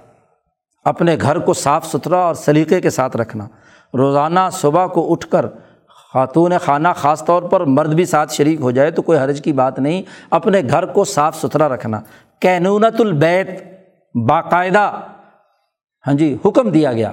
اپنے 0.85 1.17
گھر 1.21 1.39
کو 1.39 1.53
صاف 1.53 1.85
ستھرا 1.85 2.17
اور 2.17 2.33
سلیقے 2.33 2.81
کے 2.81 2.89
ساتھ 2.89 3.17
رکھنا۔ 3.17 3.47
روزانہ 3.93 4.39
صبح 4.51 4.87
کو 4.87 5.11
اٹھ 5.11 5.27
کر 5.27 5.45
خاتون 6.13 6.51
خانہ، 6.61 6.87
خاص 6.95 7.25
طور 7.25 7.43
پر 7.43 7.61
مرد 7.61 7.93
بھی 7.93 8.05
ساتھ 8.05 8.33
شریک 8.33 8.61
ہو 8.61 8.71
جائے 8.71 8.91
تو 8.91 9.01
کوئی 9.01 9.19
حرج 9.19 9.41
کی 9.41 9.53
بات 9.53 9.79
نہیں۔ 9.79 10.01
اپنے 10.31 10.61
گھر 10.69 10.85
کو 10.85 11.03
صاف 11.03 11.41
ستھرا 11.41 11.69
رکھنا۔ 11.69 12.01
کینونت 12.39 13.01
البیت، 13.01 13.47
باقاعدہ 14.29 14.91
ہاں 16.07 16.13
جی 16.13 16.37
حکم 16.45 16.69
دیا 16.69 16.93
گیا۔ 16.93 17.11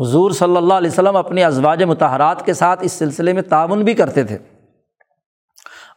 حضور 0.00 0.30
صلی 0.30 0.56
اللہ 0.56 0.74
علیہ 0.74 0.90
وسلم 0.90 1.16
اپنی 1.16 1.44
ازواج 1.44 1.82
متحرات 1.82 2.46
کے 2.46 2.52
ساتھ 2.52 2.80
اس 2.82 2.92
سلسلے 2.92 3.32
میں 3.32 3.42
تعاون 3.42 3.84
بھی 3.84 3.94
کرتے 3.94 4.24
تھے۔ 4.24 4.38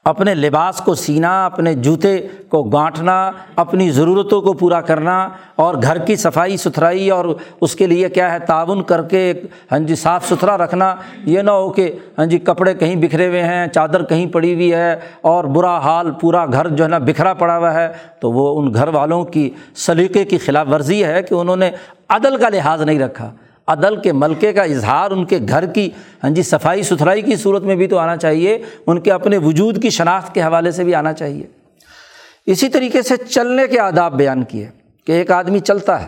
اپنے 0.06 0.34
لباس 0.36 0.78
کو 0.78 0.93
سینا، 0.95 1.45
اپنے 1.45 1.74
جوتے 1.74 2.18
کو 2.49 2.62
گانٹھنا، 2.64 3.32
اپنی 3.56 3.89
ضرورتوں 3.91 4.41
کو 4.41 4.54
پورا 4.54 4.80
کرنا 4.82 5.30
اور 5.56 5.76
گھر 5.82 5.97
کی 5.97 6.16
صفائی 6.16 6.58
ستھرائی 6.58 7.10
اور 7.10 7.26
اس 7.62 7.76
کے 7.76 7.88
لیے 7.88 8.10
کیا 8.10 8.32
ہے، 8.34 8.39
تعاون 8.39 8.82
کر 8.84 9.02
کے 9.02 9.34
ہاں 9.72 9.80
جی 9.80 9.95
صاف 9.95 10.28
ستھرا 10.30 10.58
رکھنا۔ 10.58 10.95
یہ 11.26 11.41
نہ 11.41 11.52
ہو 11.52 11.70
کہ 11.70 11.89
ہاں 12.18 12.26
جی 12.26 12.38
کپڑے 12.38 12.74
کہیں 12.74 12.95
بکھرے 12.95 13.28
ہوئے 13.28 13.43
ہیں، 13.43 13.68
چادر 13.68 14.04
کہیں 14.04 14.26
پڑی 14.26 14.54
ہوئی 14.54 14.74
ہے 14.74 14.95
اور 15.22 15.43
برا 15.43 15.78
حال، 15.78 16.12
پورا 16.12 16.45
گھر 16.45 16.68
جو 16.68 16.84
ہے 16.84 16.89
نا 16.89 16.97
بکھرا 16.97 17.34
پڑا 17.34 17.58
ہوا 17.58 17.74
ہے، 17.74 17.88
تو 18.20 18.32
وہ 18.32 18.62
ان 18.62 18.74
گھر 18.74 18.88
والوں 18.88 19.24
کی، 19.24 19.49
سلیقے 19.76 20.26
کی 20.26 20.38
خلاف 20.38 20.68
ورزی 20.72 21.04
ہے 21.04 21.22
کہ 21.24 21.34
انہوں 21.34 21.56
نے 21.56 21.72
عدل 22.10 22.38
کا 22.38 22.49
لحاظ 22.49 22.82
نہیں 22.82 22.99
رکھا۔ 22.99 23.32
عدل 23.72 23.96
کے 23.96 24.14
ملکے 24.14 24.54
کا 24.54 24.64
اظہار 24.64 25.12
ان 25.12 25.26
کے 25.26 25.40
گھر 25.50 25.66
کی 25.66 25.90
ہاں 26.24 26.30
جی 26.30 26.44
صفائی 26.44 26.84
ستھرائی 26.84 27.22
کی 27.22 27.36
صورت 27.36 27.64
میں 27.64 27.76
بھی 27.76 27.88
تو 27.88 27.98
آنا 27.98 28.18
چاہیے، 28.18 28.58
ان 28.88 29.00
کے 29.00 29.12
اپنے 29.12 29.38
وجود 29.38 29.82
کی 29.82 29.90
شناخت 29.90 30.34
کے 30.34 30.42
حوالے 30.42 30.72
سے 30.72 30.84
بھی 30.84 30.96
آنا 30.96 31.14
چاہیے۔ 31.14 31.48
اسی 32.46 32.70
طریقے 32.70 33.02
سے 33.02 33.18
چلنے 33.18 33.68
کے 33.68 33.80
آداب 33.80 34.14
بیان 34.14 34.44
کیے 34.44 34.68
کہ 35.08 35.12
ایک 35.12 35.32
آدمی 35.32 35.60
چلتا 35.60 36.02
ہے۔ 36.04 36.08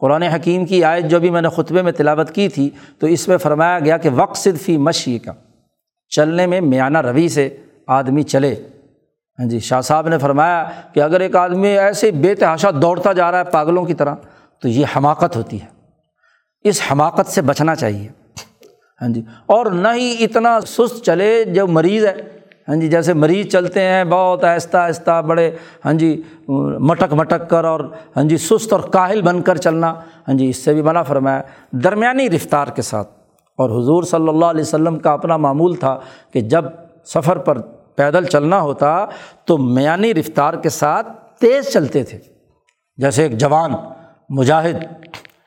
قرآن 0.00 0.22
حکیم 0.22 0.64
کی 0.66 0.84
آیت 0.84 1.04
جو 1.04 1.20
بھی 1.20 1.30
میں 1.30 1.42
نے 1.42 1.48
خطبے 1.48 1.82
میں 1.82 1.92
تلاوت 1.92 2.30
کی 2.30 2.48
تھی، 2.48 2.70
تو 2.98 3.06
اس 3.06 3.28
میں 3.28 3.36
فرمایا 3.36 3.78
گیا 3.78 3.96
کہ 3.96 4.10
وقت 4.14 4.36
صد 4.36 4.60
فی 4.60 4.76
مشی 4.76 5.18
کا 5.18 5.32
چلنے 6.08 6.46
میں 6.46 6.60
میانہ 6.60 7.00
روی 7.00 7.28
سے 7.28 7.56
آدمی 7.86 8.22
چلے۔ 8.22 8.54
ہاں 9.38 9.46
جی 9.46 9.60
شاہ 9.60 9.80
صاحب 9.80 10.08
نے 10.08 10.18
فرمایا 10.18 10.70
کہ 10.94 11.00
اگر 11.00 11.20
ایک 11.20 11.36
آدمی 11.36 11.68
ایسے 11.68 12.10
بے 12.10 12.34
تحاشا 12.34 12.70
دوڑتا 12.82 13.12
جا 13.12 13.30
رہا 13.30 13.38
ہے 13.38 13.44
پاگلوں 13.44 13.84
کی 13.84 13.94
طرح، 13.94 14.14
تو 14.62 14.68
یہ 14.68 14.86
حماقت 14.96 15.36
ہوتی 15.36 15.62
ہے۔ 15.62 15.66
اس 16.64 16.82
حماقت 16.90 17.26
سے 17.26 17.42
بچنا 17.42 17.74
چاہیے۔ 17.74 18.08
ہاں 19.02 19.08
جی۔ 19.08 19.22
اور 19.46 19.66
نہ 19.66 19.88
ہی 19.94 20.24
اتنا 20.24 20.60
سست 20.60 21.04
چلے 21.04 21.44
جو 21.44 21.66
مریض 21.66 22.04
ہے۔ 22.04 22.14
ہاں 22.68 22.76
جی 22.76 22.88
جیسے 22.88 23.12
مریض 23.12 23.46
چلتے 23.46 23.80
ہیں، 23.80 24.04
بہت 24.04 24.44
آہستہ 24.44 24.76
آہستہ 24.76 25.22
بڑے 25.22 25.50
ہاں 25.84 25.92
جی 25.92 26.22
مٹک 26.78 27.12
مٹک 27.12 27.50
کر 27.50 27.64
اور 27.64 27.80
ہاں 28.16 28.24
جی 28.24 28.36
سست 28.36 28.72
اور 28.72 28.80
کاہل 28.80 29.22
بن 29.22 29.42
کر 29.42 29.56
چلنا۔ 29.56 29.90
ہاں 30.28 30.34
جی 30.34 30.48
اس 30.48 30.56
سے 30.56 30.74
بھی 30.74 30.82
منع 30.82 31.02
فرمایا۔ 31.02 31.42
درمیانی 31.72 32.30
رفتار 32.30 32.66
کے 32.66 32.82
ساتھ۔ 32.82 33.08
اور 33.58 33.70
حضور 33.70 34.02
صلی 34.02 34.28
اللہ 34.28 34.44
علیہ 34.44 34.60
وسلم 34.60 34.98
کا 34.98 35.12
اپنا 35.12 35.36
معمول 35.36 35.74
تھا 35.74 35.98
کہ 36.32 36.40
جب 36.40 36.64
سفر 37.04 37.38
پر 37.38 37.60
پیدل 37.96 38.24
چلنا 38.24 38.60
ہوتا 38.60 39.06
تو 39.44 39.58
میانی 39.58 40.14
رفتار 40.14 40.54
کے 40.54 40.68
ساتھ 40.68 41.08
تیز 41.40 41.72
چلتے 41.72 42.04
تھے۔ 42.04 42.18
جیسے 42.96 43.22
ایک 43.22 43.38
جوان، 43.38 43.72
مجاہد، 44.28 44.76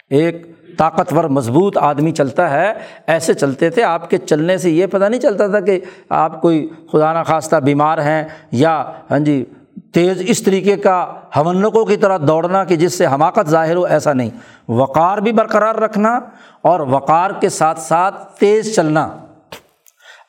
ایک 0.10 0.48
طاقتور 0.78 1.24
مضبوط 1.24 1.78
آدمی 1.78 2.12
چلتا 2.12 2.50
ہے، 2.50 2.74
ایسے 3.08 3.34
چلتے 3.34 3.70
تھے۔ 3.70 3.84
آپ 3.84 4.10
کے 4.10 4.18
چلنے 4.18 4.58
سے 4.58 4.70
یہ 4.70 4.86
پتہ 4.86 5.06
نہیں 5.06 5.22
چلتا 5.22 5.48
تھا 5.48 5.60
کہ 5.60 5.80
آپ 6.10 6.42
کوئی 6.42 6.70
خدا 6.92 7.22
نخواستہ 7.22 7.56
بیمار 7.56 7.98
ہیں 7.98 8.24
یا 8.52 8.92
ہاں 9.12 9.20
جی 9.20 9.46
تیز 9.94 10.22
اس 10.26 10.44
طریقے 10.44 10.76
کا 10.76 11.14
ہمنکوں 11.36 11.86
کی 11.86 11.98
طرح 11.98 12.18
دوڑنا 12.28 12.64
کہ 12.64 12.76
جس 12.76 12.98
سے 12.98 13.06
حماقت 13.06 13.50
ظاہر 13.50 13.76
ہو، 13.76 13.86
ایسا 13.86 14.14
نہیں۔ 14.14 14.30
وقار 14.68 15.18
بھی 15.18 15.32
برقرار 15.32 15.76
رکھنا 15.76 16.20
اور 16.62 16.80
وقار 16.80 17.32
کے 17.40 17.50
ساتھ 17.50 17.80
ساتھ 17.80 18.40
تیز 18.40 18.76
چلنا۔ 18.76 19.18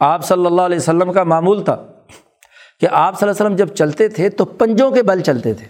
آپ 0.00 0.24
صلی 0.24 0.46
اللہ 0.46 0.62
علیہ 0.62 0.76
وسلم 0.76 1.12
کا 1.12 1.24
معمول 1.24 1.64
تھا 1.64 1.76
کہ 2.80 2.88
آپ 2.92 3.20
صلی 3.20 3.28
اللہ 3.28 3.36
علیہ 3.36 3.46
وسلم 3.46 3.56
جب 3.56 3.74
چلتے 3.74 4.08
تھے 4.08 4.28
تو 4.28 4.44
پنجوں 4.44 4.90
کے 4.90 5.02
بل 5.02 5.20
چلتے 5.20 5.54
تھے۔ 5.54 5.66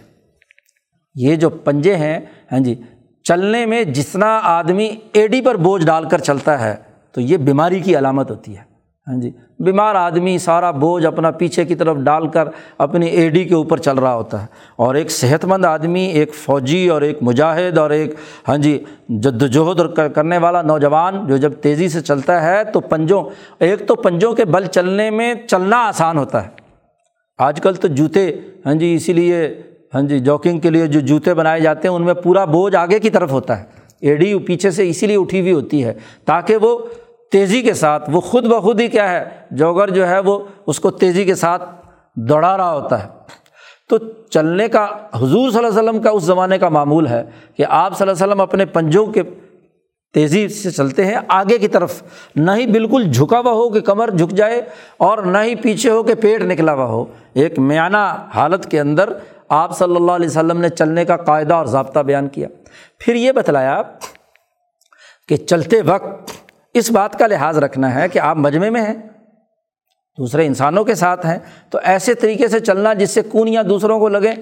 یہ 1.15 1.37
جو 1.37 1.51
پنجے 1.51 1.97
ہیں 1.97 2.21
ہاں 2.53 2.59
جی 2.59 2.83
چلنے 3.29 3.67
میں 3.67 3.85
جتنا 3.85 4.41
آدمی 4.43 4.91
ایڈی 5.13 5.41
پر 5.41 5.55
بوجھ 5.55 5.87
ڈال 5.87 6.09
کر 6.09 6.19
چلتا 6.19 6.61
ہے، 6.61 6.75
تو 7.13 7.21
یہ 7.21 7.37
بیماری 7.37 7.81
کی 7.81 7.99
علامت 7.99 8.31
ہوتی 8.31 8.57
ہے۔ 8.57 8.63
ہاں 9.07 9.21
جی 9.21 9.31
بیمار 9.59 9.95
آدمی 9.95 10.39
سارا 10.39 10.71
بوجھ 10.71 11.07
اپنا 11.07 11.31
پیچھے 11.31 11.65
کی 11.65 11.75
طرف 11.75 11.97
ڈال 11.97 12.29
کر 12.29 12.49
اپنی 12.79 13.07
ایڈی 13.07 13.45
کے 13.45 13.55
اوپر 13.55 13.77
چل 13.77 13.99
رہا 13.99 14.15
ہوتا 14.15 14.43
ہے۔ 14.43 14.47
اور 14.77 14.95
ایک 14.95 15.11
صحت 15.11 15.45
مند 15.45 15.65
آدمی، 15.65 16.05
ایک 16.07 16.35
فوجی 16.35 16.89
اور 16.89 17.03
ایک 17.03 17.19
مجاہد 17.21 17.79
اور 17.79 17.91
ایک 17.91 18.15
ہاں 18.49 18.57
جی 18.57 18.85
جد 19.09 19.43
وجہد 19.43 19.81
کرنے 20.15 20.39
والا 20.39 20.63
نوجوان 20.63 21.27
جو 21.27 21.37
جب 21.37 21.53
تیزی 21.53 21.89
سے 21.89 22.01
چلتا 22.01 22.43
ہے، 22.43 22.65
تو 22.65 22.81
پنجوں، 22.81 23.23
ایک 23.59 23.89
تو 23.89 23.95
پنجوں 23.95 24.33
کے 24.33 24.45
بل 24.45 24.67
چلنے 24.67 25.11
میں 25.11 25.35
چلنا 25.47 25.77
آسان 25.77 26.19
ہوتا 26.19 26.45
ہے۔ 26.45 26.49
آج 27.39 27.61
کل 27.61 27.75
تو 27.75 27.89
جوتے 27.89 28.31
ہاں 28.67 28.75
جی 28.75 28.95
اسی 28.95 29.13
لیے 29.13 29.63
ہاں 29.95 30.03
جی 30.03 30.19
جاکنگ 30.19 30.59
کے 30.59 30.71
لیے 30.71 30.87
جو 30.87 31.01
جوتے 31.01 31.35
بنائے 31.35 31.61
جاتے 31.61 31.89
ہیں، 31.89 31.95
ان 31.95 32.03
میں 32.03 32.15
پورا 32.15 32.45
بوجھ 32.45 32.77
آگے 32.77 32.99
کی 32.99 33.11
طرف 33.11 33.33
ہوتا 33.33 33.61
ہے۔ 33.61 33.65
ایڈی 34.01 34.39
پیچھے 34.39 34.71
سے 34.71 34.89
اسی 34.89 35.07
لیے 35.07 35.17
اٹھی 35.17 35.41
ہوئی 35.41 35.53
ہوتی 35.53 35.85
ہے 35.85 35.95
تاکہ 36.25 36.57
وہ 36.57 36.79
تیزی 37.33 37.63
کے 37.63 37.75
ساتھ، 37.75 38.11
وہ 38.13 38.21
خود 38.21 38.47
بخود 38.47 38.81
ہی 38.81 38.89
کیا 38.89 39.11
ہے، 39.13 39.25
جوگر 39.51 39.91
جو 39.91 40.09
ہے 40.09 40.19
وہ 40.19 40.39
اس 40.67 40.81
کو 40.81 40.91
تیزی 40.91 41.25
کے 41.25 41.35
ساتھ 41.35 41.63
دوڑا 42.15 42.57
رہا 42.57 42.75
ہوتا 42.75 43.03
ہے۔ 43.03 43.09
تو 43.89 43.97
چلنے 44.31 44.69
کا، 44.69 44.87
حضور 45.15 45.51
صلی 45.51 45.59
اللہ 45.59 45.81
علیہ 45.81 45.89
وسلم 45.89 46.03
کا 46.03 46.11
اس 46.11 46.23
زمانے 46.23 46.59
کا 46.59 46.69
معمول 46.69 47.07
ہے 47.07 47.25
کہ 47.57 47.65
آپ 47.69 47.99
صلی 47.99 48.09
اللہ 48.09 48.25
علیہ 48.25 48.33
وسلم 48.33 48.41
اپنے 48.41 48.65
پنجوں 48.65 49.07
کے 49.07 49.23
تیزی 50.15 50.49
سے 50.49 50.71
چلتے 50.71 51.05
ہیں، 51.05 51.17
آگے 51.29 51.59
کی 51.59 51.69
طرف۔ 51.69 52.03
نہ 52.37 52.51
ہی 52.51 52.67
بالکل 52.67 53.11
جھکا 53.11 53.39
ہوا 53.41 53.53
ہو 53.53 53.71
کہ 53.71 53.81
کمر 53.81 54.11
جھک 54.11 54.31
جائے 54.31 54.63
اور 54.97 55.19
نہ 55.19 55.39
ہی 55.39 55.55
پیچھے 55.55 55.91
ہو 55.91 56.03
کہ 56.03 56.15
پیٹ 56.15 56.43
نکلا 56.43 56.75
ہوا 56.75 56.85
ہو۔ 56.85 57.05
ایک 57.35 57.59
میانہ 57.59 58.27
حالت 58.35 58.71
کے 58.71 58.81
اندر 58.81 59.13
آپ 59.49 59.79
صلی 59.79 59.97
اللہ 59.97 60.13
علیہ 60.13 60.29
وسلم 60.29 60.61
نے 60.61 60.69
چلنے 60.69 61.05
کا 61.05 61.17
قاعدہ 61.17 61.55
اور 61.55 61.67
ضابطہ 61.67 62.01
بیان 62.01 62.29
کیا۔ 62.29 62.49
پھر 62.99 63.15
یہ 63.15 63.33
بتلایا 63.33 63.83
کہ 65.29 65.37
چلتے 65.37 65.83
وقت 65.83 66.31
اس 66.75 66.91
بات 66.91 67.19
کا 67.19 67.27
لحاظ 67.27 67.59
رکھنا 67.59 67.95
ہے 67.95 68.09
کہ 68.09 68.19
آپ 68.19 68.37
مجمے 68.37 68.71
میں 68.71 68.83
ہیں، 68.83 68.95
دوسرے 70.19 70.47
انسانوں 70.47 70.85
کے 70.85 70.95
ساتھ 70.95 71.27
ہیں، 71.27 71.39
تو 71.71 71.79
ایسے 71.83 72.15
طریقے 72.15 72.49
سے 72.49 72.61
چلنا 72.61 72.95
جس 72.95 73.11
سے 73.11 73.23
کونیاں 73.23 73.63
دوسروں 73.63 73.99
کو 73.99 74.09
لگیں، 74.09 74.35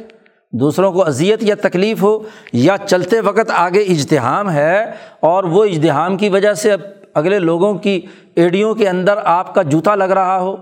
دوسروں 0.52 0.92
کو 0.92 1.06
اذیت 1.06 1.42
یا 1.42 1.54
تکلیف 1.62 2.02
ہو، 2.02 2.18
یا 2.52 2.76
چلتے 2.86 3.20
وقت 3.20 3.50
آگے 3.54 3.80
اجتحام 3.80 4.50
ہے 4.50 4.90
اور 5.20 5.44
وہ 5.44 5.64
اجتحام 5.64 6.16
کی 6.16 6.28
وجہ 6.28 6.52
سے 6.52 6.74
اگلے 7.14 7.38
لوگوں 7.38 7.74
کی 7.74 8.00
ایڈیوں 8.34 8.74
کے 8.74 8.88
اندر 8.88 9.14
آپ 9.24 9.54
کا 9.54 9.62
جوتا 9.62 9.94
لگ 9.94 10.04
رہا 10.04 10.40
ہو۔ 10.40 10.56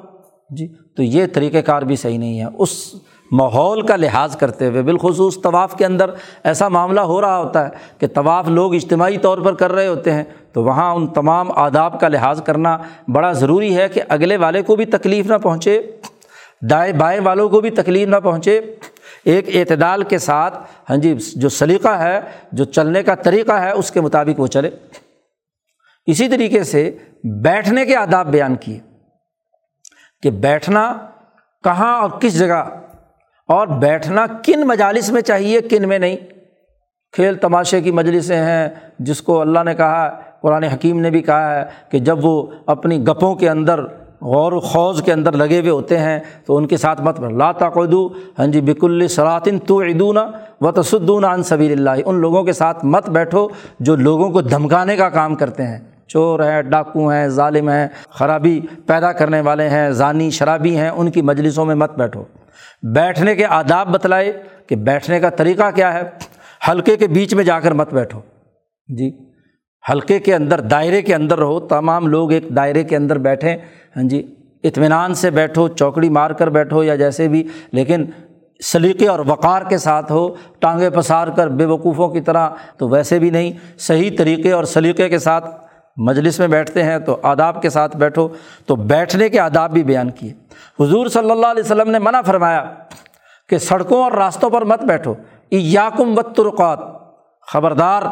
جی 0.51 0.75
تو 0.97 1.03
یہ 1.03 1.27
طریقۂ 1.33 1.59
کار 1.67 1.83
بھی 1.83 1.97
صحیح 1.97 2.19
نہیں 2.19 2.41
ہے۔ 2.41 2.47
اس 2.59 2.95
ماحول 3.37 3.81
کا 3.87 3.97
لحاظ 3.97 4.37
کرتے 4.37 4.67
ہوئے، 4.67 4.83
بالخصوص 4.83 5.41
طواف 5.43 5.77
کے 5.77 5.85
اندر 5.85 6.11
ایسا 6.45 6.69
معاملہ 6.69 7.01
ہو 7.01 7.21
رہا 7.21 7.39
ہوتا 7.39 7.65
ہے 7.65 7.71
کہ 7.99 8.07
طواف 8.07 8.49
لوگ 8.49 8.75
اجتماعی 8.75 9.19
طور 9.19 9.39
پر 9.39 9.55
کر 9.55 9.73
رہے 9.73 9.87
ہوتے 9.87 10.13
ہیں، 10.13 10.25
تو 10.53 10.65
وہاں 10.65 10.95
ان 10.95 11.07
تمام 11.07 11.51
آداب 11.53 12.01
کا 12.01 12.09
لحاظ 12.09 12.43
کرنا 12.43 12.77
بڑا 13.09 13.33
ضروری 13.33 13.77
ہے 13.77 13.89
کہ 13.89 14.03
اگلے 14.09 14.37
والے 14.37 14.63
کو 14.63 14.77
بھی 14.77 14.85
تکلیف 14.85 15.27
نہ 15.27 15.39
پہنچے، 15.39 15.81
دائیں 16.71 16.93
بائیں 16.93 17.21
والوں 17.21 17.49
کو 17.49 17.61
بھی 17.61 17.71
تکلیف 17.71 18.09
نہ 18.09 18.17
پہنچے۔ 18.17 18.61
ایک 19.25 19.49
اعتدال 19.57 20.03
کے 20.03 20.19
ساتھ 20.19 20.59
ہاں 20.91 20.97
جی 20.97 21.15
جو 21.35 21.49
سلیقہ 21.49 21.89
ہے، 21.89 22.21
جو 22.53 22.65
چلنے 22.65 23.03
کا 23.03 23.15
طریقہ 23.15 23.53
ہے، 23.53 23.71
اس 23.71 23.91
کے 23.91 24.01
مطابق 24.01 24.41
وہ 24.41 24.47
چلے۔ 24.47 24.71
اسی 26.07 26.29
طریقے 26.29 26.65
سے 26.65 26.91
بیٹھنے 27.43 27.85
کے 27.87 27.97
آداب 27.97 28.27
بیان 28.27 28.57
کیے 28.57 28.79
کہ 30.23 30.31
بیٹھنا 30.31 30.93
کہاں 31.65 31.93
اور 32.01 32.11
کس 32.11 32.39
جگہ 32.39 32.65
اور 33.49 33.67
بیٹھنا 33.67 34.27
کن 34.27 34.61
مجالس 34.61 35.11
میں 35.11 35.23
چاہیے، 35.23 35.61
کن 35.61 35.89
میں 35.89 35.99
نہیں؟ 35.99 36.17
کھیل 37.13 37.35
تماشے 37.35 37.81
کی 37.81 37.91
مجلسیں 37.91 38.37
ہیں، 38.37 38.69
جس 38.99 39.23
کو 39.23 39.41
اللہ 39.41 39.59
نے 39.65 39.75
کہا، 39.75 40.21
قرآن 40.43 40.65
حکیم 40.65 41.01
نے 41.01 41.11
بھی 41.11 41.23
کہا 41.23 41.59
ہے 41.59 41.65
کہ 41.91 41.99
جب 41.99 42.25
وہ 42.25 42.47
اپنی 42.67 43.07
گپوں 43.07 43.35
کے 43.35 43.49
اندر، 43.49 43.85
غور 44.21 44.53
و 44.53 44.61
خوض 44.61 45.03
کے 45.03 45.13
اندر 45.13 45.33
لگے 45.33 45.61
ہوئے 45.61 45.71
ہوتے 45.71 45.99
ہیں، 45.99 46.21
تو 46.47 46.57
ان 46.57 46.67
کے 46.67 46.77
ساتھ 46.77 47.01
مت 47.01 47.21
لا 47.21 47.53
تقدو 47.53 48.09
ہاں 48.39 48.47
جی 48.47 48.61
بک 48.61 48.85
الصلاطن 48.85 49.59
تو 49.59 49.83
عدون 49.83 50.17
و 50.61 50.73
تصدون 50.73 51.25
عن 51.25 51.43
سبیل 51.43 51.73
اللہ 51.73 52.03
ان 52.07 52.15
لوگوں 52.15 52.43
کے 52.43 52.53
ساتھ 52.53 52.85
مت 52.85 53.11
بیٹھو 53.11 53.49
جو 53.81 53.97
لوگوں 53.97 54.31
کو 54.31 54.41
دھمکانے 54.41 54.97
کا 54.97 55.09
کام 55.09 55.35
کرتے 55.35 55.63
ہیں۔ 55.63 55.79
چور 56.09 56.41
ہیں، 56.41 56.63
ڈاکو 56.63 57.09
ہیں، 57.09 57.29
ظالم 57.29 57.69
ہیں، 57.69 57.89
خرابی 58.11 58.61
پیدا 58.87 59.13
کرنے 59.13 59.41
والے 59.41 59.69
ہیں 59.69 59.91
ذانی 59.91 60.31
شرابی 60.31 60.77
ہیں، 60.77 60.89
ان 60.89 61.11
کی 61.11 61.23
مجلسوں 61.23 61.65
میں 61.65 61.75
مت 61.75 61.99
بیٹھو۔ 61.99 62.23
بیٹھنے 62.83 63.35
کے 63.35 63.47
آداب 63.47 63.89
بتلائے 63.89 64.43
کہ 64.67 64.77
بیٹھنے 64.77 65.21
کا 65.21 65.31
طریقہ 65.31 65.71
کیا 65.75 65.95
ہے؟ 65.95 66.03
حلقے 66.69 66.97
کے 66.97 67.07
بیچ 67.07 67.35
میں 67.35 67.45
جا 67.45 67.61
کر 67.61 67.73
مت 67.73 67.95
بیٹھو۔ 67.95 68.21
جی 68.89 69.19
حلقے 69.91 70.19
کے 70.19 70.35
اندر، 70.35 70.61
دائرے 70.61 71.03
کے 71.03 71.15
اندر 71.15 71.39
رہو۔ 71.39 71.61
تمام 71.61 72.07
لوگ 72.07 72.33
ایک 72.33 72.57
دائرے 72.57 72.85
کے 72.85 72.97
اندر 72.97 73.19
بیٹھیں۔ 73.19 73.57
ہاں 73.97 74.03
جی 74.03 74.35
اطمینان 74.65 75.15
سے 75.15 75.31
بیٹھو، 75.31 75.69
چوکڑی 75.69 76.09
مار 76.09 76.31
کر 76.31 76.49
بیٹھو 76.49 76.85
یا 76.85 76.97
جیسے 76.97 77.29
بھی، 77.29 77.49
لیکن 77.73 78.05
سلیقے 78.65 79.09
اور 79.09 79.19
وقار 79.27 79.63
کے 79.63 79.79
ساتھ 79.79 80.13
ہو، 80.13 80.35
ٹانگیں 80.59 80.91
پسار 80.91 81.29
کر، 81.29 81.49
بے 81.49 81.65
وقوفوں 81.65 82.09
کی 82.09 82.21
طرح 82.21 82.49
تو 82.79 82.89
ویسے 82.89 83.19
بھی 83.19 83.31
نہیں۔ 83.31 83.53
صحیح 83.79 84.11
طریقے 84.19 84.53
اور 84.53 84.65
سلیقے 84.65 85.09
کے 85.09 85.19
ساتھ 85.19 85.64
مجلس 85.97 86.39
میں 86.39 86.49
بیٹھتے 86.49 86.83
ہیں 86.83 86.99
تو 86.99 87.21
آداب 87.23 87.63
کے 87.63 87.71
ساتھ 87.71 87.97
بیٹھو 87.97 88.29
تو 88.67 88.77
بیٹھنے 88.77 89.29
کے 89.29 89.41
آداب 89.41 89.71
بھی 89.71 89.83
بیان 89.83 90.11
کیے۔ 90.11 90.33
حضور 90.81 91.07
صلی 91.07 91.31
اللہ 91.31 91.47
علیہ 91.47 91.63
وسلم 91.63 91.91
نے 91.91 91.99
منع 91.99 92.21
فرمایا 92.21 92.75
کہ 93.49 93.59
سڑکوں 93.59 94.03
اور 94.03 94.13
راستوں 94.13 94.51
پر 94.51 94.65
مت 94.65 94.85
بیٹھو۔ 94.85 95.15
یاکم 95.51 96.19
و 96.19 96.23
ترقات 96.23 96.79
خبردار، 97.53 98.03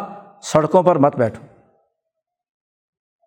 سڑکوں 0.42 0.82
پر 0.82 0.96
مت 0.96 1.16
بیٹھو۔ 1.16 1.46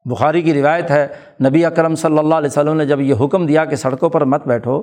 بخاری 0.10 0.42
کی 0.42 0.54
روایت 0.54 0.92
ہے، 0.92 1.08
نبی 1.50 1.66
اکرم 1.66 1.96
صلی 1.96 2.18
اللہ 2.18 2.36
علیہ 2.36 2.50
وسلم 2.50 2.78
نے 2.78 2.86
جب 2.86 3.02
یہ 3.02 3.14
حکم 3.20 3.46
دیا 3.46 3.66
کہ 3.66 3.76
سڑکوں 3.76 4.10
پر 4.10 4.26
مت 4.26 4.48
بیٹھو 4.48 4.82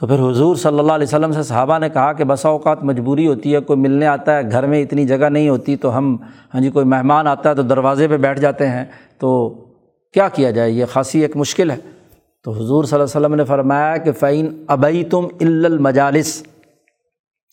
تو 0.00 0.06
پھر 0.06 0.30
حضور 0.30 0.56
صلی 0.56 0.78
اللہ 0.78 0.92
علیہ 0.92 1.06
وسلم 1.06 1.32
سے 1.32 1.42
صحابہ 1.42 1.78
نے 1.78 1.88
کہا 1.88 2.12
کہ 2.12 2.24
بسا 2.24 2.48
اوقات 2.48 2.84
مجبوری 2.84 3.26
ہوتی 3.26 3.54
ہے، 3.54 3.60
کوئی 3.60 3.78
ملنے 3.78 4.06
آتا 4.06 4.36
ہے، 4.36 4.50
گھر 4.50 4.66
میں 4.66 4.82
اتنی 4.82 5.04
جگہ 5.04 5.28
نہیں 5.28 5.48
ہوتی، 5.48 5.76
تو 5.76 5.98
ہم 5.98 6.16
ہاں 6.54 6.60
جی 6.60 6.70
کوئی 6.70 6.86
مہمان 6.86 7.26
آتا 7.26 7.50
ہے 7.50 7.54
تو 7.54 7.62
دروازے 7.62 8.08
پہ 8.08 8.16
بیٹھ 8.16 8.40
جاتے 8.40 8.68
ہیں۔ 8.68 8.84
تو 9.18 9.50
کیا 10.12 10.28
کیا 10.28 10.50
جائے؟ 10.50 10.70
یہ 10.70 10.84
خاصی 10.84 11.20
ایک 11.20 11.36
مشکل 11.36 11.70
ہے۔ 11.70 11.76
تو 12.44 12.50
حضور 12.50 12.84
صلی 12.84 13.00
اللہ 13.00 13.16
علیہ 13.16 13.26
وسلم 13.26 13.34
نے 13.34 13.44
فرمایا 13.44 13.96
کہ 13.96 14.12
فعین 14.12 14.64
ابئی 14.68 15.04
تم 15.04 15.26
المجالس، 15.40 16.42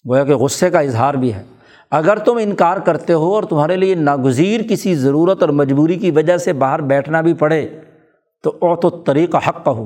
گویا 0.09 0.23
کہ 0.23 0.35
غصے 0.35 0.69
کا 0.69 0.79
اظہار 0.79 1.13
بھی 1.13 1.33
ہے۔ 1.33 1.43
اگر 1.91 2.17
تم 2.17 2.37
انکار 2.41 2.77
کرتے 2.77 3.13
ہو 3.13 3.35
اور 3.35 3.43
تمہارے 3.43 3.75
لیے 3.75 3.95
ناگزیر 3.95 4.61
کسی 4.69 4.95
ضرورت 4.95 5.41
اور 5.41 5.49
مجبوری 5.49 5.95
کی 5.95 6.11
وجہ 6.11 6.37
سے 6.37 6.53
باہر 6.53 6.81
بیٹھنا 6.81 7.21
بھی 7.21 7.33
پڑے، 7.33 7.67
تو 8.43 8.49
او 8.49 8.75
تو 8.75 8.89
طریقہ 8.89 9.37
حق 9.47 9.65
کا 9.65 9.71
ہو 9.71 9.85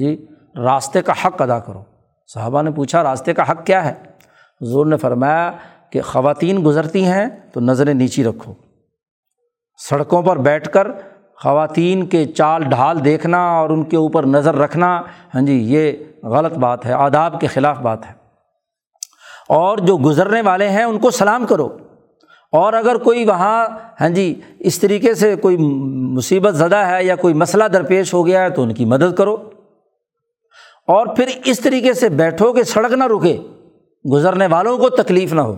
جی 0.00 0.26
راستے 0.56 1.02
کا 1.02 1.12
حق 1.24 1.42
ادا 1.42 1.58
کرو۔ 1.58 1.82
صحابہ 2.34 2.62
نے 2.62 2.70
پوچھا، 2.70 3.02
راستے 3.02 3.34
کا 3.34 3.50
حق 3.50 3.66
کیا 3.66 3.84
ہے؟ 3.84 3.94
حضور 4.60 4.86
نے 4.86 4.96
فرمایا 4.96 5.52
کہ 5.90 6.00
خواتین 6.00 6.64
گزرتی 6.64 7.04
ہیں 7.04 7.26
تو 7.52 7.60
نظریں 7.60 7.94
نیچی 7.94 8.24
رکھو۔ 8.24 8.54
سڑکوں 9.88 10.22
پر 10.22 10.36
بیٹھ 10.36 10.68
کر 10.68 10.88
خواتین 11.42 12.06
کے 12.06 12.24
چال 12.24 12.62
ڈھال 12.62 13.04
دیکھنا 13.04 13.50
اور 13.50 13.70
ان 13.70 13.84
کے 13.84 13.96
اوپر 13.96 14.26
نظر 14.26 14.54
رکھنا 14.54 15.02
ہاں 15.34 15.42
جی 15.42 15.52
یہ 15.52 15.92
غلط 16.22 16.52
بات 16.52 16.86
ہے، 16.86 16.92
آداب 16.92 17.40
کے 17.40 17.46
خلاف 17.46 17.78
بات 17.78 18.06
ہے۔ 18.06 18.12
اور 19.48 19.78
جو 19.78 19.96
گزرنے 19.96 20.40
والے 20.40 20.68
ہیں، 20.68 20.84
ان 20.84 20.98
کو 20.98 21.10
سلام 21.10 21.46
کرو۔ 21.46 21.78
اور 22.52 22.72
اگر 22.72 22.96
کوئی 22.98 23.24
وہاں 23.24 23.66
ہاں 24.00 24.08
جی 24.08 24.40
اس 24.58 24.78
طریقے 24.78 25.14
سے 25.14 25.36
کوئی 25.36 25.56
مصیبت 26.16 26.54
زدہ 26.54 26.76
ہے 26.76 27.04
یا 27.04 27.16
کوئی 27.16 27.34
مسئلہ 27.34 27.64
درپیش 27.64 28.14
ہو 28.14 28.26
گیا 28.26 28.42
ہے 28.42 28.50
تو 28.50 28.62
ان 28.62 28.74
کی 28.74 28.84
مدد 28.84 29.16
کرو۔ 29.16 29.36
اور 30.88 31.06
پھر 31.06 31.28
اس 31.44 31.60
طریقے 31.60 31.92
سے 31.94 32.08
بیٹھو 32.08 32.52
کہ 32.52 32.62
سڑک 32.62 32.92
نہ 32.92 33.04
رکے، 33.04 33.36
گزرنے 34.04 34.46
والوں 34.46 34.78
کو 34.78 34.88
تکلیف 34.90 35.32
نہ 35.32 35.40
ہو۔ 35.40 35.54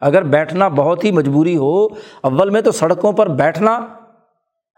اگر 0.00 0.22
بیٹھنا 0.22 0.68
بہت 0.68 1.04
ہی 1.04 1.10
مجبوری 1.12 1.56
ہو، 1.56 1.84
اول 2.22 2.50
میں 2.50 2.60
تو 2.60 2.70
سڑکوں 2.70 3.12
پر 3.12 3.28
بیٹھنا 3.28 3.78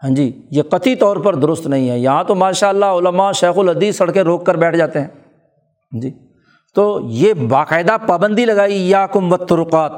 ہاں 0.03 0.09
جی 0.09 0.41
یہ 0.51 0.61
قطعی 0.61 0.95
طور 0.95 1.17
پر 1.17 1.35
درست 1.35 1.67
نہیں 1.67 1.89
ہے۔ 1.89 1.99
یہاں 1.99 2.23
تو 2.23 2.35
ماشاء 2.35 2.69
اللہ 2.69 2.85
علماء 2.85 3.31
شیخ 3.31 3.57
الحدیث 3.57 3.97
سڑکیں 3.97 4.23
روک 4.23 4.45
کر 4.45 4.55
بیٹھ 4.55 4.77
جاتے 4.77 4.99
ہیں۔ 4.99 5.07
ہاں 5.07 5.99
جی 6.01 6.11
تو 6.75 6.99
یہ 7.03 7.33
باقاعدہ 7.33 7.97
پابندی 8.07 8.45
لگائی 8.45 8.89
یا 8.89 9.05
کم 9.07 9.33
و 9.33 9.37
ترقات 9.37 9.91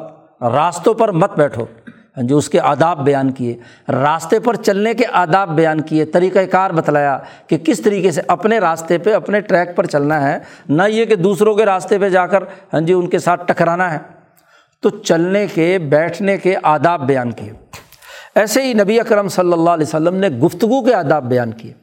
راستوں 0.44 0.94
پر 0.94 1.12
مت 1.12 1.38
بیٹھو۔ 1.38 1.66
جو 2.18 2.38
اس 2.38 2.50
کے 2.50 2.60
آداب 2.60 3.06
بیان 3.06 3.32
کیے، 3.32 3.58
راستے 3.92 4.40
پر 4.40 4.56
چلنے 4.56 4.94
کے 4.94 5.04
آداب 5.12 5.56
بیان 5.56 5.82
کیے 5.82 6.06
طریقۂ 6.06 6.40
کار 6.52 6.72
بتلایا 6.72 7.20
کہ 7.48 7.58
کس 7.58 7.82
طریقے 7.82 8.12
سے 8.12 8.22
اپنے 8.28 8.60
راستے 8.60 8.98
پہ، 8.98 9.14
اپنے 9.14 9.42
ٹریک 9.42 9.76
پر 9.76 9.86
چلنا 9.86 10.34
ہے، 10.34 10.40
نہ 10.70 10.84
یہ 10.88 11.06
کہ 11.06 11.16
دوسروں 11.16 11.56
کے 11.56 11.66
راستے 11.66 12.00
پہ 12.00 12.10
جا 12.10 12.28
کر 12.28 12.44
ہاں 12.74 12.82
جی 12.82 12.94
ان 12.94 13.08
کے 13.08 13.20
ساتھ 13.20 13.46
ٹکرانا 13.46 13.94
ہے۔ 13.94 13.98
تو 14.82 14.90
چلنے 14.90 15.48
کے، 15.54 15.78
بیٹھنے 15.80 16.38
کے 16.38 16.56
آداب 16.64 17.08
بیان 17.08 17.32
کیے۔ 17.32 17.54
ایسے 18.36 18.62
ہی 18.62 18.74
نبی 18.74 19.00
اکرم 19.00 19.28
صلی 19.28 19.54
اللہ 19.54 19.70
علیہ 19.70 19.86
وسلم 19.88 20.16
نے 20.16 20.30
گفتگو 20.30 20.86
کے 20.86 20.94
آداب 20.94 21.24
بیان 21.24 21.52
کیے۔ 21.52 21.74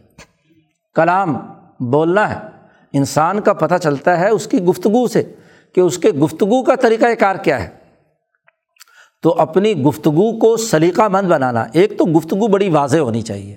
کلام 0.94 1.38
بولنا 1.80 2.30
ہے۔ 2.30 2.48
انسان 2.92 3.40
کا 3.40 3.52
پتہ 3.52 3.74
چلتا 3.82 4.20
ہے 4.20 4.28
اس 4.28 4.46
کی 4.46 4.62
گفتگو 4.62 5.08
سے 5.08 5.22
کہ 5.74 5.80
اس 5.80 5.98
کے 5.98 6.10
گفتگو 6.10 6.62
کا 6.62 6.74
طریقۂ 6.74 7.06
کار 7.18 7.36
کیا 7.36 7.64
ہے۔ 7.64 7.83
تو 9.24 9.34
اپنی 9.38 9.82
گفتگو 9.82 10.38
کو 10.38 10.56
سلیقہ 10.56 11.02
مند 11.02 11.28
بنانا، 11.28 11.64
ایک 11.72 11.98
تو 11.98 12.04
گفتگو 12.04 12.46
بڑی 12.46 12.68
واضح 12.68 12.98
ہونی 12.98 13.22
چاہیے۔ 13.22 13.56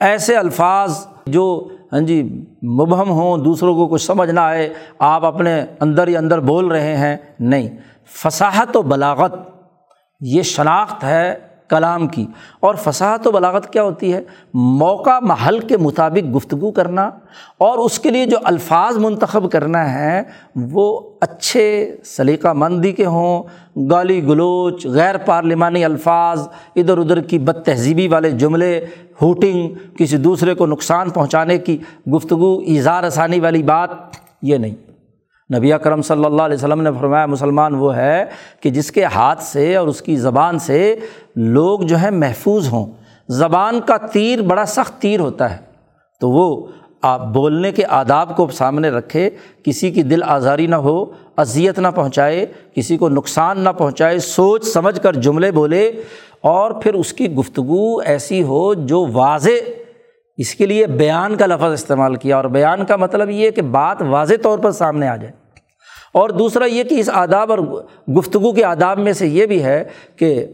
ایسے 0.00 0.36
الفاظ 0.36 1.06
جو 1.26 1.68
ہاں 1.92 2.00
جی 2.00 2.22
مبہم 2.62 3.10
ہوں، 3.10 3.38
دوسروں 3.38 3.74
کو 3.74 3.88
کچھ 3.88 4.02
سمجھ 4.02 4.30
نہ 4.30 4.40
آئے، 4.40 4.74
آپ 4.98 5.24
اپنے 5.24 5.64
اندر 5.80 6.08
ہی 6.08 6.16
اندر 6.16 6.40
بول 6.40 6.66
رہے 6.66 6.96
ہیں، 6.96 7.16
نہیں۔ 7.40 7.68
فصاحت 8.06 8.76
و 8.76 8.82
بلاغت، 8.82 9.34
یہ 10.20 10.42
شناخت 10.42 11.04
ہے 11.04 11.34
کلام 11.72 12.06
کی۔ 12.06 12.26
اور 12.60 12.74
فصاحت 12.74 13.26
و 13.26 13.30
بلاغت 13.30 13.72
کیا 13.72 13.82
ہوتی 13.82 14.12
ہے؟ 14.12 14.20
موقع 14.54 15.18
محل 15.22 15.58
کے 15.58 15.76
مطابق 15.76 16.36
گفتگو 16.36 16.70
کرنا 16.70 17.10
اور 17.58 17.78
اس 17.78 17.98
کے 17.98 18.10
لیے 18.10 18.26
جو 18.26 18.36
الفاظ 18.44 18.98
منتخب 18.98 19.50
کرنا 19.52 19.94
ہے 19.94 20.22
وہ 20.56 21.00
اچھے، 21.20 21.96
سلیقہ 22.04 22.52
مندی 22.52 22.92
کے 22.92 23.04
ہوں، 23.04 23.42
گالی 23.90 24.22
گلوچ، 24.24 24.86
غیر 24.86 25.18
پارلیمانی 25.18 25.84
الفاظ، 25.84 26.48
ادھر 26.76 26.98
ادھر 26.98 27.20
کی 27.20 27.38
بد 27.38 27.64
تہذیبی 27.64 28.08
والے 28.08 28.30
جملے، 28.30 28.86
ہوٹنگ، 29.22 29.68
کسی 29.98 30.16
دوسرے 30.16 30.54
کو 30.54 30.66
نقصان 30.66 31.10
پہنچانے 31.10 31.58
کی 31.58 31.78
گفتگو، 32.16 32.58
اظہار 32.58 33.04
آسانی 33.04 33.40
والی 33.40 33.62
بات، 33.62 33.90
یہ 34.42 34.56
نہیں۔ 34.56 34.91
نبی 35.56 35.72
اکرم 35.72 36.02
صلی 36.02 36.24
اللہ 36.24 36.42
علیہ 36.42 36.56
وسلم 36.56 36.80
نے 36.80 36.90
فرمایا، 37.00 37.26
مسلمان 37.26 37.74
وہ 37.74 37.96
ہے 37.96 38.24
کہ 38.60 38.70
جس 38.70 38.92
کے 38.92 39.04
ہاتھ 39.04 39.42
سے 39.42 39.76
اور 39.76 39.88
اس 39.88 40.02
کی 40.02 40.16
زبان 40.16 40.58
سے 40.58 40.96
لوگ 41.36 41.80
جو 41.80 41.96
ہیں 41.96 42.10
محفوظ 42.10 42.68
ہوں۔ 42.68 42.92
زبان 43.28 43.80
کا 43.80 43.96
تیر 43.96 44.42
بڑا 44.42 44.66
سخت 44.66 45.02
تیر 45.02 45.20
ہوتا 45.20 45.50
ہے۔ 45.50 45.58
تو 46.20 46.30
وہ 46.30 46.66
آپ 47.02 47.26
بولنے 47.26 47.72
کے 47.72 47.82
آداب 47.88 48.36
کو 48.36 48.48
سامنے 48.52 48.90
رکھے، 48.90 49.30
کسی 49.64 49.90
کی 49.90 50.02
دل 50.02 50.22
آزاری 50.22 50.66
نہ 50.66 50.74
ہو، 50.74 51.04
اذیت 51.36 51.78
نہ 51.78 51.88
پہنچائے، 51.94 52.46
کسی 52.74 52.96
کو 52.96 53.08
نقصان 53.08 53.60
نہ 53.60 53.68
پہنچائے، 53.68 54.18
سوچ 54.18 54.64
سمجھ 54.64 55.00
کر 55.00 55.12
جملے 55.12 55.50
بولے 55.50 55.92
اور 56.40 56.70
پھر 56.70 56.94
اس 56.94 57.12
کی 57.12 57.34
گفتگو 57.34 57.98
ایسی 57.98 58.42
ہو 58.42 58.74
جو 58.74 59.06
واضح، 59.12 59.70
اس 60.36 60.54
کے 60.54 60.66
لیے 60.66 60.86
بیان 60.86 61.36
کا 61.36 61.46
لفظ 61.46 61.72
استعمال 61.72 62.14
کیا۔ 62.14 62.36
اور 62.36 62.44
بیان 62.44 62.84
کا 62.84 62.96
مطلب 62.96 63.30
یہ 63.30 63.50
کہ 63.50 63.62
بات 63.62 64.02
واضح 64.02 64.34
طور 64.42 64.58
پر 64.58 64.70
سامنے 64.70 65.08
آ 65.08 65.16
جائے۔ 65.16 65.41
اور 66.12 66.30
دوسرا 66.30 66.64
یہ 66.64 66.84
کہ 66.84 66.94
اس 66.94 67.10
آداب 67.12 67.52
اور 67.52 67.58
گفتگو 68.16 68.52
کے 68.52 68.64
آداب 68.64 68.98
میں 68.98 69.12
سے 69.12 69.26
یہ 69.26 69.46
بھی 69.46 69.62
ہے 69.62 69.84
کہ 70.16 70.46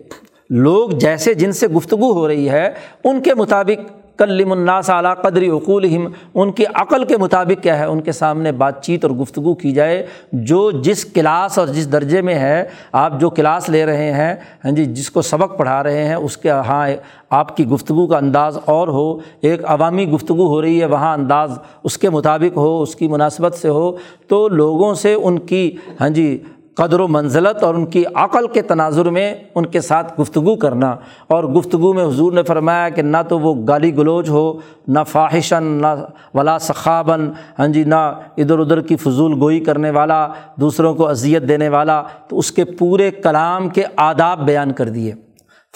لوگ 0.51 0.91
جیسے 0.91 1.35
جن 1.35 1.53
سے 1.53 1.69
گفتگو 1.69 2.13
ہو 2.13 2.29
رہی 2.29 2.49
ہے، 2.51 2.71
ان 3.05 3.23
کے 3.23 3.35
مطابق 3.35 3.98
کلم 4.19 4.53
الناس 4.53 4.91
اعلیٰ 4.91 5.15
قدری 5.23 5.49
اقول 5.49 5.87
ان 6.35 6.53
کی 6.53 6.65
عقل 6.75 7.05
کے 7.05 7.17
مطابق 7.17 7.63
کیا 7.63 7.79
ہے؟ 7.79 7.85
ان 7.85 8.01
کے 8.01 8.13
سامنے 8.13 8.53
بات 8.53 8.85
چیت 8.85 9.05
اور 9.05 9.13
گفتگو 9.13 9.55
کی 9.55 9.73
جائے۔ 9.73 10.07
جو 10.33 10.71
جس 10.71 11.05
کلاس 11.05 11.59
اور 11.59 11.67
جس 11.67 11.93
درجے 11.93 12.23
میں 12.23 12.35
ہے، 12.35 12.65
آپ 12.93 13.21
جو 13.21 13.31
کلاس 13.31 13.69
لے 13.69 13.87
رہے 13.87 14.13
ہیں 14.13 14.35
ہاں 14.65 14.71
جی 14.71 14.85
جس 14.85 15.11
کو 15.11 15.23
سبق 15.23 15.59
پڑھا 15.59 15.83
رہے 15.83 16.05
ہیں، 16.05 16.15
اس 16.15 16.37
کے 16.37 16.51
ہاں 16.51 16.89
آپ 17.31 17.57
کی 17.57 17.67
گفتگو 17.67 18.07
کا 18.07 18.19
انداز 18.19 18.59
اور 18.65 18.89
ہو۔ 18.89 19.19
ایک 19.41 19.61
عوامی 19.65 20.11
گفتگو 20.11 20.47
ہو 20.47 20.63
رہی 20.63 20.81
ہے، 20.81 20.87
وہاں 20.87 21.15
انداز 21.15 21.59
اس 21.85 21.99
کے 21.99 22.11
مطابق 22.11 22.57
ہو، 22.57 22.83
اس 22.83 22.95
کی 22.95 23.09
مناسبت 23.09 23.55
سے 23.55 23.69
ہو۔ 23.69 23.97
تو 24.29 24.49
لوگوں 24.49 24.95
سے 24.95 25.15
ان 25.15 25.39
کی 25.39 25.77
ہاں 26.01 26.09
جی 26.09 26.39
قدر 26.79 27.01
و 27.01 27.09
منزلت 27.09 27.65
اور 27.65 27.75
ان 27.75 27.87
کی 27.87 28.05
عقل 28.15 28.49
کے 28.49 28.63
تناظر 28.63 29.11
میں 29.11 29.35
ان 29.55 29.67
کے 29.67 29.81
ساتھ 29.81 30.21
گفتگو 30.21 30.57
کرنا 30.57 30.97
اور 31.27 31.45
گفتگو 31.45 31.93
میں 31.93 32.07
حضور 32.07 32.33
نے 32.33 32.43
فرمایا 32.43 32.89
کہ 32.89 33.03
نہ 33.03 33.17
تو 33.29 33.39
وہ 33.39 33.67
گالی 33.69 33.97
گلوچ 33.97 34.29
ہو، 34.29 34.53
نہ 34.89 34.99
فاحشن 35.09 35.65
نہ 35.65 35.87
ولا 36.35 36.59
سخابن 36.59 37.31
ہاں 37.59 37.69
جی 37.69 37.85
نہ 37.85 37.95
ادھر 38.37 38.59
ادھر 38.59 38.81
کی 38.81 38.97
فضول 38.97 39.33
گوئی 39.41 39.61
کرنے 39.61 39.91
والا، 39.91 40.29
دوسروں 40.61 40.95
کو 40.95 41.09
اذیت 41.09 41.43
دینے 41.43 41.69
والا، 41.69 42.03
تو 42.29 42.39
اس 42.39 42.53
کے 42.53 42.65
پورے 42.65 43.11
کلام 43.11 43.69
کے 43.69 43.83
آداب 43.97 44.47
بیان 44.47 44.73
کر 44.73 44.89
دیے، 44.89 45.13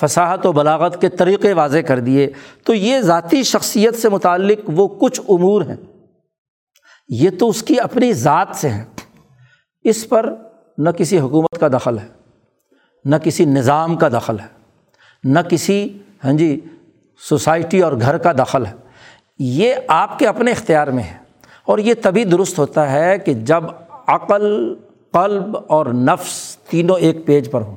فصاحت 0.01 0.47
و 0.47 0.53
بلاغت 0.53 1.01
کے 1.01 1.09
طریقے 1.09 1.53
واضح 1.53 1.79
کر 1.79 2.01
دیے۔ 2.01 2.31
تو 2.65 2.75
یہ 2.75 3.01
ذاتی 3.01 3.43
شخصیت 3.43 3.95
سے 3.95 4.09
متعلق 4.09 4.59
وہ 4.67 4.89
کچھ 4.89 5.21
امور 5.29 5.63
ہیں۔ 5.63 5.77
یہ 7.09 7.31
تو 7.39 7.49
اس 7.49 7.63
کی 7.63 7.81
اپنی 7.81 8.13
ذات 8.13 8.49
سے 8.53 8.69
ہیں۔ 8.69 8.85
اس 9.85 10.09
پر 10.09 10.35
نہ 10.79 10.91
کسی 10.91 11.19
حکومت 11.19 11.61
کا 11.61 11.69
دخل 11.69 11.99
ہے، 11.99 12.07
نہ 13.05 13.17
کسی 13.17 13.45
نظام 13.45 13.97
کا 13.97 14.09
دخل 14.09 14.41
ہے، 14.41 14.47
نہ 15.25 15.41
کسی 15.41 15.99
ہاں 16.25 16.33
جی 16.33 16.61
سوسائٹی 17.21 17.81
اور 17.81 17.93
گھر 18.01 18.19
کا 18.19 18.33
دخل 18.33 18.67
ہے۔ 18.67 18.73
یہ 19.39 19.75
آپ 19.89 20.19
کے 20.19 20.27
اپنے 20.27 20.51
اختیار 20.51 20.89
میں 20.89 21.03
ہے۔ 21.03 21.17
اور 21.65 21.79
یہ 21.79 21.95
تبھی 22.03 22.25
درست 22.25 22.59
ہوتا 22.59 22.93
ہے 22.93 23.19
کہ 23.19 23.35
جب 23.35 23.65
عقل، 24.07 24.75
قلب 25.11 25.57
اور 25.69 25.87
نفس 25.87 26.57
تینوں 26.57 26.97
ایک 26.99 27.27
پیج 27.27 27.51
پر 27.51 27.61
ہوں، 27.61 27.77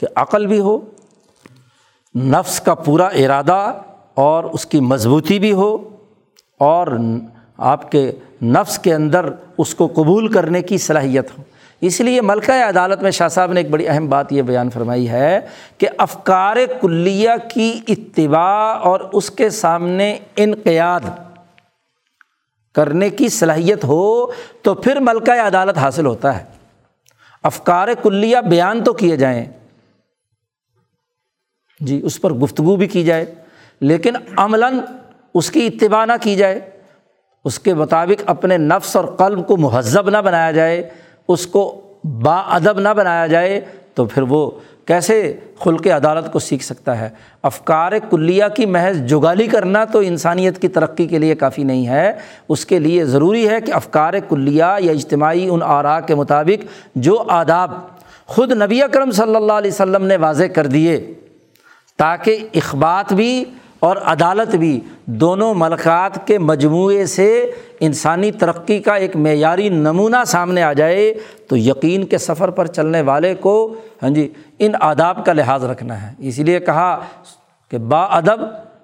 کہ 0.00 0.06
عقل 0.16 0.46
بھی 0.46 0.60
ہو، 0.60 0.78
نفس 2.14 2.60
کا 2.60 2.74
پورا 2.74 3.06
ارادہ 3.06 3.80
اور 4.14 4.44
اس 4.44 4.66
کی 4.66 4.80
مضبوطی 4.80 5.38
بھی 5.38 5.52
ہو، 5.52 5.96
اور 6.58 6.86
آپ 7.58 7.92
کے 7.92 8.12
نفس 8.42 8.78
کے 8.78 8.94
اندر 8.94 9.26
اس 9.58 9.74
کو 9.74 9.86
قبول 9.86 10.32
کرنے 10.32 10.62
کی 10.62 10.78
صلاحیت 10.78 11.38
ہو۔ 11.38 11.42
اس 11.80 12.00
لیے 12.00 12.20
ملکہ 12.20 12.52
عدالت 12.52 13.02
میں 13.02 13.10
شاہ 13.10 13.28
صاحب 13.28 13.52
نے 13.52 13.60
ایک 13.60 13.70
بڑی 13.70 13.88
اہم 13.88 14.08
بات 14.08 14.32
یہ 14.32 14.42
بیان 14.42 14.70
فرمائی 14.70 15.08
ہے 15.08 15.40
کہ 15.78 15.88
افکار 15.98 16.56
کلیہ 16.80 17.30
کی 17.54 17.80
اتباع 17.88 18.74
اور 18.74 19.00
اس 19.12 19.30
کے 19.30 19.50
سامنے 19.50 20.18
انقیاد 20.36 21.00
کرنے 22.74 23.10
کی 23.10 23.28
صلاحیت 23.28 23.84
ہو 23.84 24.26
تو 24.62 24.74
پھر 24.74 25.00
ملکہ 25.00 25.30
عدالت 25.30 25.78
حاصل 25.78 26.06
ہوتا 26.06 26.38
ہے۔ 26.38 26.44
افکار 27.42 27.88
کلیہ 28.02 28.38
بیان 28.38 28.84
تو 28.84 28.92
کیے 28.92 29.16
جائیں۔ 29.16 29.44
جی 31.80 32.00
اس 32.04 32.20
پر 32.20 32.32
گفتگو 32.32 32.76
بھی 32.76 32.86
کی 32.86 33.04
جائے، 33.04 33.34
لیکن 33.80 34.12
عملاً 34.36 34.80
اس 35.34 35.50
کی 35.50 35.66
اتباع 35.66 36.04
نہ 36.04 36.12
کی 36.20 36.36
جائے۔ 36.36 36.77
اس 37.48 37.58
کے 37.58 37.74
مطابق 37.74 38.22
اپنے 38.26 38.56
نفس 38.56 38.96
اور 38.96 39.04
قلب 39.16 39.46
کو 39.46 39.56
مہذب 39.56 40.08
نہ 40.10 40.16
بنایا 40.16 40.50
جائے، 40.52 40.88
اس 41.28 41.46
کو 41.46 41.62
با 42.22 42.36
ادب 42.50 42.80
نہ 42.80 42.88
بنایا 42.88 43.26
جائے، 43.26 43.60
تو 43.94 44.04
پھر 44.04 44.22
وہ 44.22 44.50
کیسے 44.86 45.16
خلق 45.60 45.86
عدالت 45.86 46.32
کو 46.32 46.38
سیکھ 46.38 46.64
سکتا 46.64 46.98
ہے؟ 46.98 47.08
افکار 47.42 47.92
کلیہ 48.10 48.44
کی 48.56 48.66
محض 48.66 49.00
جگالی 49.02 49.46
کرنا 49.46 49.84
تو 49.84 49.98
انسانیت 49.98 50.60
کی 50.62 50.68
ترقی 50.68 51.06
کے 51.06 51.18
لیے 51.18 51.34
کافی 51.34 51.62
نہیں 51.62 51.86
ہے۔ 51.86 52.12
اس 52.48 52.64
کے 52.66 52.78
لیے 52.78 53.04
ضروری 53.04 53.48
ہے 53.48 53.60
کہ 53.60 53.72
افکار 53.72 54.14
کلیہ 54.28 54.72
یا 54.78 54.92
اجتماعی 54.92 55.48
ان 55.48 55.62
آرا 55.62 55.98
کے 56.00 56.14
مطابق 56.14 56.64
جو 56.94 57.22
آداب 57.28 57.70
خود 58.26 58.52
نبی 58.52 58.82
اکرم 58.82 59.10
صلی 59.10 59.36
اللہ 59.36 59.52
علیہ 59.52 59.70
وسلم 59.70 60.04
نے 60.04 60.16
واضح 60.16 60.44
کر 60.54 60.66
دیے، 60.66 60.98
تاکہ 61.98 62.46
اخبات 62.54 63.12
بھی 63.12 63.44
اور 63.80 63.96
عدالت 63.96 64.54
بھی 64.54 64.80
دونوں 65.04 65.54
ملکات 65.54 66.26
کے 66.26 66.38
مجموعے 66.38 67.06
سے 67.06 67.50
انسانی 67.80 68.32
ترقی 68.32 68.78
کا 68.78 68.94
ایک 68.94 69.16
معیاری 69.16 69.68
نمونہ 69.68 70.16
سامنے 70.26 70.62
آ 70.62 70.72
جائے 70.72 71.14
تو 71.48 71.56
یقین 71.56 72.04
کے 72.04 72.18
سفر 72.18 72.50
پر 72.50 72.66
چلنے 72.66 73.00
والے 73.00 73.34
کو 73.34 73.74
ہاں 74.02 74.10
جی 74.10 74.32
ان 74.58 74.72
آداب 74.80 75.24
کا 75.24 75.32
لحاظ 75.32 75.64
رکھنا 75.64 76.02
ہے۔ 76.02 76.14
اسی 76.18 76.42
لیے 76.42 76.60
کہا 76.60 77.00
کہ 77.70 77.78
با 77.78 78.02
ادب، 78.02 78.40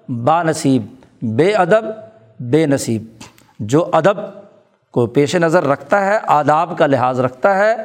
با 0.09 0.43
نصیب، 0.43 0.85
بے 1.21 1.53
ادب، 1.53 1.83
بے 2.39 2.65
نصیب۔ 2.65 3.03
جو 3.59 3.89
ادب 3.93 4.17
کو 4.91 5.05
پیش 5.05 5.35
نظر 5.35 5.63
رکھتا 5.63 6.05
ہے، 6.05 6.17
آداب 6.27 6.77
کا 6.77 6.85
لحاظ 6.85 7.19
رکھتا 7.19 7.57
ہے، 7.57 7.75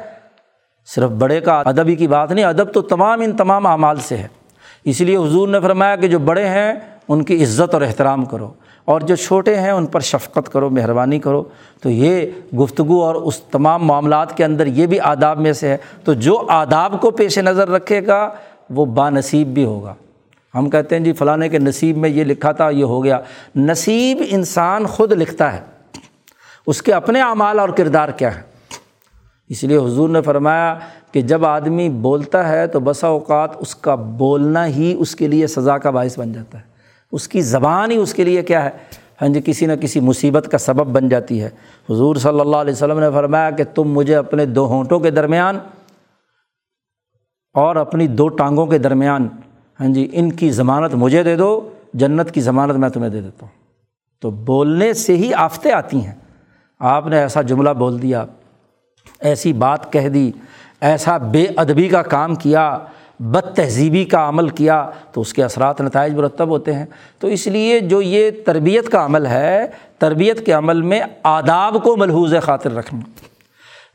صرف 0.85 1.09
بڑے 1.09 1.41
کا 1.41 1.63
ادب 1.65 1.87
ہی 1.87 1.95
کی 1.95 2.07
بات 2.07 2.31
نہیں، 2.31 2.45
ادب 2.45 2.73
تو 2.73 2.81
تمام 2.81 3.21
ان 3.21 3.31
تمام 3.31 3.67
اعمال 3.67 3.97
سے 3.97 4.17
ہے۔ 4.17 4.27
اس 4.83 5.01
لیے 5.01 5.17
حضور 5.17 5.47
نے 5.47 5.59
فرمایا 5.59 5.95
کہ 5.95 6.07
جو 6.07 6.19
بڑے 6.19 6.47
ہیں 6.47 6.73
ان 7.07 7.23
کی 7.23 7.43
عزت 7.43 7.73
اور 7.73 7.81
احترام 7.81 8.25
کرو 8.25 8.51
اور 8.85 9.01
جو 9.01 9.15
چھوٹے 9.15 9.55
ہیں 9.55 9.71
ان 9.71 9.85
پر 9.85 9.99
شفقت 9.99 10.53
کرو، 10.53 10.69
مہربانی 10.69 11.19
کرو۔ 11.19 11.43
تو 11.81 11.89
یہ 11.89 12.25
گفتگو 12.59 13.03
اور 13.03 13.15
اس 13.15 13.39
تمام 13.39 13.85
معاملات 13.85 14.37
کے 14.37 14.45
اندر 14.45 14.65
یہ 14.65 14.85
بھی 14.85 14.99
آداب 14.99 15.39
میں 15.39 15.53
سے 15.53 15.67
ہے۔ 15.67 15.77
تو 16.03 16.13
جو 16.13 16.45
آداب 16.49 17.01
کو 17.01 17.11
پیش 17.11 17.37
نظر 17.39 17.69
رکھے 17.69 18.07
گا، 18.07 18.29
وہ 18.69 18.85
با 18.85 19.09
نصیب 19.09 19.47
بھی 19.47 19.65
ہوگا۔ 19.65 19.93
ہم 20.55 20.69
کہتے 20.69 20.97
ہیں 20.97 21.03
جی 21.05 21.13
فلاں 21.13 21.37
کے 21.51 21.59
نصیب 21.59 21.97
میں 21.97 22.09
یہ 22.09 22.23
لکھا 22.23 22.51
تھا، 22.51 22.69
یہ 22.69 22.83
ہو 22.83 23.03
گیا۔ 23.03 23.19
نصیب 23.55 24.21
انسان 24.29 24.85
خود 24.85 25.11
لکھتا 25.11 25.53
ہے۔ 25.53 25.59
اس 26.67 26.81
کے 26.81 26.93
اپنے 26.93 27.21
اعمال 27.21 27.59
اور 27.59 27.69
کردار 27.69 28.09
کیا 28.09 28.35
ہے 28.35 28.41
اس 29.49 29.63
لیے 29.63 29.77
حضور 29.77 30.09
نے 30.09 30.21
فرمایا 30.21 30.79
کہ 31.11 31.21
جب 31.21 31.45
آدمی 31.45 31.89
بولتا 31.89 32.49
ہے 32.49 32.67
تو 32.67 32.79
بسا 32.79 33.07
اوقات 33.07 33.49
اس 33.59 33.75
کا 33.75 33.95
بولنا 33.95 34.65
ہی 34.65 34.95
اس 34.99 35.15
کے 35.15 35.27
لیے 35.27 35.47
سزا 35.47 35.77
کا 35.77 35.89
باعث 35.89 36.19
بن 36.19 36.33
جاتا 36.33 36.57
ہے۔ 36.57 36.70
اس 37.11 37.27
کی 37.27 37.41
زبان 37.41 37.91
ہی 37.91 37.95
اس 37.95 38.13
کے 38.13 38.23
لیے 38.23 38.43
کیا 38.43 38.65
ہے؟ 38.65 38.69
ہاں 39.21 39.29
جی 39.29 39.41
کسی 39.45 39.65
نہ 39.65 39.73
کسی 39.81 39.99
مصیبت 39.99 40.49
کا 40.51 40.57
سبب 40.57 40.87
بن 40.87 41.09
جاتی 41.09 41.43
ہے۔ 41.43 41.49
حضور 41.89 42.15
صلی 42.15 42.39
اللہ 42.39 42.55
علیہ 42.55 42.73
وسلم 42.73 42.99
نے 42.99 43.11
فرمایا 43.13 43.49
کہ 43.49 43.63
تم 43.63 43.83
مجھے 43.83 44.15
اپنے 44.15 44.45
دو 44.45 44.67
ہونٹوں 44.67 44.99
کے 44.99 45.11
درمیان 45.11 45.59
اور 47.53 47.75
اپنی 47.75 48.07
دو 48.07 48.27
ٹانگوں 48.27 48.65
کے 48.65 48.77
درمیان 48.77 49.27
ہاں 49.79 49.87
جی 49.87 50.09
ان 50.11 50.31
کی 50.31 50.51
ضمانت 50.51 50.93
مجھے 50.93 51.23
دے 51.23 51.35
دو، 51.35 51.69
جنت 51.93 52.31
کی 52.31 52.41
ضمانت 52.41 52.75
میں 52.75 52.89
تمہیں 52.89 53.09
دے 53.09 53.21
دیتا 53.21 53.45
ہوں۔ 53.45 53.61
تو 54.21 54.29
بولنے 54.29 54.93
سے 54.93 55.17
ہی 55.17 55.33
آفتیں 55.33 55.71
آتی 55.71 56.05
ہیں۔ 56.05 56.15
آپ 56.79 57.07
نے 57.07 57.17
ایسا 57.17 57.41
جملہ 57.41 57.69
بول 57.69 58.01
دیا، 58.01 58.25
ایسی 59.19 59.53
بات 59.53 59.93
کہہ 59.93 60.09
دی، 60.09 60.31
ایسا 60.81 61.17
بے 61.17 61.45
ادبی 61.57 61.89
کا 61.89 62.01
کام 62.01 62.35
کیا۔ 62.35 62.79
بد 63.21 63.55
تہذیبی 63.55 64.05
کا 64.05 64.29
عمل 64.29 64.49
کیا 64.49 64.89
تو 65.11 65.21
اس 65.21 65.33
کے 65.33 65.43
اثرات 65.43 65.81
نتائج 65.81 66.13
مرتب 66.13 66.49
ہوتے 66.49 66.73
ہیں۔ 66.73 66.85
تو 67.19 67.27
اس 67.27 67.47
لیے 67.47 67.79
جو 67.79 68.01
یہ 68.01 68.31
تربیت 68.45 68.89
کا 68.89 69.05
عمل 69.05 69.25
ہے، 69.25 69.67
تربیت 69.99 70.45
کے 70.45 70.51
عمل 70.51 70.81
میں 70.81 71.01
آداب 71.23 71.83
کو 71.83 71.97
ملحوظ 71.97 72.33
خاطر 72.43 72.75
رکھنا۔ 72.75 73.01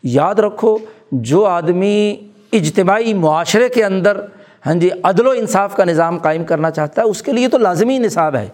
یاد 0.02 0.34
رکھو، 0.34 0.78
جو 1.12 1.44
آدمی 1.44 2.16
اجتماعی 2.52 3.14
معاشرے 3.14 3.68
کے 3.68 3.84
اندر 3.84 4.20
ہاں 4.66 4.74
جی 4.74 4.90
عدل 5.02 5.26
و 5.26 5.30
انصاف 5.30 5.76
کا 5.76 5.84
نظام 5.84 6.18
قائم 6.18 6.44
کرنا 6.44 6.70
چاہتا 6.70 7.02
ہے، 7.02 7.06
اس 7.06 7.22
کے 7.22 7.32
لیے 7.32 7.48
تو 7.48 7.58
لازمی 7.58 7.98
نصاب 7.98 8.36
ہے۔ 8.36 8.48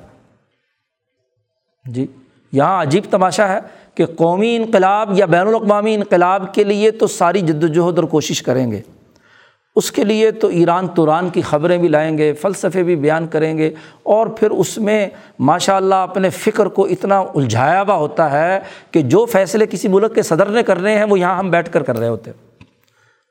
جی 1.84 2.06
یہاں 2.52 2.82
عجیب 2.82 3.04
تماشا 3.10 3.48
ہے 3.48 3.58
کہ 3.94 4.06
قومی 4.06 4.56
انقلاب 4.56 5.18
یا 5.18 5.26
بین 5.26 5.46
الاقوامی 5.46 5.94
انقلاب 5.94 6.54
کے 6.54 6.64
لیے 6.64 6.90
تو 6.90 7.06
ساری 7.06 7.40
جد 7.40 7.64
وجہد 7.64 7.98
اور 7.98 8.04
کوشش 8.04 8.42
کریں 8.42 8.70
گے۔ 8.70 8.80
اس 9.76 9.92
کے 9.92 10.04
لیے 10.04 10.30
تو 10.30 10.48
ایران 10.48 10.88
توران 10.88 11.30
کی 11.30 11.42
خبریں 11.42 11.78
بھی 11.78 11.88
لائیں 11.88 12.18
گے، 12.18 12.32
فلسفے 12.32 12.82
بھی 12.82 12.96
بیان 12.96 13.26
کریں 13.26 13.58
گے، 13.58 13.70
اور 14.02 14.26
پھر 14.26 14.50
اس 14.50 14.78
میں 14.78 15.08
ماشاء 15.38 15.76
اللہ 15.76 15.94
اپنے 15.94 16.30
فکر 16.30 16.66
کو 16.66 16.84
اتنا 16.84 17.18
الجھایا 17.18 17.82
ہوا 17.82 17.94
ہوتا 17.94 18.30
ہے 18.30 18.60
کہ 18.90 19.02
جو 19.02 19.26
فیصلے 19.26 19.66
کسی 19.66 19.88
ملک 19.88 20.14
کے 20.14 20.22
صدر 20.22 20.46
نے 20.46 20.62
کر 20.62 20.78
رہے 20.78 20.98
ہیں، 20.98 21.04
وہ 21.04 21.18
یہاں 21.18 21.38
ہم 21.38 21.50
بیٹھ 21.50 21.72
کر 21.72 21.82
کر 21.82 21.98
رہے 21.98 22.08
ہوتے 22.08 22.30
ہیں۔ 22.30 22.64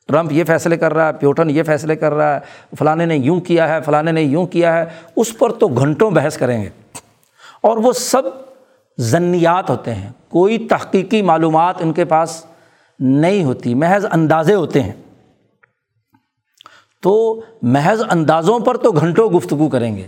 ٹرمپ 0.08 0.32
یہ 0.32 0.44
فیصلے 0.44 0.78
کر 0.78 0.94
رہا 0.94 1.08
ہے، 1.08 1.14
پیوٹن 1.14 1.50
یہ 1.50 1.64
فیصلے 1.64 1.96
کر 1.96 2.14
رہا 2.14 2.36
ہے 2.36 2.40
فلاں 2.80 2.96
نے 2.96 3.16
یوں 3.16 3.40
کیا 3.40 3.76
ہے 3.76 3.82
فلاں 3.82 4.04
نے 4.04 4.22
یوں 4.22 4.46
کیا 4.46 4.78
ہے، 4.78 4.86
اس 5.16 5.38
پر 5.38 5.52
تو 5.52 5.68
گھنٹوں 5.68 6.12
بحث 6.12 6.38
کریں 6.38 6.64
گے۔ 6.64 6.70
اور 7.62 7.78
وہ 7.78 7.94
سب 7.94 8.22
ضنیات 8.98 9.70
ہوتے 9.70 9.94
ہیں، 9.94 10.10
کوئی 10.30 10.58
تحقیقی 10.58 11.22
معلومات 11.22 11.76
ان 11.80 11.94
کے 11.94 12.06
پاس 12.06 12.46
نہیں 13.00 13.44
ہوتی، 13.44 13.74
محض 13.74 14.06
اندازے 14.12 14.54
ہوتے 14.54 14.84
ہیں۔ 14.84 14.94
تو 17.02 17.42
محض 17.62 18.02
اندازوں 18.10 18.60
پر 18.60 18.78
تو 18.78 18.92
گھنٹوں 18.92 19.30
گفتگو 19.30 19.70
کریں 19.70 19.98
گے۔ 19.98 20.08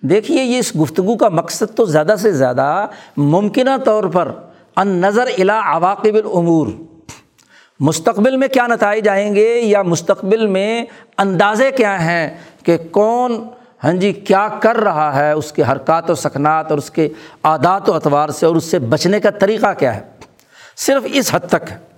دیکھیے، 0.00 0.42
یہ 0.42 0.58
اس 0.58 0.76
گفتگو 0.76 1.16
کا 1.16 1.28
مقصد 1.28 1.76
تو 1.76 1.84
زیادہ 1.84 2.14
سے 2.18 2.32
زیادہ 2.32 2.86
ممکنہ 3.16 3.70
طور 3.84 4.04
پر 4.04 4.32
ان 4.76 4.88
نظر 4.88 5.24
الا 5.38 5.60
عواقب 5.64 6.14
العمور 6.14 6.66
مستقبل 7.80 8.36
میں 8.36 8.48
کیا 8.48 8.66
نتائج 8.66 9.08
آئیں 9.08 9.34
گے 9.34 9.60
یا 9.60 9.82
مستقبل 9.82 10.46
میں 10.46 10.84
اندازے 11.18 11.70
کیا 11.70 12.04
ہیں 12.04 12.36
کہ 12.64 12.76
کون 12.90 13.48
ہاں 13.84 13.92
جی 13.92 14.12
کیا 14.12 14.48
کر 14.60 14.76
رہا 14.76 15.18
ہے، 15.18 15.32
اس 15.32 15.52
کے 15.52 15.62
حرکات 15.62 16.10
و 16.10 16.14
سکنات 16.14 16.70
اور 16.70 16.78
اس 16.78 16.90
کے 16.90 17.08
عادات 17.42 17.88
و 17.88 17.94
اطوار 17.94 18.28
سے 18.28 18.46
اور 18.46 18.56
اس 18.56 18.64
سے 18.64 18.78
بچنے 18.78 19.20
کا 19.20 19.30
طریقہ 19.30 19.74
کیا 19.78 19.96
ہے؟ 19.96 20.00
صرف 20.76 21.02
اس 21.12 21.34
حد 21.34 21.48
تک۔ 21.48 21.70
ہے 21.70 21.95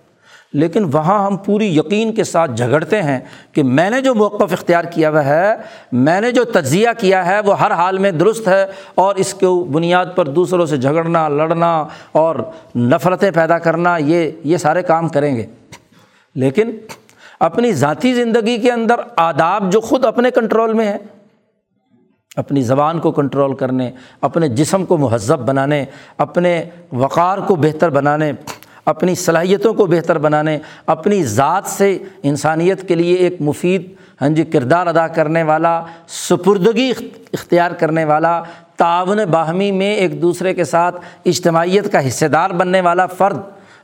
لیکن 0.52 0.84
وہاں 0.92 1.26
ہم 1.26 1.36
پوری 1.36 1.76
یقین 1.76 2.12
کے 2.12 2.24
ساتھ 2.24 2.50
جھگڑتے 2.50 3.02
ہیں 3.02 3.20
کہ 3.52 3.62
میں 3.62 3.90
نے 3.90 4.00
جو 4.00 4.14
موقف 4.14 4.52
اختیار 4.52 4.84
کیا 4.84 5.10
ہوا 5.10 5.24
ہے، 5.24 5.54
میں 5.92 6.20
نے 6.20 6.32
جو 6.32 6.44
تجزیہ 6.44 6.88
کیا 6.98 7.26
ہے 7.26 7.40
وہ 7.40 7.60
ہر 7.60 7.70
حال 7.70 7.98
میں 7.98 8.10
درست 8.10 8.48
ہے 8.48 8.66
اور 8.94 9.14
اس 9.14 9.34
کے 9.34 9.46
بنیاد 9.70 10.06
پر 10.14 10.28
دوسروں 10.28 10.66
سے 10.66 10.76
جھگڑنا، 10.76 11.28
لڑنا 11.28 11.84
اور 12.12 12.36
نفرتیں 12.76 13.30
پیدا 13.30 13.58
کرنا، 13.58 13.96
یہ 13.96 14.30
یہ 14.44 14.56
سارے 14.56 14.82
کام 14.82 15.08
کریں 15.08 15.36
گے۔ 15.36 15.46
لیکن 16.34 16.70
اپنی 17.40 17.72
ذاتی 17.72 18.14
زندگی 18.14 18.58
کے 18.58 18.72
اندر 18.72 18.94
آداب 19.16 19.72
جو 19.72 19.80
خود 19.80 20.04
اپنے 20.04 20.30
کنٹرول 20.30 20.72
میں 20.72 20.86
ہے 20.86 20.96
اپنی 22.36 22.62
زبان 22.62 22.98
کو 22.98 23.12
کنٹرول 23.12 23.54
کرنے، 23.54 23.90
اپنے 24.20 24.48
جسم 24.48 24.84
کو 24.84 24.96
مہذب 24.96 25.38
بنانے، 25.38 25.84
اپنے 26.18 26.64
وقار 26.92 27.38
کو 27.38 27.56
بہتر 27.56 27.90
بنانے 27.90 28.32
اپنی 28.88 29.14
صلاحیتوں 29.14 29.74
کو 29.74 29.86
بہتر 29.86 30.18
بنانے، 30.18 30.58
اپنی 30.86 31.22
ذات 31.24 31.66
سے 31.66 31.98
انسانیت 32.22 32.88
کے 32.88 32.94
لیے 32.94 33.14
ایک 33.14 33.40
مفید 33.40 33.92
ہاں 34.20 34.28
جی 34.28 34.44
کردار 34.44 34.86
ادا 34.86 35.08
کرنے 35.08 35.42
والا، 35.42 35.82
سپردگی 36.08 36.92
اختیار 37.32 37.70
کرنے 37.70 38.04
والا، 38.04 38.42
تعاون 38.76 39.18
باہمی 39.30 39.70
میں 39.72 39.94
ایک 39.94 40.22
دوسرے 40.22 40.54
کے 40.54 40.64
ساتھ 40.64 40.96
اجتماعیت 41.24 41.92
کا 41.92 42.06
حصے 42.08 42.28
دار 42.28 42.50
بننے 42.50 42.80
والا 42.80 43.06
فرد 43.06 43.38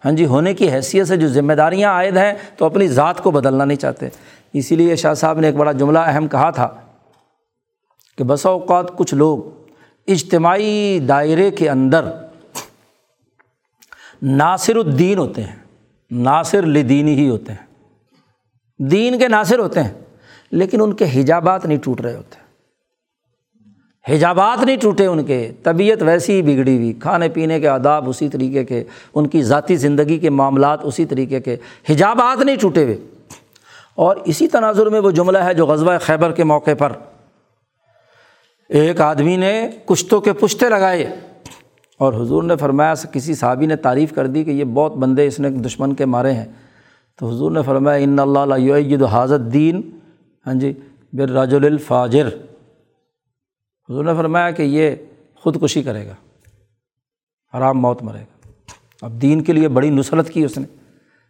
ہاں 0.05 0.13
جی 0.13 0.27
ہونے 0.27 0.55
کی 0.55 0.71
حیثیت 0.71 1.09
سے 1.09 1.17
جو 1.17 1.29
ذمہ 1.29 1.53
داریاں 1.53 1.91
عائد 1.91 2.17
ہیں 2.17 2.33
تو 2.57 2.65
اپنی 2.65 2.89
ذات 2.89 3.23
کو 3.23 3.31
بدلنا 3.31 3.65
نہیں 3.65 3.79
چاہتے۔ 3.79 4.09
اسی 4.53 4.77
لیے 4.77 4.97
شاہ 4.97 5.15
صاحب 5.15 5.41
نے 5.41 5.47
ایک 5.47 5.57
بڑا 5.57 5.73
جملہ 5.73 5.99
اہم 5.99 6.29
کہا 6.29 6.51
تھا 6.51 6.69
کہ 8.19 8.25
بسا 8.25 8.49
اوقات 8.49 8.97
کچھ 8.97 9.15
لوگ 9.15 9.39
اجتماعی 10.09 10.99
دائرے 11.09 11.51
کے 11.51 11.71
اندر 11.71 12.05
ناصر 14.25 14.77
الدین 14.77 15.19
ہوتے 15.19 15.43
ہیں۔ 15.43 15.57
ناصر 16.11 16.63
لدین 16.63 17.09
ہی 17.09 17.29
ہوتے 17.29 17.53
ہیں۔ 17.53 17.67
دین 18.79 19.19
کے 19.19 19.29
ناصر 19.29 19.59
ہوتے 19.59 19.83
ہیں، 19.83 19.93
لیکن 20.51 20.83
ان 20.83 20.93
کے 20.93 21.05
حجابات 21.15 21.67
نہیں 21.67 21.79
ٹوٹ 21.79 22.01
رہے 22.01 22.17
ہوتے۔ 22.17 22.45
حجابات 24.15 24.65
نہیں 24.65 24.77
ٹوٹے 24.77 25.07
ان 25.07 25.25
کے، 25.25 25.53
طبیعت 25.63 26.03
ویسی 26.03 26.33
ہی 26.33 26.43
بگڑی 26.43 26.77
ہوئی۔ 26.77 26.93
کھانے 26.93 27.29
پینے 27.29 27.61
کے 27.61 27.69
آداب 27.69 28.09
اسی 28.09 28.29
طریقے 28.29 28.65
کے، 28.65 28.85
ان 29.15 29.27
کی 29.27 29.43
ذاتی 29.43 29.77
زندگی 29.77 30.19
کے 30.19 30.31
معاملات 30.31 30.79
اسی 30.83 31.05
طریقے 31.05 31.41
کے۔ 31.41 31.57
حجابات 31.91 32.45
نہیں 32.45 32.57
ٹوٹے 32.57 32.85
ہوئے۔ 32.85 32.97
اور 33.95 34.17
اسی 34.17 34.49
تناظر 34.49 34.87
میں 34.87 35.01
وہ 35.01 35.11
جملہ 35.11 35.39
ہے 35.39 35.55
جو 35.55 35.67
غزوہ 35.67 35.93
خیبر 36.01 36.33
کے 36.33 36.45
موقع 36.45 36.75
پر۔ 36.79 36.93
ایک 38.69 39.01
آدمی 39.01 39.37
نے 39.37 39.69
کشتوں 39.87 40.21
کے 40.21 40.33
پشتے 40.33 40.69
لگائے۔ 40.69 41.34
اور 41.99 42.13
حضور 42.13 42.43
نے 42.43 42.57
فرمایا، 42.57 42.95
کسی 43.13 43.35
صحابی 43.35 43.67
نے 43.67 43.77
تعریف 43.77 44.13
کر 44.13 44.27
دی 44.27 44.45
کہ 44.45 44.51
یہ 44.51 44.65
بہت 44.65 44.93
بندے 44.93 45.27
اس 45.27 45.41
نے 45.41 45.51
دشمن 45.51 45.95
کے 45.95 46.05
مارے 46.05 46.33
ہیں۔ 46.33 46.47
تو 47.19 47.29
حضور 47.29 47.51
نے 47.51 47.63
فرمایا، 47.63 48.05
ان 48.05 48.19
اللہ 48.19 48.39
علیہ 48.39 49.05
حاضر 49.05 49.39
دین 49.39 49.91
ہاں 50.47 50.55
جی 50.55 50.73
بر 51.13 51.31
راج 51.31 51.55
الفاجر۔ 51.55 52.27
حضور 53.89 54.05
نے 54.05 54.13
فرمایا 54.17 54.51
کہ 54.51 54.63
یہ 54.63 54.95
خودکشی 55.37 55.83
کرے 55.83 56.07
گا 56.07 56.15
آرام 57.53 57.81
موت 57.81 58.03
مرے 58.03 58.21
گا۔ 58.21 58.49
اب 59.03 59.23
دین 59.23 59.41
کے 59.41 59.53
لیے 59.53 59.69
بڑی 59.69 59.91
نصرت 59.91 60.31
کی 60.31 60.45
اس 60.45 60.59
نے۔ 60.59 60.67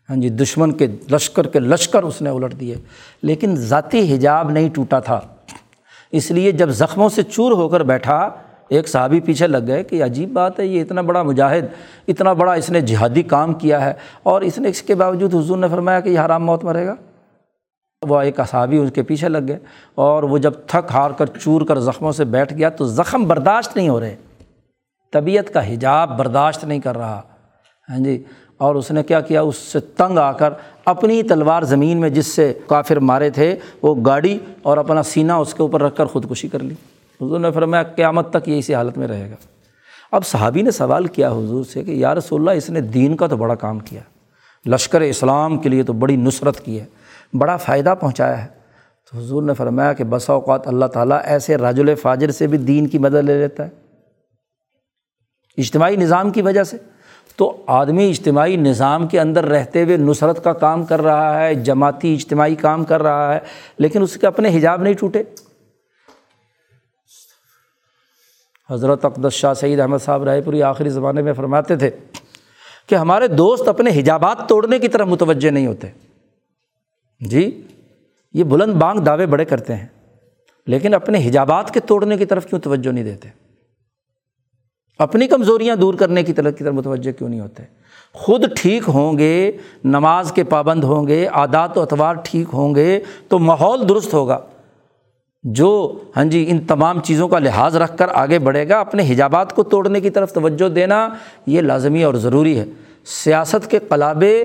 ہاں 0.08 0.16
جی 0.16 0.28
دشمن 0.28 0.72
کے 0.72 0.86
لشکر 1.12 1.46
کے 1.46 1.58
لشکر 1.58 2.02
اس 2.02 2.22
نے 2.22 2.30
الٹ 2.30 2.60
دیے۔ 2.60 2.76
لیکن 3.22 3.56
ذاتی 3.56 4.14
حجاب 4.14 4.50
نہیں 4.50 4.68
ٹوٹا 4.74 5.00
تھا۔ 5.00 5.20
اس 6.12 6.30
لیے 6.30 6.52
جب 6.52 6.68
زخموں 6.68 7.08
سے 7.08 7.22
چور 7.22 7.52
ہو 7.52 7.68
کر 7.68 7.82
بیٹھا 7.82 8.30
ایک 8.68 8.88
صحابی 8.88 9.20
پیچھے 9.20 9.46
لگ 9.46 9.66
گئے 9.66 9.82
کہ 9.84 10.02
عجیب 10.04 10.32
بات 10.32 10.58
ہے، 10.60 10.66
یہ 10.66 10.82
اتنا 10.82 11.00
بڑا 11.00 11.22
مجاہد، 11.22 11.64
اتنا 12.08 12.32
بڑا 12.32 12.52
اس 12.52 12.70
نے 12.70 12.80
جہادی 12.80 13.22
کام 13.22 13.52
کیا 13.54 13.84
ہے، 13.84 13.92
اور 14.22 14.42
اس 14.42 14.58
نے 14.58 14.68
اس 14.68 14.82
کے 14.82 14.94
باوجود 14.94 15.34
حضور 15.34 15.58
نے 15.58 15.68
فرمایا 15.68 16.00
کہ 16.00 16.08
یہ 16.08 16.20
حرام 16.20 16.44
موت 16.44 16.64
مرے 16.64 16.86
گا۔ 16.86 16.94
وہ 18.02 18.20
ایک 18.20 18.40
صحابی 18.50 18.76
اس 18.76 18.90
کے 18.94 19.02
پیچھے 19.02 19.28
لگ 19.28 19.46
گئے، 19.48 19.58
اور 19.94 20.22
وہ 20.22 20.38
جب 20.38 20.52
تھک 20.66 20.90
ہار 20.94 21.10
کر، 21.10 21.26
چور 21.40 21.62
کر 21.62 21.78
زخموں 21.80 22.12
سے 22.12 22.24
بیٹھ 22.24 22.54
گیا 22.54 22.68
تو 22.68 22.86
زخم 22.86 23.24
برداشت 23.28 23.76
نہیں 23.76 23.88
ہو 23.88 24.00
رہے۔ 24.00 24.16
طبیعت 25.12 25.52
کا 25.54 25.66
حجاب 25.68 26.16
برداشت 26.18 26.64
نہیں 26.64 26.80
کر 26.80 26.96
رہا۔ 26.96 27.20
ہاں 27.88 27.98
جی 27.98 28.22
اور 28.56 28.74
اس 28.74 28.90
نے 28.90 29.02
کیا 29.02 29.20
کیا؟ 29.20 29.40
اس 29.40 29.56
سے 29.56 29.80
تنگ 29.96 30.18
آ 30.18 30.30
کر 30.32 30.52
اپنی 30.84 31.22
تلوار 31.22 31.62
زمین 31.62 32.00
میں 32.00 32.10
جس 32.10 32.26
سے 32.26 32.52
کافر 32.66 32.96
مارے 33.00 33.30
تھے، 33.30 33.54
وہ 33.82 33.94
گاڑی 34.06 34.38
اور 34.62 34.76
اپنا 34.76 35.02
سینہ 35.02 35.32
اس 35.32 35.54
کے 35.54 35.62
اوپر 35.62 35.82
رکھ 35.82 35.96
کر 35.96 36.06
خودکشی 36.06 36.48
کر 36.48 36.62
لی۔ 36.62 36.74
حضور 37.22 37.40
نے 37.40 37.50
فرمایا 37.50 37.82
قیامت 37.82 38.30
تک 38.30 38.48
یہ 38.48 38.58
اسی 38.58 38.74
حالت 38.74 38.98
میں 38.98 39.08
رہے 39.08 39.30
گا۔ 39.30 39.36
اب 40.12 40.26
صحابی 40.26 40.62
نے 40.62 40.70
سوال 40.70 41.06
کیا 41.06 41.30
حضور 41.30 41.64
سے 41.64 41.84
کہ 41.84 41.90
یا 41.90 42.14
رسول 42.14 42.40
اللہ، 42.40 42.50
اس 42.50 42.70
نے 42.70 42.80
دین 42.80 43.16
کا 43.16 43.26
تو 43.26 43.36
بڑا 43.36 43.54
کام 43.54 43.78
کیا، 43.78 44.00
لشکر 44.66 45.00
اسلام 45.00 45.58
کے 45.58 45.68
لیے 45.68 45.82
تو 45.82 45.92
بڑی 45.92 46.16
نصرت 46.16 46.60
کی 46.60 46.80
ہے، 46.80 46.84
بڑا 47.38 47.56
فائدہ 47.56 47.94
پہنچایا 48.00 48.44
ہے۔ 48.44 48.48
تو 49.10 49.18
حضور 49.18 49.42
نے 49.42 49.54
فرمایا 49.54 49.92
کہ 49.92 50.04
بسا 50.04 50.32
اوقات 50.32 50.66
اللہ 50.66 50.86
تعالیٰ 50.86 51.18
ایسے 51.24 51.56
راج 51.56 51.80
الفاجر 51.80 52.30
سے 52.30 52.46
بھی 52.46 52.58
دین 52.58 52.86
کی 52.86 52.98
مدد 52.98 53.14
لے 53.14 53.38
لیتا 53.38 53.64
ہے۔ 53.64 53.70
اجتماعی 55.58 55.96
نظام 55.96 56.30
کی 56.30 56.42
وجہ 56.42 56.64
سے۔ 56.64 56.76
تو 57.36 57.56
آدمی 57.66 58.10
اجتماعی 58.10 58.56
نظام 58.56 59.06
کے 59.06 59.20
اندر 59.20 59.44
رہتے 59.44 59.82
ہوئے 59.82 59.96
نصرت 59.96 60.44
کا 60.44 60.52
کام 60.52 60.84
کر 60.84 61.02
رہا 61.02 61.40
ہے، 61.40 61.54
جماعتی 61.54 62.14
اجتماعی 62.14 62.54
کام 62.54 62.84
کر 62.84 63.02
رہا 63.02 63.34
ہے، 63.34 63.38
لیکن 63.78 64.02
اس 64.02 64.14
کے 64.14 64.26
اپنے 64.26 64.58
حجاب 64.58 64.82
نہیں 64.82 64.94
ٹوٹے۔ 64.94 65.22
حضرت 68.70 69.04
اقدس 69.04 69.32
شاہ 69.32 69.54
سعید 69.54 69.80
احمد 69.80 69.98
صاحب 70.04 70.22
رائے 70.22 70.40
پوری 70.40 70.62
آخری 70.62 70.88
زمانے 70.88 71.22
میں 71.22 71.32
فرماتے 71.32 71.76
تھے 71.76 71.90
کہ 72.86 72.94
ہمارے 72.94 73.28
دوست 73.28 73.68
اپنے 73.68 73.90
حجابات 73.90 74.48
توڑنے 74.48 74.78
کی 74.78 74.88
طرف 74.88 75.06
متوجہ 75.06 75.50
نہیں 75.50 75.66
ہوتے۔ 75.66 75.88
جی 77.20 77.62
یہ 78.34 78.44
بلند 78.44 78.72
بانگ 78.72 79.00
دعوے 79.00 79.26
بڑے 79.26 79.44
کرتے 79.44 79.74
ہیں، 79.76 79.86
لیکن 80.66 80.94
اپنے 80.94 81.18
حجابات 81.28 81.70
کے 81.70 81.80
توڑنے 81.80 82.16
کی 82.16 82.24
طرف 82.24 82.46
کیوں 82.46 82.60
توجہ 82.60 82.92
نہیں 82.92 83.04
دیتے؟ 83.04 83.28
اپنی 85.00 85.26
کمزوریاں 85.28 85.76
دور 85.76 85.94
کرنے 85.94 86.22
کی 86.22 86.32
طرف 86.32 86.56
کی 86.58 86.64
طرف 86.64 86.74
متوجہ 86.74 87.12
کیوں 87.12 87.28
نہیں 87.28 87.40
ہوتے؟ 87.40 87.62
خود 88.12 88.44
ٹھیک 88.56 88.88
ہوں 88.88 89.18
گے، 89.18 89.52
نماز 89.84 90.32
کے 90.32 90.44
پابند 90.44 90.84
ہوں 90.84 91.06
گے، 91.06 91.26
عادات 91.26 91.78
و 91.78 91.82
اتوار 91.82 92.14
ٹھیک 92.24 92.48
ہوں 92.52 92.74
گے، 92.74 93.00
تو 93.28 93.38
ماحول 93.38 93.88
درست 93.88 94.14
ہوگا۔ 94.14 94.38
جو 95.44 95.98
ہاں 96.16 96.24
جی 96.24 96.44
ان 96.48 96.58
تمام 96.58 97.00
چیزوں 97.00 97.28
کا 97.28 97.38
لحاظ 97.38 97.76
رکھ 97.76 97.96
کر 97.96 98.06
آگے 98.14 98.38
بڑھے 98.38 98.68
گا، 98.68 98.80
اپنے 98.80 99.02
حجابات 99.08 99.54
کو 99.56 99.62
توڑنے 99.62 100.00
کی 100.00 100.10
طرف 100.10 100.32
توجہ 100.32 100.68
دینا 100.68 101.08
یہ 101.46 101.60
لازمی 101.60 102.02
اور 102.02 102.14
ضروری 102.14 102.58
ہے۔ 102.58 102.64
سیاست 103.04 103.70
کے 103.70 103.78
قلابے 103.78 104.44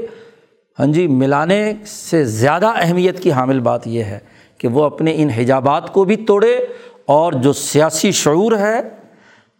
ہاں 0.80 0.86
جی 0.86 1.08
ملانے 1.08 1.74
سے 1.86 2.24
زیادہ 2.24 2.72
اہمیت 2.76 3.20
کی 3.20 3.32
حامل 3.32 3.60
بات 3.60 3.88
یہ 3.88 4.04
ہے 4.04 4.20
کہ 4.58 4.68
وہ 4.68 4.84
اپنے 4.84 5.14
ان 5.16 5.30
حجابات 5.30 5.94
کو 5.94 6.04
بھی 6.04 6.16
توڑے 6.16 6.54
اور 7.06 7.34
جو 7.34 7.54
سیاسی 7.54 8.12
شعور 8.12 8.52
ہے، 8.52 8.80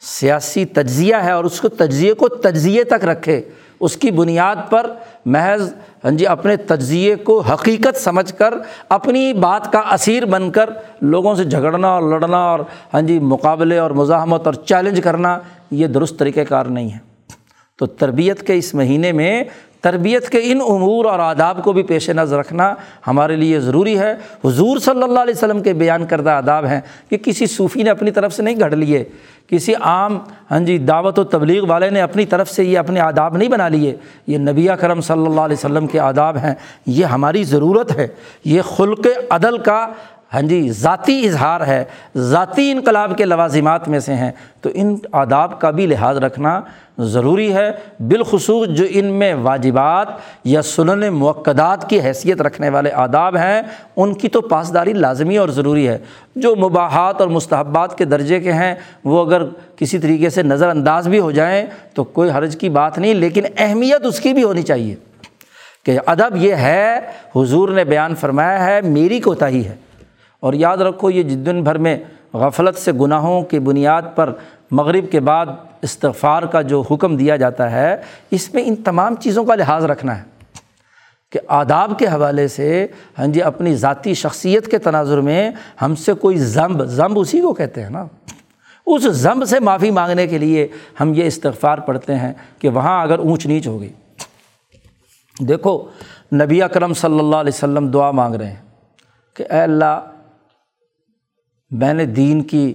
سیاسی 0.02 0.66
تجزیہ 0.66 1.16
ہے 1.16 1.32
اور 1.32 1.44
اس 1.44 1.62
کو 1.62 1.70
تجزیے 1.70 2.14
کو 2.14 2.28
تجزیے 2.28 2.84
تک 2.84 3.06
رکھے۔ 3.06 3.42
اس 3.80 3.98
کی 3.98 4.12
بنیاد 4.12 4.56
پر 4.70 4.92
محض 5.26 5.74
ہاں 6.04 6.12
جی 6.12 6.28
اپنے 6.28 6.58
تجزیے 6.58 7.16
کو 7.16 7.40
حقیقت 7.40 7.98
سمجھ 7.98 8.34
کر، 8.34 8.54
اپنی 8.90 9.34
بات 9.34 9.72
کا 9.72 9.80
اسیر 9.80 10.26
بن 10.26 10.52
کر 10.52 10.70
لوگوں 11.02 11.36
سے 11.36 11.44
جھگڑنا 11.44 11.88
اور 11.88 12.02
لڑنا 12.02 12.38
اور 12.38 12.60
ہاں 12.94 13.02
جی 13.02 13.20
مقابلے 13.20 13.78
اور 13.78 13.92
مزاحمت 13.92 14.46
اور 14.46 14.54
چیلنج 14.54 15.02
کرنا، 15.04 15.40
یہ 15.72 15.88
درست 15.88 16.20
طریقۂ 16.20 16.42
کار 16.50 16.66
نہیں 16.66 16.92
ہے۔ 16.92 16.98
تو 17.78 17.86
تربیت 17.86 18.48
کے 18.48 18.58
اس 18.58 18.76
مہینے 18.76 19.12
میں 19.12 19.44
تربیت 19.82 20.30
کے 20.30 20.40
ان 20.44 20.60
امور 20.70 21.06
اور 21.06 21.20
آداب 21.20 21.64
کو 21.64 21.74
بھی 21.74 21.84
پیش 21.84 22.10
نظر 22.10 22.38
رکھنا 22.38 22.74
ہمارے 23.08 23.36
لیے 23.36 23.60
ضروری 23.60 24.00
ہے۔ 24.00 24.16
حضور 24.46 24.78
صلی 24.78 25.04
اللہ 25.04 25.20
علیہ 25.20 25.34
وسلم 25.38 25.62
کے 25.62 25.74
بیان 25.74 26.06
کردہ 26.06 26.30
آداب 26.30 26.66
ہیں 26.66 26.82
کہ 27.10 27.18
کسی 27.18 27.46
صوفی 27.46 27.84
نے 27.84 27.90
اپنی 27.90 28.12
طرف 28.12 28.34
سے 28.34 28.44
نہیں 28.44 28.60
گھڑ 28.60 28.76
لیے۔ 28.76 29.04
کسی 29.48 29.76
عام 29.76 30.20
ہاں 30.52 30.60
جی 30.60 30.78
دعوت 30.78 31.20
و 31.20 31.24
تبلیغ 31.24 31.66
والے 31.68 31.90
نے 31.90 32.02
اپنی 32.02 32.26
طرف 32.26 32.50
سے 32.50 32.64
یہ 32.64 32.80
اپنے 32.80 33.00
آداب 33.00 33.38
نہیں 33.38 33.50
بنا 33.50 33.68
لیے۔ 33.68 33.96
یہ 34.28 34.38
نبی 34.38 34.68
کرم 34.80 35.02
صلی 35.02 35.26
اللہ 35.26 35.42
علیہ 35.42 35.58
وسلم 35.58 35.88
کے 35.88 36.00
آداب 36.00 36.38
ہیں۔ 36.38 36.54
یہ 36.86 37.06
ہماری 37.06 37.44
ضرورت 37.44 37.96
ہے۔ 37.96 38.08
یہ 38.46 38.62
خلق 38.62 39.08
عدل 39.30 39.58
کا 39.58 39.88
ہاں 40.34 40.42
جی 40.42 40.72
ذاتی 40.72 41.26
اظہار 41.26 41.62
ہے، 41.68 41.86
ذاتی 42.16 42.72
انقلاب 42.72 43.18
کے 43.18 43.26
لوازمات 43.26 43.88
میں 43.88 44.00
سے 44.00 44.14
ہیں۔ 44.14 44.32
تو 44.62 44.70
ان 44.74 44.98
آداب 45.12 45.62
کا 45.62 45.72
بھی 45.72 45.86
لحاظ 45.86 46.18
رکھنا 46.18 46.62
ضروری 46.98 47.54
ہے۔ 47.54 47.72
بالخصوص 48.00 48.68
جو 48.68 48.86
ان 48.90 49.06
میں 49.06 49.34
واجبات 49.34 50.08
یا 50.44 50.62
سنن 50.62 51.14
موقعات 51.14 51.90
کی 51.90 52.02
حیثیت 52.02 52.42
رکھنے 52.42 52.70
والے 52.70 52.92
آداب 52.92 53.38
ہیں، 53.38 53.62
ان 53.96 54.14
کی 54.14 54.30
تو 54.30 54.42
پاسداری 54.42 54.94
لازمی 54.94 55.38
اور 55.38 55.50
ضروری 55.50 55.88
ہے۔ 55.88 55.98
جو 56.36 56.56
مباحات 56.56 57.22
اور 57.22 57.28
مستحبات 57.28 57.98
کے 57.98 58.06
درجے 58.06 58.40
کے 58.40 58.52
ہیں، 58.54 58.76
وہ 59.04 59.26
اگر 59.26 59.42
کسی 59.76 60.00
طریقے 60.00 60.30
سے 60.30 60.44
نظر 60.44 60.70
انداز 60.70 61.08
بھی 61.08 61.20
ہو 61.20 61.32
جائیں، 61.32 61.66
تو 61.94 62.04
کوئی 62.04 62.32
حرج 62.32 62.58
کی 62.58 62.70
بات 62.70 62.98
نہیں، 62.98 63.14
لیکن 63.14 63.44
اہمیت 63.58 64.06
اس 64.06 64.20
کی 64.20 64.34
بھی 64.34 64.44
ہونی 64.44 64.62
چاہیے۔ 64.62 64.96
کہ 65.84 66.00
ادب 66.06 66.36
یہ 66.36 66.54
ہے، 66.54 67.00
حضور 67.36 67.70
نے 67.70 67.84
بیان 67.84 68.16
فرمایا 68.16 68.66
ہے، 68.66 68.82
میری 68.82 69.20
کوتاہی 69.20 69.66
ہے۔ 69.66 69.76
اور 70.40 70.54
یاد 70.54 70.78
رکھو 70.78 71.10
یہ 71.10 71.24
دن 71.24 71.64
بھر 71.64 71.78
میں 71.78 71.98
غفلت 72.34 72.78
سے 72.78 72.92
گناہوں 72.92 73.42
کی 73.42 73.60
بنیاد 73.60 74.02
پر 74.16 74.34
مغرب 74.72 75.12
کے 75.12 75.20
بعد 75.20 75.46
استغفار 75.82 76.44
کا 76.44 76.62
جو 76.62 76.84
حکم 76.92 77.18
دیا 77.18 77.36
جاتا 77.36 77.72
ہے، 77.72 77.96
اس 78.32 78.54
میں 78.54 78.64
ان 78.66 78.76
تمام 78.76 79.16
چیزوں 79.16 79.46
کا 79.46 79.56
لحاظ 79.56 79.86
رکھنا 79.86 80.18
ہے۔ 80.18 80.24
کہ 81.32 81.40
آداب 81.48 82.00
کے 82.00 82.06
حوالے 82.08 82.48
سے 82.48 82.88
ہاں 83.20 83.28
جی 83.28 83.42
اپنی 83.42 83.76
ذاتی 83.76 84.14
شخصیت 84.14 84.72
کے 84.72 84.78
تناظر 84.78 85.22
میں 85.22 85.52
ہم 85.82 85.96
سے 85.96 86.14
کوئی 86.14 86.38
ضمب 86.38 86.86
ضمب 86.86 87.20
اسی 87.20 87.42
کو 87.42 87.54
کہتے 87.54 87.84
ہیں 87.84 87.90
نا۔ 87.90 88.06
اس 88.86 89.04
ضمب 89.04 89.46
سے 89.46 89.60
معافی 89.60 89.92
مانگنے 89.92 90.28
کے 90.28 90.38
لیے 90.38 90.68
ہم 91.00 91.14
یہ 91.14 91.24
استغفار 91.24 91.78
پڑھتے 91.78 92.16
ہیں 92.16 92.34
کہ 92.60 92.70
وہاں 92.70 93.04
اگر 93.04 93.20
اونچ 93.20 93.46
نیچ 93.46 93.68
ہو 93.68 93.82
گئی۔ 93.82 93.94
دیکھو، 95.40 95.86
نبی 96.34 96.62
اکرم 96.62 96.94
صلی 96.94 97.20
اللہ 97.20 97.36
علیہ 97.36 97.52
وسلم 97.54 97.88
دعا 97.88 98.12
مانگ 98.12 98.36
رہے 98.36 98.48
ہیں 98.48 98.62
کہ 99.36 99.46
اے 99.50 99.62
اللہ 99.62 100.00
میں 101.72 101.94
نے 101.94 102.06
دین 102.06 102.42
کی 102.42 102.74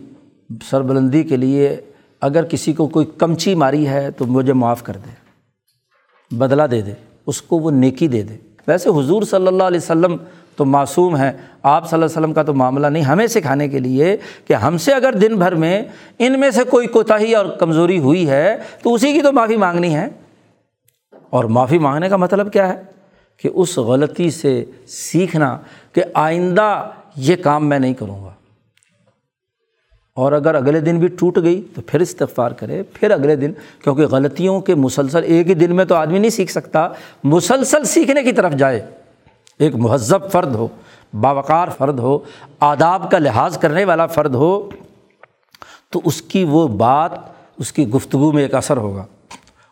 سربلندی 0.71 1.23
کے 1.23 1.37
لیے 1.37 1.77
اگر 2.21 2.45
کسی 2.45 2.73
کو 2.73 2.87
کوئی 2.89 3.07
کمچی 3.19 3.55
ماری 3.55 3.89
ہے 3.89 4.11
تو 4.11 4.27
مجھے 4.27 4.53
معاف 4.53 4.83
کر 4.83 4.97
دے، 4.97 5.11
بدلہ 6.37 6.63
دے 6.63 6.81
دے، 6.81 6.93
اس 7.27 7.43
کو 7.43 7.59
وہ 7.59 7.71
نیکی 7.71 8.09
دے 8.09 8.23
دے۔ 8.23 8.37
ویسے 8.69 8.89
حضور 8.89 9.23
صلی 9.23 9.47
اللہ 9.47 9.63
علیہ 9.63 9.81
وسلم 9.83 10.17
تو 10.57 10.65
معصوم 10.65 11.17
ہیں، 11.17 11.33
آپ 11.63 11.91
صلی 11.91 11.97
اللہ 11.97 12.07
علیہ 12.07 12.19
وسلم 12.19 12.33
کا 12.33 12.43
تو 12.43 12.55
معاملہ 12.55 12.87
نہیں، 12.87 13.03
ہمیں 13.03 13.27
سکھانے 13.27 13.69
کے 13.69 13.79
لیے 13.79 14.17
کہ 14.47 14.53
ہم 14.53 14.79
سے 14.79 14.93
اگر 14.93 15.13
دن 15.13 15.37
بھر 15.37 15.55
میں 15.55 15.83
ان 16.19 16.41
میں 16.41 16.51
سے 16.51 16.65
کوئی 16.65 16.87
کوتاہی 16.87 17.35
اور 17.35 17.47
کمزوری 17.47 17.99
ہوئی 17.99 18.29
ہے 18.29 18.57
تو 18.83 18.95
اسی 18.95 19.13
کی 19.13 19.23
تو 19.23 19.33
معافی 19.33 19.57
مانگنی 19.57 19.95
ہے۔ 19.95 20.09
اور 21.31 21.45
معافی 21.45 21.79
مانگنے 21.79 22.09
کا 22.09 22.17
مطلب 22.17 22.53
کیا 22.53 22.69
ہے؟ 22.69 22.83
کہ 23.37 23.51
اس 23.55 23.79
غلطی 23.79 24.31
سے 24.31 24.65
سیکھنا 24.87 25.59
کہ 25.93 26.03
آئندہ 26.15 26.91
یہ 27.17 27.37
کام 27.37 27.69
میں 27.69 27.79
نہیں 27.79 27.95
کروں 27.95 28.25
گا۔ 28.25 28.31
اور 30.15 30.33
اگر 30.33 30.55
اگلے 30.55 30.81
دن 30.81 30.99
بھی 30.99 31.09
ٹوٹ 31.09 31.39
گئی 31.43 31.67
تو 31.75 31.81
پھر 31.87 32.01
استغفار 32.01 32.51
کرے، 32.51 32.83
پھر 32.83 33.11
اگلے 33.11 33.37
دن، 33.37 33.53
کیونکہ 33.85 34.07
غلطیوں 34.07 34.61
کے 34.61 34.75
مسلسل 34.75 35.23
ایک 35.25 35.49
ہی 35.49 35.55
دن 35.55 35.77
میں 35.77 35.85
تو 35.85 35.95
آدمی 35.95 36.19
نہیں 36.19 36.31
سیکھ 36.31 36.53
سکتا، 36.53 36.89
مسلسل 37.25 37.85
سیکھنے 37.85 38.23
کی 38.23 38.33
طرف 38.33 38.53
جائے۔ 38.53 38.87
ایک 39.59 39.77
مہذب 39.77 40.31
فرد 40.31 40.55
ہو، 40.55 40.69
باوقار 41.21 41.69
فرد 41.79 41.99
ہو، 41.99 42.19
آداب 42.61 43.11
کا 43.11 43.19
لحاظ 43.19 43.59
کرنے 43.59 43.85
والا 43.85 44.07
فرد 44.07 44.35
ہو، 44.35 44.71
تو 45.91 46.01
اس 46.05 46.23
کی 46.23 46.45
وہ 46.45 46.69
بات، 46.69 47.11
اس 47.59 47.73
کی 47.73 47.89
گفتگو 47.89 48.33
میں 48.33 48.43
ایک 48.43 48.55
اثر 48.55 48.77
ہوگا۔ 48.77 49.05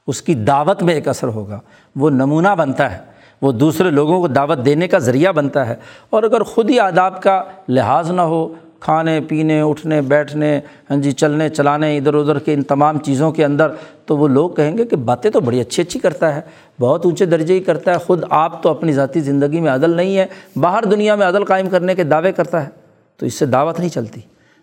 اس 0.07 0.23
کی 0.23 0.35
دعوت 0.35 0.83
میں 0.83 0.95
ایک 0.95 1.09
اثر 1.09 1.29
ہوگا۔ 1.29 1.61
وہ 1.97 2.11
نمونہ 2.11 2.55
بنتا 2.59 2.93
ہے۔ 2.93 2.99
وہ 3.43 3.53
دوسرے 3.53 3.91
لوگوں 3.91 4.21
کو 4.21 4.29
دعوت 4.29 4.59
دینے 4.65 4.89
کا 4.89 4.99
ذریعہ 4.99 5.33
بنتا 5.33 5.67
ہے۔ 5.67 5.75
اور 6.11 6.23
اگر 6.23 6.43
خود 6.43 6.71
ہی 6.71 6.81
آداب 6.81 7.23
کا 7.23 7.45
لحاظ 7.69 8.11
نہ 8.11 8.21
ہو 8.21 8.55
کھانے، 8.83 9.21
پینے، 9.29 9.61
اٹھنے، 9.61 10.01
بیٹھنے 10.01 10.61
ہاں 10.91 10.97
جی 10.97 11.13
چلنے، 11.13 11.49
چلانے، 11.49 11.97
ادھر 11.97 12.15
ادھر 12.15 12.39
کے 12.39 12.55
ان 12.55 12.63
تمام 12.63 12.99
چیزوں 12.99 13.33
کے 13.33 13.45
اندر 13.45 13.69
تو 14.07 14.17
وہ 14.17 14.29
لوگ 14.29 14.51
کہیں 14.51 14.79
گے 14.79 14.85
کہ 14.85 14.97
باتیں 14.97 15.31
تو 15.31 15.41
بڑی 15.41 15.61
اچھی 15.61 15.83
اچھی 15.83 16.01
کرتا 16.01 16.35
ہے، 16.37 16.41
بہت 16.81 17.07
اونچے 17.07 17.27
درجے 17.27 17.55
ہی 17.55 17.61
کرتا 17.61 17.93
ہے، 17.93 17.99
خود 17.99 18.25
آپ 18.31 18.63
تو 18.63 18.71
اپنی 18.71 18.93
ذاتی 18.93 19.21
زندگی 19.21 19.61
میں 19.61 19.73
عدل 19.73 19.91
نہیں 19.91 20.17
ہے 20.19 20.27
باہر 20.61 20.85
دنیا 20.85 21.15
میں 21.15 21.27
عدل 21.27 21.45
قائم 21.45 21.69
کرنے 21.69 21.95
کے 21.95 22.05
دعوے 22.05 22.33
کرتا 22.33 22.65
ہے 22.65 22.69
تو 23.17 23.27
اس 23.27 23.35
سے 23.35 23.47
دعوت 23.47 23.79
نہیں 23.79 23.89
چلتی۔ 23.89 24.21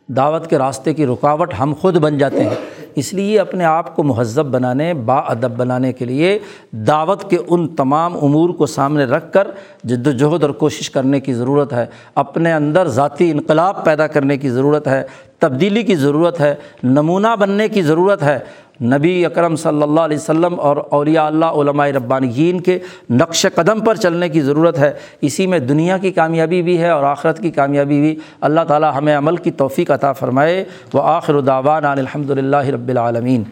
دعوت 0.07 0.49
کے 0.49 0.57
راستے 0.57 0.93
کی 0.93 1.05
رکاوٹ 1.05 1.53
ہم 1.59 1.73
خود 1.81 1.97
بن 1.97 2.17
جاتے 2.17 2.43
ہیں۔ 2.43 2.55
اس 2.99 3.13
لیے 3.13 3.39
اپنے 3.39 3.65
آپ 3.65 3.95
کو 3.95 4.03
مہذب 4.03 4.45
بنانے، 4.45 4.93
با 4.93 5.15
ادب 5.15 5.51
بنانے 5.51 5.93
کے 5.93 6.05
لیے 6.05 6.39
دعوت 6.71 7.29
کے 7.29 7.37
ان 7.47 7.67
تمام 7.67 8.17
امور 8.21 8.49
کو 8.49 8.65
سامنے 8.65 9.03
رکھ 9.03 9.33
کر 9.33 9.47
جد 9.83 10.07
وجہد 10.07 10.43
اور 10.43 10.51
کوشش 10.51 10.89
کرنے 10.89 11.19
کی 11.19 11.33
ضرورت 11.33 11.73
ہے۔ 11.73 11.85
اپنے 12.15 12.53
اندر 12.53 12.87
ذاتی 12.87 13.31
انقلاب 13.31 13.85
پیدا 13.85 14.07
کرنے 14.07 14.37
کی 14.37 14.49
ضرورت 14.49 14.87
ہے، 14.87 15.03
تبدیلی 15.39 15.83
کی 15.83 15.95
ضرورت 15.95 16.39
ہے، 16.39 16.55
نمونہ 16.83 17.35
بننے 17.39 17.67
کی 17.67 17.81
ضرورت 17.81 18.23
ہے۔ 18.23 18.39
نبی 18.81 19.25
اکرم 19.25 19.55
صلی 19.55 19.81
اللہ 19.81 19.99
علیہ 19.99 20.17
وسلم 20.17 20.59
اور 20.59 20.77
اولیاء 20.89 21.25
اللہ 21.25 21.45
علماء 21.45 21.87
ربانگین 21.87 22.59
کے 22.59 22.79
نقش 23.09 23.45
قدم 23.55 23.79
پر 23.79 23.95
چلنے 23.95 24.29
کی 24.29 24.41
ضرورت 24.41 24.79
ہے۔ 24.79 24.93
اسی 25.21 25.47
میں 25.47 25.59
دنیا 25.59 25.97
کی 25.97 26.11
کامیابی 26.11 26.61
بھی 26.61 26.77
ہے 26.77 26.89
اور 26.89 27.03
آخرت 27.03 27.39
کی 27.39 27.51
کامیابی 27.51 28.01
بھی۔ 28.01 28.15
اللہ 28.41 28.61
تعالیٰ 28.67 28.91
ہمیں 28.95 29.17
عمل 29.17 29.35
کی 29.35 29.51
توفیق 29.51 29.91
عطا 29.91 30.11
فرمائے۔ 30.11 30.65
وہ 30.93 31.01
آخر 31.03 31.39
داوان 31.39 31.85
الحمد 31.85 32.29
للہ 32.29 32.57
رب 32.57 32.87
العالمین۔ 32.87 33.43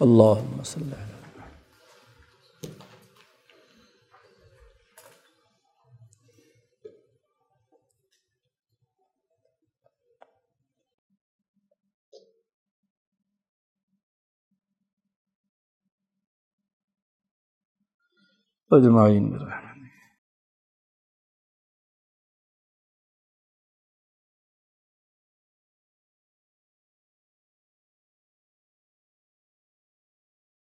اللہ 0.00 0.60
وسلم 0.60 0.99
اجمعین 18.72 19.38